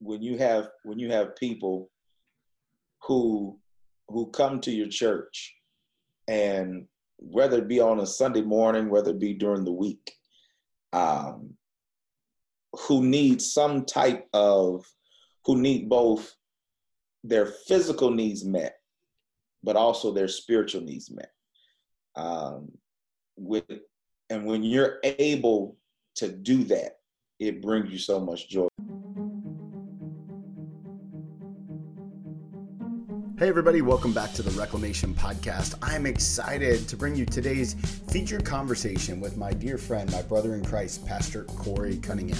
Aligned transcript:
when 0.00 0.22
you 0.22 0.38
have 0.38 0.68
when 0.84 0.98
you 0.98 1.10
have 1.10 1.36
people 1.36 1.90
who 3.02 3.58
who 4.08 4.30
come 4.30 4.60
to 4.60 4.70
your 4.70 4.88
church 4.88 5.54
and 6.28 6.86
whether 7.18 7.58
it 7.58 7.68
be 7.68 7.80
on 7.80 8.00
a 8.00 8.06
Sunday 8.06 8.42
morning, 8.42 8.88
whether 8.88 9.10
it 9.10 9.18
be 9.18 9.34
during 9.34 9.64
the 9.64 9.72
week, 9.72 10.12
um, 10.92 11.54
who 12.72 13.02
need 13.02 13.40
some 13.40 13.84
type 13.84 14.26
of, 14.32 14.84
who 15.44 15.56
need 15.56 15.88
both 15.88 16.34
their 17.24 17.46
physical 17.46 18.10
needs 18.10 18.44
met, 18.44 18.76
but 19.62 19.76
also 19.76 20.12
their 20.12 20.28
spiritual 20.28 20.82
needs 20.82 21.10
met. 21.10 21.30
Um, 22.16 22.72
with, 23.36 23.64
and 24.30 24.44
when 24.44 24.62
you're 24.62 24.98
able 25.02 25.76
to 26.16 26.28
do 26.28 26.64
that, 26.64 26.98
it 27.38 27.62
brings 27.62 27.90
you 27.90 27.98
so 27.98 28.20
much 28.20 28.48
joy. 28.48 28.68
Hey, 33.38 33.50
everybody, 33.50 33.82
welcome 33.82 34.14
back 34.14 34.32
to 34.32 34.42
the 34.42 34.50
Reclamation 34.58 35.12
Podcast. 35.12 35.74
I'm 35.82 36.06
excited 36.06 36.88
to 36.88 36.96
bring 36.96 37.14
you 37.14 37.26
today's 37.26 37.74
featured 38.10 38.46
conversation 38.46 39.20
with 39.20 39.36
my 39.36 39.52
dear 39.52 39.76
friend, 39.76 40.10
my 40.10 40.22
brother 40.22 40.54
in 40.54 40.64
Christ, 40.64 41.06
Pastor 41.06 41.44
Corey 41.44 41.98
Cunningham. 41.98 42.38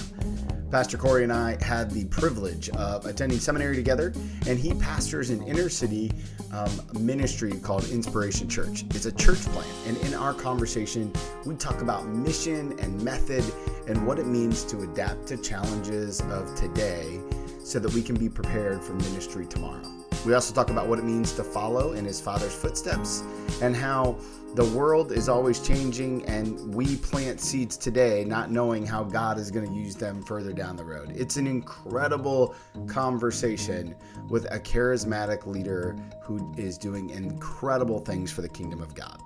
Pastor 0.71 0.97
Corey 0.97 1.21
and 1.21 1.31
I 1.31 1.63
had 1.63 1.91
the 1.91 2.05
privilege 2.05 2.69
of 2.69 3.05
attending 3.05 3.37
seminary 3.37 3.75
together, 3.75 4.11
and 4.47 4.57
he 4.57 4.73
pastors 4.73 5.29
an 5.29 5.43
inner 5.43 5.69
city 5.69 6.11
um, 6.51 6.71
ministry 6.99 7.51
called 7.59 7.87
Inspiration 7.89 8.49
Church. 8.49 8.83
It's 8.89 9.05
a 9.05 9.11
church 9.11 9.41
plant, 9.41 9.69
and 9.85 9.97
in 9.97 10.15
our 10.15 10.33
conversation, 10.33 11.13
we 11.45 11.53
talk 11.57 11.83
about 11.83 12.07
mission 12.07 12.73
and 12.79 13.03
method 13.03 13.43
and 13.87 14.07
what 14.07 14.17
it 14.17 14.25
means 14.25 14.63
to 14.63 14.81
adapt 14.81 15.27
to 15.27 15.37
challenges 15.37 16.21
of 16.21 16.55
today 16.55 17.19
so 17.59 17.77
that 17.77 17.93
we 17.93 18.01
can 18.01 18.15
be 18.15 18.29
prepared 18.29 18.83
for 18.83 18.93
ministry 18.95 19.45
tomorrow. 19.45 20.06
We 20.25 20.33
also 20.33 20.53
talk 20.53 20.69
about 20.69 20.87
what 20.87 20.99
it 20.99 21.05
means 21.05 21.33
to 21.33 21.43
follow 21.43 21.93
in 21.93 22.03
his 22.05 22.19
father's 22.19 22.53
footsteps 22.53 23.23
and 23.61 23.75
how 23.75 24.17
the 24.55 24.65
world 24.65 25.11
is 25.11 25.29
always 25.29 25.65
changing 25.65 26.25
and 26.25 26.73
we 26.73 26.97
plant 26.97 27.39
seeds 27.39 27.77
today 27.77 28.25
not 28.25 28.51
knowing 28.51 28.85
how 28.85 29.03
God 29.03 29.37
is 29.37 29.51
going 29.51 29.67
to 29.67 29.73
use 29.73 29.95
them 29.95 30.23
further 30.23 30.51
down 30.51 30.75
the 30.75 30.83
road. 30.83 31.13
It's 31.15 31.37
an 31.37 31.47
incredible 31.47 32.55
conversation 32.87 33.95
with 34.29 34.45
a 34.51 34.59
charismatic 34.59 35.45
leader 35.45 35.95
who 36.23 36.53
is 36.57 36.77
doing 36.77 37.09
incredible 37.11 37.99
things 37.99 38.31
for 38.31 38.41
the 38.41 38.49
kingdom 38.49 38.81
of 38.81 38.95
God. 38.95 39.21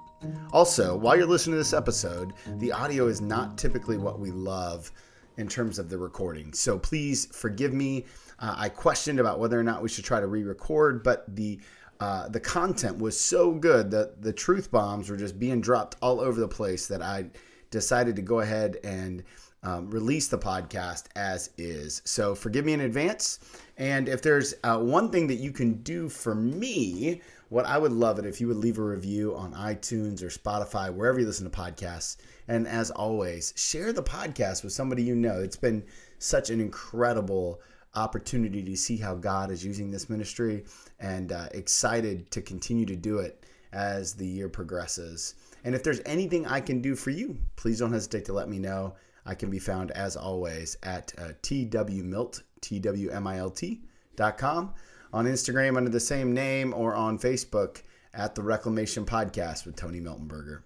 Also, 0.51 0.95
while 0.95 1.15
you're 1.15 1.25
listening 1.25 1.53
to 1.53 1.59
this 1.59 1.73
episode, 1.73 2.33
the 2.57 2.71
audio 2.71 3.07
is 3.07 3.21
not 3.21 3.57
typically 3.57 3.97
what 3.97 4.19
we 4.19 4.31
love 4.31 4.91
in 5.37 5.47
terms 5.47 5.79
of 5.79 5.89
the 5.89 5.97
recording. 5.97 6.53
So 6.53 6.77
please 6.77 7.25
forgive 7.27 7.73
me 7.73 8.05
uh, 8.41 8.55
I 8.57 8.69
questioned 8.69 9.19
about 9.19 9.39
whether 9.39 9.59
or 9.59 9.63
not 9.63 9.81
we 9.81 9.89
should 9.89 10.03
try 10.03 10.19
to 10.19 10.27
re-record, 10.27 11.03
but 11.03 11.23
the 11.33 11.59
uh, 11.99 12.27
the 12.29 12.39
content 12.39 12.97
was 12.97 13.19
so 13.19 13.51
good 13.51 13.91
that 13.91 14.23
the 14.23 14.33
truth 14.33 14.71
bombs 14.71 15.07
were 15.07 15.15
just 15.15 15.37
being 15.37 15.61
dropped 15.61 15.95
all 16.01 16.19
over 16.19 16.39
the 16.39 16.47
place 16.47 16.87
that 16.87 17.03
I 17.03 17.27
decided 17.69 18.15
to 18.15 18.23
go 18.23 18.39
ahead 18.39 18.77
and 18.83 19.23
um, 19.61 19.87
release 19.91 20.27
the 20.27 20.37
podcast 20.39 21.05
as 21.15 21.51
is. 21.59 22.01
So 22.05 22.33
forgive 22.33 22.65
me 22.65 22.73
in 22.73 22.81
advance. 22.81 23.39
And 23.77 24.09
if 24.09 24.23
there's 24.23 24.55
uh, 24.63 24.79
one 24.79 25.11
thing 25.11 25.27
that 25.27 25.35
you 25.35 25.51
can 25.51 25.73
do 25.83 26.09
for 26.09 26.33
me, 26.33 27.21
what 27.49 27.67
I 27.67 27.77
would 27.77 27.91
love 27.91 28.17
it 28.17 28.25
if 28.25 28.41
you 28.41 28.47
would 28.47 28.57
leave 28.57 28.79
a 28.79 28.83
review 28.83 29.35
on 29.35 29.53
iTunes 29.53 30.23
or 30.23 30.29
Spotify, 30.29 30.91
wherever 30.91 31.19
you 31.19 31.27
listen 31.27 31.49
to 31.49 31.55
podcasts. 31.55 32.17
And 32.47 32.67
as 32.67 32.89
always, 32.89 33.53
share 33.55 33.93
the 33.93 34.01
podcast 34.01 34.63
with 34.63 34.73
somebody 34.73 35.03
you 35.03 35.15
know. 35.15 35.39
It's 35.39 35.55
been 35.55 35.83
such 36.17 36.49
an 36.49 36.59
incredible 36.59 37.61
opportunity 37.95 38.63
to 38.63 38.75
see 38.77 38.97
how 38.97 39.15
God 39.15 39.51
is 39.51 39.65
using 39.65 39.91
this 39.91 40.09
ministry 40.09 40.65
and 40.99 41.31
uh, 41.31 41.47
excited 41.51 42.31
to 42.31 42.41
continue 42.41 42.85
to 42.85 42.95
do 42.95 43.19
it 43.19 43.43
as 43.73 44.13
the 44.13 44.25
year 44.25 44.49
progresses. 44.49 45.35
And 45.63 45.75
if 45.75 45.83
there's 45.83 46.01
anything 46.05 46.45
I 46.45 46.59
can 46.59 46.81
do 46.81 46.95
for 46.95 47.09
you, 47.09 47.37
please 47.55 47.79
don't 47.79 47.93
hesitate 47.93 48.25
to 48.25 48.33
let 48.33 48.49
me 48.49 48.59
know. 48.59 48.95
I 49.25 49.35
can 49.35 49.49
be 49.49 49.59
found 49.59 49.91
as 49.91 50.15
always 50.15 50.77
at 50.83 51.13
uh, 51.17 51.33
twmilt, 51.43 52.41
T-W-M-I-L-T 52.61 53.81
dot 54.15 54.37
com, 54.37 54.73
on 55.13 55.25
Instagram 55.25 55.77
under 55.77 55.89
the 55.89 55.99
same 55.99 56.33
name 56.33 56.73
or 56.73 56.95
on 56.95 57.19
Facebook 57.19 57.83
at 58.13 58.35
the 58.35 58.41
Reclamation 58.41 59.05
Podcast 59.05 59.65
with 59.65 59.75
Tony 59.75 60.01
Miltenberger. 60.01 60.63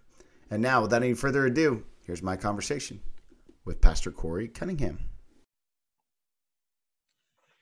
And 0.49 0.61
now, 0.61 0.81
without 0.81 1.03
any 1.03 1.13
further 1.13 1.45
ado, 1.45 1.83
here's 2.05 2.23
my 2.23 2.35
conversation 2.35 3.01
with 3.65 3.81
Pastor 3.81 4.11
Corey 4.11 4.47
Cunningham. 4.47 4.99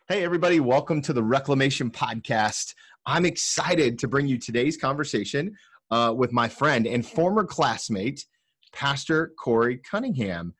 Hey, 0.09 0.25
everybody, 0.25 0.59
welcome 0.59 1.01
to 1.03 1.13
the 1.13 1.23
Reclamation 1.23 1.89
Podcast. 1.89 2.75
I'm 3.05 3.25
excited 3.25 3.97
to 3.99 4.07
bring 4.09 4.27
you 4.27 4.37
today's 4.37 4.75
conversation 4.75 5.55
uh, 5.91 6.13
with 6.13 6.33
my 6.33 6.49
friend 6.49 6.85
and 6.85 7.07
former 7.07 7.45
classmate, 7.45 8.25
Pastor 8.73 9.31
Corey 9.39 9.77
Cunningham. 9.77 10.55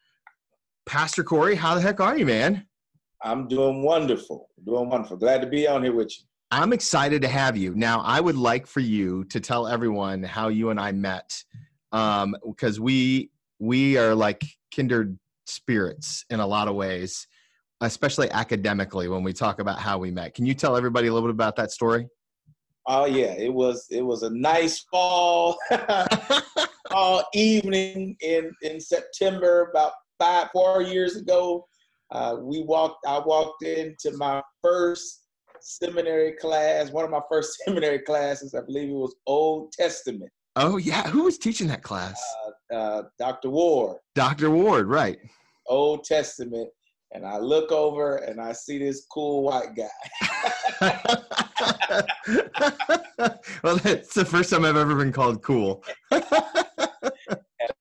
Pastor 0.86 1.26
Corey, 1.26 1.56
how 1.56 1.76
the 1.76 1.81
heck 1.81 2.00
are 2.00 2.18
you, 2.18 2.26
man? 2.26 2.66
I'm 3.22 3.50
doing 3.50 3.84
wonderful. 3.84 4.48
Doing 4.66 4.90
wonderful. 4.90 5.18
Glad 5.18 5.42
to 5.42 5.48
be 5.48 5.68
on 5.68 5.84
here 5.84 5.94
with 5.94 6.18
you. 6.18 6.24
I'm 6.50 6.72
excited 6.72 7.22
to 7.24 7.28
have 7.28 7.58
you. 7.58 7.75
Now, 7.75 8.00
I 8.00 8.22
would 8.22 8.38
like 8.38 8.66
for 8.66 8.80
you 8.80 9.25
to 9.25 9.42
tell 9.42 9.68
everyone 9.68 10.24
how 10.24 10.48
you 10.48 10.70
and 10.70 10.80
I 10.80 10.94
met, 10.94 11.44
um, 11.92 12.34
because 12.48 12.80
we 12.80 13.30
we 13.60 13.98
are 13.98 14.16
like 14.16 14.46
kindred 14.72 15.20
spirits 15.48 16.24
in 16.30 16.40
a 16.40 16.48
lot 16.48 16.70
of 16.70 16.75
ways 16.75 17.28
especially 17.82 18.30
academically 18.32 19.08
when 19.08 19.24
we 19.24 19.34
talk 19.34 19.60
about 19.60 19.80
how 19.80 19.98
we 19.98 20.12
met. 20.12 20.34
Can 20.34 20.46
you 20.46 20.54
tell 20.54 20.76
everybody 20.76 21.08
a 21.08 21.14
little 21.14 21.28
bit 21.28 21.36
about 21.36 21.56
that 21.58 21.72
story? 21.72 22.08
Oh 22.88 23.06
yeah, 23.06 23.34
it 23.34 23.54
was 23.54 23.86
it 23.90 24.02
was 24.02 24.24
a 24.24 24.30
nice 24.30 24.86
fall 24.92 25.58
fall 26.92 27.24
evening 27.34 28.18
in 28.22 28.52
in 28.62 28.80
September 28.80 29.70
about 29.72 29.94
five 30.20 30.50
four 30.52 30.82
years 30.82 31.16
ago. 31.16 31.66
Uh, 32.12 32.36
we 32.42 32.62
walked. 32.64 33.06
I 33.08 33.20
walked 33.20 33.64
into 33.64 34.16
my 34.18 34.42
first 34.62 35.24
seminary 35.62 36.34
class. 36.34 36.92
One 36.92 37.06
of 37.06 37.12
my 37.12 37.22
first 37.30 37.58
seminary 37.66 38.00
classes, 38.00 38.54
I 38.54 38.62
believe 38.62 38.90
it 38.90 38.94
was 38.94 39.16
Old 39.26 39.72
Testament. 39.72 40.30
Oh 40.56 40.78
yeah, 40.78 41.08
who 41.08 41.24
was 41.24 41.38
teaching 41.38 41.68
that 41.68 41.84
class? 41.84 42.22
Uh, 42.72 42.76
uh, 42.76 43.04
Dr. 43.18 43.50
Ward. 43.50 43.98
Dr. 44.14 44.52
Ward, 44.52 44.88
right? 44.88 45.18
Old 45.68 46.04
Testament, 46.04 46.70
and 47.13 47.25
I 47.25 47.38
look 47.38 47.72
over 47.72 48.18
and 48.18 48.41
I 48.41 48.51
see 48.53 48.79
this 48.79 49.06
cool 49.09 49.44
white 49.44 49.75
guy. 49.75 49.88
well, 53.63 53.78
that's 53.78 54.13
the 54.13 54.25
first 54.25 54.50
time 54.50 54.66
I've 54.66 54.75
ever 54.78 54.96
been 54.96 55.12
called 55.12 55.41
cool. 55.41 55.84
uh, 56.12 56.22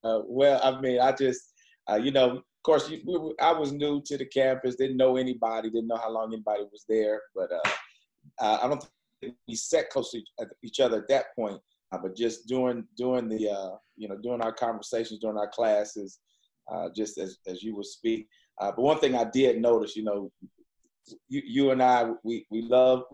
well, 0.05 0.61
I 0.63 0.81
mean, 0.81 1.01
I 1.01 1.13
just, 1.13 1.53
uh, 1.91 1.97
you 1.97 2.11
know, 2.11 2.31
of 2.37 2.43
course, 2.65 2.91
you, 2.91 3.01
we, 3.07 3.35
I 3.41 3.53
was 3.53 3.73
new 3.73 4.03
to 4.07 4.17
the 4.19 4.27
campus, 4.27 4.77
didn't 4.77 4.97
know 4.97 5.17
anybody, 5.17 5.71
didn't 5.71 5.89
know 5.89 5.97
how 5.97 6.11
long 6.11 6.33
anybody 6.33 6.65
was 6.71 6.85
there, 6.89 7.21
but 7.35 7.51
uh, 7.53 8.59
I 8.63 8.69
don't 8.69 8.85
think 9.21 9.35
we 9.49 9.55
sat 9.55 9.91
close 9.91 10.11
to 10.13 10.21
each 10.63 10.81
other 10.81 10.99
at 10.99 11.09
that 11.09 11.35
point. 11.35 11.61
Uh, 11.93 11.99
but 12.03 12.17
just 12.17 12.47
doing 12.47 12.85
doing 12.97 13.29
the 13.29 13.51
uh, 13.51 13.77
you 13.97 14.09
know 14.09 14.17
doing 14.17 14.41
our 14.41 14.53
conversations 14.53 15.21
during 15.21 15.37
our 15.37 15.49
classes, 15.49 16.21
uh, 16.73 16.89
just 16.97 17.19
as 17.19 17.37
as 17.47 17.63
you 17.63 17.77
would 17.77 17.85
speak, 17.85 18.27
uh, 18.61 18.73
but 18.75 18.83
one 18.83 18.99
thing 18.99 19.15
I 19.15 19.25
did 19.25 19.61
notice, 19.61 19.97
you 19.97 20.05
know, 20.05 20.31
you, 21.29 21.43
you 21.45 21.71
and 21.71 21.83
I, 21.83 22.11
we, 22.23 22.47
we 22.51 22.63
love 22.63 23.05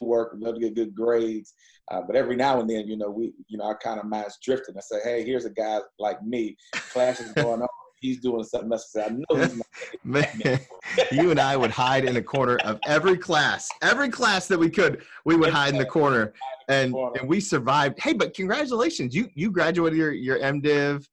work, 0.00 0.34
we 0.34 0.40
love 0.44 0.54
to 0.54 0.60
get 0.60 0.74
good 0.74 0.94
grades. 0.94 1.54
Uh, 1.90 2.00
but 2.06 2.16
every 2.16 2.36
now 2.36 2.60
and 2.60 2.68
then, 2.68 2.88
you 2.88 2.96
know, 2.96 3.10
we, 3.10 3.32
you 3.48 3.58
know, 3.58 3.64
our 3.64 3.76
kind 3.76 4.00
of 4.00 4.06
minds 4.06 4.38
drifting. 4.42 4.74
I 4.76 4.80
say, 4.80 5.00
hey, 5.02 5.24
here's 5.24 5.44
a 5.44 5.50
guy 5.50 5.80
like 5.98 6.22
me, 6.22 6.56
class 6.92 7.20
is 7.20 7.32
going 7.32 7.62
on. 7.62 7.68
He's 8.00 8.20
doing 8.20 8.44
something 8.44 8.70
else. 8.70 8.94
I, 8.96 9.08
know 9.08 9.24
he's 9.30 9.56
not. 9.56 9.66
Man, 10.04 10.60
you 11.12 11.30
and 11.30 11.40
I 11.40 11.56
would 11.56 11.70
hide 11.70 12.04
in 12.04 12.16
a 12.16 12.22
corner 12.22 12.58
of 12.58 12.78
every 12.86 13.16
class, 13.16 13.66
every 13.80 14.10
class 14.10 14.46
that 14.48 14.58
we 14.58 14.68
could. 14.68 15.02
We 15.24 15.36
would 15.36 15.50
hide 15.50 15.72
in 15.72 15.78
the 15.78 15.86
corner, 15.86 16.34
and 16.68 16.94
and 16.94 17.26
we 17.26 17.40
survived. 17.40 17.98
Hey, 17.98 18.12
but 18.12 18.34
congratulations, 18.34 19.14
you 19.14 19.30
you 19.34 19.50
graduated 19.50 19.98
your 19.98 20.12
your 20.12 20.38
MDiv 20.38 21.06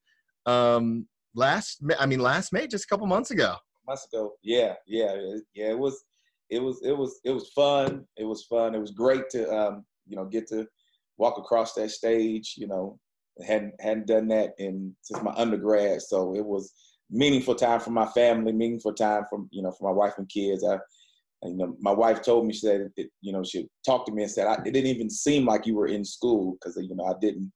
um, 0.46 1.08
last 1.36 1.82
I 2.00 2.06
mean 2.06 2.20
last 2.20 2.54
May, 2.54 2.68
just 2.68 2.86
a 2.86 2.88
couple 2.88 3.08
months 3.08 3.32
ago. 3.32 3.56
Months 3.88 4.08
ago, 4.12 4.34
yeah, 4.44 4.74
yeah, 4.88 5.16
yeah. 5.54 5.72
It 5.72 5.80
was, 5.80 6.04
it 6.50 6.62
was, 6.62 6.82
it 6.84 6.96
was, 6.96 7.20
it 7.24 7.32
was 7.32 7.50
fun. 7.50 8.06
It 8.18 8.26
was 8.26 8.46
fun. 8.46 8.76
It 8.76 8.80
was 8.80 8.92
great 8.92 9.30
to, 9.32 9.52
um, 9.54 9.86
you 10.08 10.16
know, 10.16 10.26
get 10.26 10.48
to 10.50 10.68
walk 11.18 11.38
across 11.38 11.74
that 11.74 11.92
stage. 11.92 12.56
You 12.58 12.68
know, 12.68 13.00
hadn't 13.46 13.74
hadn't 13.80 14.08
done 14.08 14.28
that 14.30 14.52
in 14.58 14.96
since 15.02 15.22
my 15.24 15.34
undergrad, 15.36 16.02
so 16.02 16.36
it 16.36 16.46
was 16.46 16.74
meaningful 17.10 17.56
time 17.56 17.80
for 17.80 17.92
my 17.92 18.06
family, 18.08 18.54
meaningful 18.54 18.94
time 18.94 19.24
from 19.30 19.50
you 19.52 19.62
know 19.62 19.72
for 19.72 19.90
my 19.90 19.96
wife 19.96 20.14
and 20.18 20.30
kids. 20.30 20.64
I, 20.64 20.78
you 21.44 21.58
know, 21.58 21.76
my 21.80 21.92
wife 21.92 22.22
told 22.22 22.46
me 22.46 22.54
she 22.54 22.60
said, 22.60 22.92
it, 22.98 23.10
you 23.22 23.34
know, 23.34 23.44
she 23.44 23.68
talked 23.84 24.06
to 24.06 24.14
me 24.14 24.22
and 24.22 24.32
said, 24.32 24.60
it 24.64 24.74
didn't 24.74 24.92
even 24.92 25.10
seem 25.10 25.44
like 25.44 25.66
you 25.66 25.76
were 25.76 25.88
in 25.88 26.06
school 26.06 26.54
because 26.54 26.78
you 26.78 26.96
know 26.96 27.06
I 27.06 27.14
didn't 27.20 27.52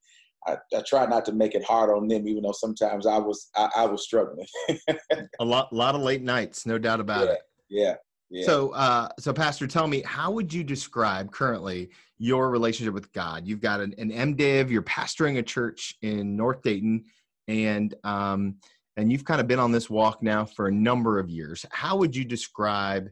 I, 0.47 0.57
I 0.75 0.81
try 0.81 1.05
not 1.05 1.25
to 1.25 1.31
make 1.31 1.55
it 1.55 1.63
hard 1.63 1.89
on 1.89 2.07
them, 2.07 2.27
even 2.27 2.43
though 2.43 2.51
sometimes 2.51 3.05
I 3.07 3.17
was 3.17 3.49
I, 3.55 3.69
I 3.77 3.85
was 3.85 4.03
struggling. 4.03 4.47
a 5.39 5.45
lot, 5.45 5.73
lot 5.73 5.95
of 5.95 6.01
late 6.01 6.21
nights, 6.21 6.65
no 6.65 6.77
doubt 6.77 6.99
about 6.99 7.27
yeah, 7.27 7.33
it. 7.33 7.41
Yeah, 7.69 7.95
Yeah. 8.29 8.45
So, 8.45 8.69
uh, 8.71 9.09
so 9.19 9.33
Pastor, 9.33 9.67
tell 9.67 9.87
me, 9.87 10.01
how 10.03 10.31
would 10.31 10.53
you 10.53 10.63
describe 10.63 11.31
currently 11.31 11.89
your 12.17 12.49
relationship 12.49 12.93
with 12.93 13.11
God? 13.11 13.47
You've 13.47 13.61
got 13.61 13.81
an, 13.81 13.95
an 13.97 14.11
MDiv. 14.11 14.69
You're 14.69 14.83
pastoring 14.83 15.39
a 15.39 15.43
church 15.43 15.95
in 16.01 16.35
North 16.35 16.61
Dayton, 16.61 17.05
and 17.47 17.93
um, 18.03 18.55
and 18.97 19.11
you've 19.11 19.25
kind 19.25 19.41
of 19.41 19.47
been 19.47 19.59
on 19.59 19.71
this 19.71 19.89
walk 19.89 20.21
now 20.21 20.45
for 20.45 20.67
a 20.67 20.71
number 20.71 21.19
of 21.19 21.29
years. 21.29 21.65
How 21.71 21.97
would 21.97 22.15
you 22.15 22.23
describe 22.23 23.09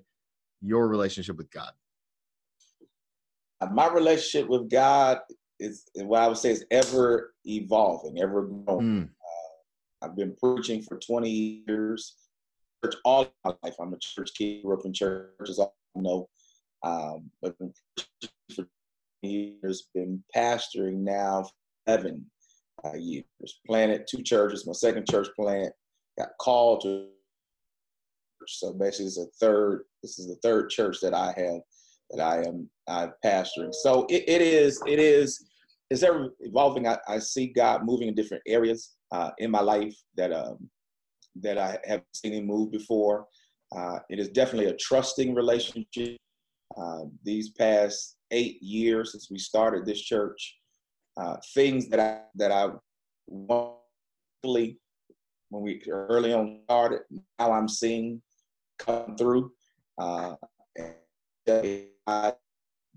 your 0.62 0.88
relationship 0.88 1.38
with 1.38 1.52
God? 1.52 1.72
Uh, 3.60 3.68
my 3.68 3.88
relationship 3.88 4.50
with 4.50 4.70
God 4.70 5.20
is 5.64 5.86
what 5.96 6.22
I 6.22 6.28
would 6.28 6.38
say 6.38 6.52
is 6.52 6.66
ever 6.72 7.34
evolving, 7.46 8.20
ever 8.20 8.44
growing. 8.44 8.86
Mm. 8.86 9.04
Uh, 9.04 10.06
I've 10.06 10.16
been 10.16 10.36
preaching 10.36 10.82
for 10.82 10.98
20 11.00 11.30
years, 11.30 12.16
church 12.84 12.96
all 13.06 13.28
my 13.46 13.54
life. 13.64 13.76
I'm 13.80 13.94
a 13.94 13.98
church 14.00 14.32
kid, 14.38 14.64
grew 14.64 14.78
up 14.78 14.86
in 14.86 14.94
churches, 14.94 15.60
I 15.60 15.66
know. 15.96 16.28
Um, 16.84 17.30
but 17.42 17.58
been 17.58 17.74
for 18.54 18.68
years, 19.22 19.88
been 19.94 20.22
pastoring 20.36 20.98
now 20.98 21.44
for 21.44 21.52
11 21.88 22.26
uh, 22.84 22.96
years. 22.96 23.26
Planted 23.66 24.06
two 24.10 24.22
churches, 24.22 24.68
my 24.68 24.74
second 24.74 25.08
church 25.10 25.30
plant, 25.36 25.74
got 26.18 26.30
called 26.40 26.82
to 26.82 27.08
so 28.46 28.74
basically 28.74 29.06
it's 29.06 29.18
a 29.18 29.26
third 29.40 29.84
this 30.02 30.20
is 30.20 30.28
the 30.28 30.36
third 30.44 30.70
church 30.70 31.00
that 31.02 31.14
I 31.14 31.28
have 31.38 31.62
that 32.12 32.22
I 32.22 32.44
am 32.44 32.70
I 32.88 33.10
pastoring. 33.24 33.74
So 33.74 34.06
it, 34.10 34.24
it 34.28 34.42
is 34.42 34.82
it 34.86 35.00
is 35.00 35.46
it's 35.94 36.02
ever 36.02 36.34
evolving. 36.40 36.88
I, 36.88 36.98
I 37.08 37.20
see 37.20 37.48
God 37.48 37.86
moving 37.86 38.08
in 38.08 38.16
different 38.16 38.42
areas 38.48 38.96
uh, 39.12 39.30
in 39.38 39.52
my 39.52 39.62
life 39.62 39.96
that 40.18 40.34
um, 40.34 40.58
that 41.42 41.60
I 41.60 41.78
have 41.86 42.02
seen 42.14 42.34
Him 42.34 42.48
move 42.48 42.72
before. 42.72 43.28
Uh, 43.76 44.00
it 44.10 44.20
is 44.20 44.30
definitely 44.30 44.72
a 44.72 44.78
trusting 44.78 45.36
relationship. 45.36 46.18
Uh, 46.76 47.04
these 47.24 47.52
past 47.52 48.18
eight 48.32 48.62
years 48.64 49.12
since 49.12 49.30
we 49.30 49.38
started 49.38 49.86
this 49.86 50.02
church, 50.02 50.58
uh, 51.22 51.36
things 51.54 51.88
that 51.90 52.00
I 52.00 52.22
that 52.36 52.52
I 52.52 52.70
really 54.44 54.80
when 55.50 55.62
we 55.62 55.84
early 55.88 56.34
on 56.34 56.62
started, 56.66 57.02
now 57.38 57.52
I'm 57.52 57.68
seeing 57.68 58.20
come 58.80 59.16
through. 59.16 59.52
Uh, 60.00 60.36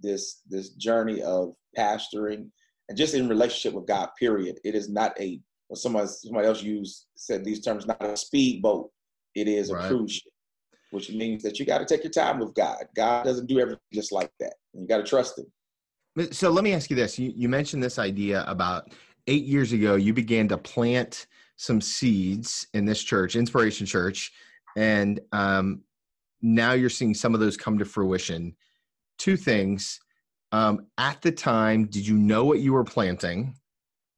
this 0.03 0.41
this 0.49 0.71
journey 0.71 1.21
of 1.21 1.55
pastoring 1.77 2.49
and 2.88 2.97
just 2.97 3.15
in 3.15 3.29
relationship 3.29 3.75
with 3.75 3.87
God. 3.87 4.09
Period. 4.19 4.59
It 4.65 4.75
is 4.75 4.88
not 4.88 5.19
a 5.21 5.41
when 5.69 5.77
somebody 5.77 6.06
somebody 6.09 6.47
else 6.47 6.62
used 6.62 7.06
said 7.17 7.44
these 7.44 7.61
terms 7.61 7.87
not 7.87 8.03
a 8.03 8.17
speedboat. 8.17 8.91
It 9.35 9.49
is 9.49 9.71
a 9.71 9.75
right. 9.75 9.88
cruise 9.88 10.12
ship, 10.12 10.33
which 10.91 11.11
means 11.11 11.43
that 11.43 11.59
you 11.59 11.67
got 11.67 11.79
to 11.79 11.85
take 11.85 12.05
your 12.05 12.12
time 12.12 12.38
with 12.38 12.55
God. 12.55 12.85
God 12.94 13.25
doesn't 13.25 13.47
do 13.47 13.59
everything 13.59 13.81
just 13.93 14.12
like 14.12 14.31
that. 14.41 14.55
You 14.73 14.87
got 14.87 14.99
to 14.99 15.03
trust 15.03 15.38
Him. 15.38 16.33
So 16.33 16.50
let 16.50 16.65
me 16.65 16.73
ask 16.73 16.88
you 16.88 16.97
this: 16.97 17.19
you, 17.19 17.33
you 17.35 17.49
mentioned 17.49 17.83
this 17.83 17.99
idea 17.99 18.44
about 18.47 18.93
eight 19.27 19.44
years 19.44 19.73
ago. 19.73 19.97
You 19.97 20.15
began 20.15 20.49
to 20.49 20.59
plant 20.59 21.27
some 21.56 21.81
seeds 21.81 22.67
in 22.75 22.85
this 22.85 23.03
church, 23.03 23.37
Inspiration 23.37 23.87
Church, 23.87 24.33
and 24.77 25.21
um, 25.33 25.83
now 26.43 26.73
you're 26.73 26.91
seeing 26.91 27.15
some 27.15 27.35
of 27.35 27.41
those 27.41 27.56
come 27.56 27.79
to 27.79 27.85
fruition. 27.85 28.55
Two 29.19 29.37
things. 29.37 30.00
Um, 30.53 30.87
at 30.99 31.21
the 31.23 31.33
time, 31.33 31.87
did 31.87 32.07
you 32.07 32.17
know 32.17 32.45
what 32.45 32.61
you 32.61 32.73
were 32.73 32.85
planting? 32.85 33.57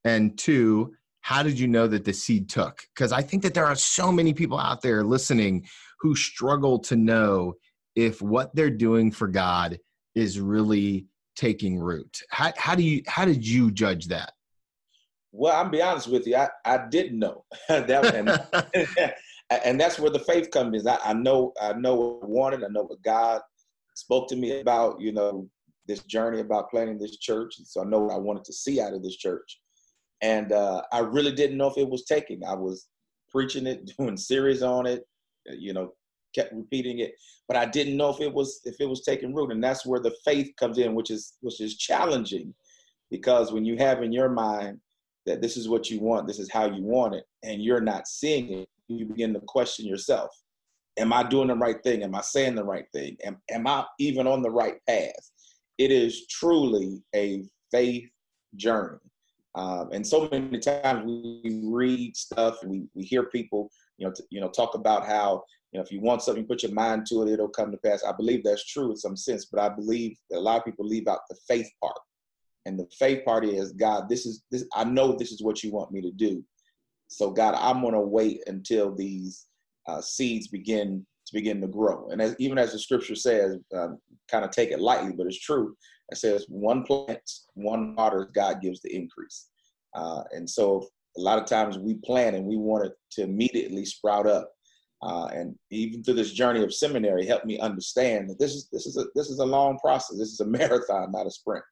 And 0.04 0.38
two, 0.38 0.94
how 1.22 1.42
did 1.42 1.58
you 1.58 1.68
know 1.68 1.86
that 1.86 2.04
the 2.04 2.12
seed 2.12 2.48
took? 2.48 2.80
Because 2.94 3.12
I 3.12 3.22
think 3.22 3.42
that 3.42 3.54
there 3.54 3.66
are 3.66 3.74
so 3.74 4.12
many 4.12 4.32
people 4.32 4.58
out 4.58 4.82
there 4.82 5.02
listening 5.04 5.66
who 6.00 6.14
struggle 6.14 6.78
to 6.80 6.96
know 6.96 7.54
if 7.96 8.22
what 8.22 8.54
they're 8.54 8.70
doing 8.70 9.10
for 9.10 9.28
God 9.28 9.78
is 10.14 10.40
really 10.40 11.06
taking 11.36 11.78
root. 11.78 12.20
How, 12.30 12.52
how 12.56 12.74
do 12.74 12.82
you 12.82 13.02
how 13.06 13.24
did 13.24 13.46
you 13.46 13.70
judge 13.70 14.06
that? 14.06 14.32
Well, 15.32 15.54
I'm 15.54 15.70
be 15.70 15.82
honest 15.82 16.08
with 16.08 16.26
you, 16.26 16.36
I, 16.36 16.48
I 16.64 16.86
didn't 16.88 17.18
know 17.18 17.44
that, 17.68 18.14
and, 18.14 19.12
and 19.64 19.80
that's 19.80 19.98
where 19.98 20.10
the 20.10 20.18
faith 20.20 20.50
comes 20.50 20.82
in. 20.82 20.88
I, 20.88 20.98
I 21.04 21.12
know 21.12 21.52
I 21.60 21.72
know 21.74 21.94
what 21.94 22.22
I 22.22 22.26
wanted. 22.26 22.64
I 22.64 22.68
know 22.68 22.84
what 22.84 23.02
God 23.02 23.40
spoke 23.94 24.28
to 24.28 24.36
me 24.36 24.60
about. 24.60 25.00
You 25.00 25.12
know 25.12 25.48
this 25.88 26.04
journey 26.04 26.40
about 26.40 26.70
planting 26.70 26.98
this 26.98 27.16
church, 27.16 27.54
so 27.64 27.82
I 27.82 27.84
know 27.84 28.00
what 28.00 28.14
I 28.14 28.18
wanted 28.18 28.44
to 28.44 28.52
see 28.52 28.80
out 28.80 28.92
of 28.92 29.02
this 29.02 29.16
church. 29.16 29.60
And 30.20 30.52
uh, 30.52 30.82
I 30.92 31.00
really 31.00 31.32
didn't 31.32 31.56
know 31.56 31.68
if 31.68 31.78
it 31.78 31.88
was 31.88 32.04
taking. 32.04 32.44
I 32.44 32.54
was 32.54 32.86
preaching 33.30 33.66
it, 33.66 33.90
doing 33.98 34.16
series 34.16 34.62
on 34.62 34.86
it, 34.86 35.04
you 35.46 35.72
know, 35.72 35.92
kept 36.34 36.52
repeating 36.52 36.98
it, 36.98 37.14
but 37.48 37.56
I 37.56 37.64
didn't 37.64 37.96
know 37.96 38.10
if 38.10 38.20
it 38.20 38.32
was 38.32 38.60
if 38.64 38.76
it 38.80 38.88
was 38.88 39.02
taking 39.02 39.34
root. 39.34 39.50
And 39.50 39.64
that's 39.64 39.86
where 39.86 40.00
the 40.00 40.14
faith 40.24 40.50
comes 40.58 40.78
in, 40.78 40.94
which 40.94 41.10
is 41.10 41.34
which 41.40 41.60
is 41.60 41.76
challenging, 41.76 42.54
because 43.10 43.50
when 43.50 43.64
you 43.64 43.76
have 43.78 44.02
in 44.02 44.12
your 44.12 44.28
mind 44.28 44.78
that 45.26 45.40
this 45.40 45.56
is 45.56 45.68
what 45.68 45.90
you 45.90 46.00
want, 46.00 46.26
this 46.26 46.38
is 46.38 46.50
how 46.50 46.66
you 46.66 46.82
want 46.82 47.14
it, 47.14 47.24
and 47.42 47.62
you're 47.62 47.80
not 47.80 48.06
seeing 48.06 48.52
it, 48.52 48.68
you 48.88 49.06
begin 49.06 49.32
to 49.34 49.40
question 49.40 49.86
yourself. 49.86 50.30
Am 50.98 51.12
I 51.12 51.22
doing 51.22 51.48
the 51.48 51.54
right 51.54 51.80
thing? 51.82 52.02
Am 52.02 52.14
I 52.14 52.22
saying 52.22 52.56
the 52.56 52.64
right 52.64 52.86
thing? 52.92 53.16
Am, 53.24 53.36
am 53.50 53.66
I 53.66 53.84
even 54.00 54.26
on 54.26 54.42
the 54.42 54.50
right 54.50 54.76
path? 54.88 55.30
It 55.78 55.90
is 55.90 56.26
truly 56.26 57.02
a 57.14 57.44
faith 57.70 58.08
journey. 58.56 58.98
Um, 59.54 59.90
and 59.92 60.06
so 60.06 60.28
many 60.30 60.58
times 60.58 61.04
we 61.04 61.60
read 61.64 62.16
stuff 62.16 62.62
we, 62.64 62.86
we 62.94 63.04
hear 63.04 63.24
people, 63.24 63.70
you 63.96 64.06
know, 64.06 64.12
t- 64.12 64.24
you 64.30 64.40
know, 64.40 64.50
talk 64.50 64.74
about 64.74 65.06
how, 65.06 65.42
you 65.72 65.78
know, 65.78 65.84
if 65.84 65.90
you 65.90 66.00
want 66.00 66.22
something, 66.22 66.42
you 66.42 66.48
put 66.48 66.62
your 66.62 66.72
mind 66.72 67.06
to 67.06 67.22
it, 67.22 67.32
it'll 67.32 67.48
come 67.48 67.70
to 67.72 67.78
pass. 67.78 68.04
I 68.04 68.12
believe 68.12 68.44
that's 68.44 68.66
true 68.66 68.90
in 68.90 68.96
some 68.96 69.16
sense, 69.16 69.46
but 69.46 69.60
I 69.60 69.68
believe 69.68 70.16
that 70.30 70.38
a 70.38 70.40
lot 70.40 70.58
of 70.58 70.64
people 70.64 70.86
leave 70.86 71.08
out 71.08 71.20
the 71.28 71.36
faith 71.48 71.68
part. 71.82 71.98
And 72.66 72.78
the 72.78 72.86
faith 72.98 73.24
part 73.24 73.44
is 73.44 73.72
God, 73.72 74.08
this 74.08 74.26
is 74.26 74.42
this 74.50 74.64
I 74.74 74.84
know 74.84 75.12
this 75.12 75.32
is 75.32 75.42
what 75.42 75.62
you 75.62 75.72
want 75.72 75.90
me 75.90 76.02
to 76.02 76.10
do. 76.10 76.44
So 77.08 77.30
God, 77.30 77.54
I'm 77.56 77.82
gonna 77.82 78.00
wait 78.00 78.42
until 78.46 78.94
these 78.94 79.46
uh, 79.88 80.00
seeds 80.00 80.48
begin 80.48 81.06
to 81.28 81.34
begin 81.34 81.60
to 81.60 81.66
grow. 81.66 82.08
And 82.10 82.20
as, 82.20 82.34
even 82.38 82.58
as 82.58 82.72
the 82.72 82.78
scripture 82.78 83.14
says, 83.14 83.58
um, 83.74 83.98
kind 84.30 84.44
of 84.44 84.50
take 84.50 84.70
it 84.70 84.80
lightly, 84.80 85.12
but 85.12 85.26
it's 85.26 85.40
true. 85.40 85.76
It 86.10 86.18
says 86.18 86.46
one 86.48 86.84
plants, 86.84 87.46
one 87.54 87.94
waters, 87.94 88.30
God 88.34 88.60
gives 88.62 88.80
the 88.80 88.94
increase. 88.94 89.48
Uh, 89.94 90.22
and 90.32 90.48
so 90.48 90.86
a 91.16 91.20
lot 91.20 91.38
of 91.38 91.46
times 91.46 91.78
we 91.78 91.94
plant 91.94 92.36
and 92.36 92.46
we 92.46 92.56
want 92.56 92.86
it 92.86 92.92
to 93.12 93.22
immediately 93.22 93.84
sprout 93.84 94.26
up. 94.26 94.50
Uh, 95.00 95.26
and 95.26 95.54
even 95.70 96.02
through 96.02 96.14
this 96.14 96.32
journey 96.32 96.62
of 96.62 96.74
seminary, 96.74 97.24
helped 97.24 97.46
me 97.46 97.58
understand 97.60 98.28
that 98.28 98.38
this 98.38 98.54
is 98.54 98.68
this 98.72 98.84
is 98.84 98.96
a 98.96 99.04
this 99.14 99.30
is 99.30 99.38
a 99.38 99.44
long 99.44 99.78
process. 99.78 100.18
This 100.18 100.32
is 100.32 100.40
a 100.40 100.46
marathon, 100.58 101.12
not 101.12 101.26
a 101.26 101.30
sprint. 101.30 101.64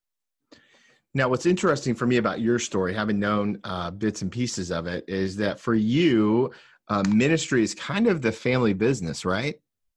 Now, 1.12 1.28
what's 1.28 1.46
interesting 1.46 1.94
for 1.94 2.06
me 2.06 2.18
about 2.18 2.40
your 2.40 2.58
story, 2.58 2.94
having 2.94 3.18
known 3.18 3.58
uh, 3.64 3.90
bits 3.90 4.22
and 4.22 4.30
pieces 4.30 4.70
of 4.70 4.86
it, 4.86 5.02
is 5.08 5.34
that 5.36 5.58
for 5.58 5.74
you, 5.74 6.52
uh, 6.88 7.02
ministry 7.08 7.62
is 7.62 7.74
kind 7.74 8.06
of 8.06 8.22
the 8.22 8.32
family 8.32 8.72
business, 8.72 9.24
right? 9.24 9.56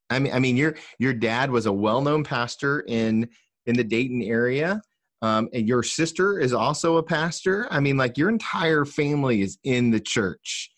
I 0.09 0.19
mean, 0.19 0.33
I 0.33 0.39
mean, 0.39 0.57
your 0.57 0.75
your 0.97 1.13
dad 1.13 1.51
was 1.51 1.65
a 1.65 1.71
well-known 1.71 2.23
pastor 2.23 2.83
in 2.87 3.29
in 3.65 3.75
the 3.75 3.83
Dayton 3.83 4.21
area, 4.23 4.81
um, 5.21 5.49
and 5.53 5.67
your 5.67 5.83
sister 5.83 6.39
is 6.39 6.53
also 6.53 6.97
a 6.97 7.03
pastor. 7.03 7.67
I 7.69 7.79
mean, 7.79 7.97
like 7.97 8.17
your 8.17 8.29
entire 8.29 8.85
family 8.85 9.41
is 9.41 9.57
in 9.63 9.91
the 9.91 9.99
church. 9.99 10.71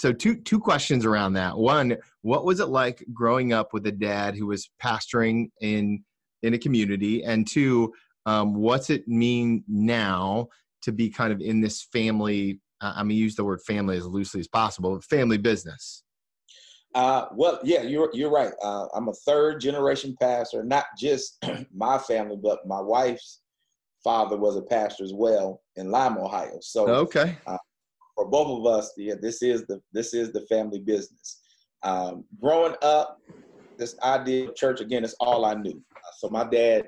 So, 0.00 0.12
two 0.12 0.36
two 0.36 0.58
questions 0.58 1.04
around 1.04 1.34
that. 1.34 1.58
One, 1.58 1.96
what 2.22 2.46
was 2.46 2.60
it 2.60 2.68
like 2.68 3.04
growing 3.12 3.52
up 3.52 3.74
with 3.74 3.86
a 3.86 3.92
dad 3.92 4.34
who 4.34 4.46
was 4.46 4.70
pastoring 4.82 5.50
in 5.60 6.02
in 6.42 6.54
a 6.54 6.58
community? 6.58 7.22
And 7.22 7.46
two, 7.46 7.92
um, 8.24 8.54
what's 8.54 8.88
it 8.88 9.06
mean 9.06 9.62
now 9.68 10.48
to 10.82 10.92
be 10.92 11.10
kind 11.10 11.32
of 11.32 11.40
in 11.42 11.60
this 11.60 11.82
family 11.82 12.60
uh, 12.80 12.92
i 12.96 13.02
mean 13.02 13.16
use 13.16 13.34
the 13.34 13.44
word 13.44 13.60
family 13.62 13.96
as 13.96 14.06
loosely 14.06 14.40
as 14.40 14.48
possible 14.48 15.00
family 15.00 15.38
business. 15.38 16.04
Uh, 16.94 17.26
well 17.36 17.60
yeah 17.62 17.82
you're, 17.82 18.10
you're 18.12 18.30
right. 18.30 18.52
Uh, 18.62 18.86
i'm 18.94 19.08
a 19.08 19.12
third 19.26 19.60
generation 19.60 20.16
pastor 20.20 20.64
not 20.64 20.86
just 20.98 21.38
my 21.74 21.96
family 21.98 22.36
but 22.42 22.66
my 22.66 22.80
wife's 22.80 23.40
father 24.02 24.36
was 24.36 24.56
a 24.56 24.62
pastor 24.62 25.04
as 25.04 25.12
well 25.14 25.62
in 25.76 25.90
lima 25.90 26.20
ohio. 26.24 26.58
So 26.60 26.88
okay. 26.88 27.36
uh, 27.46 27.58
for 28.16 28.28
both 28.28 28.58
of 28.58 28.66
us 28.66 28.92
yeah 28.96 29.14
this 29.20 29.42
is 29.42 29.64
the 29.66 29.80
this 29.92 30.14
is 30.14 30.32
the 30.32 30.42
family 30.42 30.80
business. 30.80 31.40
Um, 31.82 32.24
growing 32.40 32.74
up 32.82 33.18
this 33.78 33.96
idea 34.02 34.48
of 34.48 34.54
church 34.56 34.80
again 34.80 35.04
is 35.04 35.14
all 35.20 35.44
i 35.44 35.54
knew. 35.54 35.80
So 36.18 36.28
my 36.28 36.44
dad 36.44 36.86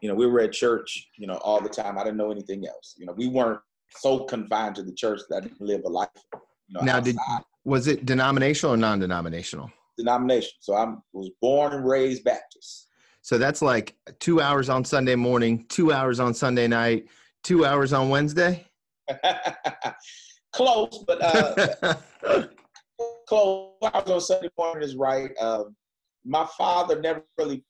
you 0.00 0.08
know, 0.08 0.14
we 0.14 0.26
were 0.26 0.40
at 0.40 0.52
church, 0.52 1.08
you 1.16 1.26
know, 1.26 1.36
all 1.36 1.60
the 1.60 1.68
time. 1.68 1.98
I 1.98 2.04
didn't 2.04 2.16
know 2.16 2.30
anything 2.30 2.66
else. 2.66 2.94
You 2.98 3.06
know, 3.06 3.12
we 3.12 3.28
weren't 3.28 3.60
so 3.96 4.24
confined 4.24 4.74
to 4.76 4.82
the 4.82 4.92
church 4.92 5.20
that 5.28 5.36
I 5.36 5.40
didn't 5.40 5.60
live 5.60 5.82
a 5.84 5.88
life. 5.88 6.08
You 6.68 6.74
know, 6.74 6.80
now, 6.80 6.96
outside. 6.96 7.04
did 7.04 7.16
was 7.64 7.86
it 7.86 8.04
denominational 8.04 8.74
or 8.74 8.76
non-denominational? 8.76 9.70
Denomination. 9.96 10.52
So 10.60 10.74
I 10.74 10.94
was 11.12 11.30
born 11.40 11.72
and 11.72 11.86
raised 11.86 12.24
Baptist. 12.24 12.88
So 13.22 13.38
that's 13.38 13.62
like 13.62 13.96
two 14.18 14.40
hours 14.40 14.68
on 14.68 14.84
Sunday 14.84 15.14
morning, 15.14 15.64
two 15.68 15.92
hours 15.92 16.20
on 16.20 16.34
Sunday 16.34 16.66
night, 16.66 17.06
two 17.42 17.64
hours 17.64 17.92
on 17.92 18.10
Wednesday. 18.10 18.66
close, 20.52 21.04
but 21.06 21.22
uh, 21.22 21.94
close. 23.28 23.70
Hours 23.82 24.10
on 24.10 24.20
Sunday 24.20 24.50
morning 24.58 24.82
is 24.82 24.96
right. 24.96 25.30
Um, 25.40 25.74
my 26.24 26.46
father 26.58 27.00
never 27.00 27.22
really 27.38 27.64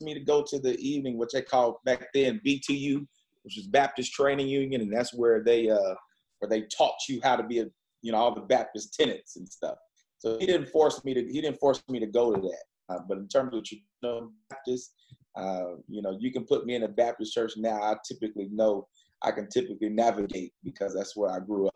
me 0.00 0.14
to 0.14 0.20
go 0.20 0.42
to 0.42 0.58
the 0.58 0.76
evening, 0.78 1.18
which 1.18 1.30
they 1.32 1.42
called 1.42 1.76
back 1.84 2.08
then 2.12 2.40
BTU, 2.44 3.06
which 3.46 3.56
was 3.56 3.68
Baptist 3.68 4.12
Training 4.12 4.48
Union, 4.48 4.80
and 4.80 4.92
that's 4.92 5.14
where 5.14 5.42
they 5.42 5.70
uh, 5.70 5.94
where 6.40 6.50
they 6.50 6.62
taught 6.62 6.96
you 7.08 7.20
how 7.22 7.36
to 7.36 7.44
be 7.44 7.60
a 7.60 7.66
you 8.02 8.10
know 8.10 8.18
all 8.18 8.34
the 8.34 8.40
Baptist 8.40 8.92
tenets 8.92 9.36
and 9.36 9.48
stuff. 9.48 9.76
So 10.18 10.36
he 10.38 10.46
didn't 10.46 10.68
force 10.68 11.02
me 11.04 11.14
to 11.14 11.22
he 11.22 11.40
didn't 11.40 11.60
force 11.60 11.80
me 11.88 12.00
to 12.00 12.06
go 12.06 12.34
to 12.34 12.40
that. 12.40 12.64
Uh, 12.88 12.98
but 13.08 13.18
in 13.18 13.28
terms 13.28 13.54
of 13.54 13.62
you 13.70 13.78
know 14.02 14.32
Baptist, 14.50 14.94
uh, 15.36 15.76
you 15.88 16.02
know 16.02 16.16
you 16.18 16.32
can 16.32 16.44
put 16.44 16.66
me 16.66 16.74
in 16.74 16.82
a 16.82 16.88
Baptist 16.88 17.32
church 17.32 17.52
now. 17.56 17.80
I 17.80 17.94
typically 18.04 18.48
know 18.50 18.88
I 19.22 19.30
can 19.30 19.48
typically 19.48 19.90
navigate 19.90 20.52
because 20.64 20.92
that's 20.92 21.16
where 21.16 21.30
I 21.30 21.38
grew 21.38 21.68
up. 21.68 21.74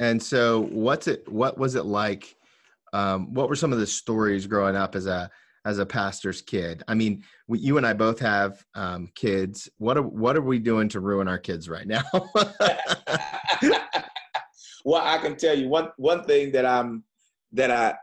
And 0.00 0.22
so, 0.22 0.62
what's 0.72 1.06
it? 1.06 1.28
What 1.28 1.58
was 1.58 1.74
it 1.74 1.84
like? 1.84 2.34
Um, 2.94 3.34
what 3.34 3.50
were 3.50 3.56
some 3.56 3.74
of 3.74 3.78
the 3.78 3.86
stories 3.86 4.46
growing 4.46 4.74
up 4.74 4.94
as 4.94 5.06
a 5.06 5.30
as 5.64 5.78
a 5.78 5.86
pastor's 5.86 6.42
kid? 6.42 6.82
I 6.88 6.94
mean, 6.94 7.22
we, 7.48 7.58
you 7.58 7.76
and 7.76 7.86
I 7.86 7.92
both 7.92 8.18
have 8.20 8.64
um, 8.74 9.08
kids. 9.14 9.68
What 9.78 9.96
are 9.96 10.02
what 10.02 10.36
are 10.36 10.42
we 10.42 10.58
doing 10.58 10.88
to 10.90 11.00
ruin 11.00 11.28
our 11.28 11.38
kids 11.38 11.68
right 11.68 11.86
now? 11.86 12.02
well, 14.84 15.02
I 15.02 15.18
can 15.18 15.36
tell 15.36 15.56
you 15.56 15.68
one 15.68 15.88
one 15.96 16.24
thing 16.24 16.52
that 16.52 16.66
I'm 16.66 17.04
that 17.52 17.70
I 17.70 17.94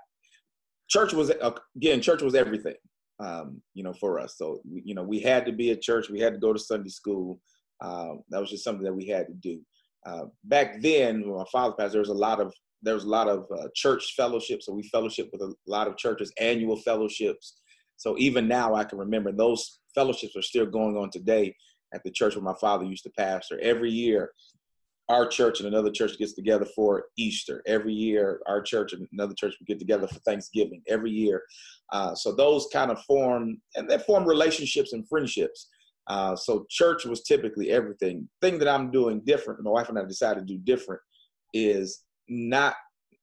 church 0.89 1.13
was 1.13 1.31
again 1.75 2.01
church 2.01 2.21
was 2.21 2.35
everything, 2.35 2.75
um, 3.19 3.61
you 3.73 3.83
know, 3.83 3.93
for 3.93 4.19
us. 4.19 4.35
So 4.37 4.61
you 4.65 4.95
know, 4.95 5.03
we 5.03 5.19
had 5.19 5.45
to 5.45 5.51
be 5.51 5.71
at 5.71 5.81
church. 5.81 6.09
We 6.09 6.19
had 6.19 6.33
to 6.33 6.39
go 6.39 6.53
to 6.53 6.59
Sunday 6.59 6.89
school. 6.89 7.39
Um, 7.81 8.21
that 8.29 8.39
was 8.39 8.49
just 8.49 8.63
something 8.63 8.83
that 8.83 8.93
we 8.93 9.07
had 9.07 9.27
to 9.27 9.33
do. 9.33 9.61
Uh, 10.05 10.25
back 10.45 10.81
then, 10.81 11.27
when 11.27 11.37
my 11.37 11.45
father 11.51 11.75
passed, 11.77 11.91
there 11.91 12.01
was 12.01 12.09
a 12.09 12.13
lot 12.13 12.39
of 12.39 12.53
there 12.81 12.93
was 12.93 13.05
a 13.05 13.09
lot 13.09 13.27
of 13.27 13.45
uh, 13.51 13.67
church 13.75 14.13
fellowships. 14.15 14.65
So 14.65 14.73
we 14.73 14.83
fellowship 14.89 15.29
with 15.31 15.41
a 15.41 15.53
lot 15.65 15.87
of 15.87 15.97
churches, 15.97 16.31
annual 16.39 16.77
fellowships. 16.77 17.59
So 17.95 18.15
even 18.17 18.47
now, 18.47 18.75
I 18.75 18.83
can 18.83 18.99
remember 18.99 19.31
those 19.31 19.79
fellowships 19.95 20.35
are 20.35 20.43
still 20.43 20.67
going 20.67 20.95
on 20.95 21.09
today 21.09 21.55
at 21.93 22.03
the 22.03 22.11
church 22.11 22.35
where 22.35 22.43
my 22.43 22.53
father 22.61 22.85
used 22.85 23.03
to 23.03 23.11
pastor. 23.17 23.59
Every 23.61 23.91
year, 23.91 24.31
our 25.09 25.25
church 25.25 25.59
and 25.59 25.67
another 25.67 25.89
church 25.89 26.17
gets 26.17 26.33
together 26.33 26.65
for 26.75 27.05
Easter. 27.17 27.63
Every 27.65 27.93
year, 27.93 28.41
our 28.45 28.61
church 28.61 28.93
and 28.93 29.07
another 29.13 29.33
church 29.33 29.55
would 29.59 29.67
get 29.67 29.79
together 29.79 30.07
for 30.07 30.19
Thanksgiving. 30.19 30.81
Every 30.87 31.11
year, 31.11 31.43
uh, 31.93 32.13
so 32.13 32.35
those 32.35 32.67
kind 32.73 32.91
of 32.91 33.01
form 33.03 33.61
and 33.75 33.89
they 33.89 33.97
form 33.99 34.25
relationships 34.25 34.93
and 34.93 35.07
friendships. 35.07 35.69
Uh, 36.07 36.35
so 36.35 36.65
church 36.69 37.05
was 37.05 37.23
typically 37.23 37.71
everything. 37.71 38.27
Thing 38.41 38.59
that 38.59 38.67
I'm 38.67 38.91
doing 38.91 39.21
different, 39.25 39.61
my 39.63 39.71
wife 39.71 39.89
and 39.89 39.97
I 39.97 40.05
decided 40.05 40.47
to 40.47 40.53
do 40.53 40.59
different, 40.59 41.01
is 41.53 42.03
not 42.29 42.75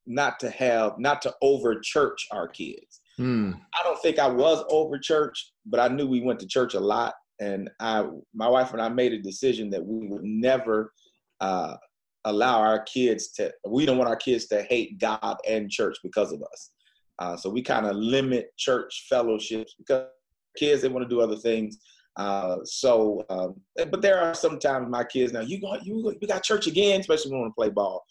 not 0.06 0.38
to 0.40 0.50
have 0.50 0.98
not 0.98 1.22
to 1.22 1.34
over 1.42 1.80
church 1.80 2.26
our 2.30 2.48
kids. 2.48 3.00
Hmm. 3.16 3.52
I 3.78 3.82
don't 3.84 4.00
think 4.02 4.18
I 4.18 4.28
was 4.28 4.64
over 4.68 4.98
church, 4.98 5.52
but 5.66 5.80
I 5.80 5.88
knew 5.88 6.06
we 6.06 6.20
went 6.20 6.40
to 6.40 6.46
church 6.46 6.74
a 6.74 6.80
lot, 6.80 7.14
and 7.40 7.70
I 7.80 8.06
my 8.34 8.48
wife 8.48 8.72
and 8.72 8.82
I 8.82 8.88
made 8.88 9.12
a 9.12 9.22
decision 9.22 9.70
that 9.70 9.84
we 9.84 10.08
would 10.08 10.24
never 10.24 10.92
uh, 11.40 11.76
allow 12.24 12.60
our 12.60 12.82
kids 12.82 13.28
to. 13.32 13.52
We 13.66 13.86
don't 13.86 13.98
want 13.98 14.10
our 14.10 14.16
kids 14.16 14.46
to 14.48 14.62
hate 14.62 14.98
God 14.98 15.36
and 15.48 15.70
church 15.70 15.96
because 16.02 16.32
of 16.32 16.42
us. 16.42 16.70
Uh, 17.18 17.36
so 17.36 17.48
we 17.48 17.62
kind 17.62 17.86
of 17.86 17.96
limit 17.96 18.48
church 18.56 19.06
fellowships 19.08 19.74
because 19.78 20.08
kids 20.56 20.82
they 20.82 20.88
want 20.88 21.08
to 21.08 21.14
do 21.14 21.20
other 21.20 21.36
things. 21.36 21.78
Uh, 22.16 22.58
so, 22.64 23.24
um, 23.28 23.60
but 23.90 24.00
there 24.00 24.20
are 24.20 24.34
sometimes 24.34 24.88
my 24.88 25.04
kids 25.04 25.32
now. 25.32 25.40
You 25.40 25.60
got 25.60 25.84
you 25.84 26.14
you 26.20 26.28
got 26.28 26.42
church 26.42 26.66
again, 26.66 27.00
especially 27.00 27.30
when 27.30 27.38
we 27.38 27.42
want 27.42 27.52
to 27.52 27.60
play 27.60 27.70
ball. 27.70 28.04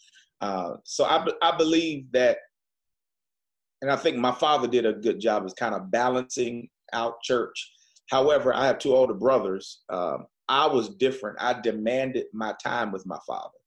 Uh, 0.44 0.76
so 0.84 1.04
I 1.04 1.16
I 1.48 1.56
believe 1.56 2.00
that, 2.12 2.36
and 3.80 3.90
I 3.90 3.96
think 3.96 4.16
my 4.16 4.32
father 4.32 4.68
did 4.68 4.84
a 4.86 4.92
good 5.06 5.18
job 5.26 5.44
of 5.44 5.56
kind 5.56 5.74
of 5.74 5.90
balancing 5.90 6.68
out 6.92 7.22
church. 7.22 7.58
However, 8.10 8.52
I 8.52 8.66
have 8.66 8.78
two 8.78 8.94
older 8.94 9.14
brothers. 9.14 9.66
Um, 9.88 10.26
I 10.48 10.66
was 10.66 10.96
different. 11.06 11.38
I 11.40 11.52
demanded 11.70 12.26
my 12.32 12.52
time 12.62 12.92
with 12.92 13.04
my 13.06 13.18
father. 13.26 13.60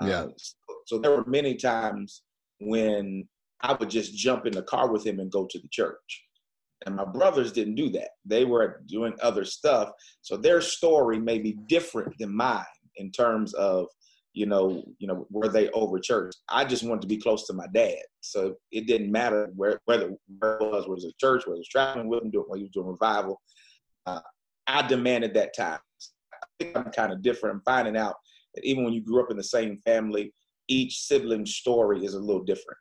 Uh, 0.00 0.06
yeah. 0.06 0.24
So, 0.36 0.54
so 0.86 0.98
there 0.98 1.10
were 1.16 1.26
many 1.26 1.54
times 1.56 2.22
when 2.60 3.28
I 3.62 3.72
would 3.72 3.90
just 3.90 4.16
jump 4.16 4.46
in 4.46 4.52
the 4.52 4.62
car 4.62 4.86
with 4.92 5.04
him 5.04 5.18
and 5.20 5.30
go 5.32 5.46
to 5.50 5.58
the 5.58 5.68
church. 5.68 6.10
And 6.86 6.94
my 6.96 7.04
brothers 7.04 7.52
didn't 7.52 7.74
do 7.74 7.90
that. 7.90 8.10
They 8.24 8.44
were 8.44 8.82
doing 8.86 9.14
other 9.20 9.44
stuff. 9.44 9.90
So 10.22 10.36
their 10.36 10.60
story 10.60 11.18
may 11.18 11.38
be 11.38 11.54
different 11.66 12.14
than 12.18 12.34
mine 12.34 12.64
in 12.96 13.10
terms 13.10 13.52
of, 13.54 13.86
you 14.32 14.46
know, 14.46 14.82
you 14.98 15.06
know, 15.06 15.26
were 15.30 15.48
they 15.48 15.68
over 15.70 15.98
church? 15.98 16.34
I 16.48 16.64
just 16.64 16.84
wanted 16.84 17.02
to 17.02 17.08
be 17.08 17.16
close 17.16 17.46
to 17.46 17.52
my 17.52 17.66
dad. 17.74 17.98
So 18.20 18.54
it 18.70 18.86
didn't 18.86 19.10
matter 19.10 19.50
where 19.56 19.80
whether 19.86 20.12
where 20.38 20.54
it 20.54 20.60
was, 20.60 20.88
was 20.88 21.04
it 21.04 21.18
church, 21.18 21.46
whether 21.46 21.56
it 21.56 21.60
was 21.60 21.68
traveling 21.68 22.08
with 22.08 22.22
him, 22.22 22.30
doing 22.30 22.44
when 22.48 22.58
he 22.58 22.64
was 22.64 22.72
doing 22.72 22.86
revival. 22.86 23.40
Uh, 24.06 24.20
I 24.66 24.86
demanded 24.86 25.34
that 25.34 25.54
time. 25.56 25.80
I 26.32 26.46
think 26.58 26.76
I'm 26.76 26.92
kind 26.92 27.12
of 27.12 27.22
different. 27.22 27.56
I'm 27.56 27.62
finding 27.62 27.96
out 27.96 28.16
that 28.54 28.64
even 28.64 28.84
when 28.84 28.92
you 28.92 29.02
grew 29.02 29.22
up 29.22 29.30
in 29.30 29.36
the 29.36 29.44
same 29.44 29.76
family, 29.78 30.32
each 30.68 31.00
sibling's 31.00 31.54
story 31.54 32.04
is 32.04 32.14
a 32.14 32.20
little 32.20 32.44
different. 32.44 32.78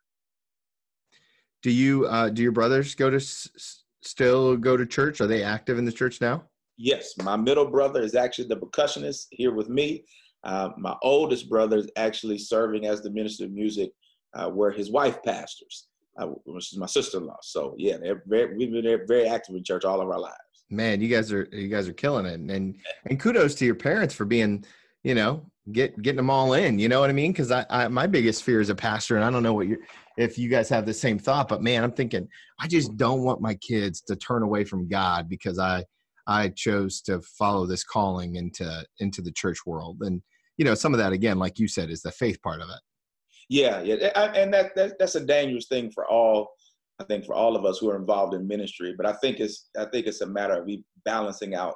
Do 1.63 1.72
you 1.72 2.06
uh, 2.06 2.29
do 2.29 2.44
your 2.44 2.51
brothers 2.51 2.96
go 2.96 3.10
to 3.10 3.18
s- 3.18 3.84
still 4.01 4.56
go 4.56 4.77
to 4.77 4.86
church? 4.86 5.20
Are 5.20 5.27
they 5.27 5.44
active 5.44 5.77
in 5.77 5.86
the 5.86 5.91
church 5.91 6.22
now? 6.22 6.44
Yes, 6.77 7.15
my 7.18 7.36
middle 7.36 7.70
brother 7.70 8.01
is 8.01 8.15
actually 8.15 8.48
the 8.48 8.56
percussionist 8.56 9.25
here 9.32 9.53
with 9.53 9.68
me. 9.68 10.06
Uh, 10.43 10.69
my 10.77 10.96
oldest 11.01 11.50
brother 11.50 11.77
is 11.77 11.89
actually 11.96 12.38
serving 12.38 12.86
as 12.86 13.01
the 13.01 13.12
minister 13.12 13.46
of 13.46 13.51
music, 13.51 13.91
uh, 14.34 14.50
where 14.50 14.72
his 14.72 14.91
wife 14.91 15.22
pastors, 15.24 15.88
uh, 16.17 16.27
which 16.46 16.72
is 16.72 16.77
my 16.77 16.86
sister-in-law. 16.86 17.38
So 17.41 17.75
yeah, 17.77 17.98
very, 18.25 18.55
we've 18.55 18.72
been 18.72 19.05
very 19.08 19.27
active 19.27 19.55
in 19.55 19.63
church 19.63 19.86
all 19.86 20.01
of 20.01 20.10
our 20.10 20.19
lives. 20.19 20.36
Man, 20.69 21.01
you 21.01 21.08
guys 21.08 21.31
are 21.31 21.48
you 21.51 21.67
guys 21.67 21.88
are 21.88 21.93
killing 21.93 22.25
it, 22.25 22.39
and 22.39 22.75
and 23.05 23.19
kudos 23.19 23.55
to 23.55 23.65
your 23.65 23.75
parents 23.75 24.13
for 24.13 24.25
being, 24.25 24.63
you 25.03 25.15
know, 25.15 25.50
get 25.72 26.00
getting 26.01 26.17
them 26.17 26.29
all 26.29 26.53
in. 26.53 26.77
You 26.77 26.89
know 26.89 27.00
what 27.00 27.10
I 27.10 27.13
mean? 27.13 27.31
Because 27.31 27.51
I, 27.51 27.65
I 27.69 27.88
my 27.88 28.05
biggest 28.05 28.43
fear 28.43 28.62
as 28.62 28.69
a 28.69 28.75
pastor, 28.75 29.15
and 29.15 29.25
I 29.25 29.31
don't 29.31 29.43
know 29.43 29.53
what 29.53 29.67
you're 29.67 29.79
if 30.19 30.38
you 30.38 30.50
guys 30.50 30.67
have 30.69 30.86
the 30.86 30.93
same 30.93 31.17
thought, 31.17 31.48
but 31.48 31.63
man, 31.63 31.84
I'm 31.84 31.93
thinking 31.93 32.27
I 32.60 32.67
just 32.67 32.98
don't 32.98 33.24
want 33.24 33.41
my 33.41 33.55
kids 33.55 34.01
to 34.01 34.15
turn 34.15 34.43
away 34.43 34.65
from 34.65 34.88
God 34.88 35.29
because 35.29 35.58
I 35.58 35.86
I 36.29 36.50
chose 36.50 37.01
to 37.01 37.21
follow 37.21 37.65
this 37.65 37.83
calling 37.83 38.36
into 38.36 38.86
into 39.00 39.21
the 39.21 39.31
church 39.31 39.65
world. 39.65 39.98
And 40.01 40.21
you 40.57 40.65
know, 40.65 40.75
some 40.75 40.93
of 40.93 41.00
that 41.00 41.12
again, 41.12 41.39
like 41.39 41.57
you 41.57 41.67
said, 41.67 41.89
is 41.89 42.03
the 42.03 42.12
faith 42.12 42.39
part 42.43 42.62
of 42.62 42.69
it. 42.69 42.79
Yeah, 43.50 43.81
yeah, 43.81 43.95
and 44.36 44.53
that, 44.53 44.75
that 44.75 45.00
that's 45.00 45.15
a 45.15 45.25
dangerous 45.25 45.67
thing 45.67 45.89
for 45.91 46.07
all. 46.07 46.51
I 47.00 47.03
think 47.05 47.25
for 47.25 47.33
all 47.33 47.55
of 47.55 47.65
us 47.65 47.79
who 47.79 47.89
are 47.89 47.95
involved 47.95 48.36
in 48.36 48.45
ministry, 48.48 48.93
but 48.95 49.07
I 49.07 49.13
think 49.13 49.39
it's 49.39 49.69
I 49.77 49.86
think 49.86 50.05
it's 50.05 50.21
a 50.21 50.27
matter 50.27 50.62
of 50.62 50.69
balancing 51.03 51.55
out 51.55 51.74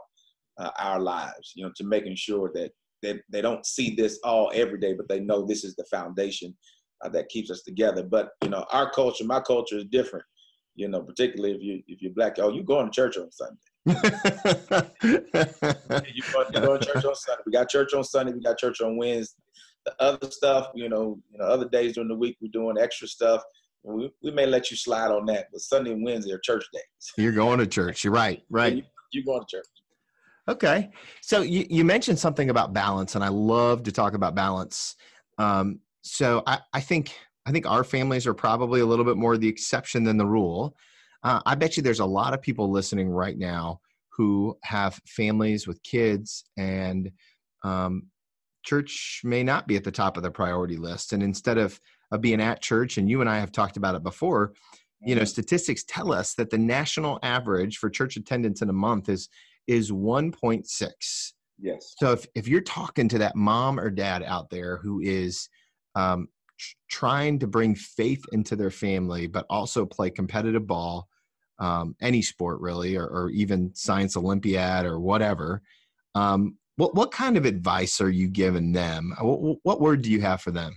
uh, 0.60 0.70
our 0.78 1.00
lives, 1.00 1.54
you 1.56 1.66
know, 1.66 1.72
to 1.78 1.84
making 1.84 2.16
sure 2.16 2.52
that 2.54 2.72
they, 3.02 3.20
they 3.32 3.42
don't 3.42 3.66
see 3.66 3.96
this 3.96 4.20
all 4.24 4.52
every 4.54 4.80
day, 4.80 4.94
but 4.94 5.10
they 5.10 5.20
know 5.20 5.46
this 5.46 5.64
is 5.64 5.76
the 5.76 5.86
foundation 5.86 6.56
uh, 7.04 7.10
that 7.10 7.30
keeps 7.30 7.50
us 7.50 7.64
together. 7.64 8.04
But 8.04 8.30
you 8.44 8.50
know, 8.50 8.66
our 8.72 8.92
culture, 8.92 9.26
my 9.26 9.40
culture 9.40 9.78
is 9.78 9.86
different. 9.86 10.26
You 10.76 10.90
know, 10.90 11.02
particularly 11.02 11.56
if 11.56 11.62
you 11.62 11.82
if 11.88 12.02
you're 12.04 12.14
black, 12.14 12.38
oh, 12.38 12.50
you 12.50 12.64
going 12.64 12.86
to 12.86 12.92
church 12.92 13.18
on 13.18 13.32
Sunday. 13.32 13.58
You 13.86 13.96
go, 16.32 16.46
you 16.54 16.62
go 16.62 16.78
to 16.78 16.86
church 16.86 17.06
on 17.06 17.16
Sunday. 17.16 17.44
We 17.46 17.52
got 17.52 17.70
church 17.70 17.94
on 17.94 18.04
Sunday. 18.04 18.34
We 18.34 18.42
got 18.42 18.58
church 18.58 18.82
on 18.82 18.98
Wednesday. 18.98 19.42
The 19.86 19.94
other 20.02 20.32
stuff, 20.32 20.68
you 20.74 20.88
know, 20.88 21.20
you 21.30 21.38
know, 21.38 21.46
other 21.46 21.68
days 21.68 21.96
during 21.96 22.08
the 22.08 22.16
week 22.16 22.38
we're 22.42 22.52
doing 22.52 22.78
extra 22.80 23.08
stuff. 23.08 23.44
We, 23.84 24.10
we 24.24 24.32
may 24.32 24.46
let 24.46 24.72
you 24.72 24.78
slide 24.78 25.12
on 25.12 25.26
that, 25.26 25.48
but 25.52 25.60
Sunday 25.60 25.92
and 25.92 26.06
Wednesday 26.06 26.32
are 26.32 26.40
church 26.40 26.64
days. 26.72 27.14
You're 27.18 27.34
going 27.34 27.60
to 27.60 27.68
church. 27.68 28.06
You're 28.06 28.14
right. 28.14 28.42
Right. 28.50 28.78
You, 28.78 28.84
you're 29.12 29.26
going 29.26 29.42
to 29.42 29.58
church. 29.58 29.66
Okay. 30.48 30.90
So 31.22 31.42
you, 31.42 31.66
you 31.70 31.84
mentioned 31.84 32.18
something 32.18 32.50
about 32.50 32.74
balance, 32.74 33.16
and 33.16 33.24
I 33.24 33.28
love 33.28 33.84
to 33.84 33.92
talk 33.92 34.14
about 34.14 34.36
balance. 34.36 34.96
Um, 35.38 35.80
so 36.02 36.44
I, 36.48 36.60
I 36.74 36.80
think 36.80 37.14
I 37.46 37.52
think 37.52 37.70
our 37.70 37.84
families 37.84 38.26
are 38.26 38.34
probably 38.34 38.80
a 38.80 38.86
little 38.86 39.06
bit 39.06 39.18
more 39.18 39.38
the 39.38 39.48
exception 39.48 40.04
than 40.04 40.18
the 40.18 40.26
rule. 40.26 40.76
Uh, 41.24 41.42
I 41.46 41.56
bet 41.56 41.78
you 41.78 41.84
there's 41.84 42.00
a 42.00 42.06
lot 42.06 42.34
of 42.34 42.42
people 42.42 42.70
listening 42.70 43.10
right 43.10 43.38
now 43.38 43.80
who 44.10 44.58
have 44.64 45.00
families 45.08 45.68
with 45.68 45.82
kids, 45.84 46.44
and 46.58 47.12
um, 47.64 48.08
church 48.64 49.22
may 49.24 49.44
not 49.44 49.68
be 49.68 49.76
at 49.76 49.84
the 49.84 49.92
top 49.92 50.18
of 50.18 50.24
the 50.24 50.32
priority 50.32 50.78
list. 50.78 51.14
And 51.14 51.24
instead 51.24 51.58
of, 51.58 51.80
of 52.12 52.22
being 52.22 52.42
at 52.42 52.62
church, 52.62 52.98
and 52.98 53.10
you 53.10 53.22
and 53.22 53.30
I 53.30 53.40
have 53.40 53.52
talked 53.52 53.78
about 53.78 53.96
it 53.96 54.04
before, 54.04 54.54
you 55.02 55.16
know, 55.16 55.22
mm-hmm. 55.22 55.28
statistics 55.28 55.84
tell 55.88 56.14
us 56.14 56.34
that 56.36 56.50
the 56.50 56.58
national 56.58 57.20
average 57.24 57.78
for 57.78 57.90
church 57.90 58.16
attendance 58.16 58.62
in 58.62 58.70
a 58.70 58.74
month 58.74 59.10
is 59.10 59.30
is 59.68 59.92
1.6. 59.92 61.32
Yes. 61.60 61.96
So 61.98 62.12
if, 62.12 62.26
if 62.36 62.48
you're 62.48 62.62
talking 62.62 63.08
to 63.10 63.18
that 63.20 63.36
mom 63.36 63.80
or 63.80 63.90
dad 63.90 64.24
out 64.24 64.50
there 64.50 64.78
who 64.78 65.00
is 65.02 65.48
um, 65.96 66.28
trying 66.90 67.40
to 67.40 67.48
bring 67.48 67.76
faith 67.76 68.24
into 68.34 68.56
their 68.56 68.72
family, 68.72 69.28
but 69.28 69.46
also 69.50 69.86
play 69.86 70.10
competitive 70.10 70.68
ball, 70.68 71.08
um, 71.64 71.96
any 72.02 72.22
sport 72.22 72.60
really, 72.60 72.98
or, 72.98 73.08
or, 73.08 73.30
even 73.30 73.74
science 73.74 74.18
Olympiad 74.18 74.86
or 74.86 75.00
whatever. 75.00 75.62
Um, 76.14 76.58
what 76.76 76.94
what 76.94 77.12
kind 77.12 77.38
of 77.38 77.46
advice 77.46 78.02
are 78.02 78.10
you 78.10 78.28
giving 78.28 78.74
them? 78.74 79.14
What, 79.22 79.60
what 79.64 79.80
word 79.80 80.02
do 80.02 80.12
you 80.12 80.20
have 80.22 80.42
for 80.42 80.52
them? 80.52 80.76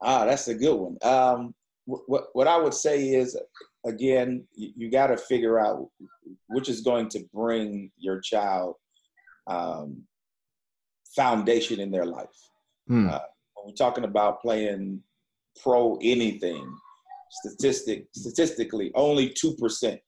Ah, 0.00 0.24
that's 0.26 0.46
a 0.46 0.54
good 0.54 0.76
one. 0.76 0.96
Um, 1.02 1.54
what 1.86 2.26
what 2.34 2.46
I 2.46 2.56
would 2.56 2.74
say 2.74 3.08
is, 3.08 3.36
again, 3.84 4.46
you, 4.54 4.72
you 4.76 4.90
got 4.90 5.08
to 5.08 5.16
figure 5.16 5.58
out 5.58 5.88
which 6.46 6.68
is 6.68 6.80
going 6.80 7.08
to 7.08 7.24
bring 7.32 7.90
your 7.98 8.20
child 8.20 8.76
um, 9.48 10.04
foundation 11.16 11.80
in 11.80 11.90
their 11.90 12.06
life. 12.06 12.38
Hmm. 12.86 13.08
Uh, 13.08 13.18
when 13.54 13.66
we're 13.66 13.74
talking 13.74 14.04
about 14.04 14.40
playing 14.40 15.02
pro 15.60 15.98
anything, 16.00 16.76
statistic 17.34 18.06
statistically, 18.12 18.92
only 18.94 19.30
two 19.30 19.54
percent 19.56 20.00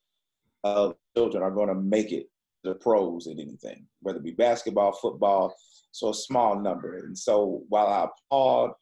of 0.64 0.94
children 1.16 1.42
are 1.42 1.50
going 1.50 1.68
to 1.68 1.74
make 1.74 2.12
it 2.12 2.28
the 2.64 2.74
pros 2.74 3.26
in 3.26 3.38
anything, 3.38 3.86
whether 4.00 4.18
it 4.18 4.24
be 4.24 4.32
basketball, 4.32 4.92
football. 4.92 5.54
So 5.92 6.10
a 6.10 6.14
small 6.14 6.60
number. 6.60 6.98
And 6.98 7.16
so 7.16 7.62
while 7.68 7.86
I 7.86 8.06
applaud 8.06 8.72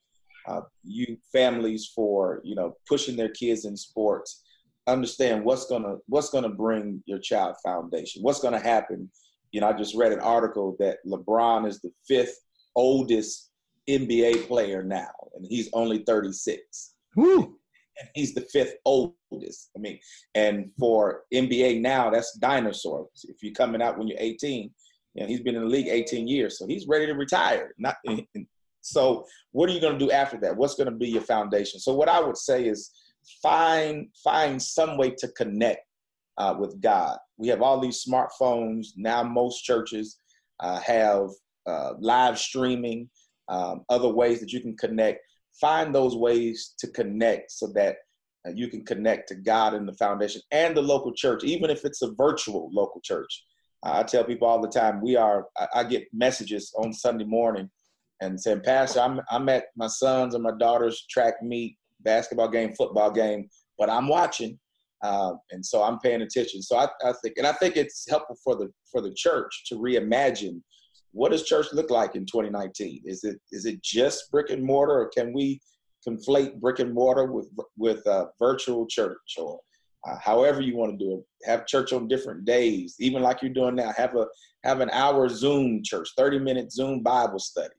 uh, 0.49 0.63
you 0.83 1.17
families 1.33 1.91
for 1.95 2.41
you 2.45 2.55
know 2.55 2.75
pushing 2.89 3.17
their 3.17 3.31
kids 3.31 3.65
in 3.65 3.77
sports, 3.77 4.43
understand 4.87 5.45
what's 5.45 5.67
gonna 5.67 5.97
what's 6.07 6.31
gonna 6.31 6.49
bring 6.49 7.03
your 7.07 7.19
child 7.19 7.57
foundation. 7.65 8.23
What's 8.23 8.41
gonna 8.41 8.61
happen? 8.61 9.11
You 9.53 9.61
know, 9.61 9.69
I 9.69 9.73
just 9.73 9.95
read 9.95 10.13
an 10.13 10.21
article 10.21 10.77
that 10.81 10.99
LeBron 11.07 11.67
is 11.69 11.81
the 11.81 11.93
fifth 12.07 12.37
oldest 12.75 13.51
NBA 13.89 14.49
player 14.49 14.83
now, 14.83 15.13
and 15.35 15.47
he's 15.49 15.71
only 15.73 15.99
36. 16.05 16.95
Woo 17.17 17.57
and 17.99 18.09
he's 18.15 18.35
the 18.35 18.43
fifth 18.53 18.75
oldest. 18.85 19.71
I 19.77 19.81
mean, 19.81 19.99
and 20.35 20.71
for 20.79 21.23
NBA 21.33 21.81
now, 21.81 22.11
that's 22.11 22.37
dinosaurs. 22.39 23.25
If 23.29 23.43
you're 23.43 23.55
coming 23.55 23.83
out 23.83 23.99
when 23.99 24.09
you're 24.09 24.19
18, 24.21 24.71
you 25.15 25.23
know, 25.23 25.29
he's 25.29 25.41
been 25.41 25.55
in 25.55 25.63
the 25.63 25.69
league 25.69 25.89
18 25.89 26.27
years, 26.27 26.59
so 26.59 26.67
he's 26.67 26.89
ready 26.89 27.07
to 27.07 27.15
retire. 27.15 27.73
Not 27.79 27.97
so. 28.81 29.27
What 29.53 29.71
are 29.71 29.73
you 29.73 29.81
going 29.81 29.99
to 29.99 30.05
do 30.05 30.11
after 30.11 30.39
that? 30.41 30.57
What's 30.57 30.75
going 30.75 30.91
to 30.91 30.97
be 30.97 31.09
your 31.09 31.23
foundation? 31.23 31.79
So 31.79 31.95
what 31.95 32.09
I 32.09 32.21
would 32.21 32.37
say 32.37 32.67
is 32.67 32.91
find 33.43 34.09
find 34.23 34.61
some 34.61 34.97
way 34.99 35.11
to 35.11 35.29
connect 35.29 35.87
uh, 36.39 36.57
with 36.59 36.81
God. 36.81 37.19
We 37.37 37.49
have 37.49 37.63
all 37.63 37.81
these 37.81 38.05
smartphones 38.05 38.89
now. 38.97 39.23
Most 39.23 39.63
churches 39.63 40.19
uh, 40.61 40.81
have 40.81 41.29
uh, 41.67 41.93
live 41.99 42.39
streaming, 42.39 43.09
um, 43.49 43.85
other 43.89 44.09
ways 44.09 44.41
that 44.41 44.53
you 44.53 44.61
can 44.61 44.77
connect 44.77 45.21
find 45.61 45.95
those 45.95 46.17
ways 46.17 46.75
to 46.79 46.89
connect 46.89 47.51
so 47.53 47.69
that 47.75 47.97
uh, 48.47 48.51
you 48.55 48.69
can 48.69 48.85
connect 48.85 49.29
to 49.29 49.35
God 49.35 49.75
and 49.75 49.89
the 49.89 49.95
foundation 49.95 50.43
and 50.51 50.77
the 50.77 50.83
local 50.83 51.13
church, 51.13 51.45
even 51.45 51.71
if 51.71 51.85
it's 51.85 52.03
a 52.03 52.13
virtual 52.13 52.71
local 52.73 53.01
church. 53.03 53.45
I 53.83 54.03
tell 54.03 54.25
people 54.25 54.49
all 54.49 54.63
the 54.63 54.69
time, 54.69 55.03
we 55.03 55.17
are, 55.17 55.47
I, 55.59 55.67
I, 55.77 55.85
get 55.85 56.09
messages 56.13 56.73
on 56.79 56.93
Sunday 56.93 57.25
morning 57.25 57.69
and 58.23 58.41
saying, 58.41 58.63
Pastor, 58.65 59.01
I'm, 59.01 59.21
I'm 59.31 59.49
at 59.51 59.67
my 59.77 59.89
son's 59.89 60.35
and 60.35 60.43
my 60.43 60.53
daughter's 60.59 61.05
track 61.11 61.43
meet, 61.43 61.77
basketball 62.01 62.49
game, 62.49 62.75
football 62.75 63.11
game, 63.11 63.49
but 63.79 63.91
I'm 63.91 64.09
watching. 64.09 64.59
Uh, 65.03 65.35
and 65.51 65.65
so 65.65 65.83
I'm 65.83 65.99
paying 65.99 66.23
attention. 66.23 66.63
So 66.63 66.79
I, 66.79 66.89
I 67.05 67.13
think, 67.23 67.35
and 67.37 67.47
I 67.47 67.53
think 67.53 67.77
it's 67.77 68.09
helpful 68.09 68.37
for 68.43 68.57
the, 68.57 68.71
for 68.91 69.03
the 69.03 69.13
church 69.13 69.65
to 69.67 69.75
reimagine 69.75 70.63
what 71.14 71.30
does 71.30 71.44
church 71.44 71.68
look 71.73 71.90
like 71.90 72.16
in 72.16 72.26
2019? 72.26 73.02
Is 73.04 73.25
it 73.25 73.40
is 73.52 73.64
it 73.66 73.83
just 73.83 74.30
brick 74.30 74.50
and 74.50 74.62
mortar, 74.62 74.94
or 74.94 75.09
can 75.09 75.33
we 75.33 75.61
conflate 76.06 76.61
brick 76.61 76.80
and 76.80 76.92
mortar 76.92 77.33
with 77.33 77.49
with 77.78 78.06
uh, 78.06 78.26
virtual 78.40 78.87
church, 78.87 79.37
or 79.38 79.61
uh, 80.06 80.16
however 80.21 80.61
you 80.61 80.76
want 80.76 80.99
to 80.99 81.04
do 81.04 81.14
it? 81.14 81.49
Have 81.49 81.66
church 81.66 81.92
on 81.92 82.09
different 82.09 82.44
days, 82.44 82.97
even 82.99 83.23
like 83.23 83.42
you're 83.42 83.52
doing 83.52 83.76
now. 83.76 83.92
Have 83.97 84.16
a 84.16 84.26
have 84.64 84.80
an 84.80 84.90
hour 84.90 85.28
Zoom 85.28 85.83
church, 85.85 86.11
30 86.18 86.40
minute 86.40 86.73
Zoom 86.73 87.02
Bible 87.02 87.38
study. 87.38 87.75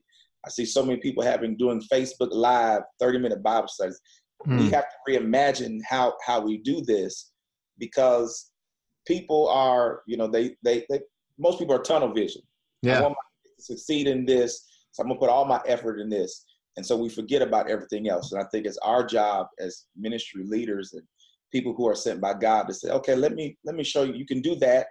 I 0.46 0.48
see 0.48 0.64
so 0.64 0.82
many 0.82 0.98
people 0.98 1.22
having 1.22 1.56
doing 1.56 1.82
Facebook 1.92 2.28
Live 2.32 2.82
30 3.00 3.18
minute 3.18 3.42
Bible 3.42 3.68
studies. 3.68 4.00
Mm. 4.46 4.58
We 4.58 4.64
hmm. 4.66 4.72
have 4.72 4.84
to 4.84 5.12
reimagine 5.12 5.80
how 5.86 6.14
how 6.24 6.40
we 6.40 6.58
do 6.58 6.80
this 6.80 7.32
because 7.78 8.50
people 9.06 9.48
are, 9.48 10.00
you 10.06 10.16
know, 10.16 10.26
they 10.26 10.56
they, 10.62 10.86
they 10.88 11.00
most 11.38 11.58
people 11.58 11.74
are 11.74 11.82
tunnel 11.82 12.14
vision. 12.14 12.40
Yeah. 12.82 12.98
I 12.98 13.02
want 13.02 13.14
to 13.14 13.25
succeed 13.58 14.06
in 14.06 14.24
this, 14.26 14.66
so 14.92 15.02
I'm 15.02 15.08
gonna 15.08 15.20
put 15.20 15.30
all 15.30 15.44
my 15.44 15.60
effort 15.66 16.00
in 16.00 16.08
this. 16.08 16.44
And 16.76 16.84
so 16.84 16.96
we 16.96 17.08
forget 17.08 17.42
about 17.42 17.70
everything 17.70 18.08
else. 18.08 18.32
And 18.32 18.42
I 18.42 18.46
think 18.50 18.66
it's 18.66 18.78
our 18.78 19.04
job 19.04 19.46
as 19.58 19.86
ministry 19.96 20.44
leaders 20.44 20.92
and 20.92 21.02
people 21.50 21.74
who 21.74 21.88
are 21.88 21.94
sent 21.94 22.20
by 22.20 22.34
God 22.34 22.64
to 22.64 22.74
say, 22.74 22.90
okay, 22.90 23.14
let 23.14 23.34
me 23.34 23.56
let 23.64 23.74
me 23.74 23.84
show 23.84 24.02
you 24.04 24.14
you 24.14 24.26
can 24.26 24.40
do 24.40 24.54
that 24.56 24.88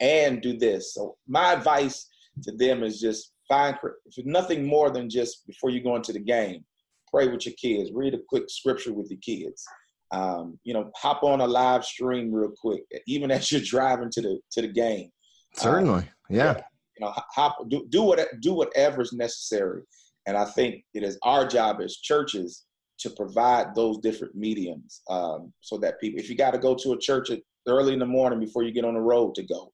and 0.00 0.42
do 0.42 0.58
this. 0.58 0.94
So 0.94 1.16
my 1.28 1.52
advice 1.52 2.08
to 2.42 2.52
them 2.52 2.82
is 2.82 3.00
just 3.00 3.32
find 3.48 3.76
if 4.06 4.26
nothing 4.26 4.66
more 4.66 4.90
than 4.90 5.08
just 5.08 5.46
before 5.46 5.70
you 5.70 5.82
go 5.82 5.96
into 5.96 6.12
the 6.12 6.20
game, 6.20 6.64
pray 7.12 7.28
with 7.28 7.46
your 7.46 7.54
kids, 7.54 7.90
read 7.92 8.14
a 8.14 8.18
quick 8.28 8.44
scripture 8.48 8.92
with 8.92 9.10
your 9.10 9.20
kids. 9.20 9.64
Um, 10.10 10.58
you 10.64 10.74
know, 10.74 10.90
hop 10.96 11.22
on 11.22 11.40
a 11.40 11.46
live 11.46 11.84
stream 11.84 12.32
real 12.32 12.52
quick, 12.60 12.82
even 13.06 13.30
as 13.30 13.50
you're 13.50 13.60
driving 13.64 14.10
to 14.10 14.20
the 14.20 14.40
to 14.52 14.62
the 14.62 14.68
game. 14.68 15.10
Certainly, 15.56 16.02
um, 16.02 16.08
yeah. 16.30 16.60
Know, 17.02 17.12
hop, 17.34 17.56
do, 17.68 17.86
do 17.88 18.02
what 18.02 18.20
do 18.40 18.54
whatever 18.54 19.02
is 19.02 19.12
necessary. 19.12 19.82
And 20.26 20.36
I 20.36 20.44
think 20.44 20.84
it 20.94 21.02
is 21.02 21.18
our 21.22 21.46
job 21.46 21.80
as 21.80 21.96
churches 21.96 22.64
to 23.00 23.10
provide 23.10 23.74
those 23.74 23.98
different 23.98 24.34
mediums 24.34 25.02
um, 25.10 25.52
so 25.60 25.76
that 25.78 26.00
people, 26.00 26.20
if 26.20 26.30
you 26.30 26.36
got 26.36 26.52
to 26.52 26.58
go 26.58 26.74
to 26.76 26.92
a 26.92 26.98
church 26.98 27.30
early 27.66 27.92
in 27.92 27.98
the 27.98 28.06
morning 28.06 28.38
before 28.38 28.62
you 28.62 28.72
get 28.72 28.84
on 28.84 28.94
the 28.94 29.00
road 29.00 29.34
to 29.34 29.42
go, 29.42 29.72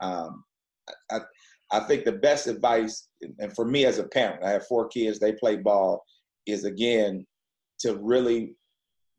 um, 0.00 0.44
I, 1.10 1.20
I 1.72 1.80
think 1.80 2.04
the 2.04 2.12
best 2.12 2.46
advice, 2.46 3.08
and 3.38 3.54
for 3.54 3.64
me 3.64 3.86
as 3.86 3.98
a 3.98 4.04
parent, 4.04 4.44
I 4.44 4.50
have 4.50 4.66
four 4.66 4.88
kids, 4.88 5.18
they 5.18 5.32
play 5.32 5.56
ball, 5.56 6.04
is 6.46 6.64
again 6.64 7.26
to 7.80 7.96
really 7.96 8.54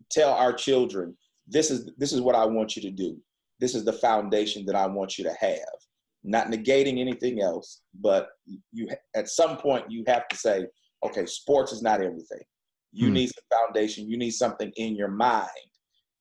tell 0.09 0.31
our 0.31 0.53
children 0.53 1.17
this 1.47 1.71
is 1.71 1.89
this 1.97 2.11
is 2.11 2.21
what 2.21 2.35
I 2.35 2.45
want 2.45 2.75
you 2.75 2.81
to 2.83 2.91
do. 2.91 3.17
This 3.59 3.73
is 3.73 3.85
the 3.85 3.93
foundation 3.93 4.65
that 4.65 4.75
I 4.75 4.85
want 4.85 5.17
you 5.17 5.23
to 5.23 5.33
have 5.39 5.77
not 6.27 6.47
negating 6.47 6.99
anything 6.99 7.41
else, 7.41 7.81
but 8.01 8.29
you 8.71 8.89
at 9.15 9.29
some 9.29 9.57
point 9.57 9.89
you 9.89 10.03
have 10.07 10.27
to 10.27 10.35
say, 10.35 10.67
okay, 11.05 11.25
sports 11.25 11.71
is 11.71 11.81
not 11.81 12.01
everything. 12.01 12.41
You 12.91 13.07
hmm. 13.07 13.13
need 13.13 13.27
some 13.27 13.59
foundation. 13.59 14.09
You 14.09 14.17
need 14.17 14.31
something 14.31 14.71
in 14.75 14.95
your 14.95 15.07
mind 15.07 15.47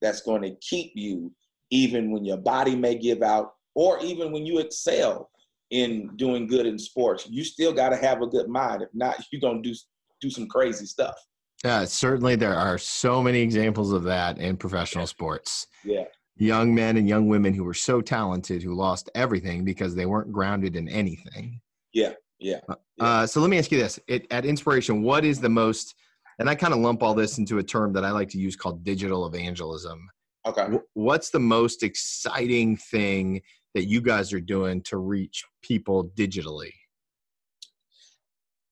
that's 0.01 0.23
going 0.23 0.42
to 0.42 0.55
keep 0.61 0.92
you 0.95 1.33
even 1.71 2.12
when 2.12 2.25
your 2.25 2.37
body 2.37 2.77
may 2.77 2.95
give 2.95 3.23
out, 3.23 3.55
or 3.75 3.99
even 4.01 4.31
when 4.31 4.47
you 4.47 4.61
excel 4.61 5.29
in 5.71 6.14
doing 6.16 6.47
good 6.47 6.64
in 6.64 6.79
sports. 6.79 7.27
You 7.29 7.42
still 7.42 7.73
got 7.73 7.88
to 7.88 7.97
have 7.97 8.23
a 8.23 8.27
good 8.29 8.49
mind. 8.49 8.83
If 8.83 8.90
not, 8.95 9.16
you're 9.33 9.40
gonna 9.40 9.62
do 9.62 9.75
do 10.21 10.31
some 10.31 10.47
crazy 10.47 10.87
stuff. 10.87 11.16
Yeah, 11.64 11.85
certainly 11.85 12.37
there 12.37 12.55
are 12.55 12.79
so 12.79 13.23
many 13.23 13.40
examples 13.40 13.90
of 13.90 14.05
that 14.05 14.38
in 14.38 14.57
professional 14.57 15.07
sports. 15.07 15.66
Yeah 15.85 16.05
young 16.37 16.75
men 16.75 16.96
and 16.96 17.09
young 17.09 17.29
women 17.29 17.55
who 17.55 17.64
were 17.64 17.75
so 17.75 18.01
talented 18.01 18.62
who 18.62 18.75
lost 18.75 19.11
everything 19.14 19.64
because 19.64 19.94
they 19.94 20.07
weren't 20.07 20.33
grounded 20.33 20.77
in 20.77 20.88
anything. 20.88 21.61
Yeah, 21.92 22.12
yeah. 22.38 22.61
Uh, 22.68 22.75
yeah. 22.99 23.05
Uh, 23.05 23.27
so 23.27 23.40
let 23.40 23.51
me 23.51 23.59
ask 23.59 23.72
you 23.72 23.79
this: 23.79 23.99
it, 24.07 24.27
at 24.31 24.44
Inspiration, 24.44 25.03
what 25.03 25.25
is 25.25 25.40
the 25.40 25.49
most? 25.49 25.94
And 26.38 26.51
I 26.51 26.55
kind 26.55 26.75
of 26.75 26.81
lump 26.81 27.03
all 27.03 27.14
this 27.14 27.38
into 27.38 27.59
a 27.59 27.62
term 27.62 27.94
that 27.94 28.05
I 28.05 28.11
like 28.11 28.29
to 28.31 28.38
use 28.38 28.57
called 28.57 28.85
digital 28.85 29.27
evangelism. 29.27 30.07
Okay. 30.46 30.66
What's 30.92 31.31
the 31.31 31.40
most 31.40 31.83
exciting 31.83 32.77
thing 32.77 33.40
that 33.75 33.87
you 33.87 34.01
guys 34.03 34.33
are 34.33 34.40
doing 34.40 34.83
to 34.83 34.99
reach 34.99 35.44
people 35.62 36.11
digitally? 36.14 36.72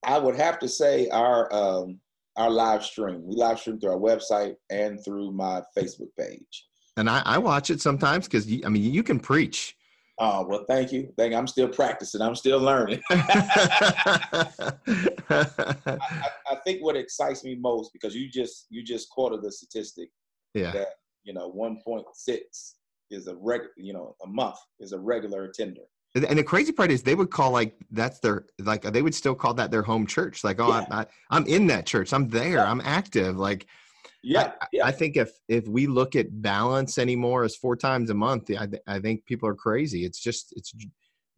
I 0.03 0.19
would 0.19 0.35
have 0.35 0.59
to 0.59 0.69
say 0.69 1.09
our 1.09 1.51
um, 1.51 1.99
our 2.37 2.51
live 2.51 2.85
stream. 2.85 3.25
We 3.25 3.35
live 3.35 3.59
stream 3.59 3.79
through 3.79 3.91
our 3.91 3.97
website 3.97 4.55
and 4.69 5.03
through 5.03 5.31
my 5.31 5.63
Facebook 5.75 6.09
page 6.17 6.67
and 6.97 7.09
I, 7.09 7.21
I 7.25 7.37
watch 7.37 7.69
it 7.69 7.81
sometimes 7.81 8.27
because 8.27 8.47
I 8.65 8.69
mean 8.69 8.93
you 8.93 9.03
can 9.03 9.19
preach. 9.19 9.75
Oh 10.17 10.45
well, 10.47 10.63
thank 10.67 10.93
you. 10.93 11.11
Thank 11.17 11.31
you. 11.31 11.37
I'm 11.37 11.47
still 11.47 11.67
practicing. 11.67 12.21
I'm 12.21 12.35
still 12.35 12.59
learning. 12.59 13.01
I, 13.09 14.47
I, 15.29 15.87
I, 16.49 16.55
think 16.63 16.81
what 16.81 16.95
excites 16.95 17.43
me 17.43 17.55
most 17.55 17.91
because 17.91 18.15
you 18.15 18.29
just 18.29 18.67
you 18.69 18.81
just 18.81 19.09
quoted 19.09 19.41
the 19.41 19.51
statistic 19.51 20.09
yeah. 20.53 20.71
that 20.71 20.87
you 21.23 21.33
know 21.33 21.51
1.6 21.51 22.39
is 23.11 23.27
a 23.27 23.35
reg 23.35 23.61
you 23.75 23.93
know 23.93 24.15
a 24.23 24.27
month 24.27 24.57
is 24.79 24.93
a 24.93 24.99
regular 24.99 25.45
attender. 25.45 25.81
And 26.15 26.39
the 26.39 26.43
crazy 26.45 26.71
part 26.71 26.91
is 26.91 27.03
they 27.03 27.13
would 27.13 27.29
call 27.29 27.51
like 27.51 27.75
that's 27.91 28.19
their 28.19 28.45
like 28.59 28.83
they 28.83 29.01
would 29.01 29.13
still 29.13 29.35
call 29.35 29.53
that 29.55 29.69
their 29.69 29.83
home 29.83 30.07
church. 30.07 30.45
Like 30.45 30.61
oh 30.61 30.69
yeah. 30.69 30.85
I, 30.89 31.01
I, 31.01 31.05
I'm 31.29 31.45
in 31.45 31.67
that 31.67 31.85
church. 31.85 32.13
I'm 32.13 32.29
there. 32.29 32.59
Yeah. 32.59 32.71
I'm 32.71 32.79
active. 32.85 33.37
Like 33.37 33.65
yeah, 34.25 34.51
I, 34.59 34.67
yeah. 34.71 34.85
I 34.85 34.91
think 34.91 35.17
if 35.17 35.31
if 35.47 35.67
we 35.67 35.85
look 35.85 36.15
at 36.15 36.41
balance 36.41 36.97
anymore 36.97 37.43
as 37.43 37.55
four 37.55 37.75
times 37.75 38.09
a 38.09 38.15
month, 38.15 38.49
I, 38.49 38.67
I 38.87 38.99
think 38.99 39.23
people 39.25 39.47
are 39.47 39.55
crazy. 39.55 40.03
It's 40.03 40.19
just 40.19 40.51
it's 40.55 40.73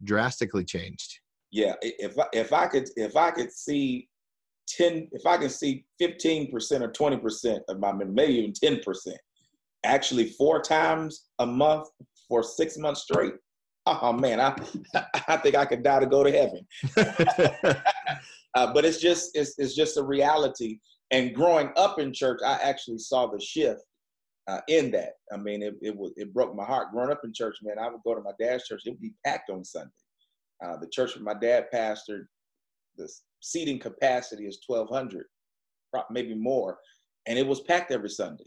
drastically 0.04 0.64
changed. 0.64 1.20
Yeah, 1.52 1.76
if 1.82 2.16
if 2.32 2.54
I 2.54 2.68
could 2.68 2.90
if 2.96 3.18
I 3.18 3.32
could 3.32 3.52
see 3.52 4.08
ten 4.70 5.10
if 5.12 5.26
I 5.26 5.38
can 5.38 5.50
see 5.50 5.86
fifteen 6.00 6.50
percent 6.50 6.82
or 6.82 6.90
twenty 6.90 7.18
percent 7.18 7.64
of 7.68 7.80
my 7.80 7.92
maybe 7.92 8.36
even 8.36 8.54
ten 8.54 8.80
percent 8.80 9.18
actually 9.84 10.30
four 10.30 10.62
times 10.62 11.26
a 11.40 11.46
month 11.46 11.90
for 12.30 12.42
six 12.42 12.78
months 12.78 13.02
straight. 13.02 13.34
Oh 13.86 14.14
man, 14.14 14.40
I 14.40 14.56
I 15.28 15.36
think 15.38 15.56
I 15.56 15.66
could 15.66 15.84
die 15.84 16.00
to 16.00 16.06
go 16.06 16.24
to 16.24 16.32
heaven. 16.32 16.66
uh, 18.56 18.74
but 18.74 18.86
it's 18.86 19.02
just 19.02 19.32
it's 19.36 19.60
it's 19.60 19.76
just 19.76 19.98
a 19.98 20.04
reality 20.04 20.80
and 21.12 21.34
growing 21.34 21.70
up 21.78 22.00
in 22.00 22.14
church, 22.14 22.40
I 22.46 22.56
actually 22.56 23.00
saw 23.00 23.28
the 23.28 23.40
shift 23.40 23.82
uh, 24.48 24.62
in 24.68 24.92
that. 24.92 25.14
I 25.32 25.38
mean, 25.38 25.62
it, 25.62 25.76
it 25.82 25.96
was 25.96 26.12
it 26.18 26.34
broke 26.34 26.56
my 26.56 26.66
heart. 26.66 26.92
Growing 26.92 27.12
up 27.12 27.22
in 27.24 27.34
church, 27.34 27.58
man, 27.62 27.80
I 27.80 27.90
would 27.90 28.04
go 28.06 28.16
to 28.16 28.22
my 28.22 28.32
dad's 28.40 28.66
church. 28.66 28.84
It 28.86 28.92
would 28.92 29.02
be 29.02 29.14
packed 29.26 29.50
on 29.50 29.64
Sunday. 29.64 29.92
Uh, 30.64 30.78
the 30.78 30.88
church 30.88 31.16
where 31.16 31.24
my 31.24 31.40
dad 31.40 31.68
pastored, 31.74 32.26
the 32.98 33.12
seating 33.42 33.80
capacity 33.80 34.46
is 34.46 34.60
1,200, 34.66 35.26
maybe 36.10 36.34
more, 36.34 36.80
and 37.28 37.38
it 37.38 37.46
was 37.46 37.62
packed 37.62 37.92
every 37.92 38.10
Sunday. 38.10 38.46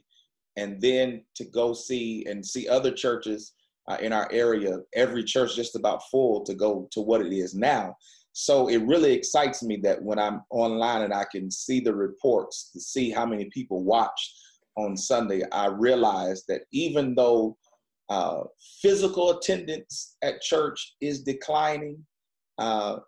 And 0.56 0.80
then 0.80 1.24
to 1.36 1.44
go 1.44 1.72
see 1.72 2.26
and 2.28 2.44
see 2.44 2.68
other 2.68 2.90
churches 2.90 3.52
uh, 3.88 3.96
in 4.00 4.12
our 4.12 4.28
area, 4.32 4.78
every 4.94 5.22
church 5.22 5.54
just 5.54 5.76
about 5.76 6.02
full 6.10 6.44
to 6.44 6.54
go 6.54 6.88
to 6.92 7.00
what 7.00 7.20
it 7.20 7.32
is 7.32 7.54
now. 7.54 7.96
So 8.42 8.68
it 8.70 8.78
really 8.86 9.12
excites 9.12 9.62
me 9.62 9.76
that 9.82 10.02
when 10.02 10.18
I'm 10.18 10.40
online 10.48 11.02
and 11.02 11.12
I 11.12 11.26
can 11.30 11.50
see 11.50 11.78
the 11.78 11.94
reports 11.94 12.70
to 12.72 12.80
see 12.80 13.10
how 13.10 13.26
many 13.26 13.50
people 13.52 13.84
watched 13.84 14.34
on 14.78 14.96
Sunday, 14.96 15.42
I 15.52 15.66
realize 15.66 16.44
that 16.48 16.62
even 16.72 17.14
though 17.14 17.58
uh, 18.08 18.44
physical 18.80 19.36
attendance 19.36 20.16
at 20.22 20.40
church 20.40 20.94
is 21.02 21.22
declining, 21.22 22.02
uh, 22.56 23.00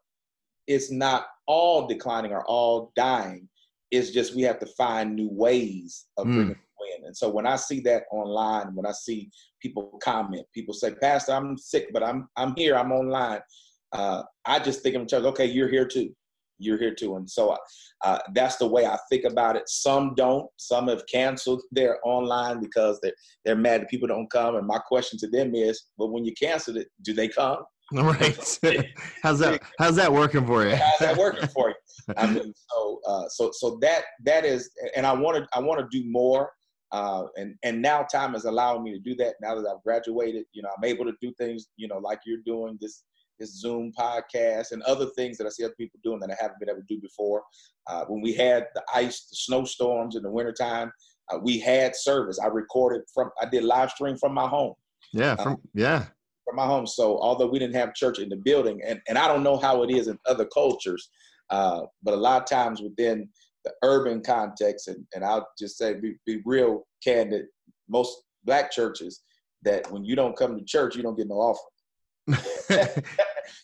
it's 0.67 0.91
not 0.91 1.25
all 1.47 1.87
declining 1.87 2.33
or 2.33 2.45
all 2.45 2.93
dying. 2.95 3.49
It's 3.91 4.11
just 4.11 4.37
we 4.37 4.43
have 4.43 4.59
to 4.59 4.67
find 4.67 5.15
new 5.15 5.31
ways 5.33 6.09
of 6.19 6.27
mm. 6.27 6.35
bringing 6.35 6.57
in. 6.99 7.07
And 7.07 7.17
so 7.17 7.31
when 7.31 7.47
I 7.47 7.57
see 7.57 7.81
that 7.81 8.03
online, 8.13 8.75
when 8.75 8.85
I 8.85 8.93
see 8.93 9.31
people 9.63 9.99
comment, 10.05 10.45
people 10.55 10.75
say, 10.75 10.95
"Pastor, 10.95 11.33
I'm 11.33 11.57
sick, 11.57 11.89
but 11.95 12.03
I'm 12.03 12.29
I'm 12.37 12.55
here. 12.55 12.77
I'm 12.77 12.93
online." 12.93 13.41
Uh, 13.93 14.23
I 14.45 14.59
just 14.59 14.83
think 14.83 14.97
of 14.97 15.07
church. 15.09 15.25
Okay, 15.25 15.47
you're 15.47 15.69
here 15.69 15.87
too 15.87 16.15
you're 16.63 16.79
here 16.79 16.95
too. 16.95 17.17
And 17.17 17.29
so 17.29 17.57
uh, 18.05 18.19
that's 18.35 18.57
the 18.57 18.67
way 18.67 18.87
I 18.87 18.99
think 19.11 19.25
about 19.25 19.57
it. 19.57 19.69
Some 19.69 20.15
don't. 20.15 20.47
Some 20.57 20.89
have 20.89 21.03
canceled 21.07 21.63
their 21.73 21.99
online 22.05 22.61
because 22.61 22.99
they're, 23.03 23.15
they're 23.45 23.57
mad 23.57 23.83
that 23.83 23.91
people 23.91 24.09
don't 24.09 24.31
come. 24.31 24.57
And 24.57 24.67
my 24.67 24.79
question 24.79 25.19
to 25.21 25.29
them 25.29 25.55
is, 25.55 25.85
well, 25.97 26.11
when 26.11 26.25
you 26.25 26.33
cancel 26.41 26.77
it, 26.77 26.89
do 27.03 27.13
they 27.13 27.29
come? 27.29 27.59
Right. 27.95 28.59
how's 29.23 29.39
that? 29.41 29.61
How's 29.79 29.97
that 29.97 30.11
working 30.11 30.47
for 30.47 30.67
you? 30.67 30.75
how's 30.75 30.99
that 31.01 31.15
working 31.15 31.47
for 31.49 31.69
you? 31.69 32.15
I 32.17 32.27
mean, 32.27 32.55
so 32.71 33.01
uh, 33.07 33.29
so 33.29 33.51
so 33.53 33.77
that 33.83 34.05
that 34.25 34.47
is, 34.47 34.71
and 34.97 35.05
I 35.05 35.13
want 35.13 35.37
to 35.37 35.47
I 35.53 35.61
want 35.61 35.79
to 35.79 35.87
do 35.91 36.11
more. 36.11 36.51
Uh, 36.91 37.25
and 37.37 37.55
and 37.65 37.83
now 37.83 38.03
time 38.05 38.35
is 38.35 38.47
allowing 38.47 38.83
me 38.83 38.95
to 38.95 38.99
do 38.99 39.15
that. 39.17 39.35
Now 39.43 39.57
that 39.57 39.69
I've 39.69 39.83
graduated, 39.83 40.45
you 40.55 40.63
know, 40.63 40.71
I'm 40.75 40.85
able 40.85 41.05
to 41.05 41.13
do 41.21 41.35
things, 41.37 41.67
you 41.77 41.87
know, 41.87 41.99
like 41.99 42.21
you're 42.25 42.41
doing 42.47 42.79
this 42.81 43.03
this 43.43 43.61
Zoom 43.61 43.93
podcast 43.99 44.71
and 44.71 44.83
other 44.85 45.07
things 45.17 45.37
that 45.37 45.47
I 45.47 45.51
see 45.51 45.65
other 45.65 45.75
people 45.77 45.99
doing 46.05 46.21
that 46.21 46.31
I 46.31 46.37
haven't 46.41 46.61
been 46.61 46.71
able 46.71 46.81
to 46.81 46.95
do 46.95 47.01
before. 47.01 47.43
Uh, 47.89 48.05
when 48.07 48.23
we 48.23 48.33
had 48.33 48.69
the 48.75 48.83
ice, 48.95 49.27
the 49.29 49.37
snowstorms 49.37 50.15
in 50.17 50.23
the 50.23 50.31
wintertime, 50.31 50.93
uh, 51.31 51.39
we 51.43 51.59
had 51.59 51.97
service. 51.97 52.39
I 52.39 52.47
recorded 52.47 53.03
from, 53.13 53.31
I 53.41 53.47
did 53.47 53.65
live 53.65 53.91
stream 53.91 54.17
from 54.17 54.33
my 54.33 54.47
home. 54.47 54.75
Yeah, 55.13 55.35
from, 55.35 55.59
yeah. 55.75 56.05
From 56.47 56.57
my 56.57 56.67
home. 56.67 56.87
So 56.87 57.19
although 57.19 57.49
we 57.49 57.59
didn't 57.59 57.75
have 57.75 57.95
church 57.95 58.21
in 58.21 58.29
the 58.29 58.37
building, 58.37 58.81
and, 58.87 59.01
and 59.09 59.19
I 59.19 59.27
don't 59.27 59.43
know 59.43 59.57
how 59.57 59.83
it 59.83 59.91
is 59.91 60.07
in 60.07 60.19
other 60.27 60.45
cultures, 60.47 61.11
uh, 61.51 61.83
but 62.03 62.15
a 62.15 62.17
lot 62.17 62.43
of 62.43 62.49
times 62.49 62.81
within 62.81 63.29
the 63.65 63.73
urban 63.83 64.23
context, 64.23 64.89
and, 64.89 65.05
and 65.15 65.25
I'll 65.25 65.49
just 65.59 65.79
say, 65.79 65.95
be, 65.95 66.15
be 66.27 66.41
real 66.45 66.87
candid, 67.03 67.47
most 67.89 68.23
black 68.45 68.71
churches, 68.71 69.23
that 69.63 69.91
when 69.91 70.05
you 70.05 70.17
don't 70.17 70.37
come 70.37 70.57
to 70.57 70.65
church, 70.65 70.97
you 70.97 71.03
don't 71.03 71.17
get 71.17 71.29
no 71.29 71.37
offering. 71.37 71.72
to, 72.29 73.03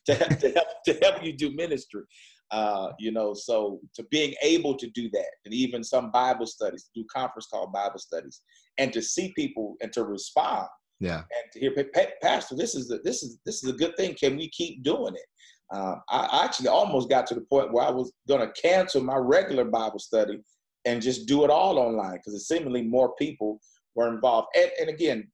to, 0.07 0.53
help, 0.55 0.68
to 0.85 0.99
help 1.03 1.23
you 1.23 1.33
do 1.33 1.55
ministry. 1.55 2.03
Uh, 2.51 2.92
you 2.99 3.12
know, 3.12 3.35
so 3.35 3.79
to 3.94 4.03
being 4.11 4.35
able 4.42 4.75
to 4.75 4.88
do 4.90 5.11
that, 5.11 5.27
and 5.44 5.53
even 5.53 5.85
some 5.85 6.11
Bible 6.11 6.47
studies, 6.47 6.88
do 6.94 7.05
conference 7.14 7.47
call 7.53 7.66
Bible 7.66 7.99
studies, 7.99 8.40
and 8.79 8.92
to 8.92 9.03
see 9.03 9.33
people 9.37 9.77
and 9.83 9.92
to 9.92 10.05
respond, 10.05 10.66
yeah, 10.99 11.18
and 11.18 11.53
to 11.53 11.61
hear, 11.61 11.75
Pastor, 12.23 12.57
this 12.57 12.75
is 12.75 12.90
a, 12.90 12.99
this 13.05 13.23
is 13.23 13.38
this 13.44 13.62
is 13.62 13.71
a 13.71 13.77
good 13.77 13.97
thing. 13.97 14.14
Can 14.14 14.37
we 14.37 14.49
keep 14.49 14.83
doing 14.83 15.14
it? 15.14 15.27
Uh, 15.71 15.97
I 16.09 16.44
actually 16.44 16.68
almost 16.68 17.11
got 17.11 17.27
to 17.27 17.35
the 17.35 17.42
point 17.42 17.73
where 17.73 17.85
I 17.85 17.90
was 17.90 18.12
going 18.27 18.40
to 18.40 18.61
cancel 18.61 19.03
my 19.03 19.16
regular 19.16 19.64
Bible 19.64 19.99
study 19.99 20.40
and 20.87 21.03
just 21.03 21.27
do 21.27 21.44
it 21.44 21.51
all 21.51 21.79
online 21.79 22.14
because 22.14 22.35
it 22.35 22.40
seemingly 22.40 22.83
more 22.83 23.14
people 23.16 23.61
were 23.94 24.09
involved. 24.09 24.49
And, 24.57 24.71
and 24.81 24.88
again, 24.88 25.31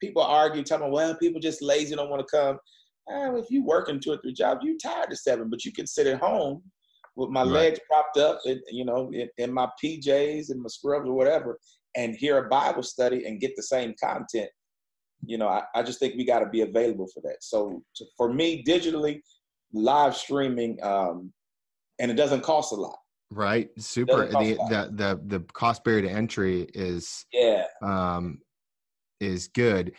people 0.00 0.22
argue, 0.22 0.62
talking 0.62 0.86
about, 0.86 0.94
well, 0.94 1.14
people 1.16 1.40
just 1.40 1.62
lazy, 1.62 1.94
don't 1.94 2.10
want 2.10 2.26
to 2.26 2.36
come. 2.36 2.58
Eh, 3.10 3.38
if 3.38 3.46
you 3.50 3.64
working 3.64 4.00
two 4.00 4.12
or 4.12 4.18
three 4.18 4.32
jobs, 4.32 4.60
you 4.62 4.78
tired 4.78 5.12
of 5.12 5.18
seven, 5.18 5.50
but 5.50 5.64
you 5.64 5.72
can 5.72 5.86
sit 5.86 6.06
at 6.06 6.20
home 6.20 6.62
with 7.16 7.30
my 7.30 7.42
right. 7.42 7.50
legs 7.50 7.80
propped 7.88 8.16
up, 8.16 8.40
and 8.44 8.60
you 8.70 8.84
know, 8.84 9.10
in, 9.12 9.28
in, 9.38 9.52
my 9.52 9.68
PJs 9.82 10.50
and 10.50 10.60
my 10.60 10.68
scrubs 10.68 11.08
or 11.08 11.14
whatever, 11.14 11.58
and 11.96 12.16
hear 12.16 12.38
a 12.38 12.48
Bible 12.48 12.82
study 12.82 13.26
and 13.26 13.40
get 13.40 13.52
the 13.56 13.62
same 13.62 13.94
content. 14.02 14.48
You 15.24 15.38
know, 15.38 15.48
I, 15.48 15.62
I 15.74 15.82
just 15.82 16.00
think 16.00 16.16
we 16.16 16.24
got 16.24 16.40
to 16.40 16.48
be 16.48 16.62
available 16.62 17.06
for 17.14 17.20
that. 17.22 17.36
So 17.40 17.82
to, 17.96 18.04
for 18.16 18.32
me, 18.32 18.64
digitally, 18.64 19.20
live 19.72 20.16
streaming, 20.16 20.78
um, 20.82 21.32
and 22.00 22.10
it 22.10 22.14
doesn't 22.14 22.42
cost 22.42 22.72
a 22.72 22.76
lot. 22.76 22.98
Right, 23.30 23.68
super. 23.78 24.26
The, 24.26 24.56
the 24.68 24.90
the 24.92 25.38
the 25.38 25.44
cost 25.52 25.84
barrier 25.84 26.02
to 26.02 26.10
entry 26.10 26.68
is 26.74 27.26
yeah. 27.32 27.64
Um, 27.82 28.38
is 29.24 29.48
good. 29.48 29.92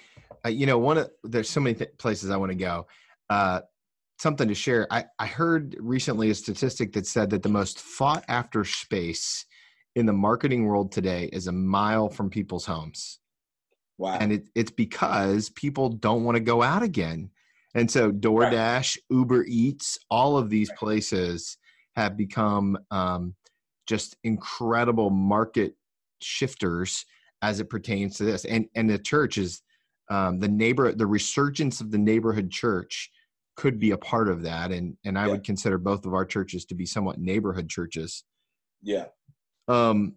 Uh, 0.45 0.49
you 0.49 0.65
know, 0.65 0.77
one 0.77 0.97
of 0.97 1.09
there's 1.23 1.49
so 1.49 1.59
many 1.59 1.75
th- 1.75 1.97
places 1.97 2.29
I 2.29 2.37
want 2.37 2.51
to 2.51 2.57
go. 2.57 2.87
Uh, 3.29 3.61
something 4.19 4.47
to 4.47 4.55
share. 4.55 4.87
I, 4.91 5.05
I 5.19 5.25
heard 5.25 5.75
recently 5.79 6.29
a 6.29 6.35
statistic 6.35 6.93
that 6.93 7.07
said 7.07 7.29
that 7.31 7.43
the 7.43 7.49
most 7.49 7.79
fought 7.79 8.23
after 8.27 8.63
space 8.63 9.45
in 9.95 10.05
the 10.05 10.13
marketing 10.13 10.65
world 10.65 10.91
today 10.91 11.29
is 11.33 11.47
a 11.47 11.51
mile 11.51 12.09
from 12.09 12.29
people's 12.29 12.65
homes. 12.65 13.19
Wow. 13.97 14.17
And 14.19 14.31
it, 14.31 14.49
it's 14.55 14.71
because 14.71 15.49
people 15.49 15.89
don't 15.89 16.23
want 16.23 16.35
to 16.35 16.41
go 16.41 16.61
out 16.61 16.83
again. 16.83 17.29
And 17.75 17.89
so 17.89 18.11
DoorDash, 18.11 18.51
right. 18.51 18.97
Uber 19.09 19.45
Eats, 19.47 19.97
all 20.09 20.37
of 20.37 20.49
these 20.49 20.71
places 20.77 21.57
have 21.95 22.17
become 22.17 22.77
um, 22.91 23.35
just 23.87 24.17
incredible 24.23 25.09
market 25.09 25.75
shifters 26.21 27.05
as 27.49 27.59
it 27.59 27.69
pertains 27.69 28.17
to 28.17 28.23
this. 28.23 28.45
And 28.45 28.67
and 28.75 28.89
the 28.89 28.99
church 28.99 29.37
is 29.37 29.61
um, 30.09 30.39
the 30.39 30.47
neighbor, 30.47 30.91
the 30.91 31.07
resurgence 31.07 31.81
of 31.81 31.91
the 31.91 31.97
neighborhood 31.97 32.51
church 32.51 33.09
could 33.55 33.79
be 33.79 33.91
a 33.91 33.97
part 33.97 34.27
of 34.27 34.43
that. 34.43 34.71
And 34.71 34.97
and 35.05 35.17
I 35.17 35.25
yeah. 35.25 35.31
would 35.31 35.43
consider 35.43 35.77
both 35.77 36.05
of 36.05 36.13
our 36.13 36.25
churches 36.25 36.65
to 36.65 36.75
be 36.75 36.85
somewhat 36.85 37.19
neighborhood 37.19 37.69
churches. 37.69 38.23
Yeah. 38.81 39.05
Um, 39.67 40.15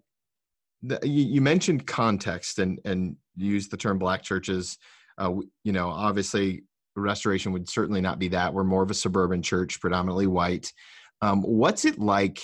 the, 0.82 0.98
you, 1.02 1.24
you, 1.24 1.40
mentioned 1.40 1.86
context 1.86 2.58
and 2.58 2.80
and 2.84 3.16
use 3.36 3.68
the 3.68 3.76
term 3.76 3.98
black 3.98 4.22
churches. 4.22 4.78
Uh, 5.16 5.36
you 5.64 5.72
know, 5.72 5.88
obviously, 5.88 6.62
restoration 6.96 7.52
would 7.52 7.68
certainly 7.68 8.00
not 8.00 8.18
be 8.18 8.28
that. 8.28 8.52
We're 8.52 8.64
more 8.64 8.82
of 8.82 8.90
a 8.90 8.94
suburban 8.94 9.42
church, 9.42 9.80
predominantly 9.80 10.26
white. 10.26 10.72
Um, 11.22 11.42
what's 11.42 11.84
it 11.84 11.98
like? 11.98 12.40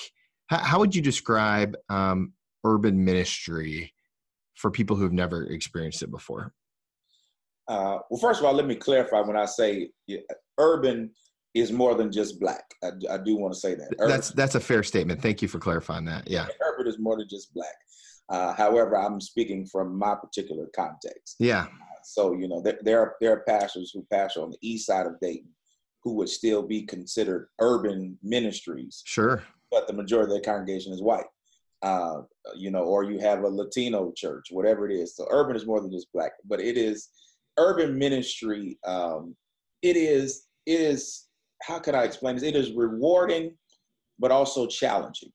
How, 0.47 0.59
how 0.59 0.79
would 0.81 0.95
you 0.95 1.03
describe 1.03 1.77
um, 1.89 2.33
urban 2.65 3.05
ministry 3.05 3.94
for 4.55 4.71
people 4.71 4.97
who've 4.97 5.13
never 5.13 5.45
experienced 5.45 6.03
it 6.03 6.11
before? 6.11 6.53
Uh, 7.69 7.99
well, 8.11 8.21
first 8.21 8.41
of 8.41 8.47
all, 8.47 8.53
let 8.53 8.67
me 8.67 8.75
clarify 8.75 9.21
when 9.21 9.37
I 9.37 9.47
say 9.47 9.91
urban 10.59 11.11
is 11.55 11.73
more 11.73 11.95
than 11.95 12.13
just 12.13 12.41
black. 12.41 12.65
I, 12.83 12.91
I 13.11 13.19
do 13.19 13.37
want 13.37 13.55
to 13.55 13.61
say 13.61 13.75
that. 13.75 13.95
Urban, 13.99 14.09
that's 14.09 14.31
that's 14.31 14.55
a 14.55 14.61
fair 14.61 14.83
statement. 14.83 15.23
Thank 15.23 15.41
you 15.41 15.49
for 15.49 15.59
clarifying 15.59 16.05
that. 16.07 16.29
Yeah, 16.29 16.47
urban 16.63 16.87
is 16.87 16.99
more 16.99 17.17
than 17.17 17.29
just 17.29 17.55
black. 17.55 17.75
Uh, 18.29 18.55
however, 18.55 18.99
I'm 18.99 19.21
speaking 19.21 19.67
from 19.67 19.99
my 19.99 20.15
particular 20.15 20.67
context. 20.75 21.37
Yeah. 21.39 21.63
Uh, 21.63 22.03
so 22.05 22.33
you 22.35 22.49
know, 22.49 22.61
there, 22.61 22.79
there 22.83 23.01
are 23.01 23.15
there 23.21 23.33
are 23.33 23.45
pastors 23.47 23.91
who 23.95 24.07
pastor 24.11 24.43
on 24.43 24.51
the 24.51 24.59
east 24.61 24.87
side 24.87 25.07
of 25.07 25.19
Dayton 25.21 25.49
who 26.03 26.13
would 26.15 26.29
still 26.29 26.63
be 26.63 26.83
considered 26.83 27.49
urban 27.61 28.19
ministries. 28.23 29.03
Sure. 29.07 29.43
But 29.71 29.87
the 29.87 29.95
majority 29.95 30.33
of 30.33 30.43
their 30.43 30.53
congregation 30.53 30.93
is 30.93 31.03
white 31.03 31.25
uh, 31.85 32.23
you 32.57 32.71
know, 32.71 32.83
or 32.83 33.05
you 33.05 33.19
have 33.19 33.45
a 33.45 33.49
Latino 33.49 34.11
church, 34.17 34.47
whatever 34.51 34.89
it 34.89 34.95
is. 34.95 35.15
So 35.15 35.27
urban 35.31 35.55
is 35.55 35.67
more 35.67 35.83
than 35.83 35.93
just 35.93 36.11
black, 36.15 36.33
but 36.47 36.59
it 36.59 36.79
is 36.79 37.11
urban 37.59 37.99
ministry. 37.99 38.79
Um, 38.87 39.37
it 39.83 39.97
is 39.97 40.47
it 40.65 40.81
is 40.81 41.29
how 41.63 41.79
can 41.79 41.95
I 41.95 42.05
explain 42.05 42.37
this? 42.37 42.45
It 42.45 42.57
is 42.57 42.73
rewarding, 42.73 43.55
but 44.19 44.31
also 44.31 44.67
challenging. 44.67 45.31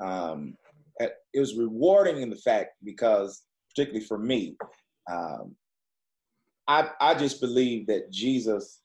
Um, 0.00 0.56
it 0.98 1.40
was 1.40 1.56
rewarding 1.56 2.22
in 2.22 2.30
the 2.30 2.36
fact 2.36 2.70
because, 2.82 3.42
particularly 3.70 4.04
for 4.04 4.18
me, 4.18 4.56
um, 5.10 5.54
I 6.66 6.90
I 7.00 7.14
just 7.14 7.40
believe 7.40 7.86
that 7.86 8.10
Jesus, 8.10 8.80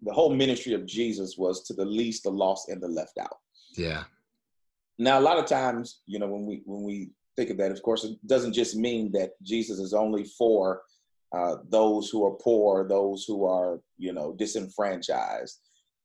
the 0.00 0.14
whole 0.14 0.34
ministry 0.34 0.72
of 0.72 0.86
Jesus 0.86 1.36
was 1.36 1.64
to 1.64 1.74
the 1.74 1.84
least, 1.84 2.22
the 2.22 2.30
lost, 2.30 2.70
and 2.70 2.80
the 2.82 2.88
left 2.88 3.18
out. 3.18 3.36
Yeah. 3.76 4.04
Now, 4.98 5.18
a 5.18 5.20
lot 5.20 5.38
of 5.38 5.46
times, 5.46 6.00
you 6.06 6.18
know, 6.18 6.28
when 6.28 6.46
we 6.46 6.62
when 6.64 6.82
we 6.82 7.10
think 7.36 7.50
of 7.50 7.58
that, 7.58 7.70
of 7.70 7.82
course, 7.82 8.04
it 8.04 8.16
doesn't 8.26 8.54
just 8.54 8.76
mean 8.76 9.12
that 9.12 9.30
Jesus 9.42 9.78
is 9.78 9.92
only 9.92 10.24
for 10.24 10.82
uh, 11.36 11.56
those 11.68 12.08
who 12.08 12.24
are 12.24 12.36
poor, 12.42 12.88
those 12.88 13.24
who 13.26 13.44
are, 13.44 13.80
you 13.98 14.12
know, 14.12 14.34
disenfranchised. 14.38 15.60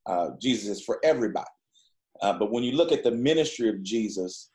Uh, 0.05 0.29
Jesus 0.41 0.79
is 0.79 0.83
for 0.83 0.99
everybody. 1.03 1.45
Uh, 2.21 2.33
but 2.33 2.51
when 2.51 2.63
you 2.63 2.73
look 2.73 2.91
at 2.91 3.03
the 3.03 3.11
ministry 3.11 3.69
of 3.69 3.81
Jesus, 3.81 4.51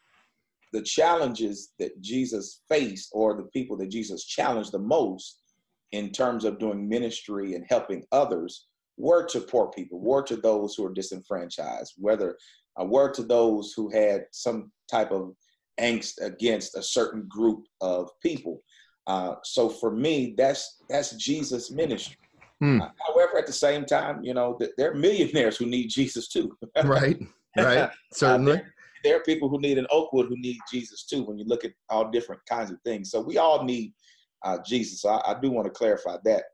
the 0.73 0.83
challenges 0.83 1.73
that 1.79 2.01
Jesus 2.03 2.63
faced, 2.69 3.09
or 3.13 3.35
the 3.37 3.49
people 3.55 3.77
that 3.79 3.91
Jesus 3.91 4.25
challenged 4.25 4.73
the 4.73 4.79
most 4.79 5.41
in 5.93 6.11
terms 6.11 6.45
of 6.45 6.59
doing 6.59 6.89
ministry 6.89 7.55
and 7.55 7.65
helping 7.69 8.05
others, 8.13 8.67
were 8.99 9.25
to 9.27 9.41
poor 9.41 9.69
people, 9.71 10.01
were 10.01 10.23
to 10.23 10.37
those 10.37 10.75
who 10.75 10.85
are 10.85 10.93
disenfranchised, 10.93 11.95
whether 11.97 12.37
a 12.79 12.85
word 12.85 13.15
to 13.15 13.23
those 13.23 13.73
who 13.73 13.91
had 13.91 14.27
some 14.33 14.71
type 14.91 15.11
of 15.11 15.35
angst 15.81 16.21
against 16.21 16.77
a 16.77 16.83
certain 16.83 17.27
group 17.29 17.65
of 17.81 18.11
people. 18.23 18.63
Uh, 19.07 19.37
so 19.45 19.69
for 19.69 19.91
me, 19.91 20.35
that's 20.37 20.83
that's 20.89 21.13
Jesus' 21.13 21.71
ministry. 21.71 22.17
Hmm. 22.61 22.81
Uh, 22.81 22.89
however, 23.07 23.39
at 23.39 23.47
the 23.47 23.53
same 23.53 23.85
time, 23.85 24.25
you 24.25 24.35
know, 24.35 24.55
th- 24.55 24.73
there 24.79 24.91
are 24.91 24.95
millionaires 24.95 25.57
who 25.57 25.67
need 25.67 25.89
Jesus 25.89 26.29
too. 26.29 26.57
right, 26.85 27.21
right, 27.57 27.91
certainly. 28.13 28.53
Uh, 28.53 28.57
there, 28.57 28.75
there, 29.05 29.17
are 29.17 29.23
people 29.25 29.49
who 29.49 29.61
need 29.61 29.79
an 29.79 29.87
Oakwood 29.91 30.29
who 30.29 30.39
need 30.39 30.59
Jesus 30.73 31.05
too. 31.05 31.23
When 31.23 31.39
you 31.39 31.45
look 31.45 31.65
at 31.65 31.73
all 31.91 32.11
different 32.11 32.41
kinds 32.47 32.71
of 32.71 32.81
things, 32.83 33.11
so 33.11 33.21
we 33.21 33.37
all 33.37 33.63
need 33.63 33.93
uh, 34.43 34.59
Jesus. 34.65 35.03
So 35.03 35.11
I, 35.11 35.33
I, 35.33 35.41
do 35.41 35.51
want 35.51 35.67
to 35.67 35.71
clarify 35.71 36.17
that. 36.25 36.45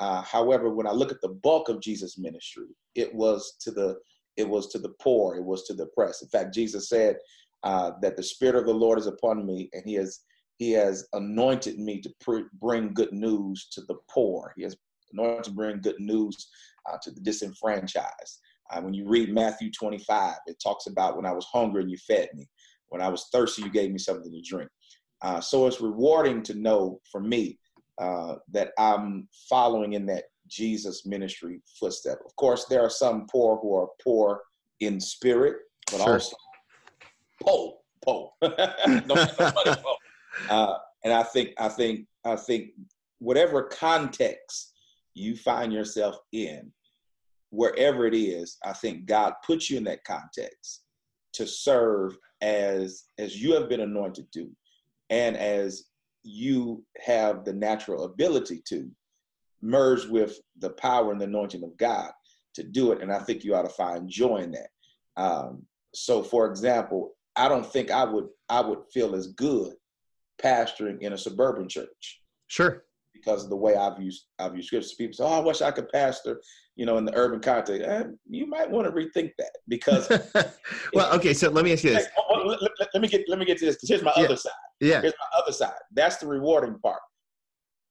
Uh, 0.00 0.22
however, 0.22 0.74
when 0.74 0.88
I 0.88 0.92
look 0.92 1.12
at 1.12 1.20
the 1.20 1.28
bulk 1.28 1.68
of 1.68 1.80
Jesus' 1.80 2.18
ministry, 2.18 2.66
it 2.96 3.14
was 3.14 3.56
to 3.60 3.70
the 3.70 3.96
it 4.36 4.48
was 4.48 4.68
to 4.68 4.78
the 4.78 4.94
poor, 5.00 5.36
it 5.36 5.44
was 5.44 5.64
to 5.64 5.74
the 5.74 5.84
oppressed. 5.84 6.22
In 6.22 6.28
fact, 6.28 6.54
Jesus 6.54 6.88
said 6.88 7.16
uh, 7.62 7.92
that 8.02 8.16
the 8.16 8.22
Spirit 8.22 8.56
of 8.56 8.66
the 8.66 8.74
Lord 8.74 8.98
is 8.98 9.06
upon 9.06 9.46
me, 9.46 9.70
and 9.72 9.82
He 9.84 9.94
has 9.94 10.20
He 10.56 10.72
has 10.72 11.06
anointed 11.12 11.78
me 11.78 12.00
to 12.00 12.12
pr- 12.20 12.48
bring 12.60 12.94
good 12.94 13.12
news 13.12 13.68
to 13.72 13.82
the 13.82 13.96
poor. 14.10 14.52
He 14.56 14.62
has 14.62 14.76
anointed 15.12 15.44
to 15.44 15.50
bring 15.52 15.80
good 15.80 16.00
news 16.00 16.48
uh, 16.90 16.96
to 17.02 17.10
the 17.10 17.20
disenfranchised. 17.20 18.40
Uh, 18.70 18.80
when 18.80 18.94
you 18.94 19.06
read 19.06 19.32
Matthew 19.32 19.70
25, 19.70 20.36
it 20.46 20.56
talks 20.62 20.86
about 20.86 21.16
when 21.16 21.26
I 21.26 21.32
was 21.32 21.46
hungry 21.52 21.82
and 21.82 21.90
you 21.90 21.98
fed 21.98 22.28
me. 22.34 22.48
When 22.88 23.02
I 23.02 23.08
was 23.08 23.28
thirsty, 23.32 23.62
you 23.62 23.70
gave 23.70 23.90
me 23.90 23.98
something 23.98 24.32
to 24.32 24.40
drink. 24.40 24.70
Uh, 25.22 25.40
so 25.40 25.66
it's 25.66 25.80
rewarding 25.80 26.42
to 26.42 26.54
know 26.54 27.00
for 27.10 27.20
me 27.20 27.58
uh, 27.98 28.36
that 28.52 28.72
I'm 28.78 29.28
following 29.48 29.94
in 29.94 30.06
that 30.06 30.24
Jesus 30.48 31.06
ministry 31.06 31.60
footstep. 31.78 32.18
Of 32.24 32.34
course, 32.36 32.66
there 32.66 32.82
are 32.82 32.90
some 32.90 33.26
poor 33.30 33.58
who 33.60 33.74
are 33.74 33.88
poor 34.02 34.40
in 34.80 35.00
spirit, 35.00 35.56
but 35.90 36.00
sure. 36.00 36.14
also 36.14 36.36
poor, 37.42 37.74
poor. 38.04 38.30
uh, 38.42 38.50
and 41.04 41.12
I 41.12 41.22
think, 41.22 41.50
I 41.58 41.68
think, 41.68 42.06
I 42.24 42.36
think, 42.36 42.70
whatever 43.18 43.62
context 43.62 44.72
you 45.14 45.36
find 45.36 45.72
yourself 45.72 46.16
in, 46.32 46.72
wherever 47.50 48.06
it 48.06 48.14
is, 48.14 48.58
I 48.64 48.72
think 48.72 49.06
God 49.06 49.34
puts 49.46 49.70
you 49.70 49.78
in 49.78 49.84
that 49.84 50.04
context 50.04 50.82
to 51.34 51.46
serve 51.46 52.16
as 52.42 53.04
as 53.18 53.40
you 53.40 53.54
have 53.54 53.68
been 53.68 53.80
anointed 53.80 54.26
to, 54.32 54.50
and 55.10 55.36
as 55.36 55.84
you 56.22 56.84
have 57.04 57.44
the 57.44 57.52
natural 57.52 58.04
ability 58.04 58.62
to 58.68 58.90
merge 59.64 60.06
with 60.06 60.38
the 60.58 60.70
power 60.70 61.10
and 61.10 61.20
the 61.20 61.24
anointing 61.24 61.64
of 61.64 61.76
God 61.76 62.10
to 62.54 62.62
do 62.62 62.92
it. 62.92 63.00
And 63.00 63.12
I 63.12 63.18
think 63.18 63.44
you 63.44 63.54
ought 63.54 63.62
to 63.62 63.68
find 63.70 64.08
joy 64.08 64.38
in 64.38 64.52
that. 64.52 64.68
Um, 65.16 65.62
so, 65.94 66.22
for 66.22 66.46
example, 66.46 67.12
I 67.36 67.48
don't 67.48 67.66
think 67.66 67.90
I 67.90 68.04
would 68.04 68.28
I 68.48 68.60
would 68.60 68.80
feel 68.92 69.14
as 69.14 69.28
good 69.28 69.74
pastoring 70.42 71.00
in 71.00 71.12
a 71.12 71.18
suburban 71.18 71.68
church. 71.68 72.20
Sure. 72.48 72.84
Because 73.12 73.44
of 73.44 73.50
the 73.50 73.56
way 73.56 73.74
I've 73.76 74.00
used 74.00 74.26
I've 74.38 74.54
used 74.56 74.68
scriptures. 74.68 74.94
People 74.94 75.14
say, 75.14 75.24
"Oh, 75.24 75.40
I 75.40 75.40
wish 75.40 75.62
I 75.62 75.70
could 75.70 75.88
pastor," 75.88 76.40
you 76.76 76.84
know, 76.84 76.98
in 76.98 77.04
the 77.04 77.16
urban 77.16 77.40
context. 77.40 77.88
Eh, 77.88 78.04
you 78.28 78.46
might 78.46 78.70
want 78.70 78.86
to 78.86 78.92
rethink 78.92 79.32
that 79.38 79.52
because. 79.68 80.08
well, 80.94 81.12
okay. 81.14 81.32
So 81.32 81.48
let 81.48 81.64
me 81.64 81.72
ask 81.72 81.84
you 81.84 81.90
this. 81.90 82.06
Let, 82.30 82.60
let, 82.60 82.70
let, 82.92 83.00
me 83.00 83.08
get 83.08 83.24
let 83.28 83.38
me 83.38 83.44
get 83.44 83.58
to 83.58 83.66
this 83.66 83.76
because 83.76 83.88
here's 83.88 84.02
my 84.02 84.12
yeah. 84.16 84.24
other 84.24 84.36
side. 84.36 84.52
Yeah. 84.80 85.00
Here's 85.00 85.14
my 85.14 85.40
other 85.40 85.52
side. 85.52 85.78
That's 85.92 86.16
the 86.16 86.26
rewarding 86.26 86.78
part. 86.80 87.00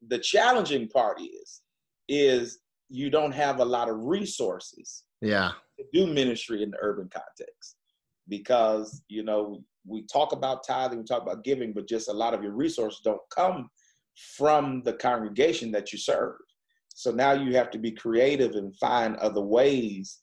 The 0.08 0.20
challenging 0.20 0.90
part 0.90 1.22
is 1.22 1.62
is 2.08 2.60
you 2.90 3.10
don't 3.10 3.32
have 3.32 3.60
a 3.60 3.66
lot 3.66 3.90
of 3.90 4.04
resources 4.06 5.04
yeah. 5.22 5.52
to 5.80 5.86
do 5.94 6.08
ministry 6.08 6.64
in 6.64 6.72
the 6.72 6.78
urban 6.82 7.10
context. 7.12 7.78
Because 8.30 9.02
you 9.10 9.24
know 9.24 9.64
we 9.86 10.04
talk 10.04 10.32
about 10.32 10.66
tithing 10.66 11.00
we 11.00 11.04
talk 11.04 11.24
about 11.24 11.44
giving 11.44 11.74
but 11.74 11.90
just 11.90 12.08
a 12.08 12.14
lot 12.14 12.34
of 12.34 12.42
your 12.42 12.54
resources 12.54 13.02
don't 13.04 13.22
come 13.36 13.70
from 14.38 14.82
the 14.84 14.94
congregation 14.94 15.72
that 15.72 15.92
you 15.92 15.98
serve. 15.98 16.36
So 16.96 17.12
now 17.12 17.34
you 17.34 17.56
have 17.56 17.72
to 17.72 17.80
be 17.80 17.92
creative 17.92 18.56
and 18.56 18.76
find 18.78 19.18
other 19.18 19.42
ways 19.42 20.20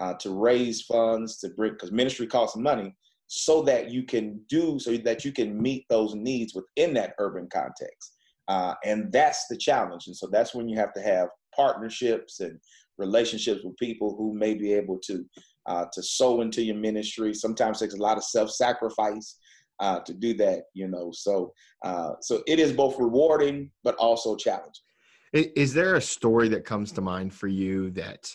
uh, 0.00 0.14
to 0.14 0.30
raise 0.30 0.82
funds 0.82 1.38
to 1.38 1.50
bring 1.50 1.72
because 1.72 1.92
ministry 1.92 2.26
costs 2.26 2.56
money 2.56 2.94
so 3.26 3.62
that 3.62 3.90
you 3.90 4.02
can 4.02 4.40
do 4.48 4.78
so 4.78 4.96
that 4.96 5.24
you 5.24 5.32
can 5.32 5.60
meet 5.60 5.84
those 5.88 6.14
needs 6.14 6.54
within 6.54 6.94
that 6.94 7.14
urban 7.18 7.48
context 7.52 8.11
uh, 8.48 8.74
and 8.84 9.12
that's 9.12 9.46
the 9.48 9.56
challenge. 9.56 10.06
And 10.06 10.16
so 10.16 10.28
that's 10.30 10.54
when 10.54 10.68
you 10.68 10.76
have 10.78 10.92
to 10.94 11.02
have 11.02 11.28
partnerships 11.54 12.40
and 12.40 12.58
relationships 12.98 13.62
with 13.64 13.76
people 13.76 14.16
who 14.16 14.34
may 14.34 14.54
be 14.54 14.72
able 14.72 14.98
to 15.06 15.24
uh, 15.66 15.84
to 15.92 16.02
sow 16.02 16.40
into 16.40 16.62
your 16.62 16.76
ministry. 16.76 17.32
Sometimes 17.32 17.78
takes 17.78 17.94
a 17.94 17.98
lot 17.98 18.16
of 18.16 18.24
self-sacrifice 18.24 19.36
uh, 19.78 20.00
to 20.00 20.12
do 20.12 20.34
that, 20.34 20.64
you 20.74 20.88
know. 20.88 21.10
So 21.12 21.52
uh, 21.84 22.12
so 22.20 22.42
it 22.46 22.58
is 22.58 22.72
both 22.72 22.98
rewarding 22.98 23.70
but 23.84 23.94
also 23.96 24.36
challenging. 24.36 24.84
Is 25.32 25.72
there 25.72 25.94
a 25.94 26.00
story 26.00 26.48
that 26.48 26.64
comes 26.64 26.92
to 26.92 27.00
mind 27.00 27.32
for 27.32 27.48
you 27.48 27.90
that 27.92 28.28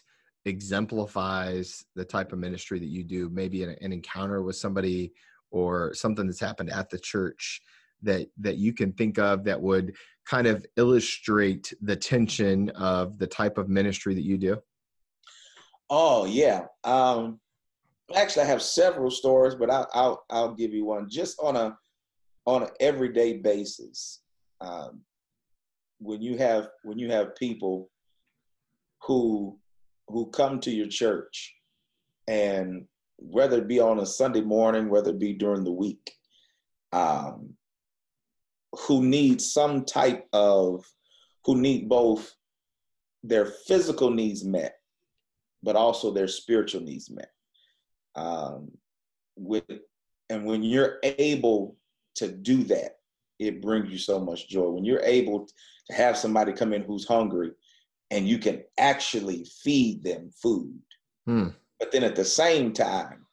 exemplifies 0.46 1.86
the 1.96 2.06
type 2.06 2.32
of 2.32 2.40
ministry 2.40 2.80
that 2.80 2.88
you 2.88 3.04
do? 3.04 3.30
Maybe 3.30 3.64
an, 3.64 3.76
an 3.82 3.94
encounter 3.94 4.42
with 4.42 4.56
somebody 4.56 5.14
or 5.52 5.94
something 5.94 6.26
that's 6.26 6.40
happened 6.40 6.72
at 6.72 6.90
the 6.90 6.98
church 6.98 7.62
that 8.04 8.28
that 8.40 8.58
you 8.58 8.74
can 8.74 8.92
think 8.94 9.18
of 9.18 9.44
that 9.44 9.62
would 9.62 9.96
kind 10.26 10.48
of 10.48 10.66
illustrate 10.76 11.74
the 11.82 11.96
tension 11.96 12.70
of 12.72 13.18
the 13.18 13.28
type 13.28 13.58
of 13.58 13.70
ministry 13.70 14.14
that 14.14 14.24
you 14.24 14.38
do? 14.38 14.58
Oh 15.90 16.26
yeah. 16.26 16.66
Um, 16.84 17.40
actually, 18.16 18.44
I 18.44 18.48
have 18.48 18.62
several 18.62 19.12
stories, 19.12 19.56
but 19.56 19.70
I'll, 19.70 19.90
I'll 19.94 20.26
I'll 20.30 20.54
give 20.54 20.74
you 20.74 20.86
one 20.86 21.10
just 21.10 21.40
on 21.42 21.56
a 21.56 21.78
on 22.46 22.64
an 22.64 22.70
everyday 22.80 23.38
basis. 23.38 24.22
Um, 24.62 25.02
when 26.00 26.22
you 26.22 26.38
have 26.38 26.70
when 26.84 27.00
you 27.00 27.12
have 27.12 27.36
people 27.36 27.90
who 29.04 29.58
who 30.08 30.28
come 30.28 30.60
to 30.62 30.72
your 30.72 30.88
church 30.88 31.56
and 32.28 32.86
whether 33.18 33.58
it 33.58 33.68
be 33.68 33.80
on 33.80 34.00
a 34.00 34.06
Sunday 34.06 34.42
morning, 34.42 34.90
whether 34.90 35.10
it 35.10 35.20
be 35.20 35.34
during 35.34 35.64
the 35.64 35.72
week, 35.72 36.12
um, 36.94 37.54
who 38.78 39.04
need 39.04 39.42
some 39.42 39.86
type 39.86 40.28
of 40.34 40.86
who 41.46 41.60
need 41.60 41.90
both 41.90 42.36
their 43.24 43.46
physical 43.46 44.10
needs 44.10 44.44
met 44.44 44.76
but 45.64 45.76
also 45.76 46.12
their 46.12 46.28
spiritual 46.28 46.82
needs 46.82 47.10
met 47.10 47.32
um, 48.16 48.72
with 49.36 49.64
and 50.30 50.46
when 50.46 50.64
you're 50.64 50.98
able 51.04 51.76
to 52.16 52.28
do 52.28 52.64
that 52.64 52.98
it 53.40 53.62
brings 53.62 53.90
you 53.90 53.98
so 53.98 54.20
much 54.20 54.50
joy 54.50 54.70
when 54.70 54.86
you're 54.86 55.04
able 55.04 55.48
to 55.90 55.96
have 55.96 56.18
somebody 56.18 56.52
come 56.52 56.74
in 56.74 56.84
who's 56.84 57.08
hungry 57.08 57.52
and 58.12 58.28
you 58.28 58.38
can 58.38 58.64
actually 58.78 59.46
feed 59.64 60.04
them 60.04 60.30
food 60.42 60.80
hmm. 61.26 61.48
but 61.80 61.92
then 61.92 62.04
at 62.04 62.16
the 62.16 62.26
same 62.26 62.74
time 62.74 63.26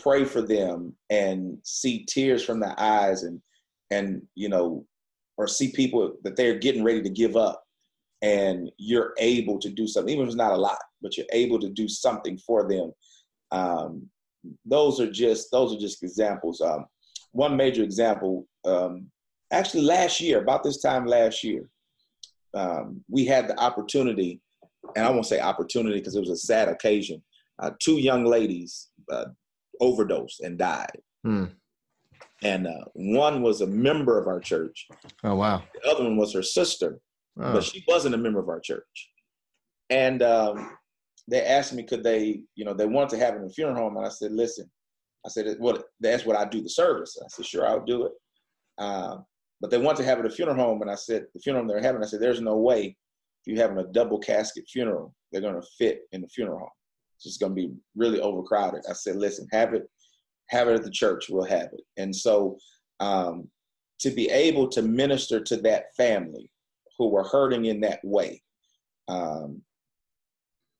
pray 0.00 0.24
for 0.24 0.42
them 0.42 0.94
and 1.10 1.58
see 1.62 2.04
tears 2.04 2.44
from 2.44 2.60
their 2.60 2.78
eyes 2.78 3.22
and 3.22 3.40
and 3.90 4.22
you 4.34 4.48
know 4.48 4.86
or 5.36 5.46
see 5.46 5.72
people 5.72 6.14
that 6.22 6.36
they're 6.36 6.58
getting 6.58 6.84
ready 6.84 7.02
to 7.02 7.10
give 7.10 7.36
up 7.36 7.64
and 8.22 8.70
you're 8.78 9.12
able 9.18 9.58
to 9.58 9.68
do 9.68 9.86
something 9.86 10.12
even 10.12 10.24
if 10.24 10.28
it's 10.28 10.36
not 10.36 10.52
a 10.52 10.56
lot 10.56 10.78
but 11.04 11.16
you're 11.16 11.26
able 11.32 11.60
to 11.60 11.68
do 11.68 11.86
something 11.86 12.36
for 12.38 12.66
them. 12.68 12.90
Um, 13.52 14.08
those 14.64 14.98
are 15.00 15.10
just 15.10 15.52
those 15.52 15.72
are 15.72 15.78
just 15.78 16.02
examples. 16.02 16.60
Um, 16.60 16.86
one 17.32 17.56
major 17.56 17.82
example 17.82 18.48
um, 18.64 19.06
actually 19.52 19.82
last 19.82 20.20
year 20.20 20.40
about 20.40 20.64
this 20.64 20.80
time 20.80 21.06
last 21.06 21.44
year 21.44 21.68
um, 22.54 23.04
we 23.08 23.24
had 23.24 23.48
the 23.48 23.58
opportunity 23.60 24.40
and 24.96 25.04
i 25.04 25.10
won't 25.10 25.26
say 25.26 25.40
opportunity 25.40 25.98
because 25.98 26.14
it 26.14 26.20
was 26.20 26.30
a 26.30 26.36
sad 26.36 26.68
occasion 26.68 27.22
uh, 27.58 27.70
two 27.80 27.98
young 27.98 28.24
ladies 28.24 28.90
uh, 29.10 29.26
overdosed 29.80 30.40
and 30.40 30.58
died. 30.58 30.98
Hmm 31.24 31.44
and 32.44 32.66
uh, 32.66 32.84
one 32.92 33.42
was 33.42 33.60
a 33.60 33.66
member 33.66 34.18
of 34.18 34.26
our 34.26 34.38
church. 34.38 34.86
Oh 35.24 35.34
wow! 35.34 35.62
The 35.74 35.90
other 35.90 36.04
one 36.04 36.16
was 36.16 36.32
her 36.34 36.42
sister, 36.42 37.00
oh. 37.40 37.52
but 37.54 37.64
she 37.64 37.82
wasn't 37.88 38.14
a 38.14 38.18
member 38.18 38.38
of 38.38 38.48
our 38.48 38.60
church. 38.60 39.10
And 39.90 40.22
um, 40.22 40.76
they 41.28 41.42
asked 41.44 41.72
me, 41.72 41.82
could 41.82 42.04
they, 42.04 42.42
you 42.54 42.64
know, 42.64 42.74
they 42.74 42.86
wanted 42.86 43.10
to 43.10 43.24
have 43.24 43.34
it 43.34 43.38
in 43.38 43.44
a 43.44 43.50
funeral 43.50 43.76
home, 43.76 43.96
and 43.96 44.06
I 44.06 44.10
said, 44.10 44.32
listen, 44.32 44.70
I 45.26 45.30
said, 45.30 45.56
well, 45.58 45.82
that's 46.00 46.24
what 46.24 46.36
I 46.36 46.44
do 46.44 46.62
the 46.62 46.68
service. 46.68 47.18
I 47.22 47.26
said, 47.28 47.46
sure, 47.46 47.66
I'll 47.66 47.84
do 47.84 48.06
it. 48.06 48.12
Uh, 48.78 49.16
but 49.60 49.70
they 49.70 49.78
want 49.78 49.96
to 49.98 50.04
have 50.04 50.18
it 50.18 50.26
at 50.26 50.32
a 50.32 50.34
funeral 50.34 50.56
home, 50.56 50.82
and 50.82 50.90
I 50.90 50.94
said, 50.94 51.26
the 51.34 51.40
funeral 51.40 51.66
they're 51.66 51.80
having, 51.80 52.02
I 52.02 52.06
said, 52.06 52.20
there's 52.20 52.40
no 52.40 52.56
way 52.56 52.96
if 53.46 53.52
you're 53.52 53.62
having 53.62 53.78
a 53.78 53.92
double 53.92 54.18
casket 54.18 54.64
funeral, 54.68 55.14
they're 55.30 55.42
going 55.42 55.60
to 55.60 55.66
fit 55.78 56.02
in 56.12 56.22
the 56.22 56.28
funeral 56.28 56.60
home. 56.60 56.68
It's 57.16 57.24
just 57.24 57.40
going 57.40 57.52
to 57.52 57.56
be 57.56 57.74
really 57.94 58.20
overcrowded. 58.20 58.82
I 58.88 58.94
said, 58.94 59.16
listen, 59.16 59.46
have 59.52 59.74
it 59.74 59.88
have 60.48 60.68
it 60.68 60.74
at 60.74 60.84
the 60.84 60.90
church, 60.90 61.26
we'll 61.28 61.44
have 61.44 61.68
it. 61.72 61.82
And 61.96 62.14
so 62.14 62.58
um, 63.00 63.48
to 64.00 64.10
be 64.10 64.28
able 64.30 64.68
to 64.68 64.82
minister 64.82 65.40
to 65.40 65.56
that 65.58 65.94
family 65.96 66.50
who 66.98 67.08
were 67.08 67.24
hurting 67.24 67.66
in 67.66 67.80
that 67.80 68.00
way, 68.04 68.42
um, 69.08 69.62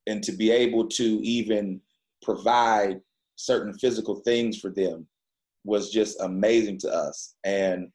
and 0.07 0.23
to 0.23 0.33
be 0.33 0.51
able 0.51 0.87
to 0.87 1.05
even 1.23 1.81
provide 2.23 3.01
certain 3.37 3.73
physical 3.75 4.17
things 4.17 4.59
for 4.61 4.71
them 4.71 5.07
was 5.65 5.91
just 5.91 6.21
amazing 6.21 6.79
to 6.79 6.89
us. 6.89 7.35
And 7.45 7.89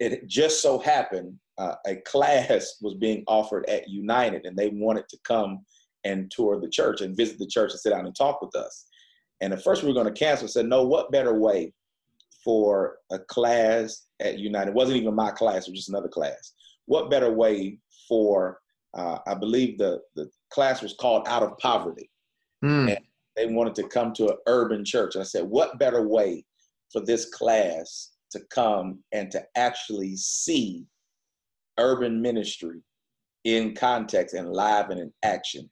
it 0.00 0.26
just 0.26 0.60
so 0.60 0.78
happened 0.78 1.38
uh, 1.58 1.74
a 1.86 1.96
class 1.96 2.76
was 2.82 2.94
being 2.94 3.24
offered 3.26 3.68
at 3.68 3.88
United, 3.88 4.44
and 4.44 4.56
they 4.56 4.68
wanted 4.68 5.08
to 5.08 5.18
come 5.24 5.64
and 6.04 6.30
tour 6.30 6.60
the 6.60 6.68
church 6.68 7.00
and 7.00 7.16
visit 7.16 7.38
the 7.38 7.46
church 7.46 7.70
and 7.72 7.80
sit 7.80 7.90
down 7.90 8.06
and 8.06 8.14
talk 8.14 8.40
with 8.42 8.54
us. 8.54 8.86
And 9.40 9.52
at 9.52 9.62
first 9.62 9.82
we 9.82 9.88
were 9.88 9.94
going 9.94 10.12
to 10.12 10.18
cancel. 10.18 10.48
Said, 10.48 10.66
no, 10.66 10.84
what 10.84 11.12
better 11.12 11.34
way 11.34 11.72
for 12.44 12.98
a 13.10 13.18
class 13.18 14.06
at 14.20 14.38
United? 14.38 14.70
It 14.70 14.74
wasn't 14.74 14.98
even 14.98 15.14
my 15.14 15.30
class; 15.30 15.66
it 15.66 15.70
was 15.70 15.80
just 15.80 15.88
another 15.88 16.08
class. 16.08 16.52
What 16.86 17.10
better 17.10 17.32
way 17.32 17.78
for? 18.08 18.60
Uh, 18.96 19.18
I 19.26 19.34
believe 19.34 19.78
the 19.78 20.00
the 20.14 20.30
class 20.50 20.82
was 20.82 20.94
called 20.98 21.28
Out 21.28 21.42
of 21.42 21.58
Poverty, 21.58 22.10
mm. 22.64 22.90
and 22.90 22.98
they 23.36 23.46
wanted 23.46 23.74
to 23.76 23.88
come 23.88 24.12
to 24.14 24.28
an 24.28 24.36
urban 24.46 24.84
church. 24.84 25.14
And 25.14 25.22
I 25.22 25.26
said, 25.26 25.44
what 25.44 25.78
better 25.78 26.06
way 26.06 26.44
for 26.90 27.00
this 27.00 27.26
class 27.26 28.12
to 28.30 28.40
come 28.50 29.00
and 29.12 29.30
to 29.30 29.44
actually 29.56 30.16
see 30.16 30.86
urban 31.78 32.20
ministry 32.20 32.80
in 33.44 33.74
context 33.74 34.34
and 34.34 34.52
live 34.52 34.90
and 34.90 35.00
in 35.00 35.12
action. 35.22 35.70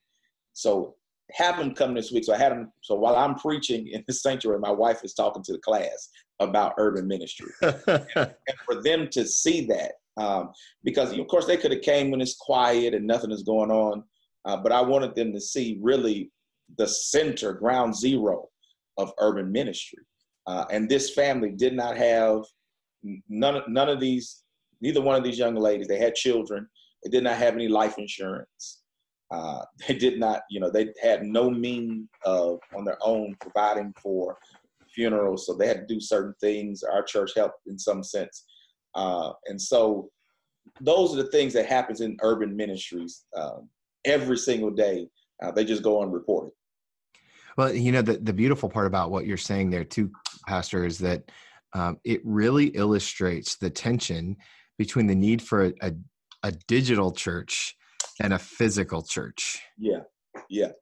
So 0.52 0.94
have 1.32 1.58
them 1.58 1.74
come 1.74 1.94
this 1.94 2.12
week. 2.12 2.24
So 2.24 2.34
I 2.34 2.38
had 2.38 2.52
them. 2.52 2.72
So 2.82 2.94
while 2.94 3.16
I'm 3.16 3.34
preaching 3.34 3.88
in 3.88 4.04
the 4.06 4.12
sanctuary, 4.12 4.60
my 4.60 4.70
wife 4.70 5.04
is 5.04 5.14
talking 5.14 5.42
to 5.44 5.52
the 5.52 5.58
class 5.58 6.10
about 6.40 6.74
urban 6.78 7.06
ministry, 7.06 7.50
and, 7.62 7.80
and, 8.16 8.58
for 8.64 8.82
them 8.82 9.08
to 9.12 9.26
see 9.26 9.66
that, 9.66 9.92
um, 10.16 10.50
because 10.82 11.16
of 11.16 11.26
course 11.28 11.46
they 11.46 11.56
could 11.56 11.72
have 11.72 11.82
came 11.82 12.10
when 12.10 12.20
it's 12.20 12.36
quiet 12.36 12.92
and 12.92 13.06
nothing 13.06 13.30
is 13.30 13.42
going 13.42 13.70
on, 13.70 14.02
uh, 14.44 14.56
but 14.56 14.72
I 14.72 14.80
wanted 14.80 15.14
them 15.14 15.32
to 15.32 15.40
see 15.40 15.78
really 15.80 16.30
the 16.76 16.88
center, 16.88 17.52
ground 17.52 17.94
zero 17.94 18.48
of 18.98 19.12
urban 19.18 19.50
ministry. 19.50 20.02
Uh, 20.46 20.64
and 20.70 20.88
this 20.88 21.14
family 21.14 21.50
did 21.50 21.74
not 21.74 21.96
have 21.96 22.42
none 23.28 23.62
none 23.68 23.88
of 23.88 24.00
these 24.00 24.42
neither 24.80 25.00
one 25.00 25.16
of 25.16 25.24
these 25.24 25.38
young 25.38 25.54
ladies 25.54 25.86
they 25.86 25.98
had 25.98 26.14
children 26.14 26.66
they 27.02 27.10
did 27.10 27.24
not 27.24 27.36
have 27.36 27.54
any 27.54 27.68
life 27.68 27.98
insurance 27.98 28.82
uh, 29.34 29.64
they 29.86 29.94
did 29.94 30.18
not 30.18 30.42
you 30.50 30.60
know 30.60 30.70
they 30.70 30.88
had 31.02 31.22
no 31.24 31.50
means 31.50 32.08
of 32.24 32.58
on 32.76 32.84
their 32.84 32.98
own 33.02 33.34
providing 33.40 33.92
for 34.00 34.36
funerals. 34.94 35.46
So 35.46 35.54
they 35.54 35.66
had 35.66 35.88
to 35.88 35.94
do 35.94 36.00
certain 36.00 36.34
things. 36.40 36.82
Our 36.84 37.02
church 37.02 37.32
helped 37.34 37.66
in 37.66 37.78
some 37.78 38.04
sense. 38.04 38.44
Uh, 38.94 39.32
and 39.46 39.60
so 39.60 40.08
those 40.80 41.12
are 41.12 41.22
the 41.22 41.30
things 41.30 41.52
that 41.54 41.66
happens 41.66 42.00
in 42.00 42.16
urban 42.22 42.56
ministries 42.56 43.24
um, 43.36 43.68
every 44.04 44.38
single 44.38 44.70
day. 44.70 45.08
Uh, 45.42 45.50
they 45.50 45.64
just 45.64 45.82
go 45.82 46.00
unreported. 46.02 46.52
Well 47.56 47.74
you 47.74 47.92
know 47.92 48.02
the, 48.02 48.18
the 48.18 48.32
beautiful 48.32 48.68
part 48.68 48.86
about 48.86 49.10
what 49.10 49.26
you're 49.26 49.36
saying 49.36 49.70
there 49.70 49.84
too 49.84 50.10
pastor 50.46 50.84
is 50.84 50.98
that 50.98 51.30
um, 51.72 51.98
it 52.04 52.20
really 52.24 52.66
illustrates 52.68 53.56
the 53.56 53.70
tension 53.70 54.36
between 54.78 55.06
the 55.06 55.14
need 55.14 55.42
for 55.42 55.66
a, 55.66 55.72
a, 55.82 55.92
a 56.44 56.52
digital 56.68 57.10
church 57.12 57.76
and 58.20 58.32
a 58.32 58.38
physical 58.38 59.02
church. 59.02 59.60
Yeah, 59.78 60.00
yeah. 60.48 60.72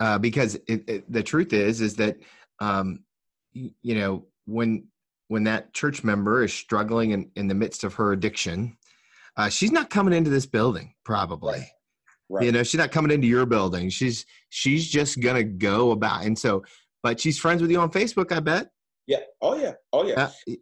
Uh, 0.00 0.18
because 0.18 0.56
it, 0.66 0.88
it, 0.88 1.12
the 1.12 1.22
truth 1.22 1.52
is, 1.52 1.80
is 1.80 1.96
that 1.96 2.16
um, 2.60 3.04
you 3.52 3.94
know 3.94 4.26
when 4.46 4.86
when 5.28 5.44
that 5.44 5.72
church 5.72 6.04
member 6.04 6.42
is 6.42 6.52
struggling 6.52 7.12
in, 7.12 7.30
in 7.36 7.48
the 7.48 7.54
midst 7.54 7.84
of 7.84 7.94
her 7.94 8.12
addiction, 8.12 8.76
uh, 9.36 9.48
she's 9.48 9.72
not 9.72 9.90
coming 9.90 10.12
into 10.12 10.30
this 10.30 10.46
building 10.46 10.94
probably. 11.04 11.58
Right. 11.58 11.66
Right. 12.28 12.46
You 12.46 12.52
know, 12.52 12.62
she's 12.62 12.78
not 12.78 12.92
coming 12.92 13.10
into 13.10 13.26
your 13.26 13.44
building. 13.44 13.90
She's 13.90 14.24
she's 14.48 14.88
just 14.88 15.20
gonna 15.20 15.44
go 15.44 15.90
about, 15.90 16.24
and 16.24 16.38
so, 16.38 16.64
but 17.02 17.20
she's 17.20 17.38
friends 17.38 17.60
with 17.60 17.70
you 17.70 17.78
on 17.78 17.90
Facebook, 17.90 18.32
I 18.32 18.40
bet. 18.40 18.70
Yeah. 19.06 19.18
Oh 19.42 19.54
yeah. 19.54 19.72
Oh 19.92 20.06
yeah. 20.06 20.30
Uh, 20.48 20.54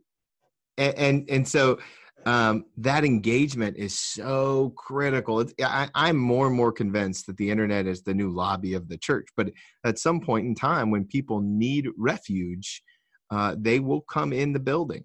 and, 0.78 0.94
and, 0.96 1.30
and 1.30 1.48
so 1.48 1.78
um, 2.26 2.64
that 2.76 3.04
engagement 3.04 3.76
is 3.76 3.98
so 3.98 4.72
critical. 4.76 5.44
I, 5.62 5.88
I'm 5.94 6.16
more 6.16 6.46
and 6.46 6.56
more 6.56 6.72
convinced 6.72 7.26
that 7.26 7.36
the 7.36 7.50
internet 7.50 7.86
is 7.86 8.02
the 8.02 8.14
new 8.14 8.30
lobby 8.30 8.74
of 8.74 8.88
the 8.88 8.98
church. 8.98 9.28
But 9.36 9.52
at 9.84 9.98
some 9.98 10.20
point 10.20 10.46
in 10.46 10.54
time, 10.54 10.90
when 10.90 11.04
people 11.04 11.40
need 11.40 11.88
refuge, 11.96 12.82
uh, 13.30 13.56
they 13.58 13.80
will 13.80 14.02
come 14.02 14.32
in 14.32 14.52
the 14.52 14.60
building. 14.60 15.04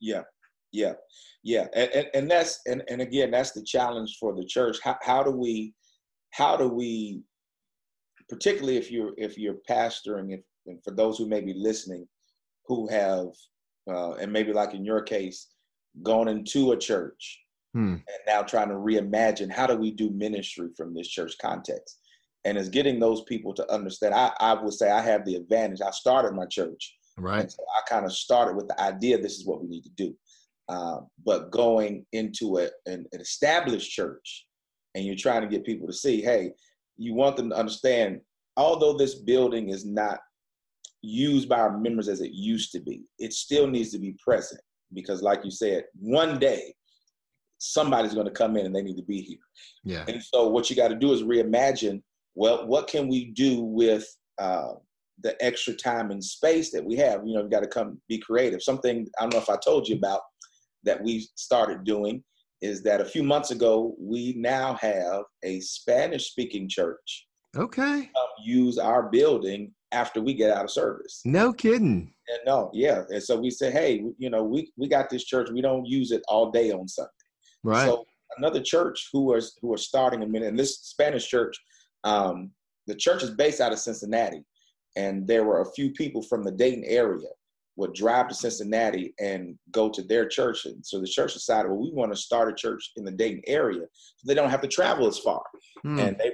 Yeah, 0.00 0.22
yeah, 0.72 0.94
yeah, 1.42 1.66
and, 1.74 1.90
and, 1.90 2.06
and 2.14 2.30
that's 2.30 2.60
and, 2.66 2.82
and 2.88 3.00
again, 3.00 3.30
that's 3.30 3.52
the 3.52 3.62
challenge 3.62 4.16
for 4.20 4.34
the 4.34 4.44
church. 4.44 4.78
How, 4.82 4.96
how 5.02 5.22
do 5.22 5.30
we, 5.30 5.74
how 6.30 6.56
do 6.56 6.68
we, 6.68 7.22
particularly 8.28 8.76
if 8.76 8.90
you're 8.90 9.14
if 9.16 9.38
you're 9.38 9.58
pastoring, 9.68 10.34
if 10.34 10.40
and 10.66 10.78
for 10.84 10.94
those 10.94 11.18
who 11.18 11.26
may 11.26 11.40
be 11.40 11.54
listening, 11.54 12.06
who 12.66 12.86
have, 12.88 13.28
uh, 13.90 14.12
and 14.14 14.30
maybe 14.32 14.52
like 14.52 14.74
in 14.74 14.84
your 14.84 15.00
case, 15.00 15.48
gone 16.02 16.28
into 16.28 16.72
a 16.72 16.76
church 16.76 17.40
hmm. 17.74 17.94
and 17.94 18.02
now 18.26 18.42
trying 18.42 18.68
to 18.68 18.74
reimagine 18.74 19.50
how 19.50 19.66
do 19.66 19.76
we 19.76 19.90
do 19.90 20.10
ministry 20.10 20.68
from 20.76 20.94
this 20.94 21.08
church 21.08 21.34
context. 21.40 22.00
And 22.44 22.56
it's 22.56 22.68
getting 22.68 22.98
those 22.98 23.22
people 23.22 23.52
to 23.54 23.72
understand. 23.72 24.14
I, 24.14 24.32
I 24.40 24.54
would 24.54 24.72
say 24.72 24.90
I 24.90 25.00
have 25.00 25.24
the 25.24 25.34
advantage. 25.34 25.80
I 25.80 25.90
started 25.90 26.34
my 26.34 26.46
church. 26.46 26.96
Right. 27.16 27.50
So 27.50 27.62
I 27.76 27.88
kind 27.88 28.06
of 28.06 28.12
started 28.12 28.56
with 28.56 28.68
the 28.68 28.80
idea 28.80 29.18
this 29.18 29.38
is 29.38 29.46
what 29.46 29.60
we 29.60 29.68
need 29.68 29.82
to 29.82 29.90
do. 29.96 30.14
Uh, 30.68 31.00
but 31.24 31.50
going 31.50 32.06
into 32.12 32.58
a, 32.58 32.68
an, 32.86 33.06
an 33.12 33.20
established 33.20 33.90
church 33.90 34.46
and 34.94 35.04
you're 35.04 35.16
trying 35.16 35.42
to 35.42 35.48
get 35.48 35.64
people 35.64 35.86
to 35.86 35.92
see, 35.92 36.22
hey, 36.22 36.52
you 36.96 37.14
want 37.14 37.36
them 37.36 37.50
to 37.50 37.56
understand, 37.56 38.20
although 38.56 38.92
this 38.92 39.16
building 39.16 39.70
is 39.70 39.84
not 39.84 40.20
used 41.02 41.48
by 41.48 41.58
our 41.58 41.78
members 41.78 42.08
as 42.08 42.20
it 42.20 42.32
used 42.32 42.72
to 42.72 42.80
be. 42.80 43.02
It 43.18 43.32
still 43.32 43.66
needs 43.66 43.90
to 43.92 43.98
be 43.98 44.16
present 44.22 44.60
because, 44.92 45.22
like 45.22 45.44
you 45.44 45.50
said, 45.50 45.84
one 45.98 46.38
day 46.38 46.74
somebody's 47.58 48.14
going 48.14 48.26
to 48.26 48.32
come 48.32 48.56
in 48.56 48.66
and 48.66 48.74
they 48.74 48.82
need 48.82 48.96
to 48.96 49.04
be 49.04 49.20
here. 49.20 49.38
Yeah. 49.84 50.04
And 50.08 50.22
so, 50.22 50.48
what 50.48 50.70
you 50.70 50.76
got 50.76 50.88
to 50.88 50.96
do 50.96 51.12
is 51.12 51.22
reimagine. 51.22 52.02
Well, 52.34 52.66
what 52.66 52.86
can 52.88 53.08
we 53.08 53.32
do 53.32 53.62
with 53.62 54.06
uh, 54.38 54.74
the 55.22 55.36
extra 55.44 55.74
time 55.74 56.10
and 56.10 56.22
space 56.22 56.70
that 56.72 56.84
we 56.84 56.96
have? 56.96 57.26
You 57.26 57.34
know, 57.34 57.42
you 57.42 57.50
got 57.50 57.60
to 57.60 57.68
come 57.68 58.00
be 58.08 58.18
creative. 58.18 58.62
Something 58.62 59.06
I 59.18 59.22
don't 59.22 59.32
know 59.32 59.40
if 59.40 59.50
I 59.50 59.56
told 59.56 59.88
you 59.88 59.96
about 59.96 60.20
that 60.84 61.02
we 61.02 61.26
started 61.34 61.84
doing 61.84 62.22
is 62.60 62.82
that 62.82 63.00
a 63.00 63.04
few 63.04 63.22
months 63.22 63.50
ago 63.50 63.94
we 64.00 64.34
now 64.36 64.74
have 64.74 65.22
a 65.44 65.60
Spanish 65.60 66.30
speaking 66.30 66.68
church. 66.68 67.26
Okay. 67.56 68.10
use 68.44 68.78
our 68.78 69.08
building 69.10 69.72
after 69.92 70.20
we 70.20 70.34
get 70.34 70.50
out 70.50 70.64
of 70.64 70.70
service. 70.70 71.22
No 71.24 71.52
kidding. 71.52 72.12
And 72.28 72.38
no, 72.46 72.70
yeah. 72.74 73.02
And 73.08 73.22
so 73.22 73.38
we 73.38 73.50
said, 73.50 73.72
hey, 73.72 74.04
you 74.18 74.30
know, 74.30 74.42
we, 74.42 74.70
we 74.76 74.88
got 74.88 75.08
this 75.08 75.24
church. 75.24 75.50
We 75.50 75.62
don't 75.62 75.86
use 75.86 76.10
it 76.10 76.22
all 76.28 76.50
day 76.50 76.70
on 76.72 76.86
Sunday. 76.88 77.10
Right. 77.64 77.86
So 77.86 78.04
another 78.36 78.60
church 78.60 79.08
who 79.12 79.22
was 79.22 79.56
who 79.60 79.72
are 79.72 79.78
starting 79.78 80.22
a 80.22 80.26
minute, 80.26 80.48
and 80.48 80.58
this 80.58 80.78
Spanish 80.80 81.26
church, 81.26 81.56
um, 82.04 82.50
the 82.86 82.94
church 82.94 83.22
is 83.22 83.30
based 83.30 83.60
out 83.60 83.72
of 83.72 83.78
Cincinnati, 83.78 84.44
and 84.96 85.26
there 85.26 85.44
were 85.44 85.62
a 85.62 85.72
few 85.72 85.90
people 85.92 86.22
from 86.22 86.42
the 86.42 86.52
Dayton 86.52 86.84
area 86.86 87.28
would 87.76 87.94
drive 87.94 88.26
to 88.26 88.34
Cincinnati 88.34 89.14
and 89.20 89.56
go 89.70 89.88
to 89.88 90.02
their 90.02 90.26
church. 90.26 90.66
And 90.66 90.84
so 90.84 91.00
the 91.00 91.06
church 91.06 91.34
decided, 91.34 91.70
well, 91.70 91.80
we 91.80 91.92
want 91.92 92.12
to 92.12 92.16
start 92.16 92.50
a 92.50 92.54
church 92.54 92.90
in 92.96 93.04
the 93.04 93.12
Dayton 93.12 93.42
area 93.46 93.86
so 94.16 94.26
they 94.26 94.34
don't 94.34 94.50
have 94.50 94.62
to 94.62 94.68
travel 94.68 95.06
as 95.06 95.18
far. 95.20 95.42
Hmm. 95.82 95.98
And 96.00 96.18
they 96.18 96.32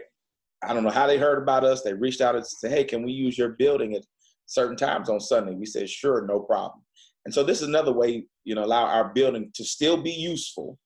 I 0.67 0.75
don't 0.75 0.85
know 0.85 0.91
how 0.91 1.07
they 1.07 1.19
heard 1.19 1.43
about 1.43 1.65
us. 1.65 1.83
They 1.83 1.93
reached 1.93 2.21
out 2.21 2.37
and 2.37 2.47
said, 2.47 2.73
"Hey, 2.73 2.85
can 2.85 3.03
we 3.03 3.13
use 3.13 3.37
your 3.37 3.51
building 3.51 3.95
at 3.95 4.05
certain 4.47 4.77
times 4.77 5.09
on 5.09 5.21
Sunday?" 5.21 5.55
We 5.55 5.67
said, 5.67 5.89
"Sure, 5.89 6.27
no 6.27 6.41
problem." 6.41 6.83
And 7.25 7.33
so 7.33 7.43
this 7.43 7.63
is 7.63 7.69
another 7.69 7.93
way, 7.93 8.27
you 8.45 8.55
know, 8.55 8.65
allow 8.65 8.85
our 8.85 9.13
building 9.13 9.51
to 9.55 9.65
still 9.65 9.97
be 9.97 10.13
useful, 10.13 10.79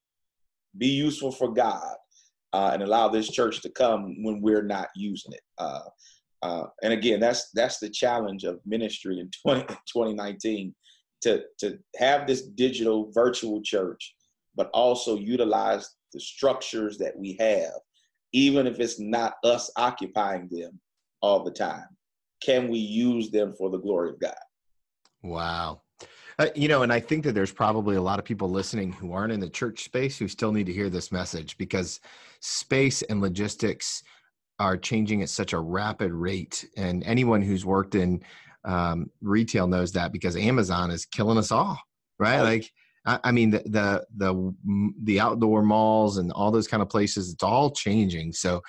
be 0.76 0.88
useful 0.88 1.32
for 1.32 1.52
God, 1.52 1.96
uh, 2.52 2.70
and 2.72 2.82
allow 2.82 3.08
this 3.08 3.28
church 3.28 3.60
to 3.62 3.70
come 3.70 4.22
when 4.22 4.40
we're 4.40 4.62
not 4.62 4.88
using 4.94 5.32
it. 5.32 5.42
Uh, 5.58 5.80
uh, 6.42 6.64
and 6.82 6.92
again, 6.92 7.20
that's 7.20 7.50
that's 7.50 7.78
the 7.78 7.90
challenge 7.90 8.44
of 8.44 8.60
ministry 8.64 9.18
in 9.18 9.30
20, 9.42 9.66
2019 9.66 10.74
to 11.22 11.42
to 11.58 11.78
have 11.96 12.26
this 12.26 12.42
digital 12.42 13.10
virtual 13.12 13.60
church, 13.62 14.14
but 14.54 14.70
also 14.72 15.16
utilize 15.16 15.88
the 16.12 16.20
structures 16.20 16.96
that 16.98 17.16
we 17.18 17.36
have 17.38 17.72
even 18.32 18.66
if 18.66 18.80
it's 18.80 19.00
not 19.00 19.34
us 19.44 19.70
occupying 19.76 20.48
them 20.50 20.80
all 21.22 21.44
the 21.44 21.50
time? 21.50 21.86
Can 22.42 22.68
we 22.68 22.78
use 22.78 23.30
them 23.30 23.54
for 23.56 23.70
the 23.70 23.78
glory 23.78 24.10
of 24.10 24.20
God? 24.20 24.34
Wow. 25.22 25.82
Uh, 26.38 26.46
you 26.54 26.68
know, 26.68 26.82
and 26.82 26.92
I 26.92 27.00
think 27.00 27.24
that 27.24 27.34
there's 27.34 27.52
probably 27.52 27.96
a 27.96 28.02
lot 28.02 28.20
of 28.20 28.24
people 28.24 28.48
listening 28.48 28.92
who 28.92 29.12
aren't 29.12 29.32
in 29.32 29.40
the 29.40 29.50
church 29.50 29.82
space 29.82 30.16
who 30.16 30.28
still 30.28 30.52
need 30.52 30.66
to 30.66 30.72
hear 30.72 30.88
this 30.88 31.10
message 31.10 31.58
because 31.58 32.00
space 32.40 33.02
and 33.02 33.20
logistics 33.20 34.04
are 34.60 34.76
changing 34.76 35.22
at 35.22 35.30
such 35.30 35.52
a 35.52 35.58
rapid 35.58 36.12
rate. 36.12 36.64
And 36.76 37.02
anyone 37.04 37.42
who's 37.42 37.64
worked 37.64 37.96
in 37.96 38.22
um, 38.64 39.10
retail 39.20 39.66
knows 39.66 39.92
that 39.92 40.12
because 40.12 40.36
Amazon 40.36 40.92
is 40.92 41.06
killing 41.06 41.38
us 41.38 41.50
all, 41.50 41.80
right? 42.20 42.38
Oh. 42.38 42.44
Like, 42.44 42.70
I, 43.08 43.18
I, 43.24 43.32
mean, 43.32 43.50
the, 43.50 43.60
the 43.60 44.06
the 44.16 44.54
the 45.04 45.20
outdoor 45.20 45.62
malls 45.62 46.18
and 46.18 46.30
all 46.32 46.50
those 46.50 46.68
kind 46.68 46.82
of 46.82 46.90
places, 46.90 47.32
it's 47.32 47.42
all 47.42 47.70
changing. 47.70 48.32
So, 48.32 48.62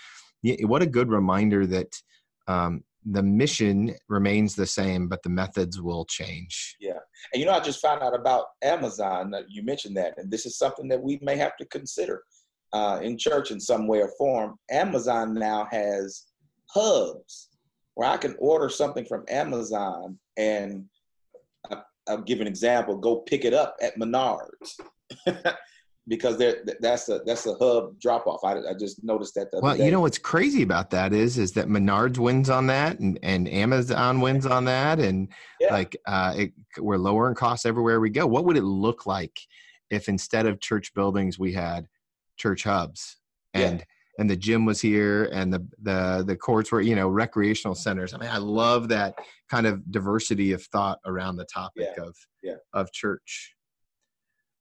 what 0.62 0.82
a 0.82 0.88
good 0.88 1.10
reminder 1.10 1.68
that 1.68 2.02
um, 2.48 2.84
the 3.06 3.22
mission 3.22 3.94
remains 4.08 4.56
the 4.56 4.66
same, 4.66 5.10
but 5.10 5.22
the 5.24 5.30
methods 5.30 5.82
will 5.82 6.06
change. 6.06 6.78
Yeah. 6.80 7.00
And 7.34 7.42
you 7.42 7.46
know, 7.46 7.52
I 7.52 7.60
just 7.60 7.82
found 7.82 8.02
out 8.02 8.16
about 8.16 8.46
Amazon. 8.64 9.34
You 9.50 9.64
mentioned 9.64 9.98
that, 9.98 10.14
and 10.18 10.32
this 10.32 10.46
is 10.46 10.58
something 10.58 10.88
that 10.88 11.02
we 11.02 11.20
may 11.22 11.36
have 11.36 11.58
to 11.58 11.66
consider 11.66 12.24
uh, 12.72 13.00
in 13.04 13.18
church 13.18 13.52
in 13.52 13.60
some 13.60 13.88
way 13.88 14.02
or 14.02 14.12
form. 14.18 14.56
Amazon 14.72 15.34
now 15.34 15.68
has 15.70 16.28
hubs 16.70 17.50
where 17.96 18.10
I 18.10 18.16
can 18.16 18.38
order 18.40 18.70
something 18.70 19.04
from 19.04 19.26
Amazon 19.28 20.18
and 20.38 20.86
I'll 22.10 22.22
give 22.22 22.42
an 22.42 22.48
example, 22.48 22.98
go 22.98 23.18
pick 23.18 23.46
it 23.46 23.54
up 23.54 23.76
at 23.82 23.98
Menards. 23.98 24.80
because 26.10 26.38
there 26.38 26.58
that's 26.80 27.08
a 27.08 27.22
that's 27.26 27.46
a 27.46 27.54
hub 27.56 27.98
drop 28.00 28.26
off. 28.26 28.44
I, 28.44 28.72
I 28.72 28.74
just 28.78 29.04
noticed 29.04 29.36
that. 29.36 29.50
well, 29.62 29.78
day. 29.78 29.86
you 29.86 29.92
know 29.92 30.02
what's 30.02 30.18
crazy 30.18 30.64
about 30.64 30.90
that 30.90 31.14
is 31.14 31.38
is 31.38 31.54
that 31.54 31.68
Menards 31.68 32.18
wins 32.18 32.50
on 32.50 32.68
that, 32.68 33.00
and, 33.00 33.20
and 33.22 33.48
Amazon 33.48 34.20
wins 34.20 34.46
on 34.46 34.66
that, 34.66 35.00
and 35.00 35.30
yeah. 35.60 35.72
like 35.72 35.96
uh, 36.08 36.34
it, 36.36 36.54
we're 36.80 36.98
lowering 36.98 37.36
costs 37.36 37.66
everywhere 37.66 38.00
we 38.00 38.10
go. 38.10 38.26
What 38.26 38.46
would 38.46 38.58
it 38.58 38.64
look 38.64 39.06
like 39.06 39.40
if 39.90 40.10
instead 40.10 40.48
of 40.48 40.60
church 40.60 40.94
buildings 40.94 41.40
we 41.40 41.54
had 41.54 41.88
church 42.38 42.64
hubs 42.64 43.18
and 43.54 43.80
yeah. 43.80 43.86
And 44.20 44.30
the 44.30 44.36
gym 44.36 44.66
was 44.66 44.82
here 44.82 45.30
and 45.32 45.52
the 45.52 45.66
the 45.82 46.24
the 46.28 46.36
courts 46.36 46.72
were 46.72 46.82
you 46.82 46.96
know 46.96 47.08
recreational 47.08 47.74
centers. 47.74 48.14
I 48.14 48.18
mean, 48.18 48.30
I 48.30 48.38
love 48.38 48.90
that 48.90 49.16
kind 49.50 49.66
of 49.66 49.90
diversity 49.92 50.52
of 50.52 50.62
thought 50.66 51.00
around 51.06 51.38
the 51.38 51.46
topic 51.46 51.88
yeah. 51.98 52.04
of 52.04 52.16
of 52.74 52.92
church. 52.92 53.56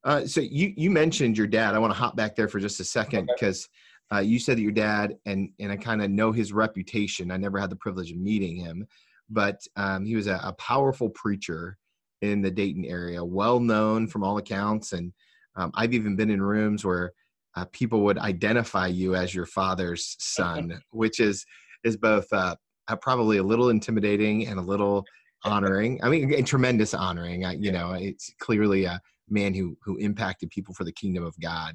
Uh, 0.04 0.24
so 0.26 0.40
you 0.40 0.72
you 0.76 0.90
mentioned 0.90 1.36
your 1.36 1.48
dad. 1.48 1.74
I 1.74 1.80
want 1.80 1.92
to 1.92 1.98
hop 1.98 2.14
back 2.14 2.36
there 2.36 2.46
for 2.46 2.60
just 2.60 2.78
a 2.78 2.84
second 2.84 3.28
because 3.34 3.68
okay. 4.12 4.18
uh, 4.18 4.22
you 4.22 4.38
said 4.38 4.58
that 4.58 4.62
your 4.62 4.72
dad 4.72 5.16
and 5.26 5.50
and 5.58 5.72
I 5.72 5.76
kind 5.76 6.02
of 6.02 6.10
know 6.10 6.30
his 6.30 6.52
reputation. 6.52 7.32
I 7.32 7.36
never 7.36 7.58
had 7.58 7.70
the 7.70 7.76
privilege 7.76 8.12
of 8.12 8.18
meeting 8.18 8.56
him, 8.56 8.86
but 9.28 9.60
um, 9.74 10.06
he 10.06 10.14
was 10.14 10.28
a, 10.28 10.40
a, 10.44 10.52
powerful 10.52 11.10
preacher 11.10 11.76
in 12.22 12.42
the 12.42 12.50
Dayton 12.50 12.84
area, 12.84 13.24
well 13.24 13.58
known 13.58 14.06
from 14.06 14.22
all 14.22 14.38
accounts. 14.38 14.92
And 14.92 15.12
um, 15.56 15.72
I've 15.74 15.94
even 15.94 16.14
been 16.14 16.30
in 16.30 16.40
rooms 16.40 16.84
where 16.84 17.12
uh, 17.56 17.64
people 17.72 18.02
would 18.02 18.18
identify 18.18 18.86
you 18.86 19.14
as 19.14 19.34
your 19.34 19.46
father's 19.46 20.16
son, 20.18 20.80
which 20.90 21.20
is 21.20 21.44
is 21.84 21.96
both 21.96 22.26
uh, 22.32 22.54
probably 23.00 23.38
a 23.38 23.42
little 23.42 23.70
intimidating 23.70 24.46
and 24.46 24.58
a 24.58 24.62
little 24.62 25.04
honoring. 25.44 26.00
I 26.02 26.08
mean, 26.08 26.44
tremendous 26.44 26.94
honoring. 26.94 27.44
you 27.60 27.72
know, 27.72 27.92
it's 27.92 28.32
clearly 28.40 28.84
a 28.84 29.00
man 29.28 29.54
who 29.54 29.76
who 29.82 29.96
impacted 29.96 30.50
people 30.50 30.74
for 30.74 30.84
the 30.84 30.92
kingdom 30.92 31.24
of 31.24 31.34
God. 31.40 31.74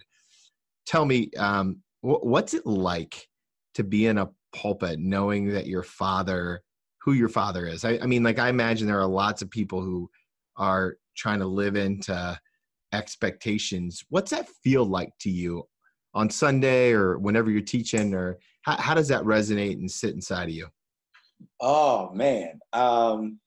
Tell 0.86 1.06
me, 1.06 1.30
um, 1.38 1.82
wh- 2.02 2.24
what's 2.24 2.54
it 2.54 2.66
like 2.66 3.28
to 3.76 3.84
be 3.84 4.08
in 4.08 4.18
a 4.18 4.30
pulpit 4.54 5.00
knowing 5.00 5.50
that 5.50 5.68
your 5.68 5.84
father, 5.84 6.62
who 7.02 7.14
your 7.14 7.30
father 7.30 7.66
is? 7.68 7.86
I, 7.86 8.00
I 8.02 8.06
mean, 8.06 8.24
like 8.24 8.40
I 8.40 8.50
imagine 8.50 8.88
there 8.88 9.00
are 9.00 9.08
lots 9.08 9.42
of 9.42 9.50
people 9.50 9.82
who 9.82 10.10
are 10.58 10.98
trying 11.16 11.40
to 11.40 11.48
live 11.48 11.76
into 11.76 12.40
expectations. 12.94 14.04
What's 14.10 14.32
that 14.32 14.48
feel 14.64 14.86
like 14.86 15.12
to 15.22 15.30
you 15.30 15.68
on 16.14 16.30
Sunday 16.30 16.92
or 16.92 17.18
whenever 17.18 17.50
you're 17.50 17.62
teaching, 17.62 18.14
or 18.14 18.38
how, 18.62 18.78
how 18.78 18.94
does 18.94 19.08
that 19.08 19.24
resonate 19.24 19.74
and 19.74 19.90
sit 19.90 20.14
inside 20.14 20.50
of 20.50 20.56
you? 20.56 20.68
Oh 21.60 22.12
man, 22.14 22.60
um, 22.72 23.40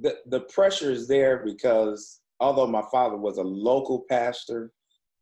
the 0.00 0.18
the 0.26 0.40
pressure 0.40 0.90
is 0.90 1.06
there 1.06 1.42
because 1.44 2.20
although 2.40 2.66
my 2.66 2.82
father 2.90 3.16
was 3.16 3.38
a 3.38 3.42
local 3.42 4.04
pastor, 4.08 4.72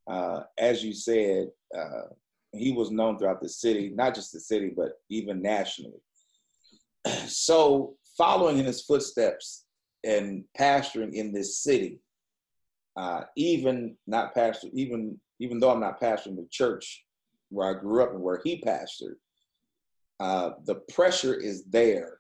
uh, 0.07 0.43
as 0.59 0.85
you 0.85 0.95
said, 0.95 1.49
uh, 1.77 2.09
he 2.53 2.73
was 2.73 2.91
known 2.91 3.19
throughout 3.19 3.41
the 3.41 3.49
city, 3.49 3.93
not 3.95 4.15
just 4.15 4.33
the 4.33 4.41
city, 4.41 4.73
but 4.75 4.93
even 5.09 5.43
nationally. 5.43 6.01
So, 7.27 7.95
following 8.19 8.59
in 8.59 8.65
his 8.67 8.83
footsteps 8.83 9.65
and 10.05 10.45
pastoring 10.59 11.15
in 11.15 11.33
this 11.33 11.63
city, 11.63 12.01
uh, 13.01 13.25
even 13.35 13.97
not 14.07 14.35
pastor, 14.35 14.69
even 14.75 15.19
even 15.39 15.59
though 15.59 15.71
I'm 15.71 15.81
not 15.81 16.01
pastoring 16.01 16.37
the 16.37 16.47
church 16.51 17.07
where 17.49 17.71
I 17.71 17.81
grew 17.81 18.03
up 18.03 18.13
and 18.13 18.21
where 18.21 18.43
he 18.45 18.61
pastored, 18.61 19.17
uh, 20.21 20.51
the 20.67 20.75
pressure 20.93 21.33
is 21.33 21.65
there 21.65 22.19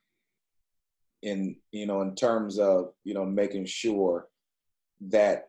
in 1.22 1.56
you 1.70 1.86
know 1.86 2.00
in 2.00 2.14
terms 2.14 2.58
of 2.58 2.92
you 3.04 3.12
know 3.12 3.26
making 3.26 3.66
sure 3.66 4.28
that 5.02 5.48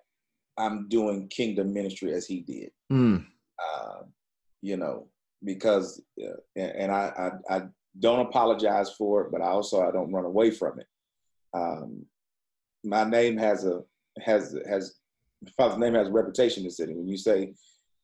I'm 0.57 0.89
doing 0.89 1.29
kingdom 1.29 1.73
ministry 1.73 2.13
as 2.13 2.27
he 2.27 2.41
did. 2.41 2.71
Mm. 2.91 3.25
Uh, 3.57 4.01
you 4.61 4.75
know, 4.75 5.07
because 5.45 6.01
uh, 6.21 6.35
and 6.57 6.91
I, 6.91 7.31
I, 7.49 7.55
I 7.55 7.61
don't 7.99 8.27
apologize 8.27 8.91
for 8.97 9.21
it, 9.21 9.31
but 9.31 9.41
I 9.41 9.47
also 9.47 9.87
I 9.87 9.91
don't 9.91 10.11
run 10.11 10.25
away 10.25 10.51
from 10.51 10.81
it. 10.81 10.87
Um, 11.53 12.05
my 12.83 13.05
name 13.05 13.37
has 13.37 13.65
a 13.65 13.81
has 14.25 14.57
has 14.69 14.97
father's 15.57 15.77
name 15.77 15.93
has 15.95 16.07
a 16.07 16.11
reputation 16.11 16.61
in 16.61 16.67
the 16.67 16.71
city. 16.71 16.93
When 16.93 17.07
you 17.07 17.17
say 17.17 17.53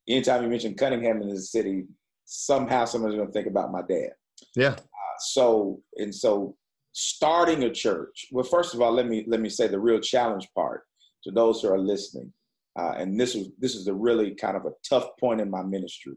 anytime 0.07 0.43
you 0.43 0.49
mention 0.49 0.75
Cunningham 0.75 1.21
in 1.21 1.29
the 1.29 1.39
city, 1.39 1.85
somehow 2.25 2.85
someone's 2.85 3.15
going 3.15 3.27
to 3.27 3.33
think 3.33 3.47
about 3.47 3.71
my 3.71 3.81
dad. 3.81 4.09
Yeah. 4.55 4.71
Uh, 4.71 5.17
so 5.19 5.81
and 5.97 6.13
so 6.13 6.55
starting 6.93 7.63
a 7.63 7.71
church. 7.71 8.27
Well, 8.31 8.43
first 8.43 8.73
of 8.73 8.81
all, 8.81 8.91
let 8.91 9.07
me 9.07 9.25
let 9.27 9.39
me 9.39 9.49
say 9.49 9.67
the 9.67 9.79
real 9.79 9.99
challenge 9.99 10.47
part 10.55 10.83
to 11.23 11.31
those 11.31 11.61
who 11.61 11.69
are 11.69 11.79
listening. 11.79 12.31
Uh, 12.77 12.93
and 12.97 13.19
this 13.19 13.33
was 13.33 13.49
this 13.59 13.75
is 13.75 13.87
a 13.87 13.93
really 13.93 14.35
kind 14.35 14.57
of 14.57 14.65
a 14.65 14.71
tough 14.87 15.09
point 15.19 15.41
in 15.41 15.49
my 15.49 15.63
ministry 15.63 16.15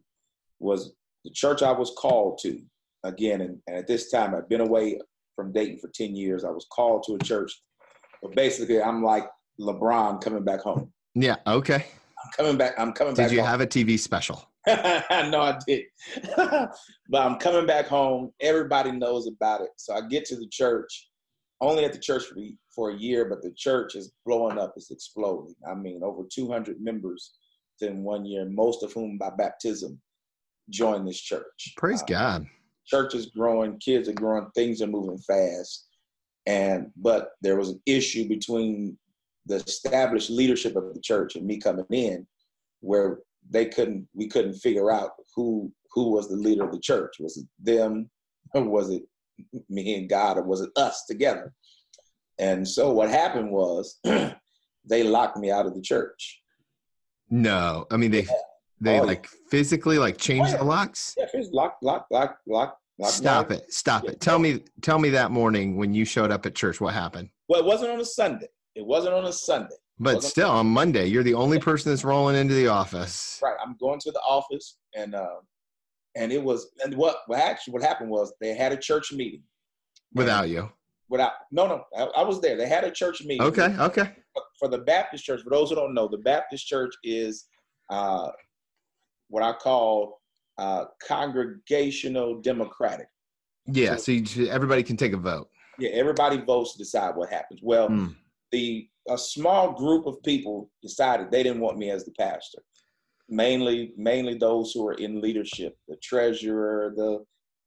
was 0.58 0.92
the 1.24 1.30
church 1.30 1.62
I 1.62 1.72
was 1.72 1.92
called 1.96 2.38
to 2.42 2.60
again 3.04 3.40
and, 3.40 3.58
and 3.66 3.76
at 3.78 3.86
this 3.86 4.10
time 4.10 4.34
I've 4.34 4.48
been 4.48 4.60
away 4.60 5.00
from 5.34 5.52
Dayton 5.52 5.78
for 5.78 5.88
10 5.88 6.14
years. 6.14 6.44
I 6.44 6.50
was 6.50 6.66
called 6.70 7.04
to 7.06 7.14
a 7.14 7.18
church. 7.18 7.52
But 8.22 8.34
basically 8.34 8.82
I'm 8.82 9.02
like 9.02 9.24
LeBron 9.58 10.22
coming 10.22 10.44
back 10.44 10.60
home. 10.60 10.92
Yeah, 11.14 11.36
okay. 11.46 11.86
I'm 12.24 12.30
coming 12.36 12.56
back. 12.56 12.74
I'm 12.78 12.92
coming 12.92 13.14
did 13.14 13.22
back. 13.22 13.28
Did 13.30 13.34
you 13.36 13.40
home. 13.40 13.50
have 13.50 13.60
a 13.60 13.66
TV 13.66 13.98
special? 13.98 14.44
no, 14.66 15.40
I 15.40 15.58
did. 15.66 15.84
but 16.36 17.22
I'm 17.22 17.36
coming 17.36 17.66
back 17.66 17.86
home. 17.86 18.32
Everybody 18.40 18.92
knows 18.92 19.26
about 19.26 19.62
it. 19.62 19.70
So 19.76 19.94
I 19.94 20.02
get 20.02 20.24
to 20.26 20.36
the 20.36 20.48
church, 20.48 21.08
only 21.60 21.84
at 21.84 21.92
the 21.92 21.98
church 21.98 22.24
for 22.24 22.36
for 22.74 22.90
a 22.90 22.96
year, 22.96 23.24
but 23.24 23.42
the 23.42 23.52
church 23.56 23.94
is 23.96 24.12
blowing 24.24 24.58
up, 24.58 24.74
it's 24.76 24.90
exploding. 24.90 25.54
I 25.68 25.74
mean, 25.74 26.02
over 26.04 26.22
200 26.32 26.80
members 26.80 27.32
in 27.80 28.04
one 28.04 28.24
year, 28.24 28.44
most 28.44 28.82
of 28.82 28.92
whom 28.92 29.18
by 29.18 29.30
baptism 29.36 30.00
joined 30.68 31.08
this 31.08 31.20
church. 31.20 31.74
Praise 31.76 32.02
uh, 32.02 32.06
God. 32.06 32.46
Church 32.86 33.14
is 33.14 33.26
growing, 33.26 33.78
kids 33.78 34.08
are 34.08 34.14
growing, 34.14 34.48
things 34.54 34.82
are 34.82 34.86
moving 34.86 35.18
fast. 35.18 35.86
And 36.46 36.90
but 36.96 37.30
there 37.42 37.56
was 37.56 37.70
an 37.70 37.82
issue 37.86 38.28
between 38.28 38.96
the 39.46 39.56
established 39.56 40.30
leadership 40.30 40.76
of 40.76 40.94
the 40.94 41.00
church 41.00 41.36
and 41.36 41.46
me 41.46 41.58
coming 41.58 41.84
in 41.90 42.26
where 42.80 43.18
they 43.48 43.66
couldn't 43.66 44.06
we 44.14 44.28
couldn't 44.28 44.54
figure 44.54 44.90
out 44.90 45.12
who 45.34 45.72
who 45.92 46.10
was 46.10 46.28
the 46.28 46.36
leader 46.36 46.64
of 46.64 46.72
the 46.72 46.80
church. 46.80 47.16
Was 47.18 47.36
it 47.36 47.46
them 47.58 48.10
or 48.54 48.64
was 48.64 48.90
it 48.90 49.02
me 49.68 49.96
and 49.96 50.08
God 50.08 50.38
or 50.38 50.42
was 50.42 50.60
it 50.60 50.70
us 50.76 51.04
together? 51.06 51.52
And 52.38 52.66
so 52.66 52.92
what 52.92 53.10
happened 53.10 53.50
was 53.50 53.98
they 54.04 55.02
locked 55.02 55.36
me 55.36 55.50
out 55.50 55.66
of 55.66 55.74
the 55.74 55.82
church. 55.82 56.40
No, 57.28 57.86
I 57.90 57.96
mean 57.96 58.10
they 58.10 58.22
yeah. 58.22 58.32
they 58.80 59.00
oh, 59.00 59.04
like 59.04 59.28
yeah. 59.30 59.38
physically 59.50 59.98
like 59.98 60.18
changed 60.18 60.50
oh, 60.50 60.52
yeah. 60.52 60.58
the 60.58 60.64
locks. 60.64 61.14
Yeah, 61.16 61.26
lock, 61.52 61.76
lock, 61.82 62.06
lock, 62.10 62.38
lock. 62.46 62.76
lock 62.98 63.10
Stop 63.10 63.52
it! 63.52 63.72
Stop 63.72 64.04
it! 64.04 64.20
Tell 64.20 64.38
me, 64.38 64.64
tell 64.80 64.98
me 64.98 65.10
that 65.10 65.30
morning 65.30 65.76
when 65.76 65.94
you 65.94 66.04
showed 66.04 66.32
up 66.32 66.44
at 66.44 66.56
church, 66.56 66.80
what 66.80 66.92
happened? 66.92 67.28
Well, 67.48 67.60
it 67.60 67.66
wasn't 67.66 67.92
on 67.92 68.00
a 68.00 68.04
Sunday. 68.04 68.48
It 68.80 68.86
wasn't 68.86 69.14
on 69.14 69.26
a 69.26 69.32
Sunday. 69.32 69.76
But 69.98 70.22
still, 70.22 70.50
on 70.50 70.66
Monday, 70.66 71.06
you're 71.06 71.22
the 71.22 71.34
only 71.34 71.58
person 71.58 71.92
that's 71.92 72.04
rolling 72.04 72.34
into 72.34 72.54
the 72.54 72.68
office. 72.68 73.38
Right. 73.42 73.56
I'm 73.62 73.76
going 73.78 74.00
to 74.00 74.10
the 74.10 74.20
office, 74.20 74.78
and 74.96 75.14
uh, 75.14 75.40
and 76.16 76.32
it 76.32 76.42
was, 76.42 76.70
and 76.82 76.96
what, 76.96 77.18
what 77.26 77.38
actually 77.38 77.72
what 77.74 77.82
happened 77.82 78.10
was 78.10 78.32
they 78.40 78.54
had 78.54 78.72
a 78.72 78.76
church 78.76 79.12
meeting 79.12 79.42
without 80.14 80.48
you 80.48 80.70
without 81.08 81.32
no 81.52 81.66
no 81.66 81.84
I, 81.96 82.20
I, 82.20 82.24
was 82.24 82.40
there 82.40 82.56
they 82.56 82.68
had 82.68 82.84
a 82.84 82.90
church 82.90 83.22
meeting 83.22 83.42
okay 83.42 83.76
okay 83.78 84.16
for 84.58 84.68
the 84.68 84.78
baptist 84.78 85.24
church 85.24 85.42
for 85.42 85.50
those 85.50 85.68
who 85.68 85.76
don't 85.76 85.94
know 85.94 86.08
the 86.08 86.18
baptist 86.18 86.66
church 86.66 86.94
is 87.04 87.46
uh, 87.90 88.30
what 89.28 89.42
i 89.42 89.52
call 89.52 90.20
uh, 90.58 90.86
congregational 91.06 92.40
democratic 92.40 93.08
yeah 93.66 93.96
so, 93.96 94.02
so 94.02 94.12
you, 94.12 94.48
everybody 94.48 94.82
can 94.82 94.96
take 94.96 95.12
a 95.12 95.16
vote 95.16 95.48
yeah 95.78 95.90
everybody 95.90 96.38
votes 96.38 96.72
to 96.72 96.78
decide 96.78 97.14
what 97.14 97.30
happens 97.30 97.60
well 97.62 97.88
mm. 97.88 98.14
The 98.52 98.88
a 99.08 99.18
small 99.18 99.72
group 99.72 100.06
of 100.06 100.22
people 100.22 100.70
decided 100.82 101.30
they 101.30 101.42
didn't 101.42 101.60
want 101.60 101.78
me 101.78 101.90
as 101.90 102.04
the 102.04 102.12
pastor 102.12 102.62
mainly 103.28 103.92
mainly 103.96 104.36
those 104.36 104.72
who 104.72 104.86
are 104.86 104.94
in 104.94 105.20
leadership 105.20 105.76
the 105.88 105.96
treasurer 106.02 106.92
the 106.96 107.24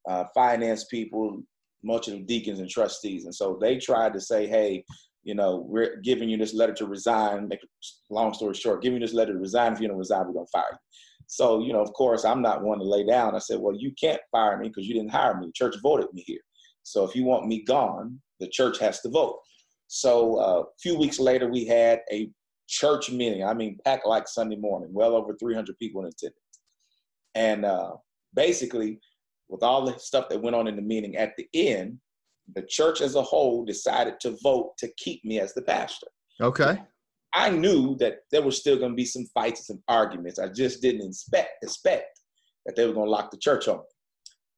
uh, 0.10 0.26
finance 0.36 0.86
people 0.86 1.42
much 1.84 2.08
of 2.08 2.14
the 2.14 2.22
deacons 2.22 2.60
and 2.60 2.70
trustees. 2.70 3.26
And 3.26 3.36
so 3.36 3.58
they 3.60 3.78
tried 3.78 4.14
to 4.14 4.22
say, 4.22 4.48
hey, 4.48 4.84
you 5.24 5.36
know, 5.36 5.66
we're 5.68 5.98
giving 5.98 6.30
you 6.30 6.38
this 6.38 6.54
letter 6.54 6.74
to 6.74 6.86
resign. 6.86 7.48
Make 7.48 7.64
a 7.64 8.14
long 8.14 8.34
story 8.34 8.54
short, 8.56 8.82
giving 8.82 9.00
you 9.00 9.06
this 9.06 9.16
letter 9.16 9.34
to 9.34 9.40
resign. 9.40 9.74
If 9.74 9.80
you 9.80 9.88
don't 9.88 9.98
resign, 9.98 10.26
we're 10.28 10.34
gonna 10.34 10.46
fire 10.52 10.64
you. 10.72 10.78
So, 11.28 11.62
you 11.62 11.72
know, 11.72 11.82
of 11.82 11.94
course, 11.94 12.26
I'm 12.26 12.42
not 12.42 12.64
one 12.64 12.80
to 12.80 12.84
lay 12.84 13.06
down. 13.06 13.36
I 13.36 13.40
said, 13.40 13.60
well, 13.60 13.76
you 13.76 13.94
can't 14.00 14.22
fire 14.32 14.58
me 14.58 14.68
because 14.68 14.86
you 14.86 14.94
didn't 14.94 15.12
hire 15.12 15.38
me. 15.40 15.48
The 15.48 15.54
church 15.54 15.76
voted 15.82 16.08
me 16.14 16.24
here. 16.26 16.42
So 16.84 17.06
if 17.06 17.16
you 17.16 17.24
want 17.24 17.48
me 17.48 17.64
gone, 17.64 18.20
the 18.40 18.50
church 18.50 18.80
has 18.80 19.00
to 19.02 19.10
vote. 19.10 19.40
So 19.94 20.40
uh, 20.40 20.62
a 20.62 20.80
few 20.82 20.98
weeks 20.98 21.20
later, 21.20 21.48
we 21.48 21.66
had 21.66 22.02
a 22.12 22.32
church 22.68 23.12
meeting. 23.12 23.44
I 23.44 23.54
mean, 23.54 23.78
packed 23.86 24.08
like 24.08 24.28
Sunday 24.28 24.56
morning, 24.56 24.90
well 24.92 25.16
over 25.16 25.36
300 25.36 25.78
people 25.78 26.02
in 26.02 26.08
attendance. 26.08 26.40
And 27.36 27.64
uh, 27.64 27.92
basically, 28.34 29.00
with 29.50 29.62
all 29.62 29.86
the 29.86 30.00
stuff 30.00 30.30
that 30.30 30.42
went 30.42 30.56
on 30.56 30.68
in 30.68 30.78
the 30.78 30.82
meeting, 30.82 31.16
at 31.16 31.38
the 31.38 31.48
end, 31.54 32.00
the 32.56 32.64
church 32.64 33.02
as 33.02 33.14
a 33.14 33.22
whole 33.22 33.64
decided 33.66 34.16
to 34.22 34.36
vote 34.42 34.72
to 34.80 34.92
keep 34.98 35.24
me 35.24 35.40
as 35.40 35.54
the 35.54 35.62
pastor. 35.62 36.08
Okay. 36.42 36.82
I 37.36 37.52
knew 37.52 37.96
that 37.98 38.22
there 38.32 38.42
was 38.42 38.58
still 38.58 38.80
going 38.80 38.94
to 38.94 38.96
be 38.96 39.06
some 39.06 39.28
fights 39.32 39.70
and 39.70 39.78
some 39.78 39.84
arguments. 39.88 40.40
I 40.40 40.48
just 40.48 40.82
didn't 40.82 41.08
expect, 41.08 41.64
expect 41.64 42.20
that 42.66 42.76
they 42.76 42.88
were 42.88 42.94
going 42.94 43.06
to 43.06 43.12
lock 43.12 43.30
the 43.30 43.38
church 43.38 43.68
on 43.68 43.78
me. 43.78 43.84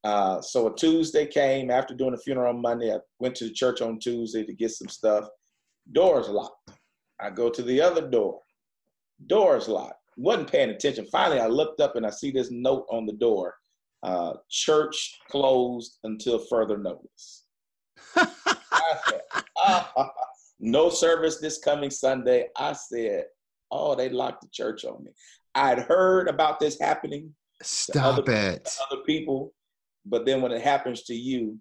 Uh, 0.06 0.40
so 0.40 0.68
a 0.68 0.76
Tuesday 0.76 1.26
came 1.26 1.72
after 1.72 1.96
doing 1.96 2.14
a 2.14 2.18
funeral 2.18 2.54
on 2.54 2.62
Monday. 2.62 2.94
I 2.94 3.00
went 3.18 3.34
to 3.38 3.46
the 3.46 3.54
church 3.54 3.82
on 3.82 3.98
Tuesday 3.98 4.46
to 4.46 4.54
get 4.54 4.70
some 4.70 4.88
stuff. 4.88 5.28
Doors 5.94 6.30
locked. 6.30 6.70
I 7.20 7.32
go 7.32 7.50
to 7.50 7.64
the 7.64 7.82
other 7.82 8.08
door. 8.08 8.40
Doors 9.26 9.68
locked. 9.68 10.00
Wasn't 10.16 10.52
paying 10.52 10.70
attention. 10.70 11.08
Finally, 11.12 11.40
I 11.40 11.48
looked 11.48 11.82
up 11.82 11.96
and 11.96 12.06
I 12.06 12.12
see 12.12 12.30
this 12.30 12.52
note 12.52 12.86
on 12.92 13.08
the 13.08 13.14
door. 13.14 13.56
Uh, 14.04 14.34
church 14.48 15.18
closed 15.32 15.98
until 16.04 16.38
further 16.38 16.78
notice. 16.78 17.46
said, 18.14 18.28
uh, 19.66 19.84
no 20.60 20.92
service 20.92 21.40
this 21.40 21.58
coming 21.58 21.90
Sunday. 21.90 22.50
I 22.56 22.74
said, 22.74 23.26
oh, 23.72 23.96
they 23.96 24.10
locked 24.10 24.44
the 24.44 24.50
church 24.54 24.86
on 24.86 25.04
me. 25.04 25.10
I'd 25.56 25.80
heard 25.80 26.28
about 26.28 26.60
this 26.60 26.80
happening. 26.80 27.34
Stop 27.64 28.20
other, 28.20 28.32
it. 28.32 28.70
Other 28.92 29.02
people 29.02 29.52
but 30.06 30.26
then 30.26 30.42
when 30.42 30.52
it 30.52 30.62
happens 30.62 31.04
to 31.04 31.14
you, 31.16 31.60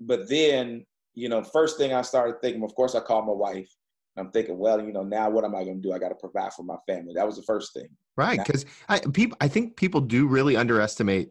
but 0.00 0.28
then, 0.28 0.84
you 1.14 1.28
know, 1.28 1.42
first 1.42 1.78
thing 1.78 1.92
I 1.92 2.02
started 2.02 2.36
thinking, 2.40 2.62
of 2.62 2.74
course, 2.74 2.94
I 2.94 3.00
called 3.00 3.26
my 3.26 3.32
wife. 3.32 3.68
I'm 4.16 4.30
thinking, 4.32 4.58
well, 4.58 4.80
you 4.80 4.92
know, 4.92 5.04
now 5.04 5.30
what 5.30 5.44
am 5.44 5.54
I 5.54 5.64
going 5.64 5.80
to 5.80 5.88
do? 5.88 5.94
I 5.94 5.98
got 5.98 6.08
to 6.08 6.14
provide 6.16 6.52
for 6.52 6.64
my 6.64 6.76
family. 6.88 7.12
That 7.14 7.26
was 7.26 7.36
the 7.36 7.42
first 7.42 7.72
thing. 7.72 7.88
Right, 8.16 8.40
because 8.44 8.66
I 8.88 8.98
people, 8.98 9.36
I 9.40 9.46
think 9.46 9.76
people 9.76 10.00
do 10.00 10.26
really 10.26 10.56
underestimate. 10.56 11.30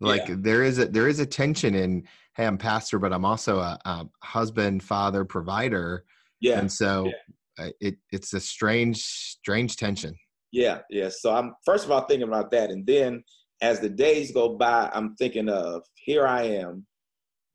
Like 0.00 0.28
yeah. 0.28 0.36
there 0.38 0.62
is 0.62 0.78
a 0.78 0.86
there 0.86 1.08
is 1.08 1.18
a 1.18 1.26
tension 1.26 1.74
in, 1.74 2.06
hey, 2.36 2.46
I'm 2.46 2.56
pastor, 2.56 3.00
but 3.00 3.12
I'm 3.12 3.24
also 3.24 3.58
a, 3.58 3.76
a 3.84 4.06
husband, 4.22 4.84
father, 4.84 5.24
provider. 5.24 6.04
Yeah, 6.40 6.60
and 6.60 6.70
so 6.70 7.10
yeah. 7.58 7.70
it 7.80 7.96
it's 8.12 8.32
a 8.34 8.40
strange 8.40 8.98
strange 8.98 9.76
tension. 9.76 10.14
Yeah, 10.52 10.78
yeah. 10.90 11.08
So 11.08 11.34
I'm 11.34 11.54
first 11.64 11.84
of 11.84 11.90
all 11.90 12.02
thinking 12.02 12.28
about 12.28 12.52
that, 12.52 12.70
and 12.70 12.86
then 12.86 13.24
as 13.60 13.80
the 13.80 13.88
days 13.88 14.32
go 14.32 14.56
by, 14.56 14.90
I'm 14.92 15.14
thinking 15.16 15.48
of 15.48 15.82
here 15.94 16.26
I 16.26 16.42
am, 16.42 16.86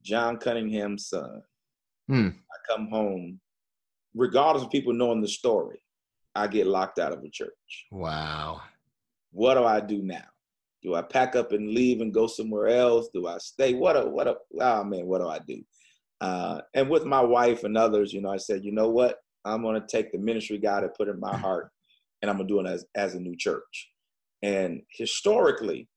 John 0.02 0.36
Cunningham's 0.36 1.08
son. 1.08 1.42
Hmm. 2.08 2.28
I 2.28 2.74
come 2.74 2.88
home, 2.88 3.40
regardless 4.14 4.64
of 4.64 4.70
people 4.70 4.92
knowing 4.92 5.20
the 5.20 5.28
story, 5.28 5.80
I 6.34 6.46
get 6.46 6.66
locked 6.66 6.98
out 6.98 7.12
of 7.12 7.22
a 7.22 7.30
church. 7.30 7.86
Wow. 7.90 8.60
What 9.32 9.54
do 9.54 9.64
I 9.64 9.80
do 9.80 10.02
now? 10.02 10.24
Do 10.82 10.94
I 10.94 11.02
pack 11.02 11.34
up 11.34 11.52
and 11.52 11.70
leave 11.70 12.02
and 12.02 12.12
go 12.12 12.26
somewhere 12.26 12.68
else? 12.68 13.08
Do 13.14 13.26
I 13.26 13.38
stay? 13.38 13.72
What 13.72 13.96
a 13.96 14.06
what 14.06 14.28
a 14.28 14.36
oh 14.60 14.84
man, 14.84 15.06
what 15.06 15.20
do 15.20 15.28
I 15.28 15.38
do? 15.38 15.62
Uh, 16.20 16.60
and 16.74 16.90
with 16.90 17.04
my 17.04 17.20
wife 17.20 17.64
and 17.64 17.76
others, 17.76 18.12
you 18.12 18.20
know, 18.20 18.30
I 18.30 18.36
said, 18.36 18.64
you 18.64 18.72
know 18.72 18.90
what? 18.90 19.18
I'm 19.46 19.62
gonna 19.62 19.84
take 19.86 20.12
the 20.12 20.18
ministry 20.18 20.58
God 20.58 20.82
had 20.82 20.94
put 20.94 21.08
in 21.08 21.18
my 21.18 21.36
heart 21.38 21.70
and 22.20 22.30
I'm 22.30 22.36
gonna 22.36 22.48
do 22.48 22.60
it 22.60 22.66
as, 22.66 22.84
as 22.94 23.14
a 23.14 23.20
new 23.20 23.36
church. 23.36 23.90
And 24.42 24.82
historically, 24.90 25.88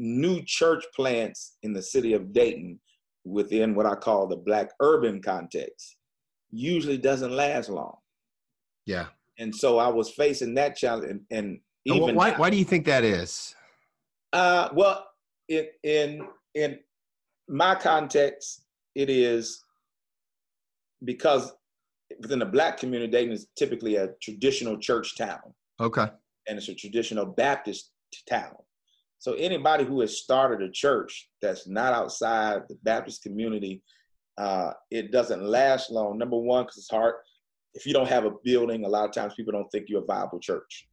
new 0.00 0.42
church 0.44 0.84
plants 0.94 1.56
in 1.62 1.72
the 1.72 1.82
city 1.82 2.14
of 2.14 2.32
Dayton 2.32 2.80
within 3.24 3.74
what 3.74 3.86
I 3.86 3.94
call 3.94 4.26
the 4.26 4.36
black 4.36 4.70
urban 4.80 5.20
context 5.22 5.96
usually 6.50 6.98
doesn't 6.98 7.30
last 7.30 7.68
long. 7.68 7.96
Yeah. 8.86 9.06
And 9.38 9.54
so 9.54 9.78
I 9.78 9.88
was 9.88 10.10
facing 10.10 10.54
that 10.54 10.76
challenge 10.76 11.10
and, 11.10 11.20
and 11.30 11.60
even 11.84 12.14
why, 12.14 12.32
why 12.32 12.50
do 12.50 12.56
you 12.56 12.64
think 12.64 12.84
that 12.86 13.04
is? 13.04 13.54
Uh, 14.32 14.68
well, 14.72 15.06
in, 15.48 15.66
in, 15.82 16.26
in 16.54 16.78
my 17.48 17.74
context, 17.74 18.64
it 18.94 19.08
is 19.08 19.64
because 21.04 21.52
within 22.20 22.40
the 22.40 22.46
black 22.46 22.76
community, 22.78 23.10
Dayton 23.10 23.32
is 23.32 23.46
typically 23.56 23.96
a 23.96 24.08
traditional 24.20 24.76
church 24.76 25.16
town. 25.16 25.54
Okay. 25.80 26.06
And 26.48 26.58
it's 26.58 26.68
a 26.68 26.74
traditional 26.74 27.26
Baptist 27.26 27.92
town. 28.28 28.56
So 29.20 29.34
anybody 29.34 29.84
who 29.84 30.00
has 30.00 30.18
started 30.18 30.66
a 30.66 30.72
church 30.72 31.28
that's 31.42 31.68
not 31.68 31.92
outside 31.92 32.62
the 32.68 32.76
Baptist 32.82 33.22
community, 33.22 33.82
uh, 34.38 34.72
it 34.90 35.12
doesn't 35.12 35.42
last 35.42 35.90
long. 35.90 36.16
Number 36.16 36.38
one, 36.38 36.64
because 36.64 36.78
it's 36.78 36.90
hard. 36.90 37.16
If 37.74 37.84
you 37.84 37.92
don't 37.92 38.08
have 38.08 38.24
a 38.24 38.32
building, 38.42 38.84
a 38.84 38.88
lot 38.88 39.04
of 39.04 39.12
times 39.12 39.34
people 39.34 39.52
don't 39.52 39.68
think 39.70 39.86
you're 39.88 40.02
a 40.02 40.06
viable 40.06 40.40
church. 40.40 40.88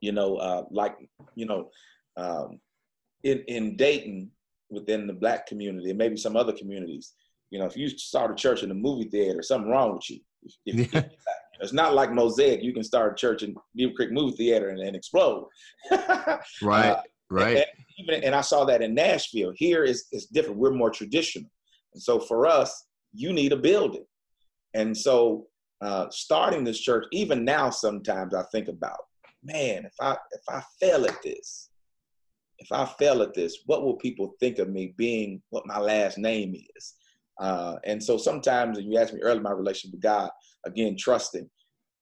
You 0.00 0.12
know, 0.12 0.36
uh, 0.36 0.62
like 0.70 0.94
you 1.34 1.46
know, 1.46 1.70
um, 2.16 2.60
in 3.24 3.40
in 3.48 3.76
Dayton, 3.76 4.30
within 4.70 5.08
the 5.08 5.12
black 5.12 5.48
community, 5.48 5.90
and 5.90 5.98
maybe 5.98 6.16
some 6.16 6.36
other 6.36 6.52
communities, 6.52 7.14
you 7.50 7.58
know, 7.58 7.66
if 7.66 7.76
you 7.76 7.88
start 7.88 8.30
a 8.30 8.34
church 8.36 8.62
in 8.62 8.70
a 8.70 8.74
movie 8.74 9.08
theater, 9.10 9.42
something 9.42 9.70
wrong 9.70 9.94
with 9.94 10.08
you. 10.08 10.20
If, 10.66 10.94
if, 10.94 11.04
it's 11.60 11.72
not 11.72 11.94
like 11.94 12.12
Mosaic. 12.12 12.62
You 12.62 12.72
can 12.72 12.84
start 12.84 13.12
a 13.12 13.16
church 13.16 13.42
in 13.42 13.56
Beavercreek 13.76 14.12
movie 14.12 14.36
theater 14.36 14.68
and, 14.68 14.80
and 14.80 14.94
explode. 14.94 15.48
right. 16.62 16.90
Uh, 16.90 17.02
Right. 17.30 17.56
And, 17.56 17.66
even, 17.98 18.24
and 18.24 18.34
I 18.34 18.40
saw 18.40 18.64
that 18.64 18.82
in 18.82 18.94
Nashville. 18.94 19.52
Here 19.56 19.84
is 19.84 20.06
it's 20.12 20.26
different. 20.26 20.58
We're 20.58 20.72
more 20.72 20.90
traditional. 20.90 21.50
And 21.94 22.02
so 22.02 22.18
for 22.18 22.46
us, 22.46 22.86
you 23.12 23.32
need 23.32 23.52
a 23.52 23.56
building. 23.56 24.04
And 24.74 24.96
so 24.96 25.46
uh, 25.80 26.06
starting 26.10 26.64
this 26.64 26.80
church, 26.80 27.06
even 27.12 27.44
now, 27.44 27.70
sometimes 27.70 28.34
I 28.34 28.42
think 28.50 28.68
about, 28.68 28.98
man, 29.42 29.84
if 29.84 29.94
I 30.00 30.16
if 30.32 30.42
I 30.48 30.62
fail 30.80 31.04
at 31.04 31.22
this, 31.22 31.70
if 32.58 32.72
I 32.72 32.84
fail 32.98 33.22
at 33.22 33.34
this, 33.34 33.58
what 33.66 33.82
will 33.82 33.96
people 33.96 34.34
think 34.40 34.58
of 34.58 34.68
me 34.68 34.94
being 34.96 35.42
what 35.50 35.66
my 35.66 35.78
last 35.78 36.18
name 36.18 36.54
is? 36.76 36.94
Uh, 37.40 37.76
and 37.84 38.02
so 38.02 38.16
sometimes, 38.16 38.78
and 38.78 38.90
you 38.90 38.98
asked 38.98 39.12
me 39.12 39.20
earlier, 39.20 39.42
my 39.42 39.50
relationship 39.50 39.94
with 39.94 40.02
God, 40.02 40.30
again, 40.64 40.96
trusting. 40.96 41.48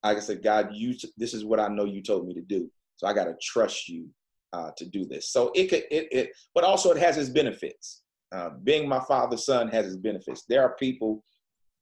Like 0.03 0.17
I 0.17 0.21
said, 0.21 0.43
God, 0.43 0.69
you 0.73 0.95
this 1.17 1.33
is 1.33 1.45
what 1.45 1.59
I 1.59 1.67
know 1.67 1.85
you 1.85 2.01
told 2.01 2.27
me 2.27 2.33
to 2.33 2.41
do. 2.41 2.69
So 2.95 3.07
I 3.07 3.13
got 3.13 3.25
to 3.25 3.35
trust 3.41 3.89
you 3.89 4.07
uh, 4.53 4.71
to 4.77 4.85
do 4.85 5.05
this. 5.05 5.29
So 5.29 5.51
it 5.55 5.67
could, 5.67 5.83
it, 5.91 6.07
it, 6.11 6.29
but 6.55 6.63
also 6.63 6.91
it 6.91 6.97
has 6.97 7.17
its 7.17 7.29
benefits. 7.29 8.03
Uh, 8.31 8.51
being 8.63 8.87
my 8.87 8.99
father's 9.01 9.45
son 9.45 9.67
has 9.67 9.85
its 9.85 9.97
benefits. 9.97 10.45
There 10.47 10.61
are 10.61 10.75
people 10.75 11.23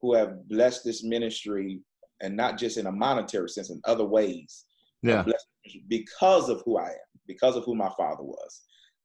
who 0.02 0.16
have 0.16 0.48
blessed 0.48 0.84
this 0.84 1.04
ministry, 1.04 1.80
and 2.22 2.36
not 2.36 2.58
just 2.58 2.78
in 2.78 2.88
a 2.88 2.92
monetary 2.92 3.50
sense, 3.50 3.70
in 3.70 3.80
other 3.86 4.06
ways. 4.06 4.66
Yeah. 5.04 5.24
Because 5.88 6.50
of 6.50 6.64
who 6.66 6.78
I 6.78 6.90
am, 6.90 7.12
because 7.28 7.56
of 7.56 7.64
who 7.66 7.76
my 7.76 7.92
father 7.98 8.24
was. 8.24 8.62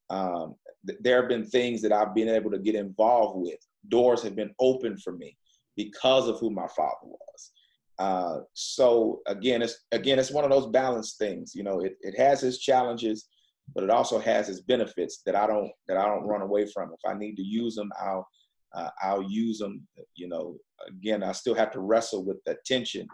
Um, 0.09 0.55
th- 0.87 0.99
there 1.01 1.19
have 1.21 1.29
been 1.29 1.45
things 1.45 1.81
that 1.81 1.91
I've 1.91 2.15
been 2.15 2.29
able 2.29 2.51
to 2.51 2.59
get 2.59 2.75
involved 2.75 3.39
with. 3.39 3.59
Doors 3.89 4.23
have 4.23 4.35
been 4.35 4.53
open 4.59 4.97
for 4.97 5.13
me 5.13 5.37
because 5.75 6.27
of 6.27 6.39
who 6.39 6.49
my 6.49 6.67
father 6.75 6.95
was. 7.03 7.51
Uh, 7.99 8.39
so 8.53 9.21
again, 9.27 9.61
it's 9.61 9.85
again, 9.91 10.19
it's 10.19 10.31
one 10.31 10.43
of 10.43 10.51
those 10.51 10.67
balanced 10.67 11.17
things. 11.17 11.53
You 11.55 11.63
know, 11.63 11.79
it, 11.79 11.97
it 12.01 12.17
has 12.17 12.43
its 12.43 12.59
challenges, 12.59 13.27
but 13.73 13.83
it 13.83 13.89
also 13.89 14.19
has 14.19 14.49
its 14.49 14.61
benefits 14.61 15.21
that 15.25 15.35
I 15.35 15.47
don't 15.47 15.71
that 15.87 15.97
I 15.97 16.05
don't 16.05 16.25
run 16.25 16.41
away 16.41 16.65
from. 16.65 16.91
If 16.93 17.09
I 17.09 17.17
need 17.17 17.35
to 17.35 17.43
use 17.43 17.75
them, 17.75 17.91
I'll 18.01 18.27
uh, 18.73 18.89
I'll 19.01 19.23
use 19.23 19.59
them. 19.59 19.87
You 20.15 20.29
know, 20.29 20.57
again, 20.87 21.23
I 21.23 21.31
still 21.31 21.55
have 21.55 21.71
to 21.71 21.79
wrestle 21.79 22.25
with 22.25 22.37
the 22.45 22.57
tension 22.65 23.07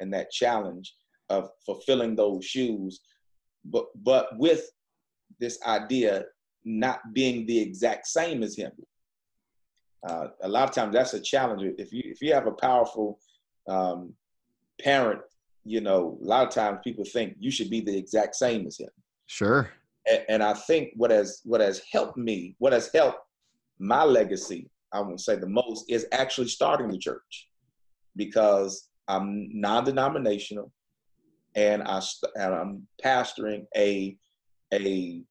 and 0.00 0.12
that 0.12 0.30
challenge 0.30 0.94
of 1.28 1.48
fulfilling 1.64 2.16
those 2.16 2.44
shoes, 2.44 3.00
but 3.64 3.86
but 4.02 4.28
with 4.38 4.68
this 5.38 5.58
idea 5.66 6.24
not 6.64 7.00
being 7.14 7.46
the 7.46 7.58
exact 7.58 8.06
same 8.06 8.42
as 8.42 8.56
him. 8.56 8.72
Uh, 10.06 10.28
a 10.42 10.48
lot 10.48 10.68
of 10.68 10.74
times 10.74 10.94
that's 10.94 11.14
a 11.14 11.20
challenge. 11.20 11.62
If 11.78 11.92
you 11.92 12.02
if 12.04 12.20
you 12.20 12.34
have 12.34 12.46
a 12.46 12.52
powerful 12.52 13.18
um, 13.68 14.12
parent, 14.80 15.20
you 15.64 15.80
know, 15.80 16.18
a 16.22 16.26
lot 16.26 16.46
of 16.46 16.52
times 16.52 16.80
people 16.82 17.04
think 17.04 17.36
you 17.38 17.50
should 17.50 17.70
be 17.70 17.80
the 17.80 17.96
exact 17.96 18.34
same 18.34 18.66
as 18.66 18.78
him. 18.78 18.88
Sure 19.26 19.70
and 20.28 20.42
I 20.42 20.54
think 20.54 20.90
what 20.96 21.10
has 21.10 21.40
what 21.44 21.60
has 21.60 21.82
helped 21.92 22.16
me, 22.16 22.54
what 22.58 22.72
has 22.72 22.90
helped 22.92 23.20
my 23.78 24.04
legacy, 24.04 24.70
I 24.92 25.00
won't 25.00 25.20
say 25.20 25.36
the 25.36 25.48
most, 25.48 25.90
is 25.90 26.06
actually 26.12 26.48
starting 26.48 26.88
the 26.88 26.98
church 26.98 27.48
because 28.16 28.88
I'm 29.08 29.48
non-denominational 29.52 30.72
and 31.54 31.82
I 31.82 32.00
and 32.36 32.54
I'm 32.54 32.86
pastoring 33.04 33.66
a 33.76 34.16
a 34.72 35.22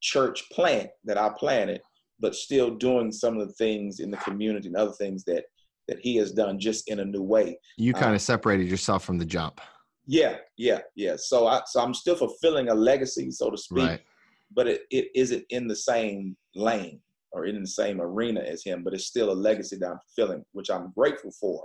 church 0.00 0.48
plant 0.50 0.90
that 1.04 1.18
I 1.18 1.30
planted 1.36 1.80
but 2.20 2.34
still 2.34 2.70
doing 2.70 3.12
some 3.12 3.38
of 3.38 3.46
the 3.46 3.54
things 3.54 4.00
in 4.00 4.10
the 4.10 4.16
community 4.18 4.68
and 4.68 4.76
other 4.76 4.92
things 4.92 5.24
that 5.24 5.44
that 5.88 5.98
he 6.00 6.16
has 6.16 6.32
done 6.32 6.58
just 6.58 6.88
in 6.88 6.98
a 6.98 7.04
new 7.04 7.22
way. 7.22 7.56
You 7.76 7.92
kind 7.92 8.10
of 8.10 8.16
uh, 8.16 8.18
separated 8.18 8.66
yourself 8.66 9.04
from 9.04 9.18
the 9.18 9.24
jump. 9.24 9.60
Yeah, 10.06 10.36
yeah, 10.56 10.80
yeah. 10.94 11.16
So 11.16 11.46
I 11.46 11.62
so 11.66 11.80
I'm 11.80 11.94
still 11.94 12.16
fulfilling 12.16 12.68
a 12.68 12.74
legacy, 12.74 13.30
so 13.30 13.50
to 13.50 13.58
speak, 13.58 13.88
right. 13.88 14.00
but 14.54 14.68
it, 14.68 14.82
it 14.90 15.08
isn't 15.14 15.44
in 15.50 15.66
the 15.66 15.76
same 15.76 16.36
lane 16.54 17.00
or 17.32 17.46
in 17.46 17.60
the 17.60 17.66
same 17.66 18.00
arena 18.00 18.40
as 18.40 18.62
him, 18.64 18.84
but 18.84 18.94
it's 18.94 19.06
still 19.06 19.30
a 19.30 19.34
legacy 19.34 19.76
that 19.76 19.90
I'm 19.90 19.98
fulfilling, 20.14 20.44
which 20.52 20.70
I'm 20.70 20.92
grateful 20.96 21.32
for. 21.40 21.64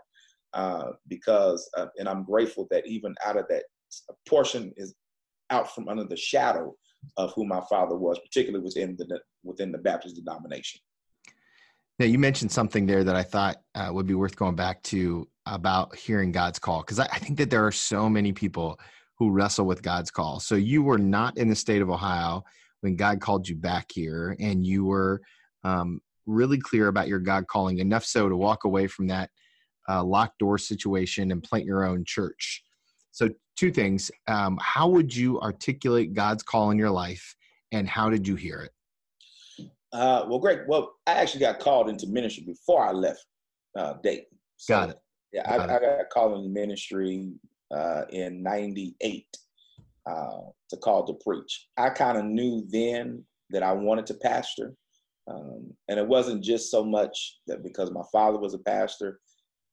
Uh, 0.53 0.91
because 1.07 1.69
uh, 1.77 1.85
and 1.97 2.09
I'm 2.09 2.23
grateful 2.25 2.67
that 2.71 2.85
even 2.85 3.15
out 3.25 3.37
of 3.37 3.45
that 3.47 3.63
portion 4.27 4.73
is 4.75 4.93
out 5.49 5.73
from 5.73 5.87
under 5.87 6.03
the 6.03 6.17
shadow 6.17 6.75
of 7.17 7.31
who 7.35 7.45
my 7.45 7.61
father 7.69 7.95
was, 7.95 8.19
particularly 8.19 8.63
within 8.63 8.95
the 8.97 9.19
within 9.43 9.71
the 9.71 9.77
Baptist 9.77 10.15
denomination. 10.15 10.81
Now, 11.99 12.05
you 12.07 12.17
mentioned 12.17 12.51
something 12.51 12.85
there 12.85 13.03
that 13.03 13.15
I 13.15 13.23
thought 13.23 13.57
uh, 13.75 13.89
would 13.91 14.07
be 14.07 14.15
worth 14.15 14.35
going 14.35 14.55
back 14.55 14.81
to 14.83 15.27
about 15.45 15.95
hearing 15.95 16.31
God's 16.31 16.59
call, 16.59 16.81
because 16.81 16.99
I, 16.99 17.05
I, 17.11 17.17
think 17.19 17.37
that 17.39 17.49
there 17.49 17.65
are 17.65 17.71
so 17.71 18.09
many 18.09 18.31
people 18.31 18.79
who 19.17 19.31
wrestle 19.31 19.65
with 19.65 19.81
God's 19.81 20.11
call. 20.11 20.39
So 20.39 20.55
you 20.55 20.83
were 20.83 20.97
not 20.97 21.37
in 21.37 21.47
the 21.47 21.55
state 21.55 21.81
of 21.81 21.89
Ohio 21.89 22.43
when 22.81 22.95
God 22.95 23.21
called 23.21 23.47
you 23.47 23.55
back 23.55 23.91
here, 23.91 24.35
and 24.39 24.65
you 24.65 24.85
were 24.85 25.21
um, 25.63 25.99
really 26.25 26.59
clear 26.59 26.87
about 26.87 27.07
your 27.07 27.19
God 27.19 27.47
calling, 27.47 27.79
enough 27.79 28.05
so 28.05 28.29
to 28.29 28.35
walk 28.35 28.63
away 28.65 28.87
from 28.87 29.07
that 29.07 29.29
uh, 29.89 30.03
locked 30.03 30.39
door 30.39 30.57
situation 30.57 31.31
and 31.31 31.43
plant 31.43 31.65
your 31.65 31.85
own 31.85 32.03
church. 32.05 32.63
So, 33.11 33.29
two 33.57 33.71
things. 33.71 34.09
Um, 34.27 34.57
how 34.61 34.87
would 34.89 35.15
you 35.15 35.39
articulate 35.41 36.13
God's 36.13 36.43
call 36.43 36.71
in 36.71 36.77
your 36.77 36.91
life, 36.91 37.35
and 37.71 37.87
how 37.87 38.09
did 38.09 38.27
you 38.27 38.35
hear 38.35 38.61
it? 38.61 38.71
Uh, 39.93 40.25
well, 40.27 40.39
great. 40.39 40.61
Well, 40.67 40.93
I 41.05 41.13
actually 41.13 41.41
got 41.41 41.59
called 41.59 41.89
into 41.89 42.07
ministry 42.07 42.43
before 42.45 42.87
I 42.87 42.91
left 42.91 43.25
uh, 43.77 43.95
Dayton. 44.01 44.25
So, 44.57 44.73
got 44.73 44.89
it. 44.91 45.00
Yeah, 45.31 45.49
I. 45.49 45.75
I, 45.75 45.79
got 45.79 46.09
called 46.09 46.37
into 46.37 46.49
ministry 46.49 47.31
uh, 47.73 48.03
in 48.09 48.43
'98 48.43 49.25
uh, 50.05 50.41
to 50.69 50.77
call 50.77 51.05
to 51.05 51.13
preach. 51.23 51.67
I 51.77 51.89
kind 51.89 52.17
of 52.17 52.25
knew 52.25 52.65
then 52.69 53.23
that 53.49 53.63
I 53.63 53.71
wanted 53.71 54.05
to 54.07 54.13
pastor, 54.15 54.73
um, 55.27 55.71
and 55.87 55.99
it 55.99 56.07
wasn't 56.07 56.43
just 56.43 56.69
so 56.71 56.83
much 56.83 57.37
that 57.47 57.63
because 57.63 57.91
my 57.91 58.03
father 58.11 58.39
was 58.39 58.53
a 58.53 58.59
pastor. 58.59 59.19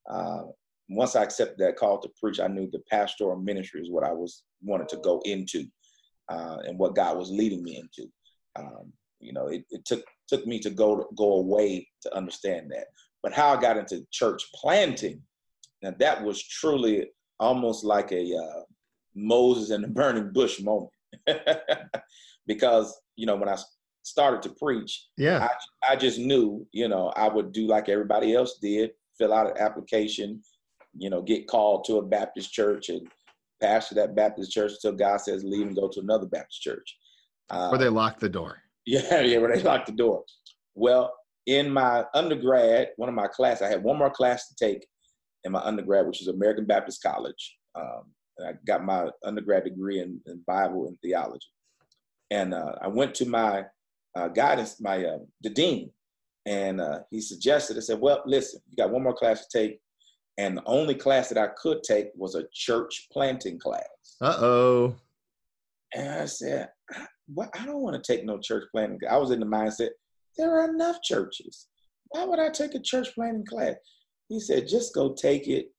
Uh, 0.08 0.42
once 0.88 1.16
I 1.16 1.22
accepted 1.22 1.58
that 1.58 1.76
call 1.76 2.00
to 2.00 2.10
preach, 2.20 2.40
I 2.40 2.46
knew 2.46 2.68
the 2.70 2.82
pastoral 2.90 3.36
ministry 3.36 3.82
is 3.82 3.90
what 3.90 4.04
I 4.04 4.12
was 4.12 4.42
wanted 4.62 4.88
to 4.90 4.96
go 4.98 5.20
into, 5.24 5.64
uh, 6.28 6.58
and 6.66 6.78
what 6.78 6.94
God 6.94 7.18
was 7.18 7.30
leading 7.30 7.62
me 7.62 7.76
into. 7.76 8.10
Um, 8.56 8.92
you 9.20 9.32
know, 9.32 9.48
it, 9.48 9.64
it, 9.70 9.84
took 9.84 10.04
took 10.28 10.46
me 10.46 10.58
to 10.60 10.70
go 10.70 11.08
go 11.16 11.34
away 11.34 11.88
to 12.02 12.16
understand 12.16 12.70
that. 12.70 12.86
But 13.22 13.32
how 13.32 13.54
I 13.54 13.60
got 13.60 13.76
into 13.76 14.06
church 14.12 14.42
planting, 14.54 15.20
now 15.82 15.94
that 15.98 16.22
was 16.22 16.42
truly 16.42 17.06
almost 17.40 17.84
like 17.84 18.12
a 18.12 18.34
uh, 18.34 18.62
Moses 19.14 19.70
and 19.70 19.84
the 19.84 19.88
burning 20.00 20.32
bush 20.32 20.60
moment, 20.60 20.90
because 22.46 22.98
you 23.16 23.26
know 23.26 23.36
when 23.36 23.48
I 23.48 23.56
started 24.02 24.42
to 24.42 24.54
preach, 24.60 25.06
yeah, 25.16 25.48
I, 25.82 25.92
I 25.92 25.96
just 25.96 26.18
knew 26.18 26.66
you 26.72 26.88
know 26.88 27.12
I 27.16 27.28
would 27.28 27.52
do 27.52 27.66
like 27.66 27.88
everybody 27.88 28.34
else 28.34 28.58
did, 28.60 28.90
fill 29.18 29.34
out 29.34 29.50
an 29.50 29.58
application, 29.58 30.42
you 30.96 31.10
know, 31.10 31.22
get 31.22 31.48
called 31.48 31.84
to 31.84 31.98
a 31.98 32.02
Baptist 32.02 32.52
church 32.52 32.88
and 32.88 33.06
pastor 33.60 33.94
that 33.96 34.14
Baptist 34.14 34.52
church 34.52 34.72
until 34.72 34.96
God 34.96 35.20
says 35.20 35.44
leave 35.44 35.66
and 35.66 35.76
go 35.76 35.88
to 35.88 36.00
another 36.00 36.26
Baptist 36.26 36.62
church. 36.62 36.96
Uh, 37.50 37.68
where 37.68 37.78
they 37.78 37.88
lock 37.88 38.18
the 38.18 38.28
door. 38.28 38.58
Yeah, 38.86 39.20
yeah, 39.20 39.36
where 39.36 39.54
they 39.54 39.62
lock 39.62 39.84
the 39.84 39.92
door. 39.92 40.24
Well, 40.74 41.12
in 41.44 41.70
my 41.70 42.06
undergrad, 42.14 42.88
one 42.96 43.10
of 43.10 43.14
my 43.14 43.26
class, 43.26 43.60
I 43.60 43.68
had 43.68 43.82
one 43.82 43.98
more 43.98 44.08
class 44.08 44.48
to 44.48 44.54
take 44.54 44.86
in 45.44 45.52
my 45.52 45.60
undergrad, 45.60 46.06
which 46.06 46.20
is 46.20 46.28
American 46.28 46.66
Baptist 46.66 47.02
College. 47.02 47.56
Um, 47.74 48.04
and 48.38 48.48
I 48.48 48.52
got 48.66 48.84
my 48.84 49.08
undergrad 49.24 49.64
degree 49.64 50.00
in, 50.00 50.20
in 50.26 50.42
Bible 50.46 50.86
and 50.88 50.98
theology. 51.00 51.46
And 52.30 52.54
uh, 52.54 52.74
I 52.80 52.88
went 52.88 53.14
to 53.16 53.26
my 53.26 53.64
uh, 54.16 54.28
guidance, 54.28 54.80
my 54.80 55.04
uh, 55.04 55.18
the 55.42 55.50
dean, 55.50 55.90
and 56.46 56.80
uh, 56.80 57.00
he 57.10 57.20
suggested. 57.20 57.76
I 57.76 57.80
said, 57.80 58.00
"Well, 58.00 58.22
listen, 58.26 58.60
you 58.68 58.76
got 58.76 58.90
one 58.90 59.02
more 59.02 59.14
class 59.14 59.46
to 59.46 59.58
take 59.58 59.80
and 60.38 60.56
the 60.56 60.62
only 60.66 60.94
class 60.94 61.28
that 61.28 61.36
I 61.36 61.48
could 61.60 61.82
take 61.82 62.10
was 62.14 62.36
a 62.36 62.44
church 62.52 63.08
planting 63.12 63.58
class. 63.58 63.82
Uh 64.20 64.36
oh. 64.38 64.96
And 65.94 66.08
I 66.08 66.26
said, 66.26 66.68
"What? 67.26 67.50
I 67.58 67.66
don't 67.66 67.82
want 67.82 68.02
to 68.02 68.12
take 68.12 68.24
no 68.24 68.38
church 68.38 68.64
planting." 68.70 69.00
I 69.10 69.16
was 69.16 69.32
in 69.32 69.40
the 69.40 69.46
mindset 69.46 69.90
there 70.36 70.56
are 70.56 70.70
enough 70.70 71.02
churches. 71.02 71.66
Why 72.10 72.24
would 72.24 72.38
I 72.38 72.48
take 72.50 72.74
a 72.74 72.80
church 72.80 73.08
planting 73.14 73.44
class? 73.44 73.74
He 74.28 74.40
said, 74.40 74.68
"Just 74.68 74.94
go 74.94 75.14
take 75.14 75.48
it. 75.48 75.72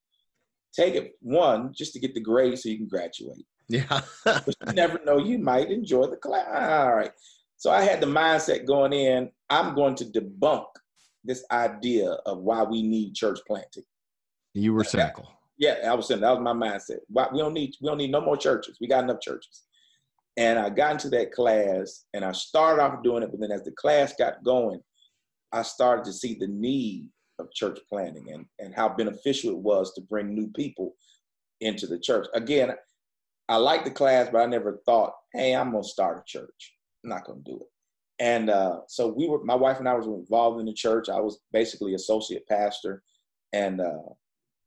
Take 0.74 0.96
it 0.96 1.14
one 1.22 1.74
just 1.74 1.94
to 1.94 2.00
get 2.00 2.14
the 2.14 2.22
grade 2.22 2.58
so 2.58 2.70
you 2.70 2.78
can 2.78 2.88
graduate." 2.88 3.46
Yeah. 3.68 4.02
but 4.26 4.56
you 4.68 4.74
never 4.74 5.00
know. 5.06 5.18
You 5.18 5.38
might 5.38 5.72
enjoy 5.72 6.08
the 6.08 6.18
class. 6.18 6.48
All 6.50 6.96
right. 6.96 7.12
So 7.58 7.72
I 7.72 7.82
had 7.82 8.02
the 8.02 8.08
mindset 8.08 8.66
going 8.66 8.94
in. 8.94 9.30
I'm 9.50 9.76
going 9.76 9.96
to 9.96 10.06
debunk 10.06 10.66
this 11.24 11.44
idea 11.52 12.12
of 12.26 12.40
why 12.40 12.64
we 12.64 12.82
need 12.82 13.14
church 13.14 13.40
planting. 13.46 13.84
You 14.54 14.74
were 14.74 14.84
cynical. 14.84 15.30
Yeah, 15.58 15.76
I 15.86 15.94
was 15.94 16.08
saying 16.08 16.22
that 16.22 16.32
was 16.32 16.40
my 16.40 16.54
mindset. 16.54 17.00
We 17.10 17.40
don't 17.40 17.54
need 17.54 17.76
we 17.82 17.88
don't 17.88 17.98
need 17.98 18.12
no 18.12 18.22
more 18.22 18.38
churches. 18.38 18.78
We 18.80 18.88
got 18.88 19.04
enough 19.04 19.22
churches. 19.22 19.64
And 20.38 20.58
I 20.58 20.70
got 20.70 20.94
into 20.94 21.10
that 21.10 21.34
class 21.34 22.06
and 22.14 22.24
I 22.24 22.32
started 22.32 22.82
off 22.82 23.04
doing 23.04 23.24
it, 23.24 23.32
but 23.32 23.42
then 23.42 23.52
as 23.52 23.64
the 23.64 23.72
class 23.72 24.14
got 24.18 24.42
going, 24.44 24.80
I 25.52 25.64
started 25.64 26.06
to 26.06 26.14
see 26.14 26.36
the 26.40 26.48
need 26.48 27.08
of 27.40 27.52
church 27.54 27.80
planting 27.90 28.32
and, 28.32 28.46
and 28.60 28.74
how 28.74 28.90
beneficial 28.90 29.52
it 29.52 29.58
was 29.58 29.94
to 29.94 30.02
bring 30.02 30.34
new 30.34 30.48
people 30.52 30.94
into 31.62 31.88
the 31.88 32.00
church. 32.00 32.28
Again, 32.34 32.74
I 33.48 33.58
liked 33.58 33.86
the 33.86 33.92
class, 33.92 34.30
but 34.32 34.42
I 34.42 34.46
never 34.46 34.80
thought, 34.86 35.14
hey, 35.34 35.56
I'm 35.56 35.72
gonna 35.72 35.84
start 35.84 36.20
a 36.20 36.24
church. 36.26 36.76
I'm 37.04 37.10
not 37.10 37.26
gonna 37.26 37.42
do 37.46 37.60
it. 37.60 37.68
And 38.20 38.50
uh, 38.50 38.82
so 38.88 39.08
we 39.08 39.28
were, 39.28 39.44
my 39.44 39.56
wife 39.56 39.80
and 39.80 39.88
I 39.88 39.94
was 39.94 40.06
involved 40.06 40.60
in 40.60 40.66
the 40.66 40.74
church. 40.74 41.10
I 41.10 41.20
was 41.20 41.40
basically 41.54 41.94
associate 41.94 42.48
pastor, 42.48 43.02
and 43.54 43.82
uh, 43.82 44.10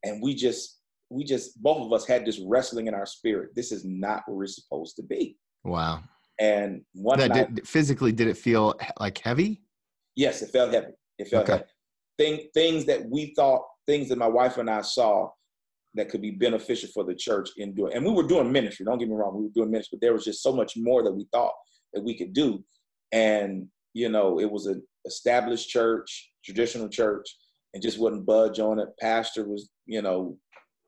and 0.03 0.21
we 0.21 0.33
just 0.35 0.79
we 1.09 1.23
just 1.23 1.61
both 1.61 1.85
of 1.85 1.93
us 1.93 2.05
had 2.05 2.25
this 2.25 2.39
wrestling 2.39 2.87
in 2.87 2.93
our 2.93 3.05
spirit. 3.05 3.51
This 3.55 3.71
is 3.71 3.85
not 3.85 4.23
where 4.25 4.37
we're 4.37 4.47
supposed 4.47 4.95
to 4.97 5.03
be. 5.03 5.37
Wow. 5.63 6.03
And 6.39 6.81
one 6.93 7.19
night, 7.19 7.53
did, 7.53 7.67
physically, 7.67 8.11
did 8.11 8.27
it 8.27 8.37
feel 8.37 8.75
like 8.99 9.19
heavy? 9.19 9.61
Yes, 10.15 10.41
it 10.41 10.49
felt 10.49 10.73
heavy. 10.73 10.93
It 11.19 11.27
felt 11.27 11.43
okay. 11.43 11.53
heavy. 11.53 11.65
Thing, 12.17 12.47
things 12.53 12.85
that 12.85 13.09
we 13.09 13.33
thought, 13.35 13.63
things 13.87 14.09
that 14.09 14.17
my 14.17 14.27
wife 14.27 14.57
and 14.57 14.69
I 14.69 14.81
saw 14.81 15.29
that 15.95 16.09
could 16.09 16.21
be 16.21 16.31
beneficial 16.31 16.89
for 16.93 17.03
the 17.03 17.15
church 17.15 17.49
in 17.57 17.73
doing. 17.73 17.93
And 17.93 18.05
we 18.05 18.11
were 18.11 18.27
doing 18.27 18.51
ministry. 18.51 18.85
Don't 18.85 18.97
get 18.97 19.09
me 19.09 19.15
wrong, 19.15 19.35
we 19.35 19.43
were 19.43 19.53
doing 19.53 19.71
ministry, 19.71 19.97
but 19.97 20.05
there 20.05 20.13
was 20.13 20.25
just 20.25 20.41
so 20.41 20.51
much 20.51 20.75
more 20.75 21.03
that 21.03 21.11
we 21.11 21.27
thought 21.31 21.53
that 21.93 22.03
we 22.03 22.17
could 22.17 22.33
do. 22.33 22.63
And 23.11 23.67
you 23.93 24.09
know, 24.09 24.39
it 24.39 24.49
was 24.49 24.65
an 24.65 24.83
established 25.05 25.69
church, 25.69 26.31
traditional 26.43 26.89
church, 26.89 27.27
and 27.73 27.81
just 27.81 27.99
wouldn't 27.99 28.25
budge 28.25 28.59
on 28.59 28.79
it. 28.79 28.89
Pastor 28.99 29.47
was, 29.47 29.69
you 29.85 30.01
know, 30.01 30.37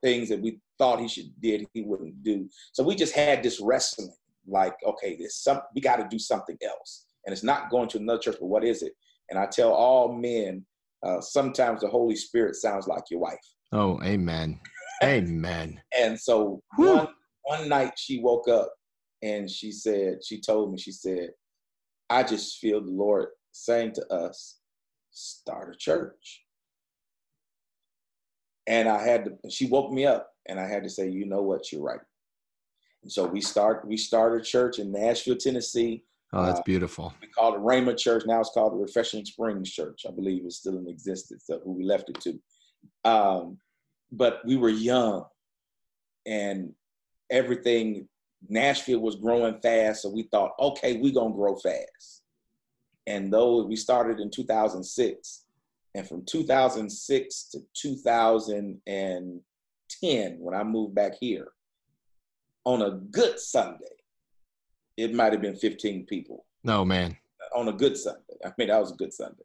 things 0.03 0.29
that 0.29 0.41
we 0.41 0.59
thought 0.77 0.99
he 0.99 1.07
should 1.07 1.29
did 1.39 1.65
he 1.73 1.81
wouldn't 1.81 2.21
do. 2.23 2.49
So 2.73 2.83
we 2.83 2.95
just 2.95 3.15
had 3.15 3.41
this 3.41 3.59
wrestling, 3.61 4.13
like, 4.47 4.75
okay, 4.85 5.15
there's 5.17 5.37
some 5.37 5.61
we 5.73 5.81
got 5.81 5.97
to 5.97 6.07
do 6.09 6.19
something 6.19 6.57
else, 6.63 7.05
and 7.25 7.33
it's 7.33 7.43
not 7.43 7.69
going 7.69 7.89
to 7.89 7.97
another 7.97 8.19
church, 8.19 8.37
but 8.39 8.47
what 8.47 8.63
is 8.63 8.81
it? 8.81 8.93
And 9.29 9.39
I 9.39 9.47
tell 9.47 9.71
all 9.71 10.13
men, 10.13 10.65
uh, 11.05 11.21
sometimes 11.21 11.81
the 11.81 11.87
Holy 11.87 12.15
Spirit 12.15 12.55
sounds 12.55 12.87
like 12.87 13.03
your 13.11 13.19
wife. 13.19 13.39
Oh, 13.71 13.99
amen, 14.03 14.59
amen. 15.03 15.79
and 15.97 16.19
so 16.19 16.61
one 16.77 17.07
one 17.43 17.69
night 17.69 17.93
she 17.97 18.19
woke 18.19 18.47
up 18.47 18.73
and 19.21 19.49
she 19.49 19.71
said, 19.71 20.19
she 20.25 20.41
told 20.41 20.71
me, 20.71 20.77
she 20.77 20.91
said, 20.91 21.29
I 22.09 22.23
just 22.23 22.57
feel 22.57 22.83
the 22.83 22.91
Lord 22.91 23.29
saying 23.51 23.93
to 23.93 24.13
us, 24.13 24.59
start 25.11 25.73
a 25.73 25.77
church. 25.77 26.43
And 28.67 28.89
I 28.89 29.01
had 29.03 29.25
to, 29.25 29.49
she 29.49 29.67
woke 29.67 29.91
me 29.91 30.05
up 30.05 30.31
and 30.47 30.59
I 30.59 30.67
had 30.67 30.83
to 30.83 30.89
say, 30.89 31.09
you 31.09 31.25
know 31.25 31.41
what, 31.41 31.71
you're 31.71 31.81
right. 31.81 31.99
And 33.03 33.11
so 33.11 33.25
we 33.25 33.41
start, 33.41 33.87
we 33.87 33.97
started 33.97 34.43
church 34.43 34.79
in 34.79 34.91
Nashville, 34.91 35.37
Tennessee. 35.37 36.03
Oh, 36.35 36.45
that's 36.45 36.59
uh, 36.59 36.63
beautiful. 36.63 37.13
We 37.21 37.27
called 37.27 37.55
it 37.55 37.61
Rhema 37.61 37.97
Church. 37.97 38.25
Now 38.25 38.41
it's 38.41 38.49
called 38.49 38.73
the 38.73 38.77
Refreshing 38.77 39.23
Springs 39.23 39.71
Church. 39.71 40.05
I 40.07 40.11
believe 40.11 40.43
it's 40.45 40.57
still 40.57 40.77
in 40.77 40.87
existence, 40.87 41.45
who 41.47 41.71
we 41.71 41.85
left 41.85 42.09
it 42.09 42.19
to. 42.21 42.37
Um, 43.09 43.57
but 44.11 44.41
we 44.45 44.57
were 44.57 44.69
young 44.69 45.25
and 46.25 46.73
everything, 47.29 48.09
Nashville 48.49 48.99
was 48.99 49.15
growing 49.15 49.61
fast. 49.61 50.01
So 50.01 50.09
we 50.09 50.23
thought, 50.23 50.51
okay, 50.59 50.97
we're 50.97 51.13
going 51.13 51.31
to 51.31 51.37
grow 51.37 51.55
fast. 51.55 52.23
And 53.07 53.31
though 53.31 53.63
we 53.63 53.77
started 53.77 54.19
in 54.19 54.29
2006, 54.29 55.45
and 55.93 56.07
from 56.07 56.25
2006 56.25 57.43
to 57.51 57.59
2010, 57.73 60.37
when 60.39 60.55
I 60.55 60.63
moved 60.63 60.95
back 60.95 61.13
here, 61.19 61.49
on 62.65 62.81
a 62.81 62.91
good 62.91 63.39
Sunday, 63.39 63.85
it 64.97 65.13
might 65.13 65.33
have 65.33 65.41
been 65.41 65.55
15 65.55 66.05
people. 66.05 66.45
No, 66.63 66.83
man. 66.83 67.15
on 67.55 67.67
a 67.67 67.73
good 67.73 67.97
Sunday. 67.97 68.21
I 68.43 68.51
mean, 68.57 68.69
that 68.69 68.79
was 68.79 68.91
a 68.91 68.95
good 68.95 69.13
Sunday. 69.13 69.43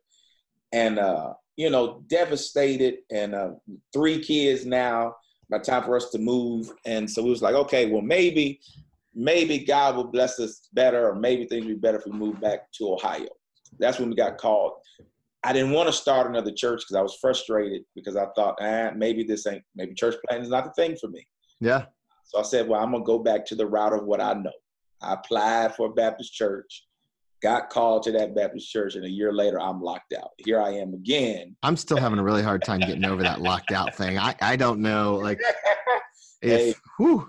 And, 0.73 0.99
uh, 0.99 1.35
you 1.57 1.71
know, 1.71 2.03
devastated 2.09 2.99
and 3.11 3.35
uh, 3.35 3.51
three 3.93 4.23
kids 4.23 4.65
now 4.65 5.17
by 5.51 5.59
time 5.59 5.83
for 5.83 5.97
us 5.97 6.11
to 6.11 6.19
move. 6.19 6.73
And 6.87 7.11
so 7.11 7.23
we 7.23 7.31
was 7.31 7.43
like, 7.43 7.55
okay, 7.55 7.91
well, 7.91 8.03
maybe, 8.03 8.61
maybe 9.15 9.59
God 9.59 9.97
will 9.97 10.05
bless 10.05 10.39
us 10.39 10.69
better, 10.73 11.09
or 11.09 11.15
maybe 11.17 11.45
things 11.47 11.65
will 11.67 11.75
be 11.75 11.79
better 11.81 11.99
if 11.99 12.07
we 12.07 12.13
move 12.13 12.41
back 12.41 12.71
to 12.73 12.93
Ohio. 12.93 13.29
That's 13.79 13.99
when 13.99 14.11
we 14.11 14.17
got 14.17 14.39
called. 14.39 14.75
I 15.43 15.53
didn't 15.53 15.73
want 15.73 15.89
to 15.89 15.93
start 15.93 16.29
another 16.29 16.53
church 16.53 16.83
because 16.83 16.97
I 16.97 17.03
was 17.03 17.17
frustrated 17.21 17.83
because 17.95 18.15
I 18.15 18.27
thought, 18.37 18.59
ah, 18.61 18.91
maybe 18.95 19.25
this 19.25 19.47
ain't, 19.47 19.63
maybe 19.75 19.95
church 19.95 20.17
planting 20.27 20.45
is 20.45 20.51
not 20.51 20.65
the 20.65 20.73
thing 20.73 20.97
for 21.01 21.09
me. 21.09 21.27
Yeah. 21.61 21.87
So 22.25 22.39
I 22.39 22.43
said, 22.43 22.69
well, 22.69 22.81
I'm 22.81 22.93
gonna 22.93 23.05
go 23.05 23.19
back 23.19 23.47
to 23.47 23.55
the 23.55 23.67
route 23.67 23.93
of 23.93 24.05
what 24.05 24.21
I 24.21 24.35
know. 24.35 24.53
I 25.03 25.15
applied 25.15 25.75
for 25.75 25.87
a 25.87 25.93
Baptist 25.93 26.33
church, 26.33 26.87
got 27.43 27.71
called 27.71 28.03
to 28.05 28.13
that 28.13 28.35
Baptist 28.35 28.71
church, 28.71 28.95
and 28.95 29.05
a 29.05 29.11
year 29.11 29.33
later, 29.33 29.61
I'm 29.61 29.81
locked 29.81 30.13
out. 30.13 30.31
Here 30.39 30.61
I 30.61 30.71
am 30.71 30.95
again. 30.95 31.57
I'm 31.63 31.77
still 31.77 31.97
having 31.97 32.19
a 32.19 32.23
really 32.23 32.43
hard 32.43 32.63
time 32.63 32.81
getting 32.81 33.05
over 33.05 33.23
that 33.23 33.41
locked 33.41 33.73
out 33.73 33.95
thing. 33.95 34.19
I, 34.19 34.35
I 34.41 34.57
don't 34.57 34.81
know, 34.81 35.17
like, 35.17 35.41
if, 36.43 36.81
Hey. 36.99 37.25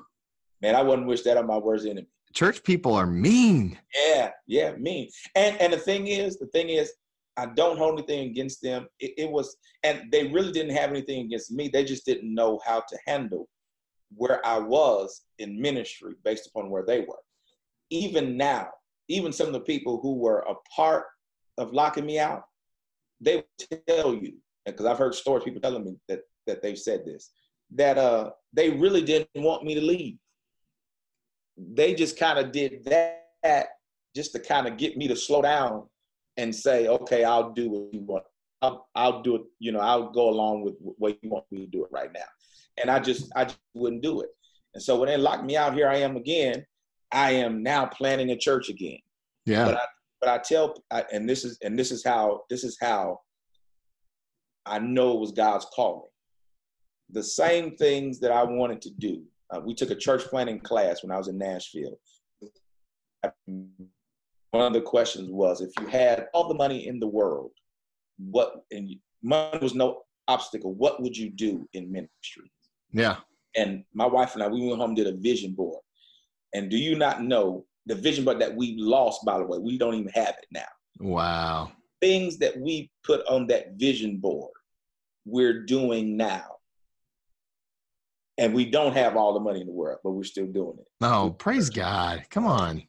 Man, 0.61 0.75
I 0.75 0.81
wouldn't 0.81 1.07
wish 1.07 1.23
that 1.23 1.37
on 1.37 1.47
my 1.47 1.57
worst 1.57 1.85
enemy. 1.85 2.07
church 2.33 2.63
people 2.63 2.93
are 2.93 3.07
mean. 3.07 3.77
Yeah, 3.95 4.31
yeah, 4.47 4.73
mean. 4.73 5.09
And 5.35 5.59
and 5.59 5.73
the 5.73 5.77
thing 5.77 6.07
is, 6.07 6.37
the 6.37 6.47
thing 6.47 6.69
is, 6.69 6.93
I 7.37 7.47
don't 7.47 7.77
hold 7.77 7.97
anything 7.97 8.29
against 8.29 8.61
them. 8.61 8.87
It, 8.99 9.13
it 9.17 9.31
was, 9.31 9.57
and 9.83 10.11
they 10.11 10.27
really 10.27 10.51
didn't 10.51 10.75
have 10.75 10.91
anything 10.91 11.25
against 11.25 11.51
me. 11.51 11.67
They 11.67 11.83
just 11.83 12.05
didn't 12.05 12.33
know 12.33 12.59
how 12.65 12.83
to 12.87 12.97
handle 13.07 13.47
where 14.15 14.45
I 14.45 14.59
was 14.59 15.21
in 15.39 15.59
ministry 15.59 16.15
based 16.23 16.47
upon 16.47 16.69
where 16.69 16.83
they 16.85 17.01
were. 17.01 17.19
Even 17.91 18.37
now, 18.37 18.69
even 19.07 19.31
some 19.31 19.47
of 19.47 19.53
the 19.53 19.59
people 19.59 19.99
who 20.01 20.15
were 20.15 20.39
a 20.39 20.55
part 20.75 21.05
of 21.59 21.73
locking 21.73 22.05
me 22.05 22.17
out, 22.17 22.43
they 23.19 23.43
tell 23.87 24.15
you, 24.15 24.33
because 24.65 24.87
I've 24.87 24.97
heard 24.97 25.13
stories, 25.13 25.43
people 25.43 25.61
telling 25.61 25.85
me 25.85 25.95
that 26.07 26.21
that 26.47 26.63
they've 26.63 26.79
said 26.79 27.05
this, 27.05 27.31
that 27.75 27.99
uh 27.99 28.31
they 28.53 28.71
really 28.71 29.03
didn't 29.03 29.29
want 29.35 29.63
me 29.63 29.75
to 29.75 29.81
leave. 29.81 30.17
They 31.57 31.93
just 31.93 32.17
kind 32.17 32.39
of 32.39 32.51
did 32.51 32.83
that 32.85 33.67
just 34.15 34.31
to 34.33 34.39
kind 34.39 34.67
of 34.67 34.77
get 34.77 34.97
me 34.97 35.07
to 35.07 35.15
slow 35.15 35.41
down 35.41 35.87
and 36.37 36.55
say, 36.55 36.87
okay, 36.87 37.23
I'll 37.23 37.51
do 37.51 37.69
what 37.69 37.93
you 37.93 38.01
want. 38.01 38.23
I'll, 38.61 38.87
I'll 38.95 39.21
do 39.21 39.35
it. 39.35 39.41
You 39.59 39.71
know, 39.71 39.79
I'll 39.79 40.09
go 40.11 40.29
along 40.29 40.63
with 40.63 40.75
what 40.79 41.17
you 41.21 41.29
want 41.29 41.45
me 41.51 41.59
to 41.61 41.67
do 41.67 41.83
it 41.83 41.91
right 41.91 42.11
now. 42.13 42.25
And 42.81 42.89
I 42.89 42.99
just, 42.99 43.31
I 43.35 43.45
just 43.45 43.59
wouldn't 43.73 44.01
do 44.01 44.21
it. 44.21 44.29
And 44.73 44.81
so 44.81 44.99
when 44.99 45.07
they 45.07 45.17
locked 45.17 45.43
me 45.43 45.57
out, 45.57 45.73
here 45.73 45.89
I 45.89 45.97
am 45.97 46.15
again. 46.15 46.65
I 47.11 47.31
am 47.31 47.61
now 47.63 47.85
planning 47.85 48.31
a 48.31 48.37
church 48.37 48.69
again. 48.69 48.99
Yeah. 49.45 49.65
But 49.65 49.75
I, 49.75 49.85
but 50.21 50.29
I 50.29 50.37
tell, 50.37 50.75
I, 50.91 51.03
and 51.11 51.27
this 51.27 51.43
is, 51.43 51.57
and 51.63 51.77
this 51.77 51.91
is 51.91 52.03
how, 52.03 52.43
this 52.49 52.63
is 52.63 52.77
how 52.79 53.19
I 54.65 54.79
know 54.79 55.13
it 55.13 55.19
was 55.19 55.31
God's 55.31 55.65
calling. 55.73 56.09
The 57.09 57.23
same 57.23 57.75
things 57.75 58.19
that 58.19 58.31
I 58.31 58.43
wanted 58.43 58.81
to 58.83 58.91
do. 58.91 59.23
Uh, 59.49 59.59
we 59.65 59.73
took 59.73 59.89
a 59.91 59.95
church 59.95 60.23
planting 60.25 60.59
class 60.61 61.03
when 61.03 61.11
I 61.11 61.17
was 61.17 61.27
in 61.27 61.37
Nashville. 61.37 61.97
One 63.45 64.65
of 64.67 64.73
the 64.73 64.81
questions 64.81 65.29
was, 65.29 65.61
if 65.61 65.71
you 65.79 65.87
had 65.87 66.27
all 66.33 66.47
the 66.47 66.53
money 66.55 66.87
in 66.87 66.99
the 66.99 67.07
world, 67.07 67.51
what 68.17 68.63
and 68.71 68.89
you- 68.89 68.99
money 69.23 69.59
was 69.61 69.73
no 69.75 70.03
obstacle, 70.27 70.73
what 70.73 71.01
would 71.01 71.17
you 71.17 71.29
do 71.29 71.67
in 71.73 71.91
ministry? 71.91 72.51
Yeah. 72.93 73.17
and 73.55 73.83
my 73.93 74.05
wife 74.05 74.33
and 74.35 74.43
I, 74.43 74.47
we 74.47 74.65
went 74.65 74.79
home 74.79 74.91
and 74.91 74.97
did 74.97 75.07
a 75.07 75.17
vision 75.17 75.53
board. 75.53 75.81
And 76.53 76.69
do 76.69 76.77
you 76.77 76.95
not 76.95 77.23
know 77.23 77.65
the 77.85 77.95
vision 77.95 78.25
board 78.25 78.39
that 78.39 78.55
we 78.55 78.75
lost, 78.77 79.25
by 79.25 79.37
the 79.37 79.45
way, 79.45 79.57
we 79.57 79.77
don't 79.77 79.95
even 79.95 80.11
have 80.13 80.35
it 80.41 80.45
now. 80.51 80.61
Wow. 80.99 81.71
Things 81.99 82.37
that 82.37 82.59
we 82.59 82.91
put 83.03 83.25
on 83.27 83.47
that 83.47 83.73
vision 83.73 84.17
board, 84.17 84.51
we're 85.25 85.65
doing 85.65 86.17
now. 86.17 86.45
And 88.37 88.53
we 88.53 88.69
don't 88.69 88.93
have 88.93 89.17
all 89.17 89.33
the 89.33 89.39
money 89.39 89.61
in 89.61 89.67
the 89.67 89.73
world, 89.73 89.99
but 90.03 90.11
we're 90.11 90.23
still 90.23 90.47
doing 90.47 90.77
it. 90.79 90.87
Oh, 91.01 91.35
praise 91.37 91.69
God. 91.69 92.23
Come 92.29 92.45
on. 92.45 92.83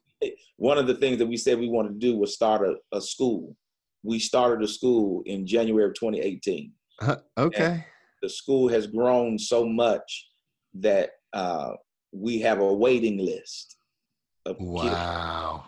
One 0.56 0.78
of 0.78 0.86
the 0.86 0.94
things 0.94 1.18
that 1.18 1.26
we 1.26 1.36
said 1.36 1.58
we 1.58 1.68
wanted 1.68 2.00
to 2.00 2.06
do 2.06 2.16
was 2.16 2.34
start 2.34 2.66
a, 2.66 2.96
a 2.96 3.00
school. 3.00 3.56
We 4.02 4.18
started 4.18 4.62
a 4.64 4.68
school 4.68 5.22
in 5.26 5.46
January 5.46 5.84
of 5.84 5.94
2018. 5.94 6.72
Uh, 7.00 7.16
okay. 7.36 7.84
the 8.22 8.28
school 8.28 8.68
has 8.68 8.86
grown 8.86 9.38
so 9.38 9.66
much 9.66 10.28
that 10.74 11.10
uh, 11.32 11.72
we 12.12 12.40
have 12.40 12.60
a 12.60 12.72
waiting 12.72 13.18
list 13.18 13.76
of. 14.46 14.56
Wow. 14.60 15.64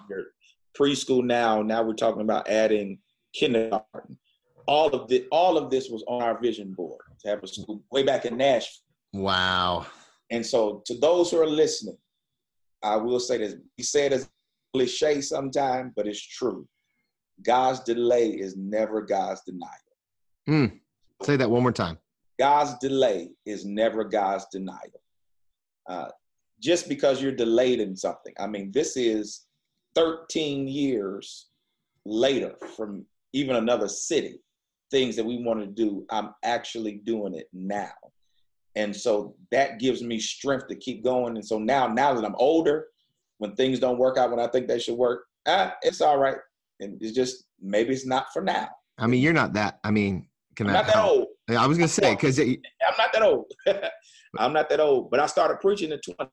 Preschool 0.79 1.25
now. 1.25 1.63
Now 1.63 1.83
we're 1.83 1.95
talking 1.95 2.23
about 2.23 2.49
adding 2.49 2.99
kindergarten. 3.33 4.19
All 4.67 4.89
of 4.89 5.09
the 5.09 5.27
all 5.31 5.57
of 5.57 5.71
this 5.71 5.89
was 5.89 6.03
on 6.09 6.23
our 6.23 6.41
vision 6.41 6.73
board 6.73 7.01
to 7.21 7.29
have 7.29 7.43
a 7.43 7.47
school 7.47 7.83
way 7.93 8.03
back 8.03 8.25
in 8.25 8.37
Nashville. 8.37 8.83
Wow. 9.13 9.87
And 10.31 10.45
so, 10.45 10.83
to 10.87 10.99
those 10.99 11.31
who 11.31 11.41
are 11.41 11.47
listening, 11.47 11.99
I 12.83 12.97
will 12.97 13.21
say 13.21 13.39
this: 13.39 13.55
we 13.79 13.85
say 13.85 14.07
it 14.07 14.13
as 14.13 14.29
cliche 14.75 15.21
sometimes, 15.21 15.93
but 15.95 16.07
it's 16.07 16.21
true. 16.21 16.67
God's 17.43 17.81
delay 17.81 18.31
is 18.31 18.57
never 18.57 19.03
God's 19.03 19.43
denial. 19.43 19.71
Mm. 20.49 20.81
Say 21.23 21.37
that 21.37 21.51
one 21.51 21.63
more 21.63 21.73
time. 21.73 21.99
God's 22.39 22.77
delay 22.79 23.31
is 23.47 23.65
never 23.65 24.05
God's 24.05 24.47
denial. 24.51 25.03
Uh, 25.89 26.09
just 26.61 26.89
because 26.89 27.21
you're 27.21 27.33
delayed 27.33 27.81
in 27.81 27.97
something, 27.97 28.35
I 28.39 28.47
mean, 28.47 28.71
this 28.73 28.97
is 28.97 29.47
13 29.95 30.67
years 30.69 31.49
later 32.05 32.55
from 32.77 33.05
even 33.33 33.57
another 33.57 33.89
city, 33.89 34.41
things 34.91 35.17
that 35.17 35.25
we 35.25 35.43
want 35.43 35.61
to 35.61 35.67
do, 35.67 36.05
I'm 36.11 36.35
actually 36.45 37.01
doing 37.05 37.35
it 37.35 37.49
now. 37.53 37.93
And 38.77 38.95
so 38.95 39.37
that 39.51 39.79
gives 39.79 40.03
me 40.03 40.19
strength 40.19 40.69
to 40.69 40.75
keep 40.75 41.05
going. 41.05 41.37
And 41.37 41.47
so 41.47 41.59
now, 41.59 41.87
now 41.87 42.13
that 42.15 42.25
I'm 42.25 42.35
older, 42.37 42.87
when 43.39 43.55
things 43.55 43.79
don't 43.79 43.99
work 43.99 44.19
out 44.19 44.31
when 44.31 44.41
I 44.41 44.49
think 44.49 44.69
they 44.69 44.79
should 44.79 44.97
work, 44.97 45.25
ah, 45.47 45.75
it's 45.83 46.01
all 46.01 46.19
right. 46.19 46.37
And 46.81 47.01
it's 47.01 47.15
just 47.15 47.45
maybe 47.61 47.93
it's 47.93 48.07
not 48.07 48.27
for 48.33 48.43
now. 48.43 48.69
I 48.99 49.07
mean, 49.07 49.23
you're 49.23 49.33
not 49.33 49.53
that. 49.55 49.79
I 49.85 49.91
mean, 49.91 50.29
can 50.57 50.69
I'm 50.69 50.77
I? 50.77 50.79
not 50.79 50.87
that 50.87 51.05
old. 51.05 51.27
I 51.49 51.67
was 51.67 51.79
gonna 51.79 51.89
say 51.89 52.15
because 52.15 52.39
I'm 52.41 52.57
not 52.99 53.13
that 53.13 53.23
old. 53.23 53.53
I'm 54.39 54.53
not 54.53 54.69
that 54.69 54.81
old, 54.81 55.11
but 55.11 55.21
I 55.21 55.27
started 55.27 55.61
preaching 55.61 55.93
at 55.93 56.03
20. 56.03 56.31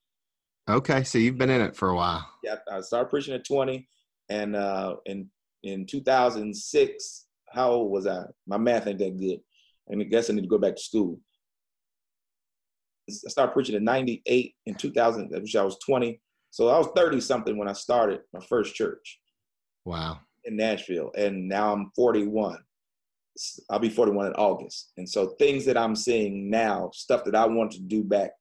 Okay, 0.72 1.04
so 1.04 1.18
you've 1.18 1.38
been 1.38 1.50
in 1.50 1.62
it 1.62 1.76
for 1.76 1.90
a 1.90 1.96
while. 1.96 2.28
Yeah, 2.44 2.56
I 2.72 2.82
started 2.82 3.10
preaching 3.10 3.34
at 3.34 3.46
20, 3.46 3.88
and 4.30 4.56
uh, 4.56 4.96
in 5.06 5.30
in 5.64 5.86
2006, 5.86 7.26
how 7.54 7.72
old 7.72 7.92
was 7.92 8.08
I? 8.08 8.24
My 8.48 8.58
math 8.58 8.88
ain't 8.88 9.00
that 9.00 9.18
good, 9.20 9.40
and 9.88 10.02
I 10.02 10.06
guess 10.06 10.30
I 10.30 10.34
need 10.34 10.42
to 10.42 10.48
go 10.48 10.58
back 10.58 10.76
to 10.76 10.82
school. 10.82 11.20
I 13.10 13.30
started 13.30 13.54
preaching 13.54 13.76
in 13.76 13.84
98 13.84 14.56
in 14.66 14.76
2000, 14.76 15.30
which 15.32 15.56
I 15.56 15.64
was 15.64 15.78
20. 15.86 16.22
So 16.52 16.70
I 16.70 16.78
was 16.78 16.88
30 16.96 17.20
something 17.20 17.58
when 17.58 17.68
I 17.68 17.74
started 17.74 18.22
my 18.34 18.40
first 18.48 18.76
church 18.76 19.20
Wow. 19.86 20.20
in 20.46 20.56
Nashville, 20.56 21.12
and 21.18 21.48
now 21.48 21.74
I'm 21.74 21.92
41. 21.96 22.58
I'll 23.70 23.80
be 23.80 23.90
41 23.90 24.28
in 24.28 24.34
August, 24.34 24.92
and 24.98 25.08
so 25.08 25.28
things 25.40 25.66
that 25.66 25.78
I'm 25.78 25.96
seeing 25.96 26.50
now, 26.50 26.92
stuff 26.94 27.24
that 27.26 27.36
I 27.36 27.46
wanted 27.46 27.78
to 27.78 27.84
do 27.88 28.04
back 28.04 28.32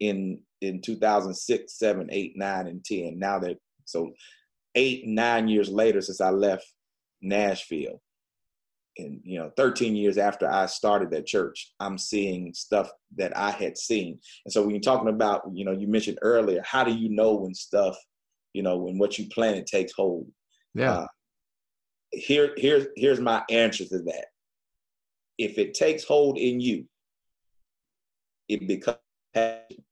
in 0.00 0.40
in 0.60 0.80
2006, 0.80 1.78
7, 1.78 2.08
8, 2.10 2.32
9, 2.36 2.66
and 2.66 2.84
10. 2.84 3.18
Now 3.18 3.38
that 3.40 3.58
so 3.84 4.12
eight, 4.74 5.06
nine 5.06 5.48
years 5.48 5.68
later 5.68 6.00
since 6.02 6.20
I 6.20 6.30
left 6.30 6.70
Nashville, 7.22 8.02
and 8.98 9.20
you 9.24 9.38
know, 9.38 9.50
13 9.56 9.94
years 9.94 10.18
after 10.18 10.50
I 10.50 10.66
started 10.66 11.10
that 11.10 11.26
church, 11.26 11.72
I'm 11.80 11.98
seeing 11.98 12.52
stuff 12.54 12.90
that 13.16 13.36
I 13.36 13.50
had 13.50 13.76
seen. 13.76 14.18
And 14.44 14.52
so 14.52 14.62
when 14.62 14.70
you're 14.70 14.80
talking 14.80 15.08
about, 15.08 15.42
you 15.52 15.64
know, 15.64 15.72
you 15.72 15.86
mentioned 15.86 16.18
earlier, 16.22 16.62
how 16.64 16.84
do 16.84 16.92
you 16.92 17.10
know 17.10 17.34
when 17.34 17.54
stuff, 17.54 17.96
you 18.52 18.62
know, 18.62 18.76
when 18.78 18.98
what 18.98 19.18
you 19.18 19.28
planted 19.28 19.66
takes 19.66 19.92
hold? 19.92 20.26
Yeah. 20.74 20.92
Uh, 20.92 21.06
here, 22.12 22.54
here's 22.56 22.86
here's 22.96 23.20
my 23.20 23.42
answer 23.50 23.84
to 23.84 23.98
that. 23.98 24.26
If 25.38 25.58
it 25.58 25.74
takes 25.74 26.04
hold 26.04 26.38
in 26.38 26.60
you, 26.60 26.86
it 28.48 28.66
becomes 28.66 28.98
passion. 29.34 29.84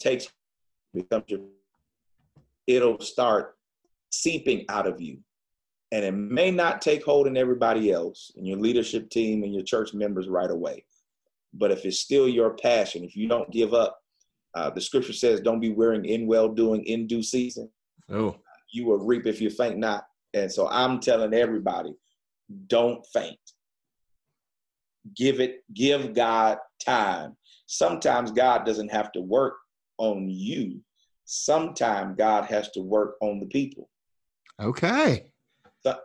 Takes 0.00 0.28
becomes 0.92 1.24
your. 1.28 1.40
It'll 2.66 3.00
start 3.00 3.56
seeping 4.10 4.64
out 4.68 4.86
of 4.86 5.00
you, 5.00 5.18
and 5.92 6.04
it 6.04 6.12
may 6.12 6.50
not 6.50 6.80
take 6.80 7.04
hold 7.04 7.26
in 7.26 7.36
everybody 7.36 7.92
else, 7.92 8.32
in 8.36 8.44
your 8.44 8.58
leadership 8.58 9.10
team 9.10 9.42
and 9.44 9.54
your 9.54 9.64
church 9.64 9.94
members 9.94 10.28
right 10.28 10.50
away. 10.50 10.84
But 11.54 11.70
if 11.70 11.84
it's 11.84 11.98
still 11.98 12.28
your 12.28 12.56
passion, 12.56 13.04
if 13.04 13.16
you 13.16 13.28
don't 13.28 13.50
give 13.50 13.74
up, 13.74 13.98
uh, 14.54 14.70
the 14.70 14.80
scripture 14.80 15.12
says, 15.12 15.40
"Don't 15.40 15.60
be 15.60 15.72
wearing 15.72 16.04
in 16.04 16.26
well 16.26 16.48
doing 16.48 16.84
in 16.84 17.06
due 17.06 17.22
season." 17.22 17.70
oh. 18.10 18.36
you 18.70 18.86
will 18.86 18.98
reap 18.98 19.26
if 19.26 19.40
you 19.40 19.50
faint 19.50 19.78
not. 19.78 20.04
And 20.34 20.50
so 20.50 20.68
I'm 20.68 21.00
telling 21.00 21.34
everybody, 21.34 21.94
don't 22.66 23.04
faint. 23.12 23.38
Give 25.16 25.40
it, 25.40 25.64
give 25.74 26.14
God 26.14 26.58
time. 26.84 27.36
Sometimes 27.66 28.30
God 28.30 28.64
doesn't 28.64 28.90
have 28.90 29.12
to 29.12 29.20
work 29.20 29.54
on 30.00 30.28
you. 30.28 30.80
Sometimes 31.24 32.16
God 32.16 32.46
has 32.46 32.70
to 32.72 32.80
work 32.80 33.14
on 33.20 33.38
the 33.38 33.46
people. 33.46 33.88
Okay. 34.60 35.30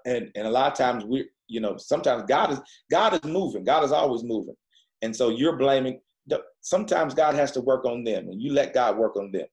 and 0.05 0.31
and 0.35 0.47
a 0.47 0.49
lot 0.49 0.71
of 0.71 0.77
times 0.77 1.03
we, 1.03 1.27
you 1.47 1.59
know, 1.59 1.77
sometimes 1.77 2.23
God 2.27 2.51
is 2.51 2.61
God 2.91 3.13
is 3.13 3.23
moving. 3.23 3.63
God 3.63 3.83
is 3.83 3.91
always 3.91 4.23
moving, 4.23 4.55
and 5.01 5.15
so 5.15 5.29
you're 5.29 5.57
blaming. 5.57 5.99
Sometimes 6.61 7.13
God 7.13 7.35
has 7.35 7.51
to 7.51 7.61
work 7.61 7.85
on 7.85 8.03
them, 8.03 8.29
and 8.29 8.41
you 8.41 8.51
let 8.51 8.73
God 8.73 8.97
work 8.97 9.15
on 9.15 9.31
them. 9.31 9.45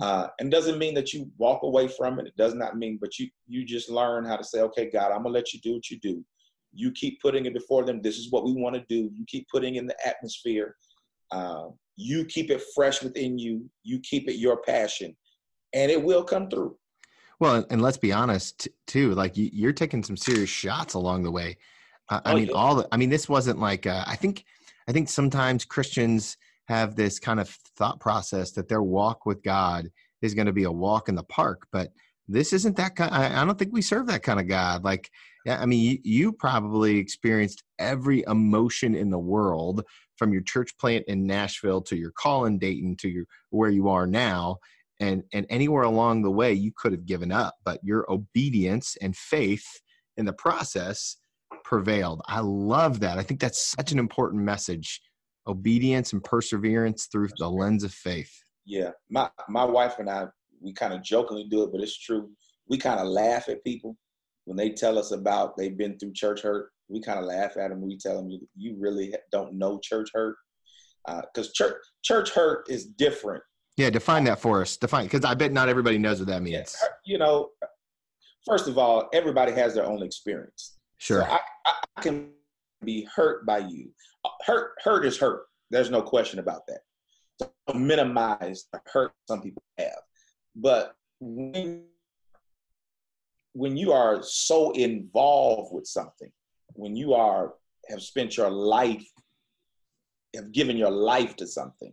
Uh, 0.00 0.28
and 0.38 0.50
doesn't 0.50 0.78
mean 0.78 0.94
that 0.94 1.12
you 1.12 1.30
walk 1.36 1.62
away 1.62 1.86
from 1.86 2.18
it. 2.18 2.26
It 2.26 2.36
does 2.36 2.54
not 2.54 2.76
mean, 2.76 2.98
but 3.00 3.18
you 3.18 3.28
you 3.46 3.64
just 3.64 3.90
learn 3.90 4.24
how 4.24 4.36
to 4.36 4.44
say, 4.44 4.60
okay, 4.62 4.90
God, 4.90 5.12
I'm 5.12 5.22
gonna 5.22 5.34
let 5.34 5.52
you 5.52 5.60
do 5.60 5.74
what 5.74 5.90
you 5.90 5.98
do. 6.00 6.24
You 6.72 6.92
keep 6.92 7.20
putting 7.20 7.46
it 7.46 7.54
before 7.54 7.84
them. 7.84 8.00
This 8.00 8.18
is 8.18 8.30
what 8.30 8.44
we 8.44 8.52
want 8.54 8.76
to 8.76 8.84
do. 8.88 9.10
You 9.14 9.24
keep 9.26 9.48
putting 9.48 9.74
in 9.74 9.86
the 9.86 9.96
atmosphere. 10.06 10.76
Uh, 11.30 11.68
you 12.00 12.24
keep 12.24 12.50
it 12.50 12.62
fresh 12.74 13.02
within 13.02 13.38
you. 13.38 13.68
You 13.82 14.00
keep 14.00 14.28
it 14.28 14.36
your 14.36 14.62
passion, 14.62 15.16
and 15.74 15.90
it 15.90 16.02
will 16.02 16.24
come 16.24 16.48
through. 16.48 16.76
Well, 17.38 17.64
and 17.70 17.80
let's 17.80 17.98
be 17.98 18.12
honest 18.12 18.68
too. 18.86 19.14
Like 19.14 19.32
you're 19.34 19.72
taking 19.72 20.02
some 20.02 20.16
serious 20.16 20.50
shots 20.50 20.94
along 20.94 21.22
the 21.22 21.30
way. 21.30 21.56
I 22.08 22.20
oh, 22.24 22.34
mean, 22.34 22.46
yeah. 22.48 22.54
all 22.54 22.74
the. 22.76 22.88
I 22.92 22.96
mean, 22.96 23.10
this 23.10 23.28
wasn't 23.28 23.58
like. 23.58 23.86
Uh, 23.86 24.04
I 24.06 24.16
think. 24.16 24.44
I 24.88 24.92
think 24.92 25.08
sometimes 25.08 25.64
Christians 25.64 26.36
have 26.66 26.96
this 26.96 27.18
kind 27.18 27.38
of 27.38 27.48
thought 27.76 28.00
process 28.00 28.52
that 28.52 28.68
their 28.68 28.82
walk 28.82 29.26
with 29.26 29.42
God 29.42 29.88
is 30.22 30.34
going 30.34 30.46
to 30.46 30.52
be 30.52 30.64
a 30.64 30.72
walk 30.72 31.08
in 31.08 31.14
the 31.14 31.22
park, 31.24 31.66
but 31.70 31.92
this 32.28 32.52
isn't 32.52 32.76
that 32.76 32.96
kind. 32.96 33.12
I, 33.12 33.40
I 33.40 33.44
don't 33.44 33.58
think 33.58 33.72
we 33.72 33.82
serve 33.82 34.06
that 34.06 34.22
kind 34.22 34.40
of 34.40 34.46
God. 34.46 34.84
Like, 34.84 35.10
I 35.48 35.66
mean, 35.66 35.80
you, 35.80 35.98
you 36.04 36.32
probably 36.32 36.98
experienced 36.98 37.62
every 37.78 38.24
emotion 38.26 38.94
in 38.94 39.10
the 39.10 39.18
world 39.18 39.84
from 40.20 40.32
your 40.32 40.42
church 40.42 40.78
plant 40.78 41.04
in 41.08 41.26
Nashville 41.26 41.80
to 41.82 41.96
your 41.96 42.12
call 42.12 42.44
in 42.44 42.60
Dayton 42.60 42.94
to 42.98 43.08
your 43.08 43.24
where 43.50 43.70
you 43.70 43.88
are 43.88 44.06
now. 44.06 44.58
And, 45.00 45.24
and 45.32 45.46
anywhere 45.48 45.84
along 45.84 46.20
the 46.20 46.30
way 46.30 46.52
you 46.52 46.72
could 46.76 46.92
have 46.92 47.06
given 47.06 47.32
up 47.32 47.54
but 47.64 47.80
your 47.82 48.04
obedience 48.12 48.98
and 49.00 49.16
faith 49.16 49.64
in 50.18 50.26
the 50.26 50.32
process 50.34 51.16
prevailed 51.64 52.20
i 52.26 52.40
love 52.40 53.00
that 53.00 53.16
i 53.16 53.22
think 53.22 53.40
that's 53.40 53.74
such 53.78 53.92
an 53.92 53.98
important 53.98 54.42
message 54.42 55.00
obedience 55.46 56.12
and 56.12 56.22
perseverance 56.22 57.06
through 57.06 57.28
the 57.38 57.48
lens 57.48 57.84
of 57.84 57.92
faith. 57.92 58.32
Yeah, 58.64 58.90
my 59.10 59.30
my 59.48 59.64
wife 59.64 59.98
and 59.98 60.08
I 60.08 60.26
we 60.60 60.72
kind 60.72 60.92
of 60.92 61.02
jokingly 61.02 61.44
do 61.44 61.64
it, 61.64 61.72
but 61.72 61.80
it's 61.80 61.98
true. 61.98 62.30
We 62.68 62.78
kind 62.78 63.00
of 63.00 63.08
laugh 63.08 63.48
at 63.48 63.64
people 63.64 63.96
when 64.44 64.56
they 64.56 64.70
tell 64.70 64.98
us 64.98 65.10
about 65.10 65.56
they've 65.56 65.76
been 65.76 65.98
through 65.98 66.12
church 66.12 66.42
hurt. 66.42 66.70
We 66.90 67.00
kind 67.00 67.18
of 67.18 67.24
laugh 67.24 67.56
at 67.56 67.70
them. 67.70 67.80
We 67.80 67.96
tell 67.96 68.16
them 68.16 68.30
you, 68.30 68.40
you 68.56 68.76
really 68.78 69.14
don't 69.32 69.54
know 69.54 69.78
church 69.78 70.10
hurt 70.12 70.36
because 71.06 71.48
uh, 71.48 71.52
church 71.54 71.76
church 72.02 72.30
hurt 72.30 72.68
is 72.68 72.86
different. 72.86 73.42
Yeah, 73.76 73.90
define 73.90 74.24
that 74.24 74.40
for 74.40 74.60
us. 74.60 74.76
Define 74.76 75.04
because 75.04 75.24
I 75.24 75.34
bet 75.34 75.52
not 75.52 75.68
everybody 75.68 75.98
knows 75.98 76.18
what 76.18 76.28
that 76.28 76.42
means. 76.42 76.76
Yeah, 76.82 76.88
you 77.04 77.18
know, 77.18 77.50
first 78.46 78.68
of 78.68 78.76
all, 78.76 79.08
everybody 79.12 79.52
has 79.52 79.74
their 79.74 79.86
own 79.86 80.02
experience. 80.02 80.78
Sure, 80.98 81.22
so 81.22 81.30
I, 81.30 81.40
I 81.96 82.02
can 82.02 82.30
be 82.84 83.06
hurt 83.14 83.46
by 83.46 83.58
you 83.58 83.90
hurt 84.42 84.72
hurt 84.82 85.04
is 85.04 85.18
hurt. 85.18 85.46
There's 85.70 85.90
no 85.90 86.02
question 86.02 86.38
about 86.38 86.62
that. 86.68 86.80
So 87.40 87.74
minimize 87.74 88.66
the 88.72 88.80
hurt 88.86 89.12
some 89.28 89.40
people 89.40 89.62
have, 89.78 90.00
but 90.56 90.94
when 91.20 91.84
when 93.52 93.76
you 93.76 93.92
are 93.92 94.22
so 94.22 94.70
involved 94.72 95.74
with 95.74 95.86
something, 95.86 96.30
when 96.80 96.96
you 96.96 97.14
are 97.14 97.54
have 97.88 98.02
spent 98.02 98.36
your 98.36 98.50
life, 98.50 99.06
have 100.34 100.52
given 100.52 100.76
your 100.76 100.90
life 100.90 101.36
to 101.36 101.46
something, 101.46 101.92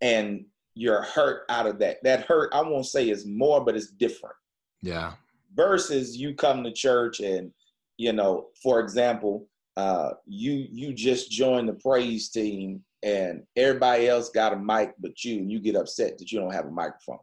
and 0.00 0.44
you're 0.74 1.02
hurt 1.02 1.42
out 1.48 1.66
of 1.66 1.78
that. 1.80 2.02
That 2.04 2.26
hurt, 2.26 2.50
I 2.52 2.62
won't 2.62 2.86
say 2.86 3.10
is 3.10 3.26
more, 3.26 3.64
but 3.64 3.76
it's 3.76 3.90
different. 3.90 4.36
Yeah. 4.80 5.14
Versus 5.54 6.16
you 6.16 6.34
come 6.34 6.62
to 6.62 6.72
church 6.72 7.20
and, 7.20 7.50
you 7.96 8.12
know, 8.12 8.48
for 8.62 8.80
example, 8.80 9.48
uh, 9.76 10.10
you 10.26 10.66
you 10.70 10.92
just 10.92 11.30
joined 11.30 11.68
the 11.68 11.74
praise 11.74 12.28
team 12.30 12.82
and 13.04 13.44
everybody 13.56 14.08
else 14.08 14.28
got 14.30 14.52
a 14.52 14.56
mic 14.56 14.92
but 14.98 15.24
you 15.24 15.38
and 15.38 15.52
you 15.52 15.60
get 15.60 15.76
upset 15.76 16.18
that 16.18 16.32
you 16.32 16.40
don't 16.40 16.52
have 16.52 16.66
a 16.66 16.70
microphone 16.70 17.20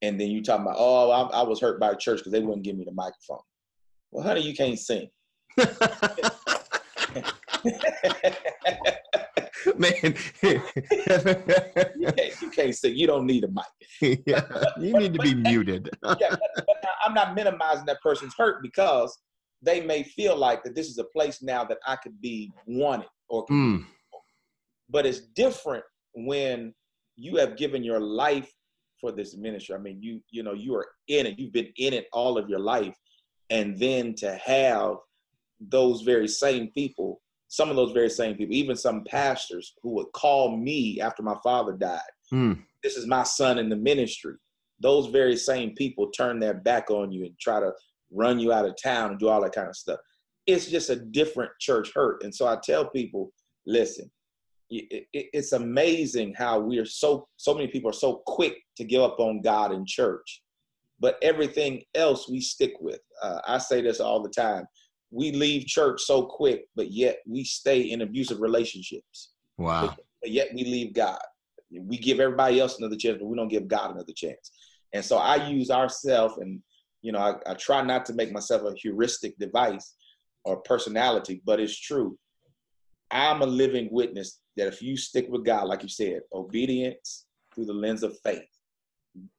and 0.00 0.18
then 0.18 0.30
you 0.30 0.42
talk 0.42 0.60
about 0.60 0.76
oh 0.78 1.10
I, 1.10 1.40
I 1.40 1.42
was 1.42 1.60
hurt 1.60 1.78
by 1.78 1.90
the 1.90 1.96
church 1.96 2.20
because 2.20 2.32
they 2.32 2.40
wouldn't 2.40 2.64
give 2.64 2.78
me 2.78 2.86
the 2.86 2.92
microphone 2.92 3.42
well 4.10 4.26
honey 4.26 4.40
you 4.40 4.54
can't 4.54 4.78
sing 4.78 5.10
man 9.76 10.14
you, 10.42 10.60
can't, 12.12 12.42
you 12.42 12.50
can't 12.50 12.74
sing 12.74 12.94
you 12.94 13.06
don't 13.06 13.26
need 13.26 13.44
a 13.44 13.48
mic 13.48 13.64
yeah 14.26 14.42
you 14.78 14.92
need 14.98 15.12
to 15.12 15.18
be 15.18 15.34
muted 15.34 15.90
yeah, 16.20 16.30
but 16.30 16.76
i'm 17.04 17.14
not 17.14 17.34
minimizing 17.34 17.84
that 17.86 18.00
person's 18.00 18.34
hurt 18.38 18.62
because 18.62 19.18
they 19.62 19.80
may 19.80 20.02
feel 20.02 20.36
like 20.36 20.62
that 20.62 20.74
this 20.74 20.88
is 20.88 20.98
a 20.98 21.04
place 21.04 21.42
now 21.42 21.64
that 21.64 21.78
I 21.86 21.96
could 21.96 22.20
be 22.20 22.52
wanted 22.66 23.08
or 23.28 23.46
mm. 23.46 23.84
but 24.88 25.06
it's 25.06 25.20
different 25.34 25.84
when 26.14 26.74
you 27.16 27.36
have 27.36 27.56
given 27.56 27.82
your 27.82 28.00
life 28.00 28.50
for 29.00 29.12
this 29.12 29.36
ministry. 29.36 29.74
I 29.74 29.78
mean, 29.78 30.02
you 30.02 30.20
you 30.30 30.42
know, 30.42 30.52
you 30.52 30.74
are 30.76 30.86
in 31.08 31.26
it. 31.26 31.38
You've 31.38 31.52
been 31.52 31.72
in 31.76 31.92
it 31.92 32.06
all 32.12 32.38
of 32.38 32.48
your 32.48 32.60
life. 32.60 32.96
And 33.50 33.78
then 33.78 34.14
to 34.16 34.34
have 34.34 34.96
those 35.60 36.02
very 36.02 36.28
same 36.28 36.68
people, 36.68 37.20
some 37.48 37.70
of 37.70 37.76
those 37.76 37.92
very 37.92 38.10
same 38.10 38.36
people, 38.36 38.54
even 38.54 38.76
some 38.76 39.04
pastors 39.04 39.74
who 39.82 39.90
would 39.90 40.12
call 40.12 40.56
me 40.56 41.00
after 41.00 41.22
my 41.22 41.36
father 41.42 41.72
died. 41.72 42.00
Mm. 42.32 42.62
This 42.82 42.96
is 42.96 43.06
my 43.06 43.22
son 43.22 43.58
in 43.58 43.68
the 43.68 43.76
ministry. 43.76 44.34
Those 44.80 45.06
very 45.06 45.36
same 45.36 45.74
people 45.74 46.10
turn 46.10 46.38
their 46.38 46.54
back 46.54 46.90
on 46.90 47.10
you 47.10 47.24
and 47.24 47.38
try 47.38 47.60
to 47.60 47.72
run 48.12 48.38
you 48.38 48.52
out 48.52 48.66
of 48.66 48.74
town 48.82 49.10
and 49.10 49.18
do 49.18 49.28
all 49.28 49.40
that 49.42 49.54
kind 49.54 49.68
of 49.68 49.76
stuff. 49.76 49.98
It's 50.46 50.66
just 50.66 50.90
a 50.90 50.96
different 50.96 51.50
church 51.60 51.92
hurt. 51.94 52.22
And 52.22 52.34
so 52.34 52.46
I 52.46 52.58
tell 52.62 52.88
people, 52.90 53.32
listen, 53.66 54.10
it's 54.70 55.52
amazing 55.52 56.34
how 56.34 56.58
we 56.58 56.78
are 56.78 56.84
so 56.84 57.28
so 57.36 57.54
many 57.54 57.68
people 57.68 57.90
are 57.90 57.94
so 57.94 58.22
quick 58.26 58.56
to 58.76 58.84
give 58.84 59.00
up 59.00 59.20
on 59.20 59.40
God 59.40 59.72
and 59.72 59.86
church, 59.86 60.42
but 60.98 61.18
everything 61.22 61.82
else 61.94 62.28
we 62.28 62.40
stick 62.40 62.72
with. 62.80 63.00
Uh, 63.22 63.40
I 63.46 63.58
say 63.58 63.80
this 63.80 64.00
all 64.00 64.22
the 64.22 64.30
time. 64.30 64.66
We 65.10 65.32
leave 65.32 65.66
church 65.66 66.02
so 66.02 66.22
quick, 66.22 66.66
but 66.74 66.90
yet 66.90 67.18
we 67.26 67.44
stay 67.44 67.82
in 67.82 68.02
abusive 68.02 68.40
relationships. 68.40 69.30
Wow. 69.56 69.86
But, 69.86 70.04
but 70.22 70.30
yet 70.30 70.48
we 70.54 70.64
leave 70.64 70.94
God. 70.94 71.20
We 71.70 71.98
give 71.98 72.20
everybody 72.20 72.60
else 72.60 72.78
another 72.78 72.96
chance, 72.96 73.18
but 73.18 73.26
we 73.26 73.36
don't 73.36 73.48
give 73.48 73.68
God 73.68 73.92
another 73.92 74.12
chance. 74.14 74.52
And 74.92 75.04
so 75.04 75.18
I 75.18 75.48
use 75.48 75.70
ourselves 75.70 76.38
and 76.38 76.62
you 77.02 77.12
know, 77.12 77.20
I, 77.20 77.34
I 77.50 77.54
try 77.54 77.82
not 77.82 78.04
to 78.06 78.14
make 78.14 78.32
myself 78.32 78.62
a 78.62 78.74
heuristic 78.74 79.38
device 79.38 79.94
or 80.44 80.56
personality, 80.62 81.40
but 81.44 81.60
it's 81.60 81.78
true. 81.78 82.18
I'm 83.12 83.42
a 83.42 83.46
living 83.46 83.88
witness 83.92 84.40
that 84.56 84.66
if 84.66 84.82
you 84.82 84.96
stick 84.96 85.26
with 85.28 85.44
God, 85.44 85.68
like 85.68 85.84
you 85.84 85.88
said, 85.88 86.22
obedience 86.32 87.26
through 87.54 87.66
the 87.66 87.72
lens 87.72 88.02
of 88.02 88.18
faith, 88.24 88.48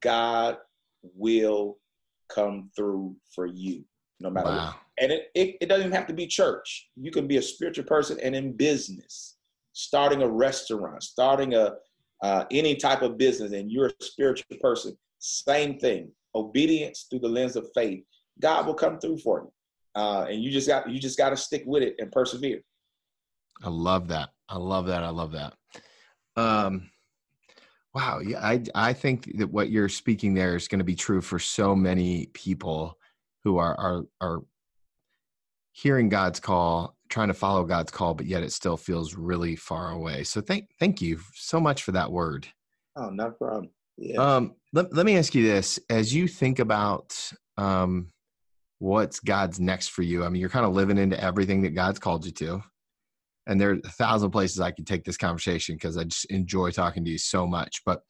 God 0.01 0.57
will 1.01 1.77
come 2.29 2.69
through 2.73 3.17
for 3.35 3.45
you 3.45 3.83
no 4.19 4.29
matter 4.29 4.49
wow. 4.49 4.65
what. 4.65 4.75
And 4.99 5.11
it, 5.11 5.27
it, 5.35 5.57
it, 5.61 5.69
doesn't 5.69 5.91
have 5.91 6.07
to 6.07 6.13
be 6.13 6.25
church. 6.25 6.89
You 6.95 7.11
can 7.11 7.27
be 7.27 7.37
a 7.37 7.41
spiritual 7.41 7.85
person 7.85 8.19
and 8.21 8.35
in 8.35 8.53
business, 8.53 9.37
starting 9.73 10.23
a 10.23 10.27
restaurant, 10.27 11.03
starting 11.03 11.53
a 11.53 11.75
uh, 12.23 12.45
any 12.49 12.75
type 12.75 13.03
of 13.03 13.15
business, 13.17 13.51
and 13.51 13.71
you're 13.71 13.87
a 13.87 14.03
spiritual 14.03 14.57
person. 14.59 14.97
Same 15.19 15.77
thing 15.77 16.11
obedience 16.37 17.07
through 17.09 17.19
the 17.19 17.27
lens 17.27 17.55
of 17.55 17.67
faith, 17.73 18.03
God 18.39 18.65
will 18.65 18.73
come 18.73 18.99
through 18.99 19.17
for 19.17 19.41
you. 19.41 19.51
Uh, 20.01 20.27
and 20.29 20.43
you 20.43 20.51
just 20.51 20.67
got 20.67 20.89
you 20.89 20.99
just 20.99 21.17
got 21.17 21.31
to 21.31 21.37
stick 21.37 21.63
with 21.65 21.81
it 21.81 21.95
and 21.97 22.11
persevere. 22.11 22.61
I 23.63 23.69
love 23.69 24.07
that. 24.09 24.29
I 24.47 24.57
love 24.57 24.85
that. 24.87 25.03
I 25.03 25.09
love 25.09 25.31
that. 25.31 25.53
Um, 26.35 26.91
wow. 27.95 28.19
Yeah, 28.19 28.39
I 28.39 28.63
I 28.75 28.93
think 28.93 29.37
that 29.39 29.51
what 29.51 29.71
you're 29.71 29.89
speaking 29.89 30.35
there 30.35 30.55
is 30.55 30.67
going 30.67 30.79
to 30.79 30.85
be 30.85 30.95
true 30.95 31.21
for 31.21 31.39
so 31.39 31.75
many 31.75 32.27
people 32.33 32.96
who 33.47 33.57
are 33.59 33.79
are 33.79 34.03
are 34.19 34.41
hearing 35.71 36.09
God's 36.09 36.39
call, 36.39 36.97
trying 37.07 37.29
to 37.29 37.33
follow 37.33 37.63
God's 37.63 37.91
call, 37.91 38.13
but 38.13 38.25
yet 38.25 38.43
it 38.43 38.51
still 38.51 38.75
feels 38.75 39.15
really 39.15 39.55
far 39.55 39.91
away. 39.91 40.23
So 40.25 40.41
thank 40.41 40.69
thank 40.79 41.01
you 41.01 41.19
so 41.33 41.59
much 41.59 41.83
for 41.83 41.93
that 41.93 42.11
word. 42.11 42.47
Oh, 42.97 43.09
no 43.09 43.31
problem. 43.31 43.69
Yeah. 43.97 44.17
Um, 44.17 44.55
let, 44.73 44.93
let 44.93 45.05
me 45.05 45.17
ask 45.17 45.33
you 45.33 45.43
this 45.43 45.79
as 45.89 46.13
you 46.13 46.27
think 46.27 46.59
about 46.59 47.17
um, 47.57 48.09
what's 48.79 49.21
God's 49.21 49.59
next 49.59 49.89
for 49.89 50.01
you, 50.01 50.25
I 50.25 50.29
mean, 50.29 50.41
you're 50.41 50.49
kind 50.49 50.65
of 50.65 50.73
living 50.73 50.97
into 50.97 51.21
everything 51.23 51.61
that 51.61 51.73
God's 51.75 51.99
called 51.99 52.25
you 52.25 52.31
to. 52.33 52.61
And 53.47 53.61
there 53.61 53.71
are 53.71 53.79
a 53.83 53.89
thousand 53.89 54.31
places 54.31 54.59
I 54.59 54.71
could 54.71 54.85
take 54.85 55.05
this 55.05 55.15
conversation 55.15 55.75
because 55.75 55.95
I 55.95 56.03
just 56.03 56.25
enjoy 56.25 56.71
talking 56.71 57.05
to 57.05 57.11
you 57.11 57.17
so 57.17 57.47
much. 57.47 57.81
But 57.85 58.01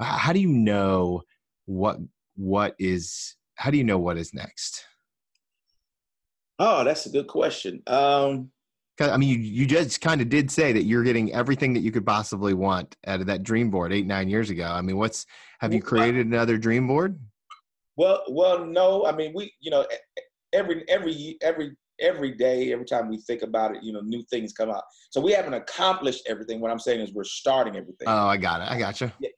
how 0.00 0.32
do 0.32 0.40
you 0.40 0.48
know 0.48 1.22
what 1.66 1.98
what 2.36 2.74
is 2.78 3.35
how 3.56 3.70
do 3.70 3.78
you 3.78 3.84
know 3.84 3.98
what 3.98 4.16
is 4.16 4.32
next? 4.32 4.84
Oh, 6.58 6.84
that's 6.84 7.06
a 7.06 7.10
good 7.10 7.26
question. 7.26 7.82
Um, 7.86 8.50
I 8.98 9.16
mean, 9.18 9.28
you, 9.28 9.36
you 9.36 9.66
just 9.66 10.00
kind 10.00 10.22
of 10.22 10.30
did 10.30 10.50
say 10.50 10.72
that 10.72 10.84
you're 10.84 11.02
getting 11.02 11.32
everything 11.34 11.74
that 11.74 11.80
you 11.80 11.92
could 11.92 12.06
possibly 12.06 12.54
want 12.54 12.96
out 13.06 13.20
of 13.20 13.26
that 13.26 13.42
dream 13.42 13.70
board 13.70 13.92
eight, 13.92 14.06
nine 14.06 14.30
years 14.30 14.48
ago. 14.48 14.64
I 14.64 14.80
mean, 14.80 14.96
what's, 14.96 15.26
have 15.60 15.74
you 15.74 15.82
created 15.82 16.26
another 16.26 16.56
dream 16.56 16.86
board? 16.86 17.18
Well, 17.96 18.22
well, 18.28 18.64
no. 18.64 19.04
I 19.06 19.12
mean, 19.12 19.32
we, 19.34 19.52
you 19.60 19.70
know, 19.70 19.86
every 20.52 20.84
every 20.88 21.36
every 21.42 21.76
every 22.00 22.32
day, 22.32 22.72
every 22.72 22.84
time 22.84 23.08
we 23.08 23.18
think 23.18 23.42
about 23.42 23.74
it, 23.74 23.82
you 23.82 23.92
know, 23.92 24.00
new 24.00 24.22
things 24.30 24.52
come 24.52 24.70
out. 24.70 24.84
So 25.10 25.20
we 25.20 25.32
haven't 25.32 25.54
accomplished 25.54 26.26
everything. 26.28 26.60
What 26.60 26.70
I'm 26.70 26.78
saying 26.78 27.00
is 27.00 27.12
we're 27.12 27.24
starting 27.24 27.76
everything. 27.76 28.06
Oh, 28.06 28.26
I 28.26 28.36
got 28.36 28.60
it. 28.60 28.70
I 28.70 28.78
got 28.78 29.00
you. 29.00 29.10
Yeah, 29.18 29.30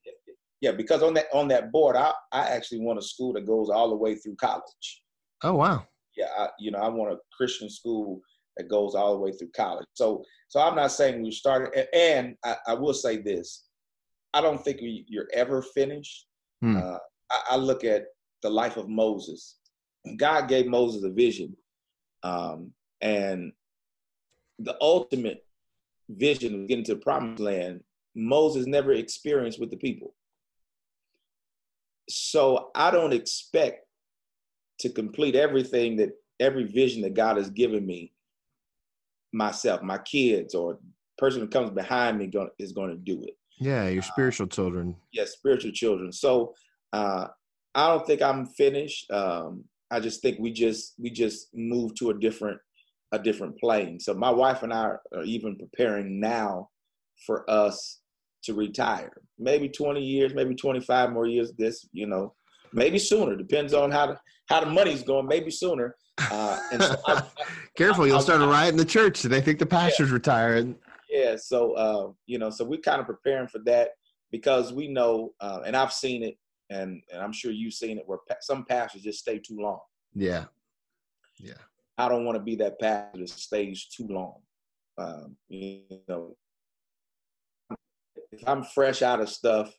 yeah, 0.60 0.72
because 0.72 1.02
on 1.02 1.14
that 1.14 1.26
on 1.32 1.48
that 1.48 1.72
board, 1.72 1.96
I 1.96 2.12
I 2.32 2.40
actually 2.48 2.80
want 2.80 2.98
a 2.98 3.02
school 3.02 3.32
that 3.34 3.46
goes 3.46 3.70
all 3.70 3.88
the 3.88 3.96
way 3.96 4.14
through 4.14 4.36
college. 4.36 5.02
Oh 5.42 5.54
wow. 5.54 5.86
Yeah, 6.16 6.26
I, 6.36 6.48
you 6.58 6.70
know, 6.70 6.78
I 6.78 6.88
want 6.88 7.12
a 7.12 7.18
Christian 7.36 7.70
school 7.70 8.20
that 8.56 8.68
goes 8.68 8.94
all 8.96 9.14
the 9.14 9.20
way 9.20 9.32
through 9.32 9.50
college. 9.54 9.86
So 9.94 10.24
so 10.48 10.60
I'm 10.60 10.74
not 10.74 10.92
saying 10.92 11.22
we 11.22 11.30
started, 11.30 11.86
and 11.94 12.34
I, 12.44 12.56
I 12.68 12.74
will 12.74 12.94
say 12.94 13.18
this: 13.18 13.66
I 14.34 14.40
don't 14.40 14.62
think 14.62 14.80
we, 14.80 15.04
you're 15.08 15.28
ever 15.32 15.62
finished. 15.62 16.26
Hmm. 16.60 16.76
Uh, 16.76 16.98
I, 17.30 17.40
I 17.50 17.56
look 17.56 17.84
at 17.84 18.06
the 18.42 18.50
life 18.50 18.76
of 18.76 18.88
Moses. 18.88 19.56
God 20.16 20.48
gave 20.48 20.66
Moses 20.66 21.04
a 21.04 21.10
vision 21.10 21.56
um, 22.22 22.72
and 23.00 23.52
the 24.58 24.76
ultimate 24.80 25.44
vision 26.08 26.62
of 26.62 26.68
getting 26.68 26.84
to 26.84 26.94
the 26.94 27.00
promised 27.00 27.40
land, 27.40 27.80
Moses 28.14 28.66
never 28.66 28.92
experienced 28.92 29.60
with 29.60 29.70
the 29.70 29.76
people. 29.76 30.14
So 32.08 32.70
I 32.74 32.90
don't 32.90 33.12
expect 33.12 33.84
to 34.80 34.88
complete 34.88 35.34
everything 35.34 35.96
that 35.96 36.10
every 36.40 36.64
vision 36.64 37.02
that 37.02 37.14
God 37.14 37.36
has 37.36 37.50
given 37.50 37.84
me 37.84 38.12
myself, 39.32 39.82
my 39.82 39.98
kids, 39.98 40.54
or 40.54 40.78
person 41.18 41.40
who 41.40 41.48
comes 41.48 41.70
behind 41.70 42.18
me 42.18 42.30
is 42.58 42.72
going 42.72 42.90
to 42.90 42.96
do 42.96 43.22
it. 43.24 43.36
Yeah, 43.58 43.88
your 43.88 44.02
uh, 44.02 44.06
spiritual 44.06 44.46
uh, 44.46 44.50
children. 44.50 44.96
Yes, 45.12 45.28
yeah, 45.28 45.38
spiritual 45.38 45.72
children. 45.72 46.12
So 46.12 46.54
uh, 46.92 47.26
I 47.74 47.88
don't 47.88 48.06
think 48.06 48.22
I'm 48.22 48.46
finished. 48.46 49.10
Um, 49.10 49.64
I 49.90 50.00
just 50.00 50.22
think 50.22 50.38
we 50.38 50.52
just 50.52 50.94
we 50.98 51.10
just 51.10 51.48
moved 51.54 51.96
to 51.98 52.10
a 52.10 52.18
different 52.18 52.58
a 53.12 53.18
different 53.18 53.58
plane. 53.58 53.98
So 53.98 54.14
my 54.14 54.30
wife 54.30 54.62
and 54.62 54.72
I 54.72 54.84
are 55.14 55.24
even 55.24 55.56
preparing 55.56 56.20
now 56.20 56.68
for 57.26 57.48
us 57.50 58.00
to 58.44 58.54
retire. 58.54 59.12
Maybe 59.38 59.68
20 59.68 60.00
years, 60.00 60.34
maybe 60.34 60.54
25 60.54 61.12
more 61.12 61.26
years. 61.26 61.52
This, 61.56 61.88
you 61.92 62.06
know, 62.06 62.34
maybe 62.72 62.98
sooner. 62.98 63.36
Depends 63.36 63.74
on 63.74 63.90
how 63.90 64.06
the 64.06 64.18
how 64.48 64.60
the 64.60 64.70
money's 64.70 65.02
going. 65.02 65.26
Maybe 65.26 65.50
sooner. 65.50 65.94
Uh, 66.30 66.58
and 66.72 66.82
so 66.82 66.96
I, 67.06 67.22
Careful, 67.76 68.04
I, 68.04 68.08
you'll 68.08 68.18
I, 68.18 68.22
start 68.22 68.42
a 68.42 68.46
riot 68.46 68.70
in 68.70 68.76
the 68.76 68.84
church. 68.84 69.22
They 69.22 69.40
think 69.40 69.58
the 69.58 69.66
pastor's 69.66 70.08
yeah. 70.08 70.14
retiring. 70.14 70.76
Yeah. 71.10 71.36
So 71.36 71.72
uh, 71.72 72.12
you 72.26 72.38
know, 72.38 72.50
so 72.50 72.64
we're 72.64 72.80
kind 72.80 73.00
of 73.00 73.06
preparing 73.06 73.48
for 73.48 73.60
that 73.66 73.90
because 74.30 74.72
we 74.72 74.88
know, 74.88 75.32
uh, 75.40 75.60
and 75.64 75.76
I've 75.76 75.92
seen 75.92 76.22
it 76.22 76.36
and 76.70 77.02
and 77.12 77.22
I'm 77.22 77.32
sure 77.32 77.50
you've 77.50 77.74
seen 77.74 77.98
it 77.98 78.04
where 78.06 78.18
pa- 78.28 78.36
some 78.40 78.64
pastors 78.64 79.02
just 79.02 79.20
stay 79.20 79.38
too 79.38 79.58
long. 79.58 79.80
Yeah, 80.14 80.44
yeah. 81.38 81.54
I 81.96 82.08
don't 82.08 82.24
want 82.24 82.36
to 82.36 82.42
be 82.42 82.54
that 82.56 82.78
pastor 82.80 83.18
that 83.18 83.28
stays 83.28 83.86
too 83.86 84.06
long. 84.08 84.40
Um, 84.98 85.36
you 85.48 85.82
know, 86.08 86.36
if 88.40 88.48
I'm 88.48 88.62
fresh 88.62 89.02
out 89.02 89.20
of 89.20 89.28
stuff, 89.28 89.74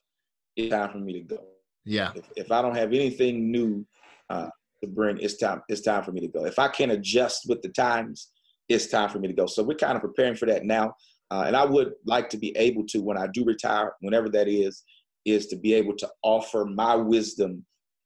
it's 0.55 0.71
time 0.71 0.91
for 0.91 0.99
me 0.99 1.13
to 1.13 1.21
go. 1.21 1.43
Yeah. 1.85 2.11
If, 2.15 2.29
if 2.35 2.51
I 2.51 2.61
don't 2.61 2.75
have 2.75 2.93
anything 2.93 3.51
new 3.51 3.85
uh, 4.29 4.49
to 4.83 4.89
bring, 4.89 5.17
it's 5.19 5.37
time. 5.37 5.61
It's 5.69 5.81
time 5.81 6.03
for 6.03 6.11
me 6.11 6.21
to 6.21 6.27
go. 6.27 6.45
If 6.45 6.59
I 6.59 6.67
can't 6.67 6.91
adjust 6.91 7.47
with 7.47 7.61
the 7.61 7.69
times, 7.69 8.31
it's 8.67 8.87
time 8.87 9.09
for 9.09 9.19
me 9.19 9.27
to 9.27 9.33
go. 9.33 9.45
So 9.45 9.63
we're 9.63 9.77
kind 9.77 9.95
of 9.95 10.01
preparing 10.01 10.35
for 10.35 10.45
that 10.47 10.65
now. 10.65 10.93
Uh, 11.31 11.43
and 11.47 11.55
I 11.55 11.63
would 11.63 11.93
like 12.05 12.29
to 12.29 12.37
be 12.37 12.55
able 12.57 12.85
to, 12.87 13.01
when 13.01 13.17
I 13.17 13.27
do 13.27 13.45
retire, 13.45 13.93
whenever 14.01 14.29
that 14.29 14.47
is, 14.47 14.83
is 15.25 15.47
to 15.47 15.55
be 15.55 15.73
able 15.73 15.95
to 15.97 16.09
offer 16.23 16.65
my 16.65 16.95
wisdom 16.95 17.65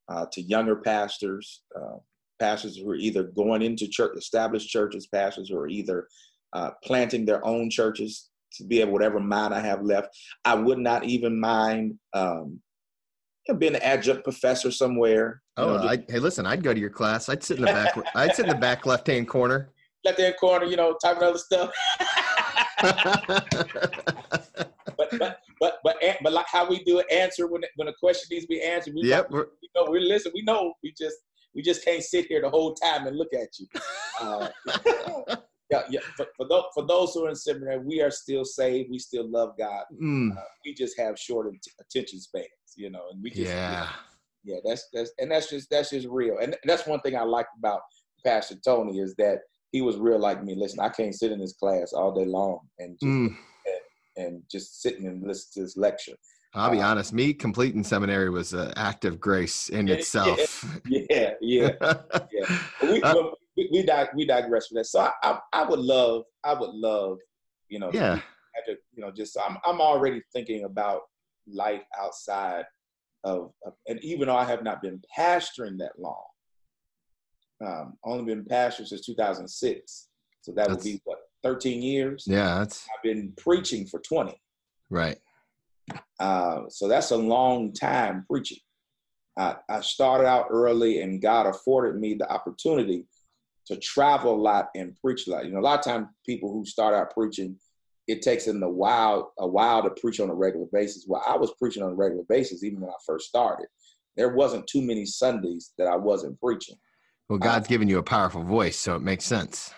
uh, 0.10 0.26
to 0.34 0.42
younger 0.42 0.78
pastors, 0.78 1.64
uh, 1.76 1.98
pastors 2.40 2.78
who 2.78 2.90
are 2.90 2.96
either 2.96 3.24
going 3.24 3.62
into 3.62 3.88
church, 3.88 4.16
established 4.18 4.70
churches, 4.70 5.08
pastors 5.08 5.50
who 5.50 5.58
are 5.58 5.70
either 5.70 6.08
uh, 6.54 6.72
planting 6.84 7.26
their 7.26 7.46
own 7.46 7.70
churches 7.70 8.30
to 8.56 8.64
be 8.64 8.82
able 8.82 8.94
whatever 8.94 9.20
mind 9.20 9.54
I 9.54 9.60
have 9.62 9.84
left. 9.84 10.10
I 10.46 10.56
would 10.56 10.80
not 10.80 11.04
even 11.06 11.40
mind 11.40 11.96
um, 12.14 12.60
being 13.58 13.76
an 13.76 13.82
adjunct 13.82 14.24
professor 14.24 14.72
somewhere. 14.72 15.42
Oh, 15.58 15.78
know, 15.78 15.88
I, 15.88 16.04
hey, 16.08 16.20
listen, 16.20 16.46
I'd 16.46 16.64
go 16.64 16.74
to 16.74 16.80
your 16.80 16.90
class. 16.90 17.30
I'd 17.30 17.44
sit 17.44 17.58
in 17.58 17.66
the 17.66 17.72
back. 17.72 17.96
I'd 18.16 18.36
sit 18.36 18.46
in 18.46 18.52
the 18.52 18.58
back 18.58 18.86
left 18.86 19.08
hand 19.08 19.28
corner. 19.28 19.72
Left 20.06 20.20
hand 20.20 20.36
corner, 20.40 20.66
you 20.66 20.76
know, 20.76 20.96
type 21.04 21.18
of 21.18 21.24
other 21.24 21.38
stuff. 21.38 21.72
but 24.98 25.10
but 25.18 25.40
but 25.60 25.80
but 25.84 25.96
but 26.22 26.34
like 26.34 26.46
how 26.52 26.68
we 26.68 26.84
do 26.84 27.00
it, 27.00 27.06
answer 27.12 27.48
when 27.48 27.62
when 27.76 27.88
a 27.88 27.94
question 28.00 28.28
needs 28.32 28.46
to 28.46 28.50
be 28.50 28.62
answered. 28.62 28.94
We 28.96 29.08
yep, 29.08 29.30
we 29.32 29.44
know 29.76 29.90
we 29.90 30.00
listen. 30.00 30.32
We 30.34 30.44
know 30.44 30.74
we 30.84 30.94
just 30.98 31.18
we 31.56 31.62
just 31.62 31.86
can't 31.86 32.04
sit 32.04 32.26
here 32.28 32.42
the 32.42 32.50
whole 32.50 32.74
time 32.74 33.08
and 33.08 33.18
look 33.18 33.34
at 33.34 33.48
you. 33.60 33.68
Uh, 34.20 34.48
yeah, 35.70 35.82
yeah. 35.90 36.00
For, 36.16 36.28
for, 36.38 36.48
those 36.48 36.64
for 36.74 36.86
those 36.86 37.14
who 37.14 37.26
are 37.26 37.30
in 37.30 37.36
seminary, 37.36 37.80
we 37.80 38.02
are 38.02 38.12
still 38.12 38.46
saved. 38.46 38.90
We 38.92 39.00
still 39.00 39.30
love 39.30 39.52
God. 39.58 39.84
Mm. 40.02 40.36
Uh, 40.38 40.42
we 40.66 40.74
just 40.74 41.00
have 41.00 41.18
short 41.18 41.48
attention 41.80 42.20
spans, 42.20 42.48
you 42.76 42.90
know, 42.90 43.04
and 43.12 43.22
we 43.24 43.30
just 43.30 43.52
yeah. 43.52 43.90
yeah, 44.44 44.58
that's 44.66 44.88
that's 44.94 45.12
and 45.20 45.32
that's 45.32 45.50
just 45.50 45.70
that's 45.70 45.90
just 45.90 46.08
real. 46.10 46.38
And 46.40 46.56
that's 46.66 46.86
one 46.86 47.00
thing 47.02 47.16
I 47.16 47.24
like 47.24 47.48
about 47.58 47.82
Pastor 48.26 48.56
Tony 48.64 49.00
is 49.00 49.16
that 49.16 49.40
he 49.72 49.82
was 49.82 49.98
real 49.98 50.20
like 50.20 50.44
me. 50.44 50.56
Listen, 50.56 50.80
I 50.80 50.90
can't 50.90 51.16
sit 51.16 51.32
in 51.32 51.40
this 51.40 51.54
class 51.54 51.94
all 51.94 52.14
day 52.14 52.26
long 52.26 52.60
and 52.80 52.98
just, 53.00 53.06
mm. 53.06 53.36
and, 54.16 54.26
and, 54.26 54.44
just 54.50 54.82
sitting 54.82 55.08
and 55.08 55.26
listen 55.26 55.50
to 55.56 55.62
this 55.62 55.78
lecture. 55.78 56.14
I'll 56.54 56.70
be 56.70 56.80
uh, 56.80 56.88
honest. 56.88 57.14
Me 57.14 57.34
completing 57.34 57.84
seminary 57.84 58.30
was 58.30 58.54
an 58.54 58.72
act 58.76 59.06
of 59.06 59.20
grace 59.20 59.70
in 59.70 59.88
yeah, 59.88 59.96
itself. 59.96 60.80
Yeah, 60.86 61.32
yeah, 61.42 61.72
yeah. 62.32 62.60
We, 62.84 63.02
uh, 63.02 63.14
we, 63.58 63.70
we, 63.72 63.84
dig, 63.84 64.08
we 64.16 64.26
digress 64.26 64.68
from 64.68 64.76
that. 64.76 64.86
So 64.86 65.00
I, 65.00 65.12
I, 65.22 65.40
I, 65.54 65.64
would 65.64 65.80
love, 65.80 66.24
I 66.44 66.54
would 66.54 66.74
love, 66.74 67.18
you 67.70 67.80
know, 67.80 67.92
yeah, 67.94 68.20
to, 68.66 68.76
you 68.94 69.02
know, 69.02 69.12
just 69.12 69.38
I'm, 69.38 69.58
I'm 69.66 69.82
already 69.82 70.22
thinking 70.34 70.64
about 70.64 71.02
life 71.48 71.84
outside 72.00 72.66
of, 73.24 73.52
of, 73.66 73.74
and 73.88 74.04
even 74.04 74.28
though 74.28 74.36
I 74.36 74.46
have 74.46 74.64
not 74.64 74.82
been 74.82 75.02
pastoring 75.18 75.78
that 75.80 76.00
long, 76.00 76.24
um, 77.66 77.98
only 78.04 78.26
been 78.26 78.46
pastor 78.46 78.86
since 78.86 79.06
2006. 79.06 80.08
So 80.42 80.52
that 80.52 80.68
that's, 80.68 80.70
would 80.70 80.84
be 80.84 81.02
what 81.06 81.20
13 81.44 81.82
years. 81.82 82.26
Yeah, 82.28 82.60
that's. 82.60 82.86
I've 82.96 83.04
been 83.04 83.34
preaching 83.38 83.86
for 83.86 84.00
20. 84.00 84.36
Right. 84.90 85.18
Uh, 86.20 86.62
so 86.70 86.88
that's 86.88 87.12
a 87.12 87.18
long 87.18 87.74
time 87.74 88.26
preaching. 88.30 88.60
I, 89.38 89.56
I 89.70 89.82
started 89.82 90.28
out 90.28 90.48
early, 90.50 91.02
and 91.02 91.22
God 91.22 91.48
afforded 91.48 92.00
me 92.00 92.14
the 92.14 92.30
opportunity 92.30 93.06
to 93.68 93.78
travel 93.78 94.36
a 94.36 94.42
lot 94.42 94.70
and 94.76 94.96
preach 95.02 95.28
a 95.28 95.32
lot. 95.32 95.46
You 95.46 95.52
know, 95.52 95.60
a 95.60 95.62
lot 95.62 95.80
of 95.80 95.86
times 95.86 96.08
people 96.26 96.52
who 96.52 96.66
start 96.66 96.94
out 96.94 97.14
preaching, 97.14 97.58
it 98.08 98.22
takes 98.22 98.46
them 98.46 98.62
a 98.64 98.70
while 98.70 99.34
a 99.40 99.48
while 99.48 99.84
to 99.84 99.90
preach 100.02 100.20
on 100.20 100.30
a 100.30 100.36
regular 100.36 100.68
basis. 100.72 101.06
Well, 101.08 101.24
I 101.26 101.38
was 101.38 101.54
preaching 101.60 101.84
on 101.84 101.92
a 101.92 101.96
regular 101.96 102.24
basis 102.28 102.64
even 102.64 102.82
when 102.82 102.90
I 102.90 102.98
first 103.06 103.28
started. 103.28 103.68
There 104.16 104.36
wasn't 104.36 104.68
too 104.68 104.82
many 104.82 105.06
Sundays 105.06 105.72
that 105.78 105.88
I 105.88 105.96
wasn't 105.96 106.40
preaching. 106.40 106.76
Well, 107.30 107.40
God's 107.40 107.68
uh, 107.68 107.70
given 107.70 107.88
you 107.88 107.98
a 107.98 108.04
powerful 108.04 108.44
voice, 108.44 108.78
so 108.78 108.96
it 108.96 109.02
makes 109.02 109.26
sense. 109.26 109.74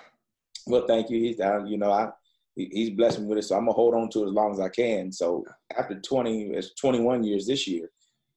Well, 0.68 0.86
thank 0.88 1.10
you. 1.10 1.20
He's, 1.20 1.40
uh, 1.40 1.64
you 1.64 1.78
know, 1.78 1.92
I 1.92 2.10
he's 2.56 2.92
blessed 2.92 3.20
me 3.20 3.28
with 3.28 3.38
it, 3.38 3.44
so 3.44 3.56
I'm 3.56 3.64
gonna 3.64 3.74
hold 3.74 3.94
on 3.94 4.10
to 4.10 4.24
it 4.24 4.28
as 4.28 4.34
long 4.34 4.52
as 4.52 4.60
I 4.60 4.70
can. 4.70 5.12
So 5.12 5.44
after 5.78 6.00
20, 6.00 6.52
it's 6.52 6.74
21 6.76 7.24
years 7.24 7.48
this 7.48 7.68
year, 7.68 7.90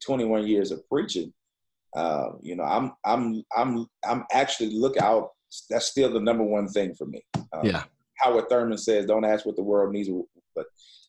21 0.05 0.47
years 0.47 0.71
of 0.71 0.87
preaching. 0.89 1.33
Uh, 1.97 2.31
you 2.43 2.55
know, 2.57 2.65
I'm 2.65 2.93
I'm 3.05 3.43
I'm 3.57 3.87
I'm 4.05 4.25
actually 4.33 4.71
look 4.71 5.01
out. 5.01 5.31
That's 5.71 5.87
still 5.87 6.13
the 6.13 6.21
number 6.21 6.45
one 6.45 6.69
thing 6.69 6.95
for 6.95 7.07
me. 7.07 7.23
Um, 7.53 7.65
yeah. 7.65 7.85
Howard 8.19 8.49
Thurman 8.49 8.79
says, 8.79 9.07
"Don't 9.07 9.25
ask 9.25 9.47
what 9.47 9.57
the 9.57 9.63
world 9.63 9.93
needs, 9.93 10.11
but 10.55 10.67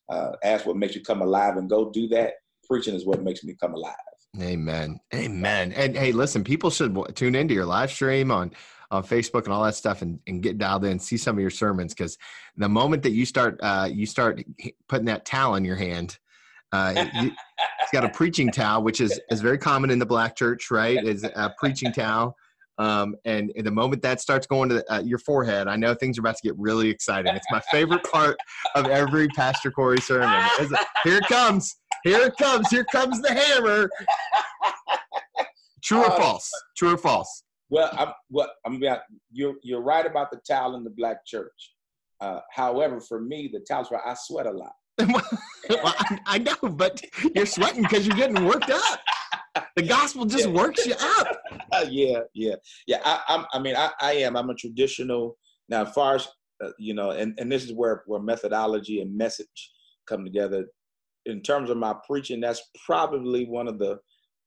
uh, 0.08 0.32
ask 0.44 0.66
what 0.66 0.76
makes 0.76 0.94
you 0.94 1.02
come 1.02 1.22
alive, 1.22 1.56
and 1.56 1.68
go 1.68 1.90
do 1.90 2.08
that." 2.08 2.34
Preaching 2.68 2.94
is 2.94 3.04
what 3.04 3.22
makes 3.22 3.42
me 3.42 3.56
come 3.60 3.74
alive. 3.74 3.94
Amen. 4.40 5.00
Amen. 5.12 5.72
And 5.72 5.96
hey, 5.96 6.12
listen, 6.12 6.44
people 6.44 6.70
should 6.70 6.96
tune 7.16 7.34
into 7.34 7.52
your 7.52 7.66
live 7.66 7.90
stream 7.90 8.30
on 8.30 8.52
on 8.90 9.04
Facebook 9.04 9.44
and 9.44 9.52
all 9.52 9.62
that 9.62 9.74
stuff 9.74 10.02
and, 10.02 10.18
and 10.26 10.42
get 10.42 10.58
dialed 10.58 10.84
in, 10.84 10.98
see 10.98 11.16
some 11.16 11.36
of 11.36 11.40
your 11.40 11.50
sermons. 11.50 11.94
Cause 11.94 12.18
the 12.56 12.68
moment 12.68 13.02
that 13.04 13.12
you 13.12 13.24
start, 13.24 13.58
uh, 13.62 13.88
you 13.90 14.04
start 14.04 14.42
putting 14.88 15.06
that 15.06 15.24
towel 15.24 15.54
in 15.54 15.64
your 15.64 15.76
hand, 15.76 16.18
uh, 16.72 17.06
you, 17.14 17.30
it's 17.80 17.92
got 17.92 18.04
a 18.04 18.08
preaching 18.08 18.50
towel, 18.50 18.82
which 18.82 19.00
is, 19.00 19.20
is 19.30 19.40
very 19.40 19.58
common 19.58 19.90
in 19.90 19.98
the 19.98 20.06
black 20.06 20.36
church, 20.36 20.70
right? 20.70 21.04
Is 21.04 21.24
a 21.24 21.54
preaching 21.58 21.92
towel. 21.92 22.36
Um, 22.80 23.14
and, 23.26 23.52
and, 23.56 23.66
the 23.66 23.70
moment 23.70 24.00
that 24.00 24.22
starts 24.22 24.46
going 24.46 24.70
to 24.70 24.82
uh, 24.90 25.00
your 25.00 25.18
forehead, 25.18 25.68
I 25.68 25.76
know 25.76 25.92
things 25.92 26.16
are 26.16 26.22
about 26.22 26.36
to 26.36 26.42
get 26.42 26.54
really 26.56 26.88
exciting. 26.88 27.36
It's 27.36 27.46
my 27.50 27.60
favorite 27.70 28.02
part 28.04 28.38
of 28.74 28.86
every 28.86 29.28
Pastor 29.28 29.70
Corey 29.70 30.00
sermon. 30.00 30.48
Here 31.04 31.18
it 31.18 31.26
comes. 31.28 31.76
Here 32.04 32.20
it 32.20 32.38
comes. 32.38 32.70
Here 32.70 32.86
comes 32.90 33.20
the 33.20 33.34
hammer. 33.34 33.90
True 35.82 35.98
or 35.98 36.10
uh, 36.10 36.16
false? 36.16 36.50
True 36.74 36.94
or 36.94 36.96
false? 36.96 37.44
Well, 37.68 37.90
I'm 37.98 38.14
what 38.30 38.48
I'm 38.64 38.76
about. 38.76 39.00
You're 39.30 39.56
you're 39.62 39.82
right 39.82 40.06
about 40.06 40.30
the 40.30 40.40
towel 40.48 40.74
in 40.74 40.82
the 40.82 40.90
black 40.90 41.26
church. 41.26 41.74
Uh, 42.22 42.40
however, 42.50 42.98
for 42.98 43.20
me, 43.20 43.50
the 43.52 43.60
towels 43.60 43.90
where 43.90 44.06
I 44.06 44.14
sweat 44.14 44.46
a 44.46 44.50
lot. 44.50 44.72
well, 44.98 45.22
I, 45.68 46.18
I, 46.26 46.38
know, 46.38 46.56
but 46.62 47.02
you're 47.34 47.46
sweating 47.46 47.82
because 47.82 48.06
you're 48.06 48.16
getting 48.16 48.44
worked 48.44 48.70
up. 48.70 49.00
The 49.76 49.82
gospel 49.82 50.24
just 50.24 50.46
yeah. 50.46 50.52
works 50.52 50.86
you 50.86 50.94
up. 51.00 51.28
yeah, 51.88 52.20
yeah, 52.34 52.54
yeah. 52.86 52.98
I, 53.04 53.20
I'm, 53.28 53.46
I 53.52 53.58
mean, 53.58 53.76
I, 53.76 53.90
I 54.00 54.12
am. 54.14 54.36
I'm 54.36 54.50
a 54.50 54.54
traditional. 54.54 55.36
Now, 55.68 55.84
as 55.84 55.92
far 55.92 56.16
as 56.16 56.28
uh, 56.62 56.70
you 56.78 56.94
know, 56.94 57.10
and, 57.10 57.34
and 57.38 57.50
this 57.50 57.64
is 57.64 57.72
where 57.72 58.02
where 58.06 58.20
methodology 58.20 59.00
and 59.00 59.16
message 59.16 59.72
come 60.06 60.24
together. 60.24 60.66
In 61.26 61.42
terms 61.42 61.70
of 61.70 61.76
my 61.76 61.94
preaching, 62.06 62.40
that's 62.40 62.62
probably 62.86 63.44
one 63.44 63.68
of 63.68 63.78
the 63.78 63.98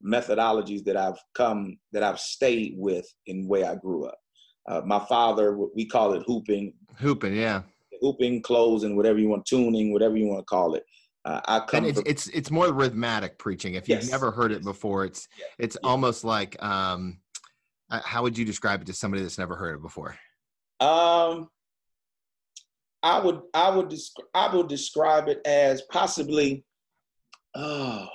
methodologies 0.06 0.84
that 0.86 0.98
I've 0.98 1.20
come 1.34 1.78
that 1.92 2.04
I've 2.04 2.20
stayed 2.20 2.74
with 2.78 3.06
in 3.28 3.44
the 3.44 3.48
way 3.48 3.64
I 3.64 3.76
grew 3.76 4.06
up. 4.06 4.18
Uh, 4.68 4.82
my 4.86 5.00
father, 5.00 5.58
we 5.76 5.86
call 5.86 6.14
it 6.14 6.24
whooping. 6.28 6.74
Whooping, 7.02 7.36
yeah. 7.36 7.64
Whooping, 8.02 8.42
closing, 8.42 8.96
whatever 8.96 9.20
you 9.20 9.30
want, 9.30 9.46
tuning, 9.46 9.94
whatever 9.94 10.18
you 10.18 10.28
want 10.28 10.40
to 10.40 10.46
call 10.46 10.76
it. 10.76 10.84
Uh, 11.26 11.40
I 11.46 11.60
come. 11.60 11.78
And 11.80 11.86
it's, 11.88 12.00
from, 12.00 12.08
it's 12.08 12.28
it's 12.28 12.52
more 12.52 12.72
rhythmic 12.74 13.38
preaching. 13.38 13.76
If 13.76 13.88
you've 13.88 14.10
never 14.10 14.32
heard 14.32 14.52
it 14.52 14.64
before, 14.64 15.06
it's 15.06 15.28
yeah. 15.40 15.46
it's 15.58 15.78
yeah. 15.82 15.90
almost 15.90 16.24
like 16.24 16.62
um, 16.62 17.20
uh, 17.90 18.02
how 18.04 18.24
would 18.24 18.38
you 18.38 18.44
describe 18.44 18.82
it 18.82 18.88
to 18.88 18.94
somebody 18.94 19.24
that's 19.24 19.38
never 19.38 19.56
heard 19.56 19.76
it 19.76 19.82
before? 19.82 20.18
Um, 20.80 21.50
I 23.04 23.20
would 23.20 23.42
I 23.54 23.70
would 23.70 23.90
describe 23.90 24.28
I 24.34 24.54
would 24.54 24.68
describe 24.68 25.30
it 25.30 25.40
as 25.46 25.84
possibly, 25.84 26.66
oh, 27.56 28.08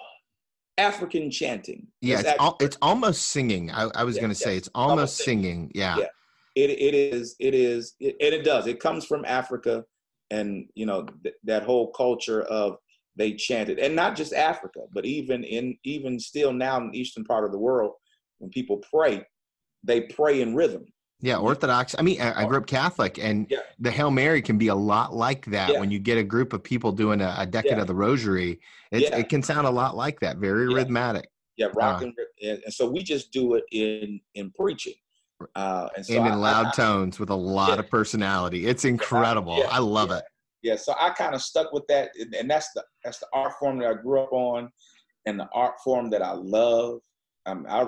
African 0.77 1.31
chanting. 1.31 1.87
Yeah, 2.03 2.21
it's, 2.21 2.41
al- 2.41 2.57
it's 2.61 2.77
almost 2.83 3.29
singing. 3.29 3.71
I, 3.71 3.89
I 3.95 4.05
was 4.05 4.17
yeah, 4.17 4.23
going 4.23 4.33
to 4.33 4.39
say 4.39 4.57
it's 4.57 4.71
almost, 4.75 4.91
almost 4.91 5.17
singing. 5.19 5.45
singing. 5.45 5.73
Yeah. 5.75 5.97
yeah. 5.99 6.07
It, 6.55 6.71
it 6.71 6.95
is 6.95 7.37
it 7.39 7.55
is 7.55 7.95
it, 8.01 8.17
and 8.21 8.35
it 8.35 8.45
does. 8.45 8.67
It 8.67 8.81
comes 8.81 9.07
from 9.07 9.25
Africa, 9.25 9.85
and 10.31 10.67
you 10.75 10.87
know 10.87 11.07
th- 11.23 11.37
that 11.45 11.63
whole 11.63 11.93
culture 11.93 12.43
of 12.43 12.79
they 13.19 13.33
chanted, 13.35 13.79
and 13.79 13.95
not 13.95 14.17
just 14.17 14.33
Africa, 14.33 14.81
but 14.93 15.05
even 15.05 15.45
in 15.45 15.77
even 15.85 16.19
still 16.19 16.53
now 16.53 16.79
in 16.79 16.91
the 16.91 16.99
eastern 16.99 17.25
part 17.25 17.45
of 17.45 17.53
the 17.53 17.59
world, 17.59 17.93
when 18.39 18.51
people 18.51 18.79
pray, 18.91 19.25
they 19.83 20.03
pray 20.03 20.41
in 20.41 20.55
rhythm. 20.55 20.87
Yeah, 21.21 21.39
Orthodox. 21.39 21.97
I 21.99 22.03
mean, 22.03 22.21
I, 22.21 22.43
I 22.43 22.45
grew 22.47 22.59
up 22.59 22.67
Catholic, 22.69 23.19
and 23.19 23.49
yeah. 23.51 23.59
the 23.81 23.91
Hail 23.91 24.13
Mary 24.13 24.41
can 24.41 24.57
be 24.57 24.69
a 24.69 24.75
lot 24.75 25.13
like 25.13 25.45
that. 25.47 25.73
Yeah. 25.73 25.81
When 25.81 25.91
you 25.91 25.99
get 25.99 26.17
a 26.17 26.23
group 26.23 26.53
of 26.53 26.63
people 26.63 26.93
doing 26.93 27.21
a, 27.21 27.35
a 27.39 27.45
decade 27.45 27.73
yeah. 27.73 27.81
of 27.81 27.89
the 27.89 27.95
Rosary, 27.95 28.61
it, 28.93 29.13
it 29.13 29.29
can 29.29 29.43
sound 29.43 29.67
a 29.67 29.71
lot 29.71 29.97
like 29.97 30.21
that. 30.21 30.37
Very 30.37 30.73
rhythmic. 30.73 31.29
Yeah, 31.57 31.67
rock 31.75 32.03
uh, 32.03 32.11
and, 32.41 32.63
and 32.65 32.73
so 32.73 32.89
we 32.89 33.03
just 33.03 33.33
do 33.33 33.55
it 33.55 33.65
in 33.73 34.21
in 34.37 34.53
preaching. 34.53 34.95
Uh, 35.57 35.89
and, 35.97 36.07
so 36.07 36.15
and 36.15 36.27
in 36.27 36.33
I, 36.33 36.37
loud 36.37 36.67
I, 36.67 36.71
tones 36.71 37.19
with 37.19 37.31
a 37.31 37.35
lot 37.35 37.81
of 37.81 37.91
personality. 37.91 38.67
It's 38.67 38.85
incredible. 38.85 39.65
I 39.69 39.81
love 39.81 40.13
it. 40.13 40.23
Yeah, 40.63 40.77
so 40.77 40.95
I 40.99 41.11
kind 41.11 41.35
of 41.35 41.43
stuck 41.43 41.73
with 41.73 41.87
that, 41.89 42.11
and 42.39 42.51
that's 42.51 42.73
the 42.75 42.85
that's 43.05 43.19
the 43.19 43.29
art 43.33 43.53
form 43.61 43.79
that 43.79 43.89
I 43.89 43.95
grew 43.95 44.21
up 44.21 44.33
on, 44.33 44.71
and 45.27 45.39
the 45.39 45.49
art 45.53 45.75
form 45.85 46.11
that 46.11 46.23
I 46.23 46.33
love. 46.33 47.01
Um, 47.47 47.65
I 47.69 47.81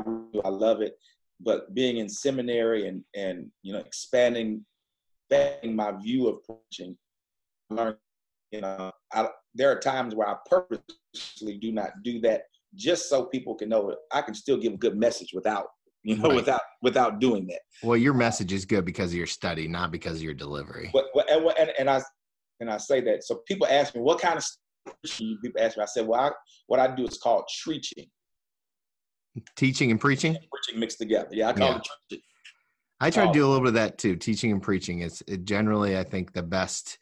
I 0.44 0.48
love 0.48 0.80
it 0.80 0.94
but 1.42 1.74
being 1.74 1.98
in 1.98 2.08
seminary 2.08 2.86
and 2.86 3.02
and 3.14 3.50
you 3.62 3.72
know 3.72 3.80
expanding, 3.80 4.64
expanding 5.30 5.74
my 5.74 5.92
view 5.92 6.28
of 6.28 6.38
preaching, 6.44 6.96
learn 7.70 7.96
you 8.52 8.60
know 8.60 8.92
I, 9.12 9.28
there 9.54 9.70
are 9.70 9.78
times 9.78 10.14
where 10.14 10.28
I 10.28 10.36
purposely 10.48 11.58
do 11.58 11.72
not 11.72 11.90
do 12.04 12.20
that 12.20 12.42
just 12.74 13.08
so 13.08 13.24
people 13.24 13.54
can 13.54 13.68
know 13.68 13.90
it. 13.90 13.98
I 14.12 14.22
can 14.22 14.34
still 14.34 14.56
give 14.56 14.74
a 14.74 14.78
good 14.78 14.96
message 14.96 15.32
without 15.32 15.66
you 16.02 16.16
know 16.16 16.28
right. 16.28 16.36
without 16.36 16.62
without 16.82 17.20
doing 17.20 17.46
that. 17.48 17.60
Well, 17.82 17.96
your 17.96 18.14
message 18.14 18.52
is 18.52 18.64
good 18.64 18.84
because 18.84 19.10
of 19.10 19.16
your 19.16 19.26
study, 19.26 19.66
not 19.66 19.90
because 19.90 20.16
of 20.16 20.22
your 20.22 20.34
delivery. 20.34 20.90
But, 20.92 21.06
and, 21.30 21.44
and, 21.58 21.72
and 21.78 21.90
I 21.90 22.02
and 22.60 22.70
I 22.70 22.76
say 22.76 23.00
that 23.02 23.24
so 23.24 23.40
people 23.46 23.66
ask 23.66 23.94
me 23.94 24.00
what 24.00 24.20
kind 24.20 24.38
of 24.38 24.44
people 25.14 25.60
ask 25.60 25.76
me. 25.76 25.82
I 25.82 25.86
said, 25.86 26.06
well, 26.06 26.20
I, 26.20 26.30
what 26.66 26.80
I 26.80 26.94
do 26.94 27.06
is 27.06 27.18
called 27.18 27.44
treaching. 27.48 28.06
Teaching 29.56 29.90
and 29.90 30.00
preaching? 30.00 30.32
preaching 30.32 30.80
mixed 30.80 30.98
together. 30.98 31.28
Yeah, 31.32 31.48
I 31.48 31.52
call 31.52 31.68
yeah. 31.68 31.76
it 31.76 31.88
preaching. 32.08 32.24
I 33.02 33.10
try 33.10 33.26
to 33.26 33.32
do 33.32 33.46
a 33.46 33.48
little 33.48 33.60
bit 33.60 33.68
of 33.68 33.74
that 33.74 33.96
too. 33.96 34.16
Teaching 34.16 34.52
and 34.52 34.62
preaching 34.62 35.00
is 35.00 35.22
generally, 35.44 35.96
I 35.96 36.04
think, 36.04 36.32
the 36.32 36.42
best 36.42 36.98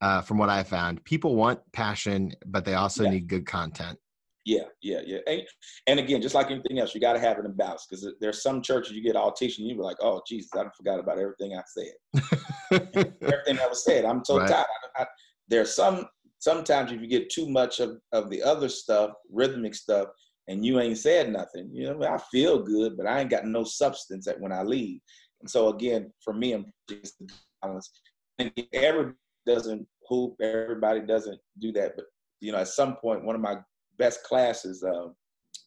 uh, 0.00 0.22
from 0.22 0.38
what 0.38 0.48
I 0.48 0.62
found. 0.62 1.04
People 1.04 1.36
want 1.36 1.60
passion, 1.72 2.32
but 2.46 2.64
they 2.64 2.74
also 2.74 3.04
yeah. 3.04 3.10
need 3.10 3.28
good 3.28 3.46
content. 3.46 3.98
Yeah, 4.44 4.64
yeah, 4.82 5.00
yeah. 5.06 5.18
And, 5.26 5.42
and 5.86 6.00
again, 6.00 6.20
just 6.20 6.34
like 6.34 6.50
anything 6.50 6.78
else, 6.78 6.94
you 6.94 7.00
got 7.00 7.14
to 7.14 7.20
have 7.20 7.38
it 7.38 7.46
in 7.46 7.52
balance 7.52 7.86
because 7.88 8.06
there's 8.20 8.42
some 8.42 8.60
churches 8.60 8.92
you 8.92 9.02
get 9.02 9.16
all 9.16 9.32
teaching, 9.32 9.66
you 9.66 9.74
be 9.74 9.80
like, 9.80 9.96
oh, 10.00 10.20
Jesus, 10.28 10.50
I 10.54 10.64
forgot 10.76 11.00
about 11.00 11.18
everything 11.18 11.56
I 11.56 11.62
said. 11.66 12.22
everything 13.22 13.56
that 13.56 13.70
was 13.70 13.84
said. 13.84 14.04
I'm 14.04 14.24
so 14.24 14.38
right. 14.38 14.48
tired. 14.48 14.66
I, 14.98 15.02
I, 15.02 15.06
there's 15.48 15.74
some, 15.74 16.06
sometimes 16.38 16.92
if 16.92 17.00
you 17.00 17.06
get 17.06 17.30
too 17.30 17.48
much 17.48 17.80
of, 17.80 17.98
of 18.12 18.28
the 18.28 18.42
other 18.42 18.68
stuff, 18.68 19.12
rhythmic 19.30 19.74
stuff, 19.74 20.08
and 20.48 20.64
you 20.64 20.78
ain't 20.78 20.98
said 20.98 21.32
nothing. 21.32 21.70
You 21.72 21.94
know, 21.94 22.06
I 22.06 22.18
feel 22.30 22.62
good, 22.62 22.96
but 22.98 23.06
I 23.06 23.20
ain't 23.20 23.30
got 23.30 23.46
no 23.46 23.64
substance 23.64 24.26
that 24.26 24.40
when 24.40 24.52
I 24.52 24.62
leave. 24.62 25.00
And 25.40 25.50
so 25.50 25.68
again, 25.68 26.12
for 26.22 26.34
me, 26.34 26.52
I'm 26.52 26.66
just 26.88 27.18
the 27.18 27.32
balance. 27.62 27.90
And 28.38 28.52
everybody 28.72 29.16
doesn't 29.46 29.86
whoop, 30.08 30.36
everybody 30.42 31.00
doesn't 31.00 31.40
do 31.60 31.72
that. 31.72 31.96
But 31.96 32.06
you 32.40 32.52
know, 32.52 32.58
at 32.58 32.68
some 32.68 32.96
point, 32.96 33.24
one 33.24 33.34
of 33.34 33.40
my 33.40 33.56
best 33.98 34.22
classes 34.24 34.82
uh, 34.82 35.08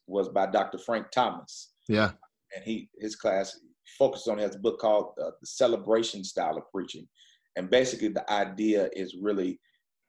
was 0.08 0.30
by 0.30 0.46
Dr. 0.48 0.78
Frank 0.78 1.12
Thomas. 1.12 1.74
Yeah. 1.88 2.12
And 2.56 2.64
he 2.64 2.90
his 3.00 3.16
class 3.16 3.60
focused 3.98 4.28
on 4.28 4.38
his 4.38 4.56
book 4.56 4.80
called 4.80 5.14
uh, 5.22 5.32
the 5.40 5.48
Celebration 5.48 6.24
Style 6.24 6.58
of 6.58 6.64
Preaching, 6.72 7.08
and 7.56 7.70
basically 7.70 8.10
the 8.10 8.30
idea 8.32 8.90
is 8.94 9.16
really 9.22 9.60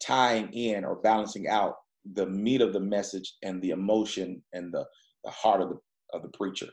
tying 0.01 0.53
in 0.53 0.85
or 0.85 0.97
balancing 0.97 1.49
out 1.49 1.77
the 2.14 2.27
meat 2.27 2.61
of 2.61 2.73
the 2.73 2.81
message 2.81 3.35
and 3.43 3.61
the 3.61 3.71
emotion 3.71 4.43
and 4.53 4.73
the, 4.73 4.85
the 5.25 5.31
heart 5.31 5.61
of 5.61 5.71
the 5.71 5.79
of 6.14 6.23
the 6.23 6.29
preacher 6.29 6.69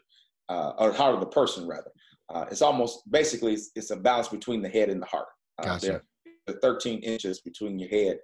uh, 0.50 0.74
or 0.78 0.94
heart 0.94 1.14
of 1.14 1.20
the 1.20 1.26
person 1.26 1.68
rather. 1.68 1.92
Uh, 2.34 2.46
it's 2.50 2.62
almost 2.62 3.10
basically 3.12 3.54
it's, 3.54 3.72
it's, 3.76 3.92
a 3.92 3.96
balance 3.96 4.30
between 4.30 4.62
the 4.62 4.70
head 4.70 4.90
and 4.90 5.02
the 5.02 5.06
heart. 5.06 5.28
Uh, 5.60 5.66
gotcha. 5.66 6.02
There 6.48 6.56
13 6.62 7.00
inches 7.00 7.42
between 7.42 7.80
your 7.80 7.90
head 7.90 8.18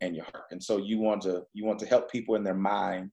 and 0.00 0.14
your 0.14 0.24
heart, 0.24 0.46
and 0.50 0.62
so 0.62 0.78
you 0.78 0.98
want 0.98 1.22
to 1.22 1.42
you 1.52 1.64
want 1.64 1.78
to 1.80 1.86
help 1.86 2.10
people 2.10 2.34
in 2.34 2.44
their 2.44 2.54
mind, 2.54 3.10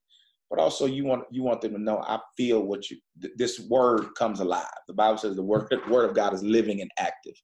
but 0.49 0.59
also 0.59 0.85
you 0.85 1.05
want 1.05 1.23
you 1.31 1.43
want 1.43 1.61
them 1.61 1.73
to 1.73 1.79
know 1.79 1.99
I 1.99 2.19
feel 2.35 2.61
what 2.61 2.89
you 2.89 2.97
th- 3.21 3.33
this 3.37 3.59
word 3.69 4.15
comes 4.15 4.39
alive. 4.39 4.65
The 4.87 4.93
Bible 4.93 5.17
says 5.17 5.35
the 5.35 5.43
word 5.43 5.73
word 5.89 6.09
of 6.09 6.15
God 6.15 6.33
is 6.33 6.43
living 6.43 6.81
and 6.81 6.91
active, 6.97 7.35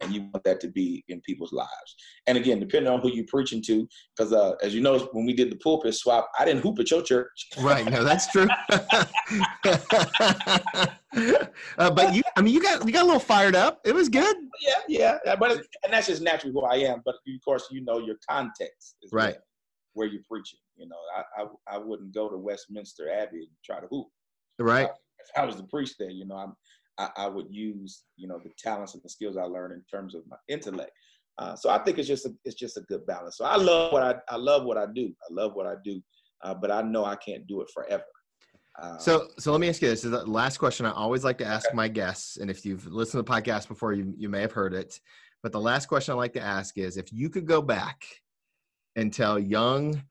and 0.00 0.12
you 0.12 0.22
want 0.22 0.44
that 0.44 0.60
to 0.60 0.68
be 0.68 1.04
in 1.08 1.20
people's 1.22 1.52
lives. 1.52 1.96
And 2.26 2.38
again, 2.38 2.60
depending 2.60 2.92
on 2.92 3.00
who 3.00 3.10
you're 3.10 3.26
preaching 3.28 3.62
to, 3.66 3.88
because 4.16 4.32
uh, 4.32 4.52
as 4.62 4.74
you 4.74 4.80
know, 4.80 4.98
when 5.12 5.26
we 5.26 5.32
did 5.32 5.50
the 5.50 5.56
pulpit 5.56 5.94
swap, 5.94 6.30
I 6.38 6.44
didn't 6.44 6.64
whoop 6.64 6.78
at 6.78 6.90
your 6.90 7.02
church. 7.02 7.48
Right. 7.58 7.88
No, 7.88 8.04
that's 8.04 8.26
true. 8.28 8.48
uh, 11.78 11.90
but 11.90 12.14
you, 12.14 12.22
I 12.36 12.42
mean, 12.42 12.52
you 12.52 12.62
got 12.62 12.86
you 12.86 12.92
got 12.92 13.02
a 13.02 13.06
little 13.06 13.20
fired 13.20 13.54
up. 13.54 13.80
It 13.84 13.94
was 13.94 14.08
good. 14.08 14.36
Yeah, 14.88 15.18
yeah. 15.24 15.36
But 15.36 15.52
and 15.84 15.92
that's 15.92 16.08
just 16.08 16.22
naturally 16.22 16.52
who 16.52 16.62
I 16.62 16.76
am. 16.76 17.02
But 17.04 17.14
of 17.14 17.44
course, 17.44 17.68
you 17.70 17.84
know 17.84 17.98
your 17.98 18.16
context 18.28 18.96
is 19.02 19.12
right 19.12 19.36
where, 19.94 20.08
you're 20.08 20.22
preaching. 20.28 20.58
You 20.76 20.88
know, 20.88 20.96
I, 21.16 21.42
I 21.42 21.76
I 21.76 21.78
wouldn't 21.78 22.14
go 22.14 22.28
to 22.28 22.36
Westminster 22.36 23.10
Abbey 23.10 23.38
and 23.38 23.48
try 23.64 23.80
to 23.80 23.86
whoop. 23.86 24.08
Right. 24.58 24.86
If 24.86 25.30
I 25.36 25.46
was 25.46 25.56
the 25.56 25.64
priest 25.64 25.96
there, 25.98 26.10
you 26.10 26.26
know, 26.26 26.36
I'm 26.36 26.54
I, 26.98 27.24
I, 27.24 27.28
would 27.28 27.46
use 27.50 28.02
you 28.16 28.28
know 28.28 28.38
the 28.38 28.50
talents 28.58 28.94
and 28.94 29.02
the 29.02 29.08
skills 29.08 29.36
I 29.36 29.44
learned 29.44 29.72
in 29.72 29.82
terms 29.90 30.14
of 30.14 30.22
my 30.28 30.36
intellect. 30.48 30.90
Uh, 31.38 31.56
so 31.56 31.70
I 31.70 31.78
think 31.78 31.98
it's 31.98 32.06
just 32.06 32.26
a, 32.26 32.34
it's 32.44 32.54
just 32.54 32.76
a 32.76 32.82
good 32.82 33.04
balance. 33.06 33.38
So 33.38 33.44
I 33.44 33.56
love 33.56 33.92
what 33.92 34.02
I 34.02 34.16
I 34.28 34.36
love 34.36 34.64
what 34.64 34.78
I 34.78 34.86
do. 34.92 35.12
I 35.22 35.32
love 35.32 35.54
what 35.54 35.66
I 35.66 35.74
do, 35.84 36.02
uh, 36.42 36.54
but 36.54 36.70
I 36.70 36.82
know 36.82 37.04
I 37.04 37.16
can't 37.16 37.46
do 37.46 37.60
it 37.60 37.68
forever. 37.72 38.04
Um, 38.80 38.98
so 38.98 39.28
so 39.38 39.52
let 39.52 39.60
me 39.60 39.68
ask 39.68 39.80
you 39.82 39.88
this: 39.88 40.04
is 40.04 40.10
the 40.10 40.24
last 40.26 40.58
question 40.58 40.86
I 40.86 40.92
always 40.92 41.24
like 41.24 41.38
to 41.38 41.46
ask 41.46 41.68
okay. 41.68 41.76
my 41.76 41.88
guests, 41.88 42.38
and 42.38 42.50
if 42.50 42.64
you've 42.64 42.86
listened 42.86 43.24
to 43.24 43.30
the 43.30 43.40
podcast 43.40 43.68
before, 43.68 43.92
you 43.92 44.12
you 44.16 44.28
may 44.28 44.40
have 44.40 44.52
heard 44.52 44.74
it. 44.74 45.00
But 45.42 45.52
the 45.52 45.60
last 45.60 45.86
question 45.86 46.12
I 46.12 46.16
like 46.16 46.32
to 46.34 46.42
ask 46.42 46.76
is: 46.78 46.96
if 46.96 47.12
you 47.12 47.28
could 47.28 47.46
go 47.46 47.62
back 47.62 48.04
and 48.96 49.12
tell 49.12 49.38
young, 49.38 50.02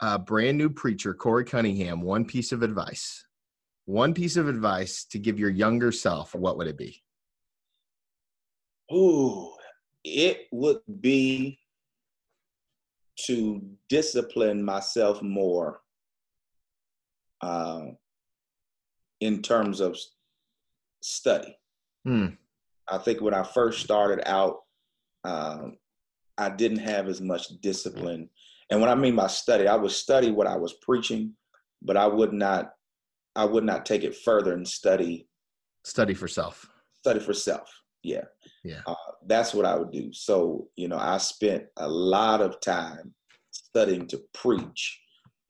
uh, 0.00 0.18
brand 0.18 0.58
new 0.58 0.68
preacher 0.68 1.14
Corey 1.14 1.44
Cunningham 1.44 2.02
one 2.02 2.24
piece 2.24 2.52
of 2.52 2.62
advice, 2.62 3.24
one 3.86 4.12
piece 4.12 4.36
of 4.36 4.48
advice 4.48 5.04
to 5.04 5.18
give 5.18 5.38
your 5.38 5.50
younger 5.50 5.92
self, 5.92 6.34
what 6.34 6.58
would 6.58 6.66
it 6.66 6.76
be? 6.76 7.02
Ooh, 8.92 9.50
it 10.04 10.46
would 10.52 10.80
be 11.00 11.58
to 13.24 13.62
discipline 13.88 14.62
myself 14.62 15.22
more 15.22 15.80
uh, 17.40 17.82
in 19.20 19.42
terms 19.42 19.80
of 19.80 19.98
study. 21.00 21.56
Hmm. 22.04 22.26
I 22.88 22.98
think 22.98 23.20
when 23.20 23.34
I 23.34 23.42
first 23.42 23.80
started 23.80 24.28
out, 24.28 24.58
um, 25.24 25.76
I 26.38 26.50
didn't 26.50 26.78
have 26.78 27.08
as 27.08 27.20
much 27.20 27.48
discipline. 27.60 28.28
And 28.70 28.80
when 28.80 28.90
I 28.90 28.94
mean 28.94 29.16
by 29.16 29.26
study, 29.28 29.66
I 29.66 29.76
would 29.76 29.90
study 29.90 30.30
what 30.30 30.46
I 30.46 30.56
was 30.56 30.74
preaching, 30.74 31.34
but 31.82 31.96
I 31.96 32.06
would 32.06 32.32
not 32.32 32.72
I 33.34 33.44
would 33.44 33.64
not 33.64 33.84
take 33.84 34.02
it 34.02 34.16
further 34.16 34.54
and 34.54 34.66
study. 34.66 35.28
Study 35.84 36.14
for 36.14 36.26
self. 36.26 36.66
Study 37.00 37.20
for 37.20 37.34
self. 37.34 37.70
Yeah. 38.02 38.24
Yeah. 38.64 38.80
Uh, 38.86 38.94
that's 39.26 39.52
what 39.52 39.66
I 39.66 39.76
would 39.76 39.92
do. 39.92 40.10
So, 40.12 40.68
you 40.76 40.88
know, 40.88 40.96
I 40.96 41.18
spent 41.18 41.64
a 41.76 41.86
lot 41.86 42.40
of 42.40 42.60
time 42.60 43.14
studying 43.50 44.06
to 44.08 44.22
preach, 44.32 44.98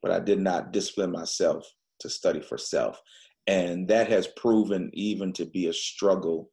but 0.02 0.10
I 0.10 0.18
did 0.18 0.40
not 0.40 0.72
discipline 0.72 1.12
myself 1.12 1.64
to 2.00 2.08
study 2.08 2.40
for 2.40 2.58
self. 2.58 3.00
And 3.46 3.88
that 3.88 4.08
has 4.08 4.26
proven 4.26 4.90
even 4.92 5.32
to 5.34 5.44
be 5.44 5.68
a 5.68 5.72
struggle 5.72 6.50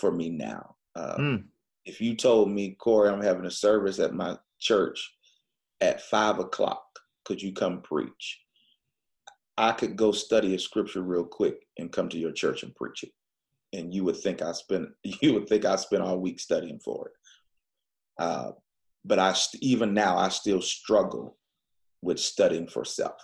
for 0.00 0.12
me 0.12 0.30
now. 0.30 0.76
Uh, 0.94 1.16
mm. 1.16 1.44
If 1.84 2.00
you 2.00 2.14
told 2.14 2.50
me, 2.50 2.76
Corey, 2.78 3.10
I'm 3.10 3.22
having 3.22 3.46
a 3.46 3.50
service 3.50 3.98
at 3.98 4.14
my 4.14 4.36
church 4.58 5.12
at 5.80 6.02
five 6.02 6.38
o'clock, 6.38 6.84
could 7.24 7.42
you 7.42 7.52
come 7.52 7.82
preach? 7.82 8.40
I 9.56 9.72
could 9.72 9.96
go 9.96 10.12
study 10.12 10.54
a 10.54 10.58
scripture 10.58 11.02
real 11.02 11.24
quick 11.24 11.66
and 11.78 11.92
come 11.92 12.08
to 12.10 12.18
your 12.18 12.32
church 12.32 12.62
and 12.62 12.74
preach 12.74 13.02
it. 13.02 13.10
And 13.72 13.92
you 13.94 14.04
would 14.04 14.16
think 14.16 14.42
I 14.42 14.52
spent 14.52 14.88
you 15.02 15.34
would 15.34 15.48
think 15.48 15.64
I 15.64 15.76
spent 15.76 16.02
all 16.02 16.18
week 16.18 16.40
studying 16.40 16.78
for 16.78 17.08
it. 17.08 18.22
Uh, 18.22 18.52
but 19.04 19.18
I 19.18 19.34
even 19.60 19.94
now 19.94 20.16
I 20.16 20.28
still 20.28 20.60
struggle 20.60 21.38
with 22.02 22.18
studying 22.18 22.68
for 22.68 22.84
self. 22.84 23.20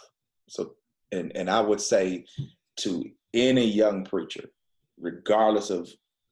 So 0.48 0.74
and 1.12 1.36
and 1.36 1.50
I 1.50 1.60
would 1.60 1.80
say 1.80 2.24
to 2.78 3.04
any 3.34 3.66
young 3.66 4.04
preacher, 4.04 4.44
regardless 4.98 5.70
of 5.70 5.90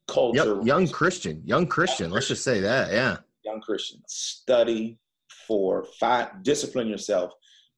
culture, 0.08 0.56
yep, 0.56 0.66
young 0.66 0.88
Christian, 0.88 1.42
young 1.44 1.66
Christian, 1.66 2.10
let's 2.10 2.28
just 2.28 2.44
say 2.44 2.60
that, 2.60 2.92
yeah, 2.92 3.18
young 3.44 3.60
Christian, 3.60 4.02
study 4.06 4.98
for 5.46 5.84
find 5.98 6.28
discipline 6.42 6.88
yourself 6.88 7.32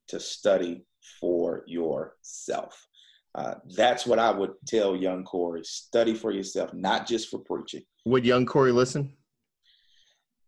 to 0.08 0.20
study 0.20 0.84
for 1.20 1.64
yourself. 1.66 2.86
Uh, 3.34 3.54
that's 3.76 4.06
what 4.06 4.18
I 4.18 4.30
would 4.30 4.52
tell 4.66 4.96
young 4.96 5.22
Corey. 5.22 5.62
Study 5.62 6.14
for 6.14 6.30
yourself, 6.30 6.72
not 6.72 7.06
just 7.06 7.28
for 7.28 7.38
preaching. 7.40 7.82
Would 8.06 8.24
young 8.24 8.46
Corey 8.46 8.72
listen? 8.72 9.12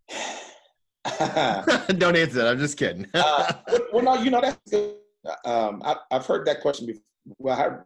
Don't 1.19 2.16
answer 2.16 2.35
that. 2.35 2.49
I'm 2.49 2.59
just 2.59 2.77
kidding. 2.77 3.07
uh, 3.15 3.53
well, 3.93 4.05
no, 4.05 4.23
you 4.23 4.31
know 4.31 4.41
that's 4.41 4.59
good. 4.70 4.95
Um, 5.45 5.82
I, 5.85 5.97
have 6.11 6.27
heard 6.27 6.47
that 6.47 6.61
question 6.61 6.86
before. 6.86 7.03
Well, 7.39 7.85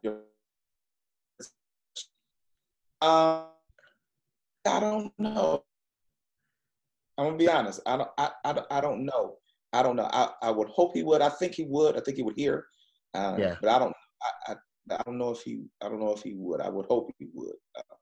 I, 3.03 3.05
uh, 3.05 3.45
I 4.67 4.81
don't 4.81 5.13
know. 5.19 5.65
I'm 7.19 7.27
gonna 7.27 7.37
be 7.37 7.49
honest. 7.49 7.81
I 7.87 7.97
don't. 7.97 8.11
I, 8.17 8.31
I, 8.45 8.63
I 8.71 8.81
don't 8.81 9.05
know. 9.05 9.37
I 9.73 9.83
don't 9.83 9.97
know. 9.97 10.09
I, 10.13 10.31
I 10.43 10.51
would 10.51 10.69
hope 10.69 10.95
he 10.95 11.03
would. 11.03 11.21
I 11.21 11.29
think 11.29 11.55
he 11.55 11.65
would. 11.65 11.97
I 11.97 12.01
think 12.01 12.17
he 12.17 12.23
would 12.23 12.37
hear. 12.37 12.67
Uh, 13.15 13.37
yeah. 13.39 13.57
But 13.61 13.71
I 13.71 13.79
don't. 13.79 13.95
I, 14.23 14.53
I, 14.53 14.95
I 14.95 15.03
don't 15.05 15.19
know 15.19 15.31
if 15.31 15.43
he. 15.43 15.65
I 15.83 15.89
don't 15.89 16.01
know 16.01 16.13
if 16.13 16.23
he 16.23 16.35
would. 16.37 16.61
I 16.61 16.69
would 16.69 16.87
hope 16.87 17.11
he 17.19 17.29
would. 17.35 17.55
Uh, 17.77 17.95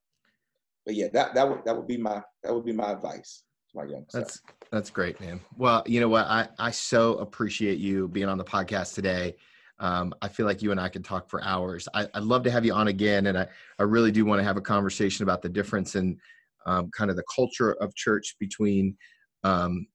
but 0.84 0.94
yeah, 0.94 1.08
that 1.12 1.34
that 1.34 1.48
would 1.48 1.64
that 1.64 1.76
would 1.76 1.86
be 1.86 1.96
my 1.96 2.22
that 2.42 2.54
would 2.54 2.64
be 2.64 2.72
my 2.72 2.92
advice 2.92 3.44
my 3.74 3.84
young. 3.84 4.06
That's 4.12 4.42
that's 4.70 4.90
great, 4.90 5.20
man. 5.20 5.40
Well, 5.56 5.82
you 5.86 6.00
know 6.00 6.08
what? 6.08 6.26
I 6.26 6.48
I 6.58 6.70
so 6.70 7.14
appreciate 7.14 7.78
you 7.78 8.08
being 8.08 8.28
on 8.28 8.38
the 8.38 8.44
podcast 8.44 8.94
today. 8.94 9.36
Um, 9.78 10.14
I 10.20 10.28
feel 10.28 10.44
like 10.44 10.60
you 10.60 10.72
and 10.72 10.80
I 10.80 10.88
could 10.88 11.04
talk 11.04 11.28
for 11.28 11.42
hours. 11.42 11.88
I, 11.94 12.06
would 12.14 12.24
love 12.24 12.42
to 12.44 12.50
have 12.50 12.66
you 12.66 12.74
on 12.74 12.88
again, 12.88 13.26
and 13.26 13.38
I, 13.38 13.46
I 13.78 13.84
really 13.84 14.12
do 14.12 14.26
want 14.26 14.38
to 14.38 14.44
have 14.44 14.58
a 14.58 14.60
conversation 14.60 15.22
about 15.22 15.40
the 15.40 15.48
difference 15.48 15.94
in 15.94 16.18
um, 16.66 16.90
kind 16.90 17.10
of 17.10 17.16
the 17.16 17.24
culture 17.34 17.72
of 17.74 17.94
church 17.94 18.36
between 18.38 18.96
um, 19.42 19.86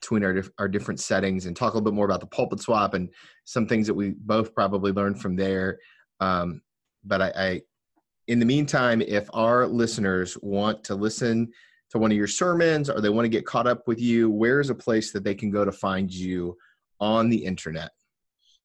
between 0.00 0.24
our, 0.24 0.42
our 0.58 0.68
different 0.68 1.00
settings 1.00 1.46
and 1.46 1.56
talk 1.56 1.72
a 1.72 1.76
little 1.76 1.90
bit 1.90 1.94
more 1.94 2.04
about 2.04 2.20
the 2.20 2.26
pulpit 2.26 2.60
swap 2.60 2.94
and 2.94 3.08
some 3.44 3.66
things 3.66 3.86
that 3.86 3.94
we 3.94 4.10
both 4.10 4.54
probably 4.54 4.92
learned 4.92 5.20
from 5.20 5.34
there. 5.34 5.78
Um, 6.20 6.62
but 7.04 7.20
I, 7.20 7.32
I, 7.34 7.62
in 8.28 8.38
the 8.38 8.46
meantime, 8.46 9.00
if 9.02 9.28
our 9.32 9.66
listeners 9.66 10.36
want 10.40 10.84
to 10.84 10.94
listen 10.94 11.50
to 11.90 11.98
one 11.98 12.10
of 12.10 12.16
your 12.16 12.26
sermons 12.26 12.90
or 12.90 13.00
they 13.00 13.08
want 13.08 13.24
to 13.24 13.30
get 13.30 13.46
caught 13.46 13.66
up 13.66 13.86
with 13.86 14.00
you, 14.00 14.30
where's 14.30 14.70
a 14.70 14.74
place 14.74 15.12
that 15.12 15.24
they 15.24 15.34
can 15.34 15.50
go 15.50 15.64
to 15.64 15.72
find 15.72 16.12
you 16.12 16.56
on 17.00 17.28
the 17.28 17.44
internet? 17.44 17.90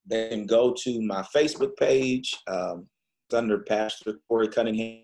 They 0.05 0.29
can 0.29 0.45
go 0.45 0.73
to 0.73 1.01
my 1.01 1.23
Facebook 1.33 1.77
page. 1.77 2.35
Um, 2.47 2.87
under 3.33 3.59
Pastor 3.59 4.19
Corey 4.27 4.47
Cunningham. 4.47 5.01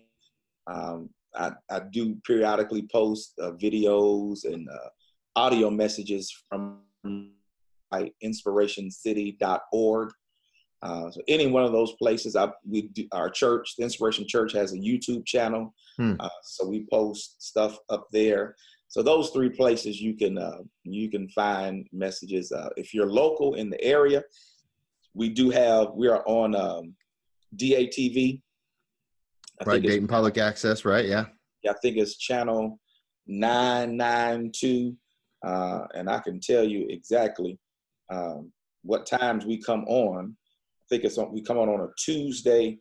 Um, 0.66 1.10
I, 1.34 1.52
I, 1.70 1.80
do 1.90 2.16
periodically 2.26 2.86
post 2.92 3.32
uh, 3.40 3.52
videos 3.52 4.44
and 4.44 4.68
uh, 4.68 4.88
audio 5.36 5.70
messages 5.70 6.30
from 6.48 6.80
inspirationcity.org. 7.94 10.10
Uh, 10.82 11.10
so 11.10 11.20
any 11.28 11.46
one 11.46 11.64
of 11.64 11.72
those 11.72 11.92
places, 11.94 12.36
I, 12.36 12.50
we 12.66 12.82
do, 12.88 13.06
our 13.12 13.28
church, 13.28 13.74
the 13.76 13.84
Inspiration 13.84 14.26
Church, 14.26 14.52
has 14.52 14.72
a 14.72 14.78
YouTube 14.78 15.26
channel, 15.26 15.74
hmm. 15.96 16.14
uh, 16.18 16.28
so 16.42 16.66
we 16.66 16.86
post 16.90 17.42
stuff 17.42 17.78
up 17.90 18.06
there. 18.12 18.54
So 18.88 19.02
those 19.02 19.30
three 19.30 19.50
places 19.50 20.00
you 20.00 20.14
can 20.16 20.36
uh, 20.36 20.58
you 20.82 21.10
can 21.10 21.28
find 21.28 21.86
messages. 21.92 22.50
Uh, 22.50 22.70
if 22.76 22.92
you're 22.92 23.10
local 23.10 23.54
in 23.54 23.70
the 23.70 23.82
area, 23.84 24.22
we 25.14 25.28
do 25.28 25.50
have 25.50 25.88
we 25.94 26.08
are 26.08 26.24
on 26.26 26.56
um, 26.56 26.94
DATV. 27.56 28.40
I 29.60 29.64
right, 29.64 29.82
Dayton 29.82 30.08
Public 30.08 30.38
Access, 30.38 30.84
right? 30.84 31.04
Yeah. 31.04 31.26
Yeah, 31.62 31.72
I 31.72 31.74
think 31.82 31.98
it's 31.98 32.16
channel 32.16 32.80
nine 33.26 33.96
nine 33.96 34.50
two 34.52 34.96
uh, 35.44 35.86
and 35.94 36.08
I 36.08 36.18
can 36.18 36.40
tell 36.40 36.64
you 36.64 36.86
exactly 36.88 37.58
um, 38.10 38.52
what 38.82 39.06
times 39.06 39.46
we 39.46 39.58
come 39.58 39.84
on. 39.84 40.36
Think 40.90 41.04
it's 41.04 41.18
on. 41.18 41.32
We 41.32 41.42
come 41.42 41.58
on 41.58 41.68
on 41.68 41.80
a 41.80 41.88
Tuesday 41.96 42.78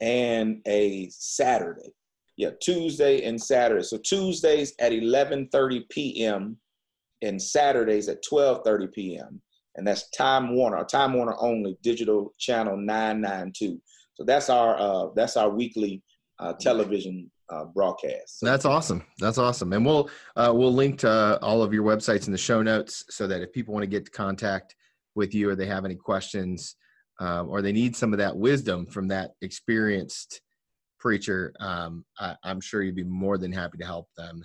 and 0.00 0.62
a 0.66 1.08
Saturday. 1.10 1.92
Yeah, 2.36 2.50
Tuesday 2.60 3.24
and 3.26 3.40
Saturday. 3.40 3.82
So 3.82 3.98
Tuesdays 3.98 4.72
at 4.80 4.92
11:30 4.92 5.88
p.m. 5.90 6.56
and 7.22 7.40
Saturdays 7.40 8.08
at 8.08 8.24
12:30 8.24 8.92
p.m. 8.92 9.42
And 9.76 9.86
that's 9.86 10.08
Time 10.10 10.54
Warner, 10.54 10.84
Time 10.84 11.14
Warner 11.14 11.36
only, 11.38 11.76
digital 11.82 12.34
channel 12.38 12.76
992. 12.76 13.80
So 14.14 14.24
that's 14.24 14.50
our 14.50 14.78
uh, 14.78 15.08
that's 15.14 15.36
our 15.36 15.50
weekly 15.50 16.02
uh, 16.38 16.54
television 16.54 17.30
uh, 17.50 17.64
broadcast. 17.66 18.38
That's 18.40 18.64
awesome. 18.64 19.04
That's 19.18 19.38
awesome. 19.38 19.72
And 19.72 19.84
we'll 19.84 20.08
uh, 20.36 20.52
we'll 20.54 20.72
link 20.72 20.98
to 21.00 21.10
uh, 21.10 21.38
all 21.42 21.62
of 21.62 21.72
your 21.74 21.84
websites 21.84 22.26
in 22.26 22.32
the 22.32 22.38
show 22.38 22.62
notes 22.62 23.04
so 23.10 23.26
that 23.26 23.42
if 23.42 23.52
people 23.52 23.74
want 23.74 23.84
to 23.84 23.90
get 23.90 24.06
to 24.06 24.10
contact 24.10 24.76
with 25.14 25.34
you 25.34 25.50
or 25.50 25.54
they 25.54 25.66
have 25.66 25.84
any 25.84 25.96
questions 25.96 26.76
um, 27.20 27.48
or 27.48 27.62
they 27.62 27.72
need 27.72 27.94
some 27.94 28.12
of 28.12 28.18
that 28.18 28.36
wisdom 28.36 28.86
from 28.86 29.08
that 29.08 29.32
experienced 29.42 30.40
preacher, 30.98 31.54
um, 31.60 32.04
I, 32.18 32.34
am 32.44 32.60
sure 32.60 32.82
you'd 32.82 32.96
be 32.96 33.04
more 33.04 33.38
than 33.38 33.52
happy 33.52 33.78
to 33.78 33.86
help 33.86 34.08
them. 34.16 34.44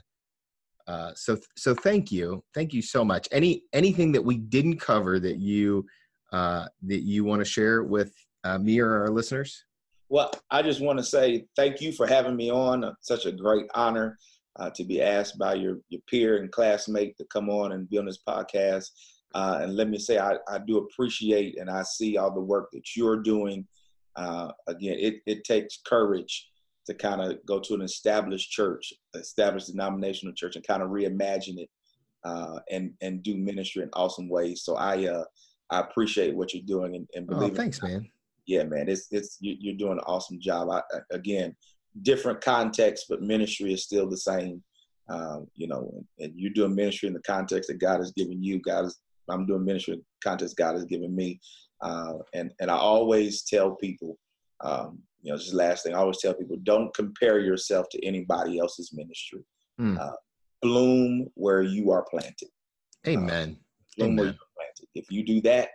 Uh, 0.88 1.12
so 1.16 1.38
so 1.58 1.74
thank 1.74 2.12
you, 2.12 2.44
thank 2.54 2.72
you 2.72 2.82
so 2.82 3.04
much. 3.04 3.28
Any 3.32 3.64
anything 3.74 4.12
that 4.12 4.24
we 4.24 4.38
didn't 4.38 4.80
cover 4.80 5.20
that 5.20 5.38
you 5.38 5.86
uh, 6.32 6.68
that 6.84 7.02
you 7.02 7.24
want 7.24 7.40
to 7.40 7.46
share 7.46 7.84
with 7.84 8.14
uh, 8.44 8.60
me 8.60 8.80
or 8.80 9.02
our 9.02 9.10
listeners? 9.10 9.66
Well, 10.10 10.32
I 10.52 10.62
just 10.62 10.82
want 10.82 11.00
to 11.00 11.04
say 11.04 11.46
thank 11.56 11.82
you 11.82 11.92
for 11.92 12.06
having 12.06 12.36
me 12.36 12.52
on. 12.52 12.84
Uh, 12.84 12.94
such 13.02 13.26
a 13.26 13.32
great 13.32 13.66
honor 13.74 14.18
uh, 14.60 14.70
to 14.72 14.84
be 14.84 15.02
asked 15.02 15.38
by 15.38 15.56
your, 15.56 15.78
your 15.90 16.02
peer 16.08 16.38
and 16.38 16.52
classmate 16.52 17.18
to 17.18 17.26
come 17.26 17.50
on 17.50 17.72
and 17.72 17.90
be 17.90 17.98
on 17.98 18.06
this 18.06 18.20
podcast. 18.28 18.90
Uh, 19.36 19.60
and 19.62 19.76
let 19.76 19.90
me 19.90 20.00
say, 20.00 20.18
I, 20.18 20.38
I 20.48 20.58
do 20.58 20.78
appreciate 20.78 21.60
and 21.60 21.70
I 21.70 21.84
see 21.84 22.18
all 22.18 22.34
the 22.34 22.42
work 22.42 22.70
that 22.74 22.96
you're 22.96 23.22
doing. 23.22 23.68
Uh, 24.16 24.52
again, 24.68 24.96
it, 24.98 25.16
it 25.28 25.44
takes 25.44 25.82
courage 25.86 26.50
to 26.88 26.94
kind 26.94 27.22
of 27.22 27.46
go 27.46 27.60
to 27.60 27.74
an 27.76 27.82
established 27.82 28.50
church, 28.50 28.94
established 29.14 29.68
denominational 29.68 30.34
church, 30.34 30.56
and 30.56 30.66
kind 30.66 30.82
of 30.82 30.90
reimagine 30.90 31.60
it 31.60 31.70
uh, 32.24 32.60
and 32.72 32.94
and 33.02 33.22
do 33.24 33.36
ministry 33.36 33.84
in 33.84 33.90
awesome 33.94 34.30
ways. 34.30 34.64
So 34.64 34.76
I 34.76 35.08
uh, 35.08 35.26
I 35.70 35.82
appreciate 35.82 36.36
what 36.36 36.54
you're 36.54 36.64
doing 36.66 36.96
and, 36.96 37.08
and 37.14 37.28
oh, 37.30 37.36
believe. 37.36 37.54
Oh, 37.54 37.56
thanks, 37.56 37.82
man 37.84 38.10
yeah, 38.46 38.64
man, 38.64 38.88
it's 38.88 39.08
it's 39.12 39.38
you, 39.40 39.74
are 39.74 39.78
doing 39.78 39.94
an 39.94 40.04
awesome 40.06 40.40
job. 40.40 40.70
I, 40.70 40.82
again, 41.12 41.56
different 42.04 42.42
context, 42.42 43.06
but 43.10 43.22
ministry 43.22 43.74
is 43.74 43.84
still 43.84 44.10
the 44.10 44.18
same. 44.18 44.64
Um, 45.08 45.48
you 45.54 45.68
know, 45.68 45.92
and, 45.94 46.06
and, 46.26 46.34
you're 46.36 46.52
doing 46.52 46.74
ministry 46.74 47.06
in 47.06 47.14
the 47.14 47.22
context 47.22 47.68
that 47.68 47.80
God 47.80 47.98
has 47.98 48.12
given 48.14 48.42
you. 48.42 48.60
God 48.60 48.86
is, 48.86 49.00
I'm 49.30 49.46
doing 49.46 49.66
ministry 49.66 50.02
context 50.24 50.58
God 50.58 50.76
has 50.76 50.86
given 50.86 51.16
me. 51.16 51.40
Uh, 51.82 52.14
and 52.34 52.52
and 52.60 52.72
I 52.72 52.76
always 52.76 53.44
tell 53.44 53.76
people, 53.76 54.18
um, 54.62 55.00
you 55.22 55.32
know, 55.32 55.38
just 55.38 55.54
last 55.54 55.84
thing, 55.84 55.94
I 55.94 56.00
always 56.00 56.22
tell 56.22 56.34
people, 56.34 56.58
don't 56.64 56.94
compare 56.94 57.40
yourself 57.40 57.88
to 57.92 58.06
anybody 58.06 58.60
else's 58.60 58.92
ministry. 58.94 59.44
Mm. 59.80 60.00
Uh, 60.00 60.16
bloom 60.62 61.28
where 61.36 61.62
you 61.62 61.92
are 61.92 62.06
planted. 62.10 62.50
Amen. 63.08 63.58
Uh, 63.60 63.96
bloom 63.98 64.12
Amen. 64.12 64.18
where 64.18 64.26
you're 64.26 64.36
planted. 64.58 64.88
If 64.96 65.12
you 65.12 65.24
do 65.24 65.42
that, 65.42 65.70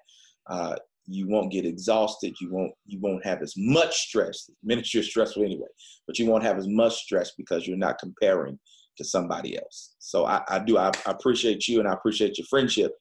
uh, 0.48 0.76
you 1.10 1.26
won't 1.26 1.50
get 1.50 1.66
exhausted 1.66 2.34
you 2.40 2.52
won't 2.52 2.72
you 2.86 2.98
won't 3.00 3.24
have 3.24 3.42
as 3.42 3.54
much 3.56 3.96
stress 3.96 4.48
ministry 4.62 5.00
is 5.00 5.08
stressful 5.08 5.42
anyway 5.42 5.66
but 6.06 6.18
you 6.18 6.26
won't 6.26 6.44
have 6.44 6.56
as 6.56 6.68
much 6.68 6.94
stress 6.94 7.32
because 7.36 7.66
you're 7.66 7.76
not 7.76 7.98
comparing 7.98 8.58
to 8.96 9.04
somebody 9.04 9.58
else 9.58 9.96
so 9.98 10.24
i, 10.26 10.40
I 10.48 10.58
do 10.60 10.78
I, 10.78 10.92
I, 11.06 11.10
appreciate 11.10 11.66
you 11.66 11.80
and 11.80 11.88
i 11.88 11.92
appreciate 11.92 12.38
your 12.38 12.46
friendship 12.48 12.92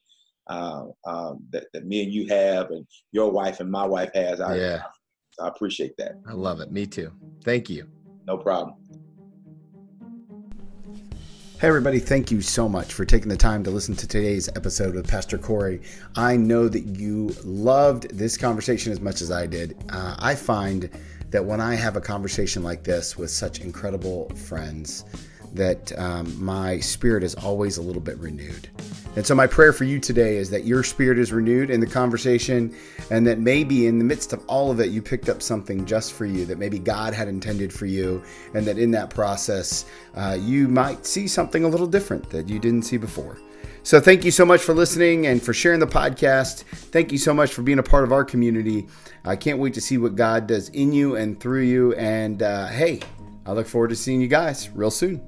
uh, 0.48 0.86
um, 1.06 1.44
that, 1.50 1.64
that 1.72 1.86
me 1.86 2.02
and 2.02 2.12
you 2.12 2.26
have 2.28 2.70
and 2.70 2.86
your 3.12 3.30
wife 3.30 3.60
and 3.60 3.70
my 3.70 3.84
wife 3.84 4.10
has 4.14 4.40
I, 4.40 4.56
yeah. 4.56 4.82
I, 5.40 5.44
I 5.44 5.48
appreciate 5.48 5.96
that. 5.98 6.12
I 6.28 6.32
love 6.32 6.60
it. 6.60 6.70
Me 6.70 6.86
too. 6.86 7.12
Thank 7.44 7.70
you. 7.70 7.88
No 8.26 8.36
problem. 8.36 8.76
Hey, 11.60 11.68
everybody, 11.68 11.98
thank 11.98 12.30
you 12.30 12.40
so 12.40 12.70
much 12.70 12.94
for 12.94 13.04
taking 13.04 13.28
the 13.28 13.36
time 13.36 13.62
to 13.64 13.70
listen 13.70 13.94
to 13.96 14.06
today's 14.08 14.48
episode 14.56 14.94
with 14.94 15.06
Pastor 15.06 15.36
Corey. 15.36 15.82
I 16.16 16.34
know 16.34 16.68
that 16.68 16.86
you 16.86 17.36
loved 17.44 18.16
this 18.16 18.38
conversation 18.38 18.92
as 18.92 19.00
much 19.00 19.20
as 19.20 19.30
I 19.30 19.46
did. 19.46 19.76
Uh, 19.90 20.16
I 20.18 20.34
find 20.34 20.88
that 21.28 21.44
when 21.44 21.60
I 21.60 21.74
have 21.74 21.96
a 21.96 22.00
conversation 22.00 22.62
like 22.62 22.82
this 22.82 23.18
with 23.18 23.30
such 23.30 23.60
incredible 23.60 24.30
friends, 24.30 25.04
that 25.52 25.96
um, 25.98 26.42
my 26.42 26.78
spirit 26.80 27.22
is 27.22 27.34
always 27.34 27.76
a 27.76 27.82
little 27.82 28.00
bit 28.00 28.16
renewed. 28.16 28.70
And 29.16 29.26
so, 29.26 29.34
my 29.34 29.48
prayer 29.48 29.72
for 29.72 29.82
you 29.82 29.98
today 29.98 30.36
is 30.36 30.50
that 30.50 30.64
your 30.64 30.84
spirit 30.84 31.18
is 31.18 31.32
renewed 31.32 31.68
in 31.70 31.80
the 31.80 31.86
conversation, 31.86 32.74
and 33.10 33.26
that 33.26 33.40
maybe 33.40 33.88
in 33.88 33.98
the 33.98 34.04
midst 34.04 34.32
of 34.32 34.44
all 34.46 34.70
of 34.70 34.78
it, 34.78 34.90
you 34.90 35.02
picked 35.02 35.28
up 35.28 35.42
something 35.42 35.84
just 35.84 36.12
for 36.12 36.26
you 36.26 36.44
that 36.46 36.58
maybe 36.58 36.78
God 36.78 37.12
had 37.12 37.26
intended 37.26 37.72
for 37.72 37.86
you, 37.86 38.22
and 38.54 38.64
that 38.66 38.78
in 38.78 38.92
that 38.92 39.10
process, 39.10 39.84
uh, 40.14 40.38
you 40.40 40.68
might 40.68 41.04
see 41.06 41.26
something 41.26 41.64
a 41.64 41.68
little 41.68 41.88
different 41.88 42.30
that 42.30 42.48
you 42.48 42.60
didn't 42.60 42.82
see 42.82 42.98
before. 42.98 43.36
So, 43.82 43.98
thank 43.98 44.24
you 44.24 44.30
so 44.30 44.44
much 44.44 44.60
for 44.60 44.74
listening 44.74 45.26
and 45.26 45.42
for 45.42 45.52
sharing 45.52 45.80
the 45.80 45.88
podcast. 45.88 46.62
Thank 46.62 47.10
you 47.10 47.18
so 47.18 47.34
much 47.34 47.52
for 47.52 47.62
being 47.62 47.80
a 47.80 47.82
part 47.82 48.04
of 48.04 48.12
our 48.12 48.24
community. 48.24 48.86
I 49.24 49.34
can't 49.34 49.58
wait 49.58 49.74
to 49.74 49.80
see 49.80 49.98
what 49.98 50.14
God 50.14 50.46
does 50.46 50.68
in 50.68 50.92
you 50.92 51.16
and 51.16 51.38
through 51.40 51.62
you. 51.62 51.94
And 51.94 52.44
uh, 52.44 52.68
hey, 52.68 53.00
I 53.44 53.52
look 53.52 53.66
forward 53.66 53.88
to 53.88 53.96
seeing 53.96 54.20
you 54.20 54.28
guys 54.28 54.70
real 54.70 54.92
soon. 54.92 55.20